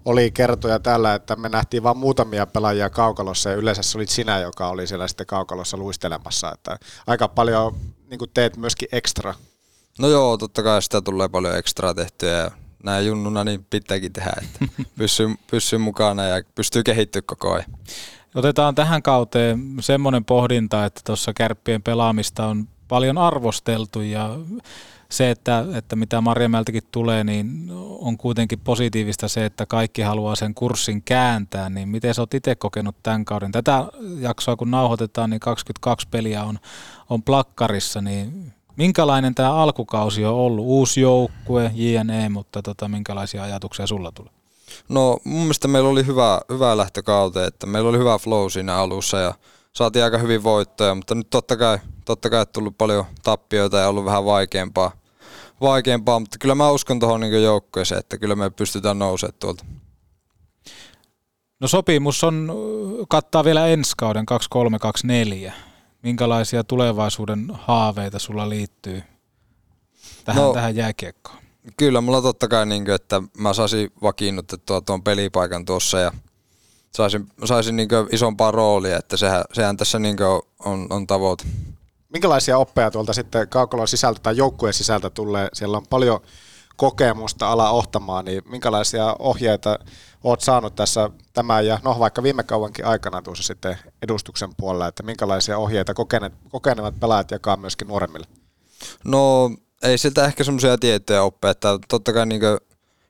oli 0.05 0.31
kertoja 0.31 0.79
tällä, 0.79 1.15
että 1.15 1.37
me 1.37 1.49
nähtiin 1.49 1.83
vain 1.83 1.97
muutamia 1.97 2.47
pelaajia 2.47 2.91
kaukalossa 2.91 3.51
ja 3.51 3.57
yleensä 3.57 3.83
se 3.83 3.99
oli 3.99 4.07
sinä, 4.07 4.39
joka 4.39 4.69
oli 4.69 4.87
siellä 4.87 5.09
sitten 5.09 5.27
kaukalossa 5.27 5.77
luistelemassa. 5.77 6.53
Että 6.55 6.79
aika 7.07 7.29
paljon 7.29 7.77
niin 8.11 8.21
teet 8.35 8.57
myöskin 8.57 8.89
ekstra. 8.93 9.35
No 9.99 10.09
joo, 10.09 10.37
totta 10.37 10.63
kai 10.63 10.83
sitä 10.83 11.03
tulee 11.03 11.29
paljon 11.29 11.57
ekstraa 11.57 11.95
tehtyä 11.95 12.31
ja 12.31 12.51
näin 12.85 13.07
junnuna 13.07 13.45
niin 13.45 13.67
pitääkin 13.71 14.13
tehdä, 14.13 14.33
että 14.43 14.83
pysyy, 14.99 15.35
pysyy 15.51 15.79
mukana 15.79 16.25
ja 16.25 16.43
pystyy 16.55 16.83
kehittyä 16.83 17.23
koko 17.23 17.53
ajan. 17.53 17.71
Otetaan 18.35 18.75
tähän 18.75 19.03
kauteen 19.03 19.77
semmoinen 19.81 20.25
pohdinta, 20.25 20.85
että 20.85 21.01
tuossa 21.05 21.33
kärppien 21.33 21.83
pelaamista 21.83 22.47
on 22.47 22.69
paljon 22.91 23.19
arvosteltu 23.19 24.01
ja 24.01 24.37
se, 25.09 25.31
että, 25.31 25.65
että 25.75 25.97
mitä 25.97 26.21
Marjamäeltäkin 26.21 26.83
tulee, 26.93 27.25
niin 27.25 27.69
on 27.99 28.19
kuitenkin 28.19 28.61
positiivista 28.61 29.29
se, 29.29 29.45
että 29.45 29.67
kaikki 29.67 30.03
haluaa 30.03 30.37
sen 30.37 30.55
kurssin 30.55 31.03
kääntää, 31.03 31.71
niin 31.71 31.89
miten 31.89 32.15
sä 32.15 32.23
oot 32.23 32.35
itse 32.35 32.55
kokenut 32.55 32.97
tämän 33.03 33.25
kauden? 33.25 33.53
Tätä 33.53 33.85
jaksoa 34.19 34.57
kun 34.57 34.71
nauhoitetaan, 34.71 35.31
niin 35.31 35.41
22 35.41 36.09
peliä 36.11 36.45
on, 36.45 36.59
on 37.11 37.23
plakkarissa, 37.23 38.01
niin 38.01 38.53
minkälainen 38.77 39.35
tämä 39.35 39.55
alkukausi 39.55 40.25
on 40.25 40.35
ollut? 40.35 40.65
Uusi 40.65 41.01
joukkue, 41.01 41.71
JNE, 41.75 42.29
mutta 42.29 42.63
tota, 42.63 42.89
minkälaisia 42.89 43.43
ajatuksia 43.43 43.87
sulla 43.87 44.13
tulee? 44.13 44.33
No 44.89 45.19
mun 45.25 45.41
mielestä 45.41 45.69
meillä 45.69 45.89
oli 45.89 46.07
hyvä, 46.07 46.41
hyvä 46.49 46.77
lähtökaute, 46.77 47.45
että 47.45 47.67
meillä 47.67 47.89
oli 47.89 47.99
hyvä 47.99 48.19
flow 48.19 48.49
siinä 48.49 48.77
alussa 48.77 49.19
ja 49.19 49.35
saatiin 49.73 50.05
aika 50.05 50.19
hyvin 50.19 50.43
voittoja, 50.43 50.95
mutta 50.95 51.15
nyt 51.15 51.31
totta 51.31 51.57
kai, 51.57 51.79
totta 52.11 52.31
kai 52.31 52.47
tullut 52.47 52.79
paljon 52.79 53.05
tappioita 53.23 53.79
ja 53.79 53.89
ollut 53.89 54.05
vähän 54.05 54.25
vaikeampaa, 54.25 54.93
vaikeampaa 55.61 56.21
mutta 56.21 56.39
kyllä 56.41 56.55
mä 56.55 56.71
uskon 56.71 57.01
tuohon 57.01 57.21
niin 57.21 57.43
joukkueeseen, 57.43 57.99
että 57.99 58.19
kyllä 58.19 58.37
me 58.37 58.51
pystytään 58.51 58.99
nousemaan 58.99 59.39
tuolta. 59.39 59.65
No 61.61 61.69
sopimus 61.69 62.25
on, 62.25 62.53
kattaa 63.09 63.45
vielä 63.45 63.67
ensi 63.67 63.93
kauden 63.97 64.27
2324. 64.27 65.53
Minkälaisia 66.03 66.65
tulevaisuuden 66.65 67.47
haaveita 67.53 68.19
sulla 68.19 68.49
liittyy 68.49 69.03
tähän, 70.25 70.43
no, 70.43 70.53
tähän 70.53 70.77
jääkiekkoon? 70.77 71.37
Kyllä, 71.77 72.01
mulla 72.01 72.23
totta 72.23 72.49
kai, 72.49 72.67
niin 72.67 72.85
kuin, 72.85 72.95
että 72.95 73.23
mä 73.39 73.53
saisin 73.55 73.93
vakiinnutettua 74.03 74.81
tuon 74.81 75.03
pelipaikan 75.03 75.65
tuossa 75.65 75.99
ja 75.99 76.13
saisin, 76.95 77.27
saisin 77.45 77.77
niin 77.77 77.89
isompaa 78.13 78.51
roolia, 78.51 78.97
että 78.97 79.17
sehän, 79.17 79.45
sehän 79.53 79.77
tässä 79.77 79.99
niin 79.99 80.17
on, 80.65 80.87
on 80.91 81.07
tavoite. 81.07 81.45
Minkälaisia 82.13 82.59
oppeja 82.59 82.91
tuolta 82.91 83.13
sitten 83.13 83.49
kaukolon 83.49 83.89
sisältä 83.89 84.21
tai 84.23 84.37
joukkueen 84.37 84.75
sisältä 84.75 85.11
tulee? 85.11 85.49
Siellä 85.53 85.77
on 85.77 85.87
paljon 85.91 86.21
kokemusta 86.77 87.53
ala 87.53 87.71
ohtamaan, 87.71 88.25
niin 88.25 88.43
minkälaisia 88.47 89.17
ohjeita 89.19 89.79
olet 90.25 90.41
saanut 90.41 90.75
tässä 90.75 91.11
tämän 91.33 91.67
ja 91.67 91.79
no 91.85 91.99
vaikka 91.99 92.23
viime 92.23 92.43
kauankin 92.43 92.87
aikana 92.87 93.23
tuossa 93.23 93.43
sitten 93.43 93.79
edustuksen 94.03 94.51
puolella, 94.57 94.89
että 94.89 95.03
minkälaisia 95.03 95.59
ohjeita 95.59 95.95
kokeneet, 95.95 96.33
kokenevat 96.49 97.01
pelaajat 97.01 97.31
jakaa 97.31 97.57
myöskin 97.57 97.89
nuoremmille? 97.89 98.27
No 99.05 99.51
ei 99.83 99.99
siltä 99.99 100.25
ehkä 100.25 100.45
semmoisia 100.45 100.79
tiettyjä 100.79 101.23
oppeja, 101.23 101.51
että 101.51 101.79
totta 101.89 102.13
kai 102.13 102.27
niin 102.27 102.41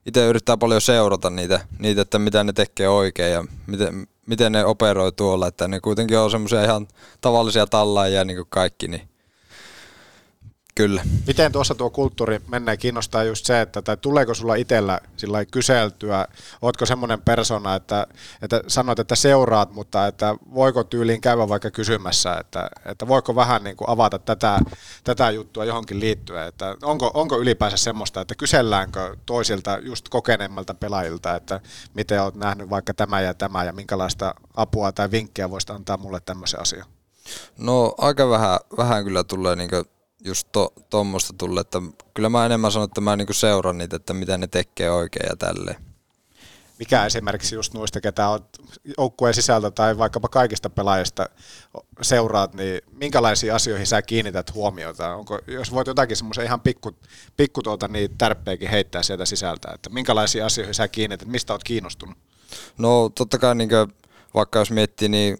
itse 0.06 0.26
yrittää 0.26 0.56
paljon 0.56 0.80
seurata 0.80 1.30
niitä, 1.30 1.60
niitä, 1.78 2.02
että 2.02 2.18
mitä 2.18 2.44
ne 2.44 2.52
tekee 2.52 2.88
oikein 2.88 3.32
ja 3.32 3.44
miten, 3.66 4.06
miten 4.26 4.52
ne 4.52 4.64
operoi 4.64 5.12
tuolla, 5.12 5.46
että 5.46 5.68
ne 5.68 5.80
kuitenkin 5.80 6.18
on 6.18 6.30
semmoisia 6.30 6.64
ihan 6.64 6.88
tavallisia 7.20 7.66
tallaajia 7.66 8.24
niin 8.24 8.36
kuin 8.36 8.46
kaikki, 8.50 8.88
niin 8.88 9.09
Kyllä. 10.74 11.02
Miten 11.26 11.52
tuossa 11.52 11.74
tuo 11.74 11.90
kulttuuri 11.90 12.40
menee? 12.48 12.76
Kiinnostaa 12.76 13.24
just 13.24 13.46
se, 13.46 13.60
että 13.60 13.82
tai 13.82 13.96
tuleeko 13.96 14.34
sulla 14.34 14.54
itsellä 14.54 15.00
sillä 15.16 15.44
kyseltyä, 15.44 16.26
ootko 16.62 16.86
semmoinen 16.86 17.22
persona, 17.22 17.74
että, 17.74 18.06
että 18.42 18.62
sanoit, 18.68 18.98
että 18.98 19.14
seuraat, 19.14 19.72
mutta 19.72 20.06
että 20.06 20.34
voiko 20.54 20.84
tyyliin 20.84 21.20
käydä 21.20 21.48
vaikka 21.48 21.70
kysymässä, 21.70 22.36
että, 22.40 22.70
että 22.84 23.08
voiko 23.08 23.34
vähän 23.34 23.64
niin 23.64 23.76
kuin 23.76 23.88
avata 23.88 24.18
tätä, 24.18 24.58
tätä 25.04 25.30
juttua 25.30 25.64
johonkin 25.64 26.00
liittyen, 26.00 26.48
että 26.48 26.76
onko, 26.82 27.10
onko 27.14 27.38
ylipäänsä 27.38 27.76
semmoista, 27.76 28.20
että 28.20 28.34
kyselläänkö 28.34 29.16
toisilta 29.26 29.78
just 29.82 30.08
kokeneemmalta 30.08 30.74
pelaajilta, 30.74 31.36
että 31.36 31.60
miten 31.94 32.22
oot 32.22 32.34
nähnyt 32.34 32.70
vaikka 32.70 32.94
tämä 32.94 33.20
ja 33.20 33.34
tämä 33.34 33.64
ja 33.64 33.72
minkälaista 33.72 34.34
apua 34.56 34.92
tai 34.92 35.10
vinkkiä 35.10 35.50
voisit 35.50 35.70
antaa 35.70 35.96
mulle 35.96 36.20
tämmöisen 36.20 36.60
asian? 36.60 36.86
No 37.58 37.94
aika 37.98 38.30
vähän, 38.30 38.58
vähän 38.76 39.04
kyllä 39.04 39.24
tulee 39.24 39.56
niin 39.56 39.70
just 40.24 40.48
to, 40.52 40.72
tuommoista 40.90 41.34
tullut, 41.38 41.58
että 41.60 41.78
kyllä 42.14 42.28
mä 42.28 42.46
enemmän 42.46 42.72
sanon, 42.72 42.88
että 42.88 43.00
mä 43.00 43.16
niinku 43.16 43.32
seuran 43.32 43.78
niitä, 43.78 43.96
että 43.96 44.14
mitä 44.14 44.38
ne 44.38 44.46
tekee 44.46 44.90
oikein 44.90 45.26
ja 45.30 45.36
tälleen. 45.36 45.76
Mikä 46.78 47.06
esimerkiksi 47.06 47.54
just 47.54 47.74
noista, 47.74 48.00
ketä 48.00 48.28
on 48.28 48.40
joukkueen 48.98 49.34
sisältä 49.34 49.70
tai 49.70 49.98
vaikkapa 49.98 50.28
kaikista 50.28 50.70
pelaajista 50.70 51.28
seuraat, 52.02 52.54
niin 52.54 52.80
minkälaisiin 52.92 53.54
asioihin 53.54 53.86
sä 53.86 54.02
kiinnität 54.02 54.54
huomiota? 54.54 55.14
Onko, 55.14 55.38
jos 55.46 55.72
voit 55.72 55.86
jotakin 55.86 56.16
semmoisen 56.16 56.44
ihan 56.44 56.60
pikku, 56.60 56.96
pikku 57.36 57.62
tuota, 57.62 57.88
niin 57.88 58.18
tärppeikin 58.18 58.70
heittää 58.70 59.02
sieltä 59.02 59.24
sisältä, 59.24 59.70
että 59.74 59.90
minkälaisiin 59.90 60.44
asioihin 60.44 60.74
sä 60.74 60.88
kiinnität, 60.88 61.28
mistä 61.28 61.52
oot 61.52 61.64
kiinnostunut? 61.64 62.18
No 62.78 63.08
totta 63.14 63.38
kai 63.38 63.54
niin 63.54 63.70
vaikka 64.34 64.58
jos 64.58 64.70
miettii, 64.70 65.08
niin 65.08 65.38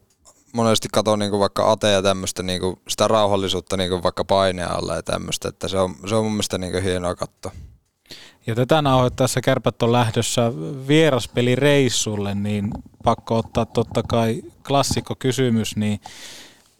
monesti 0.52 0.88
katson 0.92 1.18
niin 1.18 1.30
kuin 1.30 1.40
vaikka 1.40 1.72
Ate 1.72 1.92
ja 1.92 2.02
tämmöistä 2.02 2.42
niin 2.42 2.60
kuin 2.60 2.80
sitä 2.88 3.08
rauhallisuutta 3.08 3.76
niin 3.76 3.90
kuin 3.90 4.02
vaikka 4.02 4.24
paineen 4.24 4.70
alla 4.70 4.96
ja 4.96 5.02
tämmöistä, 5.02 5.48
että 5.48 5.68
se 5.68 5.78
on, 5.78 5.94
se 6.08 6.14
on 6.14 6.24
mun 6.24 6.32
mielestä 6.32 6.58
niin 6.58 6.72
kuin 6.72 6.84
hienoa 6.84 7.14
katsoa. 7.14 7.52
Ja 8.46 8.54
tätä 8.54 8.82
nauhoittaessa 8.82 9.40
kärpät 9.40 9.82
on 9.82 9.92
lähdössä 9.92 10.52
vieraspelireissulle, 10.88 12.34
niin 12.34 12.70
pakko 13.04 13.38
ottaa 13.38 13.66
totta 13.66 14.02
kai 14.02 14.42
klassikko 14.68 15.14
kysymys, 15.18 15.76
niin 15.76 16.00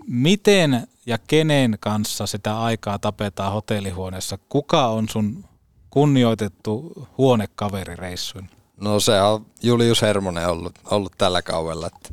miten 0.07 0.89
ja 1.07 1.19
kenen 1.19 1.77
kanssa 1.81 2.27
sitä 2.27 2.61
aikaa 2.61 2.99
tapetaan 2.99 3.53
hotellihuoneessa? 3.53 4.39
Kuka 4.49 4.87
on 4.87 5.09
sun 5.09 5.45
kunnioitettu 5.91 6.93
huonekaverireissuin? 7.19 8.51
No 8.81 9.01
se 9.01 9.21
on 9.21 9.47
Julius 9.63 10.03
Hermonen 10.03 10.49
ollut, 10.49 10.79
ollut 10.91 11.13
tällä 11.19 11.43
kaudella. 11.43 11.87
Että 11.87 12.09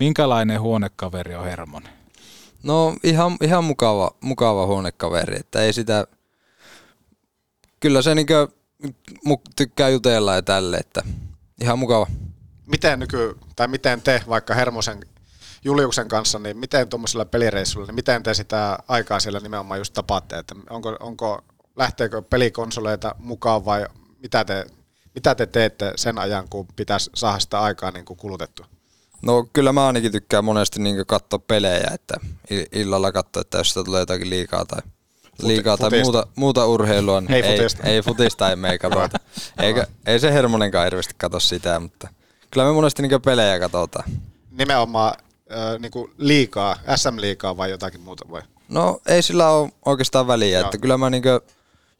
Minkälainen 0.00 0.60
huonekaveri 0.60 1.34
on 1.34 1.44
Hermonen? 1.44 1.92
No 2.62 2.96
ihan, 3.02 3.36
ihan 3.42 3.64
mukava, 3.64 4.10
mukava 4.20 4.66
huonekaveri, 4.66 5.36
että 5.40 5.62
ei 5.62 5.72
sitä, 5.72 6.06
kyllä 7.80 8.02
se 8.02 8.14
niinkö 8.14 8.48
tykkää 9.56 9.88
jutella 9.88 10.34
ja 10.34 10.42
tälle, 10.42 10.76
että 10.76 11.02
ihan 11.60 11.78
mukava. 11.78 12.06
Miten 12.66 12.98
nyky, 12.98 13.36
tai 13.56 13.68
miten 13.68 14.02
te 14.02 14.22
vaikka 14.28 14.54
Hermosen 14.54 15.00
Juliuksen 15.64 16.08
kanssa, 16.08 16.38
niin 16.38 16.56
miten 16.56 16.88
tuommoisella 16.88 17.24
pelireissulla, 17.24 17.86
niin 17.86 17.94
miten 17.94 18.22
te 18.22 18.34
sitä 18.34 18.78
aikaa 18.88 19.20
siellä 19.20 19.40
nimenomaan 19.40 19.80
just 19.80 19.94
tapaatte, 19.94 20.38
että 20.38 20.54
onko, 20.70 20.96
onko 21.00 21.44
lähteekö 21.76 22.22
pelikonsoleita 22.22 23.14
mukaan 23.18 23.64
vai 23.64 23.86
mitä 24.22 24.44
te, 24.44 24.66
mitä 25.14 25.34
te 25.34 25.46
teette 25.46 25.92
sen 25.96 26.18
ajan, 26.18 26.48
kun 26.48 26.66
pitäisi 26.76 27.10
saada 27.14 27.38
sitä 27.38 27.60
aikaa 27.60 27.90
niin 27.90 28.04
kuin 28.04 28.16
kulutettua? 28.16 28.66
No 29.22 29.46
kyllä 29.52 29.72
mä 29.72 29.86
ainakin 29.86 30.12
tykkään 30.12 30.44
monesti 30.44 30.80
niin 30.80 31.06
katsoa 31.06 31.38
pelejä, 31.38 31.90
että 31.94 32.14
illalla 32.72 33.12
katsoa, 33.12 33.40
että 33.40 33.58
jos 33.58 33.68
sitä 33.68 33.84
tulee 33.84 34.00
jotakin 34.00 34.30
liikaa 34.30 34.64
tai 34.64 34.80
liikaa 35.42 35.76
tai 35.76 35.90
muuta, 36.02 36.26
muuta 36.36 36.66
urheilua, 36.66 37.20
niin 37.20 37.32
ei, 37.32 37.42
futista. 37.42 37.82
ei, 37.82 37.94
ei 37.94 38.02
futista 38.02 38.50
ei 38.50 38.56
me 38.56 38.78
katsota. 38.78 39.20
Eikä, 39.58 39.86
ei 40.06 40.20
se 40.20 40.32
Hermonenkaan 40.32 40.84
hirveästi 40.84 41.14
katso 41.18 41.40
sitä, 41.40 41.80
mutta 41.80 42.08
kyllä 42.50 42.66
me 42.66 42.72
monesti 42.72 43.02
niin 43.02 43.22
pelejä 43.22 43.60
katsotaan. 43.60 44.10
Nimenomaan 44.50 45.14
äh, 45.52 45.78
niin 45.78 46.10
liikaa, 46.18 46.76
SM-liikaa 46.96 47.56
vai 47.56 47.70
jotakin 47.70 48.00
muuta 48.00 48.24
vai? 48.30 48.42
No 48.68 49.00
ei 49.06 49.22
sillä 49.22 49.50
ole 49.50 49.72
oikeastaan 49.86 50.26
väliä, 50.26 50.58
Joo. 50.58 50.64
että 50.66 50.78
kyllä 50.78 50.98
mä 50.98 51.10
niin 51.10 51.22
kuin, 51.22 51.40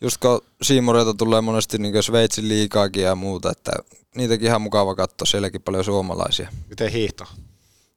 just 0.00 0.16
kun 0.18 0.40
Siimurilta 0.62 1.14
tulee 1.14 1.40
monesti 1.40 1.78
niin 1.78 2.02
Sveitsin 2.02 2.48
liikaakin 2.48 3.02
ja 3.02 3.14
muuta, 3.14 3.50
että 3.50 3.72
niitäkin 4.14 4.46
ihan 4.46 4.62
mukava 4.62 4.94
katsoa, 4.94 5.26
sielläkin 5.26 5.62
paljon 5.62 5.84
suomalaisia. 5.84 6.48
Miten 6.68 6.92
hiihto? 6.92 7.24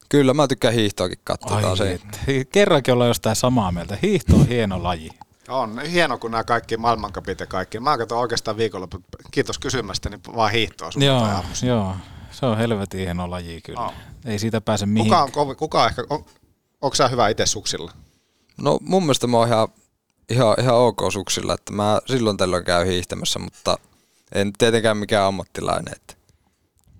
Kyllä, 0.09 0.33
mä 0.33 0.47
tykkään 0.47 0.73
hiihtoakin 0.73 1.19
katsoa. 1.23 1.75
Se. 1.75 1.99
Kerrankin 2.51 2.93
olla 2.93 3.07
jostain 3.07 3.35
samaa 3.35 3.71
mieltä. 3.71 3.97
Hiihto 4.01 4.35
on 4.35 4.47
hieno 4.47 4.83
laji. 4.83 5.09
On 5.47 5.81
hieno, 5.81 6.17
kun 6.17 6.31
nämä 6.31 6.43
kaikki 6.43 6.77
maailmankapit 6.77 7.39
ja 7.39 7.45
kaikki. 7.45 7.79
Mä 7.79 7.97
katson 7.97 8.17
oikeastaan 8.17 8.57
viikonloppu. 8.57 8.97
Kiitos 9.31 9.59
kysymästä, 9.59 10.09
niin 10.09 10.21
vaan 10.35 10.51
hiihtoa 10.51 10.89
Joo, 10.95 11.27
joo. 11.63 11.95
Se 12.31 12.45
on 12.45 12.57
helvetin 12.57 12.99
hieno 12.99 13.29
laji 13.29 13.61
kyllä. 13.61 13.79
Oh. 13.79 13.93
Ei 14.25 14.39
siitä 14.39 14.61
pääse 14.61 14.85
mihinkään. 14.85 15.25
Kuka 15.25 15.41
on, 15.41 15.55
kuka 15.55 15.87
ehkä, 15.87 16.03
on, 16.09 16.25
onko 16.81 16.95
sä 16.95 17.07
hyvä 17.07 17.29
itse 17.29 17.45
suksilla? 17.45 17.91
No 18.57 18.79
mun 18.81 19.03
mielestä 19.03 19.27
mä 19.27 19.37
oon 19.37 19.47
ihan, 19.47 19.67
ihan, 20.29 20.55
ihan 20.59 20.75
ok 20.75 21.01
suksilla, 21.13 21.53
että 21.53 21.73
mä 21.73 21.99
silloin 22.05 22.37
tällöin 22.37 22.65
käyn 22.65 22.87
hiihtämässä, 22.87 23.39
mutta– 23.39 23.77
en 24.33 24.53
tietenkään 24.57 24.97
mikään 24.97 25.27
ammattilainen. 25.27 25.93
Että. 25.95 26.13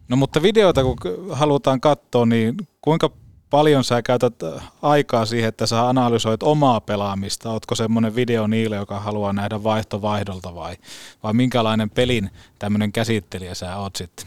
No 0.09 0.17
mutta 0.17 0.41
videoita 0.41 0.83
kun 0.83 0.97
halutaan 1.31 1.81
katsoa, 1.81 2.25
niin 2.25 2.55
kuinka 2.81 3.09
paljon 3.49 3.83
sä 3.83 4.01
käytät 4.01 4.33
aikaa 4.81 5.25
siihen, 5.25 5.49
että 5.49 5.65
sä 5.65 5.89
analysoit 5.89 6.43
omaa 6.43 6.81
pelaamista? 6.81 7.51
Ootko 7.51 7.75
semmoinen 7.75 8.15
video 8.15 8.47
niille, 8.47 8.75
joka 8.75 8.99
haluaa 8.99 9.33
nähdä 9.33 9.63
vaihto 9.63 10.01
vaihdolta 10.01 10.55
vai, 10.55 10.75
vai 11.23 11.33
minkälainen 11.33 11.89
pelin 11.89 12.29
tämmöinen 12.59 12.91
käsittelijä 12.91 13.55
sä 13.55 13.77
oot 13.77 13.95
sitten? 13.95 14.25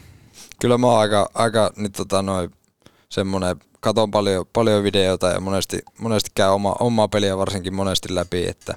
Kyllä 0.61 0.77
mä 0.77 0.87
oon 0.87 0.99
aika, 0.99 1.29
aika 1.33 1.71
nyt 1.77 1.93
tota 1.93 2.21
noin 2.21 2.51
semmoinen, 3.09 3.55
katon 3.79 4.11
paljon, 4.11 4.45
paljon 4.53 4.83
videoita 4.83 5.27
ja 5.27 5.39
monesti, 5.39 5.79
monesti 5.99 6.31
käy 6.35 6.49
oma, 6.49 6.75
omaa 6.79 7.07
peliä 7.07 7.37
varsinkin 7.37 7.73
monesti 7.73 8.15
läpi, 8.15 8.47
että 8.47 8.73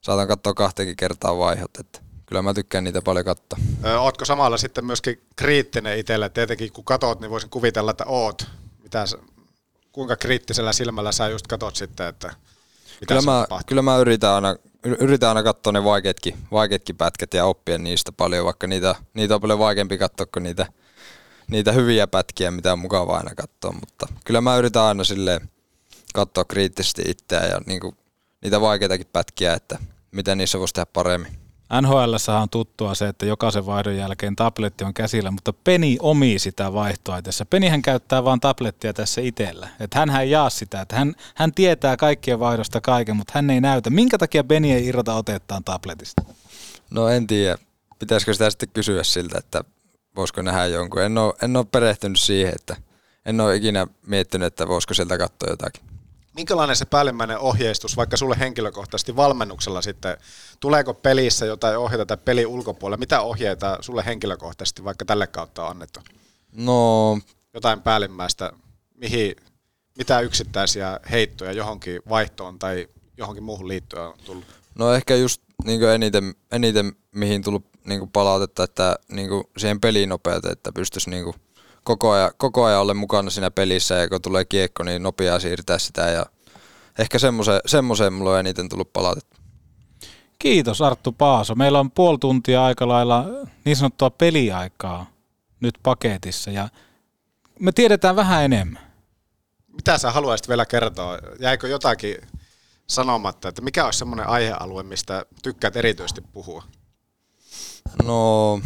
saatan 0.00 0.28
katsoa 0.28 0.54
kahteenkin 0.54 0.96
kertaa 0.96 1.38
vaihot, 1.38 1.76
että 1.80 2.03
Kyllä 2.26 2.42
mä 2.42 2.54
tykkään 2.54 2.84
niitä 2.84 3.02
paljon 3.02 3.24
katsoa. 3.24 3.58
ootko 3.98 4.24
samalla 4.24 4.56
sitten 4.56 4.86
myöskin 4.86 5.22
kriittinen 5.36 5.98
itselle? 5.98 6.28
Tietenkin 6.28 6.72
kun 6.72 6.84
katot, 6.84 7.20
niin 7.20 7.30
voisin 7.30 7.50
kuvitella, 7.50 7.90
että 7.90 8.04
oot. 8.06 8.46
Mitä, 8.82 9.04
kuinka 9.92 10.16
kriittisellä 10.16 10.72
silmällä 10.72 11.12
sä 11.12 11.28
just 11.28 11.46
katot 11.46 11.76
sitten, 11.76 12.06
että 12.06 12.34
mitä 13.00 13.14
kyllä 13.14 13.22
mä, 13.22 13.46
kyllä 13.66 13.82
mä 13.82 13.96
yritän 13.96 14.30
aina, 14.30 14.56
yritän 14.84 15.28
aina 15.28 15.42
katsoa 15.42 15.72
ne 15.72 15.84
vaikeatkin, 15.84 16.38
vaikeatkin 16.52 16.96
pätkät 16.96 17.34
ja 17.34 17.44
oppia 17.44 17.78
niistä 17.78 18.12
paljon, 18.12 18.44
vaikka 18.44 18.66
niitä, 18.66 18.94
niitä 19.14 19.34
on 19.34 19.40
paljon 19.40 19.58
vaikeampi 19.58 19.98
katsoa 19.98 20.26
kuin 20.26 20.42
niitä, 20.42 20.66
niitä 21.50 21.72
hyviä 21.72 22.06
pätkiä, 22.06 22.50
mitä 22.50 22.72
on 22.72 22.78
mukava 22.78 23.16
aina 23.16 23.34
katsoa, 23.34 23.72
mutta 23.72 24.06
kyllä 24.24 24.40
mä 24.40 24.56
yritän 24.56 24.82
aina 24.82 25.04
silleen 25.04 25.50
katsoa 26.14 26.44
kriittisesti 26.44 27.02
itseä 27.06 27.46
ja 27.46 27.60
niinku, 27.66 27.94
niitä 28.42 28.60
vaikeitakin 28.60 29.06
pätkiä, 29.12 29.54
että 29.54 29.78
miten 30.10 30.38
niissä 30.38 30.58
voisi 30.58 30.74
tehdä 30.74 30.86
paremmin. 30.86 31.43
NHL 31.80 32.14
on 32.42 32.48
tuttua 32.50 32.94
se, 32.94 33.08
että 33.08 33.26
jokaisen 33.26 33.66
vaihdon 33.66 33.96
jälkeen 33.96 34.36
tabletti 34.36 34.84
on 34.84 34.94
käsillä, 34.94 35.30
mutta 35.30 35.52
Peni 35.52 35.96
omii 36.00 36.38
sitä 36.38 36.72
vaihtoa 36.72 37.22
tässä. 37.22 37.44
Penihän 37.44 37.82
käyttää 37.82 38.24
vain 38.24 38.40
tablettia 38.40 38.92
tässä 38.92 39.20
itsellä. 39.20 39.68
Että 39.80 39.98
hän 39.98 40.20
ei 40.20 40.30
jaa 40.30 40.50
sitä. 40.50 40.80
Että 40.80 40.96
hän, 40.96 41.14
hän 41.34 41.52
tietää 41.52 41.96
kaikkien 41.96 42.40
vaihdosta 42.40 42.80
kaiken, 42.80 43.16
mutta 43.16 43.32
hän 43.34 43.50
ei 43.50 43.60
näytä. 43.60 43.90
Minkä 43.90 44.18
takia 44.18 44.44
Peni 44.44 44.72
ei 44.72 44.86
irrota 44.86 45.14
otettaan 45.14 45.64
tabletista? 45.64 46.22
No 46.90 47.08
en 47.08 47.26
tiedä. 47.26 47.58
Pitäisikö 47.98 48.32
sitä 48.32 48.50
sitten 48.50 48.68
kysyä 48.72 49.02
siltä, 49.02 49.38
että 49.38 49.64
voisiko 50.16 50.42
nähdä 50.42 50.66
jonkun. 50.66 51.02
En 51.02 51.18
ole, 51.18 51.34
en 51.42 51.56
ole 51.56 51.66
perehtynyt 51.72 52.20
siihen, 52.20 52.52
että 52.54 52.76
en 53.26 53.40
ole 53.40 53.56
ikinä 53.56 53.86
miettinyt, 54.06 54.46
että 54.46 54.68
voisiko 54.68 54.94
sieltä 54.94 55.18
katsoa 55.18 55.50
jotakin. 55.50 55.93
Minkälainen 56.34 56.76
se 56.76 56.84
päällimmäinen 56.84 57.38
ohjeistus 57.38 57.96
vaikka 57.96 58.16
sulle 58.16 58.36
henkilökohtaisesti 58.38 59.16
valmennuksella 59.16 59.82
sitten? 59.82 60.16
Tuleeko 60.60 60.94
pelissä 60.94 61.46
jotain 61.46 61.78
ohjeita 61.78 62.06
tai 62.06 62.16
peli 62.24 62.46
ulkopuolella? 62.46 62.96
Mitä 62.96 63.20
ohjeita 63.20 63.78
sulle 63.80 64.04
henkilökohtaisesti 64.06 64.84
vaikka 64.84 65.04
tälle 65.04 65.26
kautta 65.26 65.64
on 65.64 65.70
annettu? 65.70 66.00
No 66.52 67.18
jotain 67.54 67.82
päällimmäistä, 67.82 68.52
mihin, 68.94 69.36
mitä 69.98 70.20
yksittäisiä 70.20 71.00
heittoja 71.10 71.52
johonkin 71.52 72.02
vaihtoon 72.08 72.58
tai 72.58 72.88
johonkin 73.16 73.44
muuhun 73.44 73.68
liittyen 73.68 74.02
on 74.02 74.14
tullut? 74.24 74.44
No 74.74 74.92
ehkä 74.92 75.16
just 75.16 75.42
niin 75.64 75.82
eniten, 75.82 76.34
eniten, 76.52 76.92
mihin 77.12 77.42
tullut 77.42 77.66
niin 77.84 78.10
palautetta, 78.10 78.64
että 78.64 78.96
niin 79.08 79.28
siihen 79.56 79.80
pelinopeuteen, 79.80 80.52
että 80.52 80.72
pystyisi 80.72 81.10
niin 81.10 81.34
koko, 81.84 82.10
ajan, 82.10 82.30
koko 82.36 82.64
ajan 82.64 82.80
olla 82.80 82.94
mukana 82.94 83.30
siinä 83.30 83.50
pelissä 83.50 83.94
ja 83.94 84.08
kun 84.08 84.22
tulee 84.22 84.44
kiekko, 84.44 84.82
niin 84.82 85.02
nopeaa 85.02 85.40
siirtää 85.40 85.78
sitä 85.78 86.02
ja 86.02 86.26
ehkä 86.98 87.18
semmoiseen, 87.18 87.60
semmoiseen 87.66 88.12
mulla 88.12 88.30
on 88.30 88.40
eniten 88.40 88.68
tullut 88.68 88.92
palautetta. 88.92 89.36
Kiitos 90.38 90.80
Arttu 90.80 91.12
Paaso. 91.12 91.54
Meillä 91.54 91.80
on 91.80 91.90
puoli 91.90 92.18
tuntia 92.18 92.64
aika 92.64 92.88
lailla 92.88 93.24
niin 93.64 93.76
sanottua 93.76 94.10
peliaikaa 94.10 95.06
nyt 95.60 95.74
paketissa 95.82 96.50
ja 96.50 96.68
me 97.60 97.72
tiedetään 97.72 98.16
vähän 98.16 98.44
enemmän. 98.44 98.82
Mitä 99.72 99.98
sä 99.98 100.10
haluaisit 100.10 100.48
vielä 100.48 100.66
kertoa? 100.66 101.18
Jäikö 101.38 101.68
jotakin 101.68 102.16
sanomatta, 102.86 103.48
että 103.48 103.62
mikä 103.62 103.84
olisi 103.84 103.98
semmoinen 103.98 104.28
aihealue, 104.28 104.82
mistä 104.82 105.26
tykkäät 105.42 105.76
erityisesti 105.76 106.20
puhua? 106.20 106.64
No... 108.04 108.60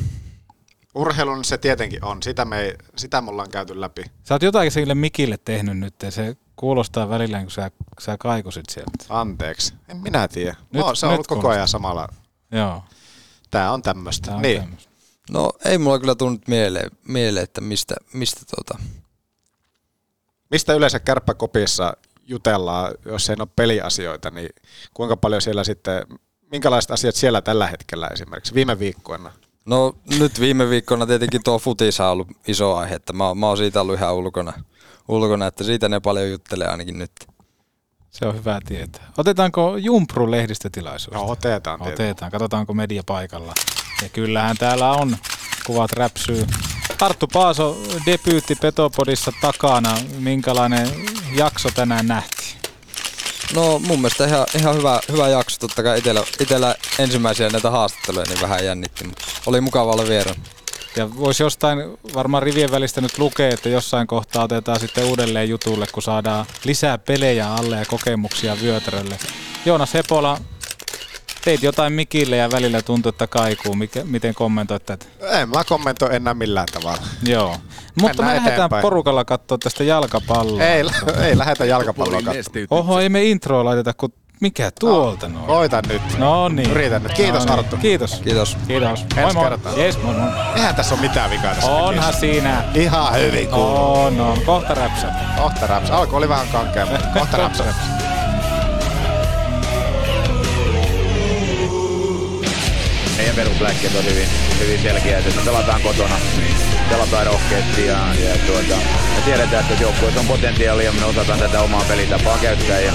Urheilun 0.99 1.45
se 1.45 1.59
tietenkin 1.59 2.05
on. 2.05 2.23
Sitä 2.23 2.45
me, 2.45 2.77
sitä 2.97 3.21
me 3.21 3.31
ollaan 3.31 3.51
käyty 3.51 3.81
läpi. 3.81 4.05
Sä 4.25 4.35
oot 4.35 4.43
jotakin 4.43 4.73
sille 4.73 4.95
mikille 4.95 5.39
tehnyt 5.45 5.79
nyt 5.79 5.95
ja 6.03 6.11
se 6.11 6.37
kuulostaa 6.57 7.09
välillä, 7.09 7.41
kun 7.41 7.51
sä, 7.51 7.71
sä 8.01 8.17
kaikusit 8.19 8.65
sieltä. 8.71 9.05
Anteeksi. 9.09 9.75
En 9.89 9.97
minä 9.97 10.29
tiedä. 10.29 10.57
Nyt, 10.73 10.83
no, 10.83 10.95
se 10.95 11.07
on 11.07 11.13
ollut 11.13 11.27
koko 11.27 11.49
ajan 11.49 11.69
samalla. 11.69 12.09
Joo. 12.53 12.83
Tää 13.51 13.73
on 13.73 13.83
tämmöistä. 13.83 14.37
niin. 14.41 14.61
Tämmöstä. 14.61 14.91
No 15.31 15.53
ei 15.65 15.79
mulla 15.79 15.99
kyllä 15.99 16.15
tullut 16.15 16.49
mieleen, 16.49 16.91
mieleen 17.09 17.45
että 17.45 17.61
mistä, 17.61 17.95
mistä 18.13 18.41
tota... 18.57 18.79
Mistä 20.51 20.75
yleensä 20.75 21.01
kärppäkopissa 21.01 21.97
jutellaan, 22.27 22.95
jos 23.05 23.31
ei 23.31 23.37
ole 23.41 23.49
peliasioita, 23.57 24.31
niin 24.31 24.49
kuinka 24.95 25.17
paljon 25.17 25.43
siellä 25.43 25.65
sitten, 25.65 26.03
minkälaiset 26.53 26.91
asiat 26.91 27.15
siellä 27.15 27.43
tällä 27.43 27.67
hetkellä 27.67 28.09
esimerkiksi 28.13 28.55
viime 28.55 28.79
viikkoina? 28.79 29.33
No 29.69 29.95
nyt 30.19 30.41
viime 30.41 30.71
viikkoina 30.71 31.07
tietenkin 31.07 31.43
tuo 31.45 31.59
futisa 31.59 32.07
on 32.07 32.13
ollut 32.13 32.29
iso 32.47 32.77
aihe, 32.77 32.95
että 32.95 33.13
mä, 33.13 33.35
mä 33.35 33.47
oon 33.47 33.57
siitä 33.57 33.81
ollut 33.81 33.97
ihan 33.97 34.15
ulkona, 34.15 34.53
ulkona, 35.09 35.47
että 35.47 35.65
siitä 35.65 35.89
ne 35.89 36.01
paljon 36.01 36.31
juttelee 36.31 36.69
ainakin 36.69 36.99
nyt. 36.99 37.13
Se 38.11 38.27
on 38.27 38.35
hyvä 38.35 38.61
tietää. 38.67 39.13
Otetaanko 39.19 39.77
Jumpru 39.77 40.31
lehdistötilaisuus? 40.31 41.15
No 41.15 41.25
otetaan. 41.27 41.83
Otetaan. 41.83 42.31
Katsotaanko 42.31 42.75
media 42.75 43.03
paikalla. 43.07 43.55
Ja 44.03 44.09
kyllähän 44.09 44.57
täällä 44.57 44.93
on 44.93 45.17
kuvat 45.67 45.93
räpsyy. 45.93 46.47
Arttu 47.01 47.27
Paaso 47.27 47.79
debyytti 48.07 48.55
Petopodissa 48.55 49.33
takana. 49.41 49.95
Minkälainen 50.19 50.89
jakso 51.35 51.69
tänään 51.75 52.07
nähtiin? 52.07 52.58
No 53.55 53.79
mun 53.79 54.01
mielestä 54.01 54.27
ihan, 54.27 54.47
ihan 54.59 54.77
hyvä, 54.77 55.01
hyvä 55.13 55.29
jakso. 55.29 55.59
Totta 55.61 55.83
kai 55.83 55.99
itellä, 55.99 56.25
itellä 56.41 56.75
ensimmäisiä 56.99 57.49
näitä 57.49 57.71
haastatteluja 57.71 58.25
niin 58.29 58.41
vähän 58.41 58.65
jännitti, 58.65 59.05
mutta 59.05 59.25
oli 59.47 59.61
mukava 59.61 59.93
olla 59.93 60.09
vieraan. 60.09 60.37
Ja 60.97 61.17
voisi 61.17 61.43
jostain 61.43 61.79
varmaan 62.15 62.43
rivien 62.43 62.71
välistä 62.71 63.01
nyt 63.01 63.19
lukea, 63.19 63.49
että 63.49 63.69
jossain 63.69 64.07
kohtaa 64.07 64.45
otetaan 64.45 64.81
sitten 64.81 65.05
uudelleen 65.05 65.49
jutulle, 65.49 65.87
kun 65.93 66.03
saadaan 66.03 66.47
lisää 66.65 66.99
pelejä 66.99 67.55
alle 67.55 67.77
ja 67.77 67.85
kokemuksia 67.85 68.57
vyötärölle. 68.63 69.19
Joonas 69.65 69.95
Hepola, 69.95 70.41
teit 71.49 71.63
jotain 71.63 71.93
mikille 71.93 72.37
ja 72.37 72.51
välillä 72.51 72.83
tuntui, 72.83 73.11
että 73.11 73.27
kaikuu. 73.27 73.75
Mikä, 73.75 74.05
miten 74.05 74.35
kommentoit 74.35 74.87
tätä? 74.87 75.07
En 75.21 75.49
mä 75.49 75.65
kommentoi 75.65 76.17
enää 76.17 76.35
millään 76.35 76.67
tavalla. 76.73 77.03
Joo. 77.23 77.57
Mutta 78.01 78.23
me 78.23 78.29
lähdetään 78.29 78.55
eteenpäin. 78.55 78.83
porukalla 78.83 79.25
katsoa 79.25 79.59
tästä 79.59 79.85
jalkapalloa. 79.85 80.63
Ei, 80.63 80.85
ei 81.27 81.39
lähetä 81.39 81.65
jalkapalloa 81.65 82.23
katsoa. 82.23 82.63
Oho, 82.71 83.01
ei 83.01 83.09
me 83.09 83.25
introa 83.25 83.65
laiteta, 83.65 83.95
kun 83.95 84.13
mikä 84.41 84.71
tuolta 84.81 85.29
no, 85.29 85.35
noin? 85.35 85.47
Koita 85.47 85.83
nyt. 85.89 86.03
No 86.19 86.49
niin. 86.49 86.71
Yritän 86.71 87.03
nyt. 87.03 87.13
Kiitos 87.13 87.47
no 87.47 87.51
niin. 87.51 87.59
Arttu. 87.59 87.77
Kiitos. 87.77 88.21
Kiitos. 88.25 88.57
Kiitos. 88.67 89.05
Moi 89.17 89.35
moi. 89.35 89.77
Yes, 89.77 90.03
moi 90.03 90.15
moi. 90.15 90.31
Eihän 90.57 90.75
tässä 90.75 90.95
ole 90.95 91.03
mitään 91.03 91.31
vikaa 91.31 91.55
tässä. 91.55 91.71
Onhan 91.71 92.15
siinä. 92.15 92.65
Ihan 92.75 93.15
hyvin 93.15 93.49
kuuluu. 93.49 93.95
On, 93.95 94.17
no. 94.17 94.39
Kohta 94.47 94.75
räpsä. 94.75 95.07
Kohta 95.37 95.67
räpsä. 95.67 95.97
Alku 95.97 96.17
oli 96.17 96.29
vähän 96.29 96.49
kankea, 96.53 96.87
mutta 96.87 97.09
kohta 97.15 97.37
räpsä. 97.43 97.65
Perusläkkeet 103.39 103.95
on 103.95 104.05
hyvin, 104.05 104.29
hyvin 104.61 104.83
selkeät, 104.83 105.27
että 105.27 105.41
pelataan 105.45 105.81
kotona, 105.81 106.15
pelataan 106.91 107.27
rohkeasti 107.27 107.87
ja, 107.87 107.99
ja 108.25 108.35
tuota, 108.47 108.77
me 109.17 109.21
tiedetään, 109.25 109.65
että 109.65 109.83
joukkueessa 109.83 110.21
on 110.21 110.27
potentiaalia 110.27 110.85
ja 110.85 110.93
me 110.93 111.05
osataan 111.05 111.39
tätä 111.39 111.61
omaa 111.61 111.85
pelitapaa 111.89 112.39
käyttää 112.39 112.81
ja 112.81 112.93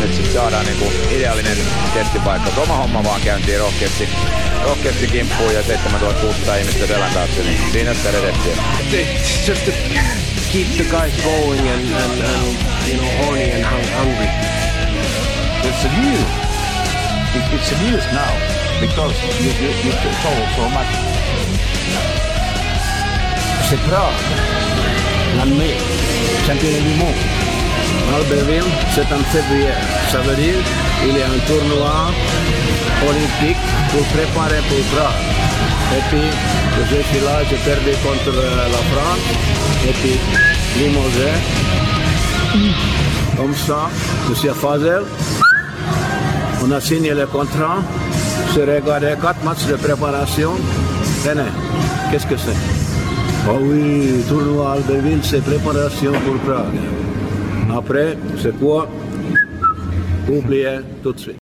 nyt 0.00 0.14
sitten 0.14 0.32
saadaan 0.32 0.66
niinku 0.66 0.92
ideaalinen 1.10 1.56
testipaikka. 1.94 2.60
Oma 2.60 2.76
homma 2.76 3.04
vaan 3.04 3.20
käyntiin 3.20 3.58
rohkeasti, 3.58 4.08
rohkeasti 4.64 5.06
kimppuun 5.06 5.54
ja 5.54 5.62
7600 5.62 6.56
ihmistä 6.56 6.86
selän 6.86 7.14
taakse, 7.14 7.42
niin 7.42 7.72
siinä 7.72 7.94
sitä 7.94 8.10
redettiä. 8.10 8.56
It's 8.92 9.48
just 9.48 9.64
to 9.64 9.72
keep 10.52 10.68
the 10.76 10.84
guys 10.84 11.14
going 11.24 11.60
and, 11.60 11.92
and, 11.92 12.20
and 12.20 12.56
you 12.88 12.98
know, 12.98 13.26
horny 13.26 13.52
and 13.52 13.64
hung- 13.64 13.98
hungry. 13.98 14.28
It's 15.64 15.84
a 15.84 16.00
news. 16.00 16.26
It, 17.34 17.60
it's 17.60 17.72
a 17.72 17.90
news 17.90 18.04
now 18.12 18.59
because 18.80 19.14
you, 19.40 19.52
you, 19.60 19.70
you 19.84 19.92
told. 20.22 20.48
C'est 23.68 23.80
Prague, 23.86 24.20
l'année, 25.36 25.76
championnat 26.46 26.80
du 26.80 26.94
monde. 26.98 27.22
Albertville, 28.16 28.70
c'est 28.94 29.10
en 29.14 29.22
février. 29.30 29.74
Ça 30.10 30.18
veut 30.18 30.34
dire 30.34 30.60
qu'il 31.00 31.16
y 31.16 31.22
a 31.22 31.26
un 31.26 31.40
tournoi 31.46 32.10
olympique 33.08 33.62
pour 33.92 34.04
préparer 34.16 34.60
pour 34.68 34.82
Prague. 34.92 35.22
Et 35.96 36.02
puis, 36.10 36.28
je 36.90 36.96
suis 37.08 37.24
là, 37.24 37.36
j'ai 37.48 37.56
perdu 37.56 37.92
contre 38.02 38.36
la 38.74 38.82
France. 38.90 39.26
Et 39.88 39.92
puis, 40.00 40.18
Limogé. 40.78 41.32
Comme 43.36 43.54
ça, 43.54 43.90
je 44.28 44.34
suis 44.34 44.48
à 44.48 44.54
Fazel. 44.54 45.02
On 46.62 46.70
a 46.70 46.80
signé 46.80 47.10
le 47.10 47.26
contrat. 47.26 47.78
J'ai 48.54 48.64
regardé 48.64 49.14
quatre 49.20 49.44
matchs 49.44 49.66
de 49.66 49.76
préparation. 49.76 50.50
Tenez, 51.24 51.42
qu'est-ce 52.10 52.26
que 52.26 52.36
c'est 52.36 52.56
Oh 53.48 53.58
oui, 53.62 54.24
tournoi 54.28 54.72
Albertville, 54.72 55.20
c'est 55.22 55.42
préparation 55.42 56.12
pour 56.12 56.36
Prague. 56.40 56.80
Après, 57.76 58.16
c'est 58.42 58.58
quoi 58.58 58.88
Oubliez 60.28 60.80
tout 61.02 61.12
de 61.12 61.18
suite. 61.18 61.39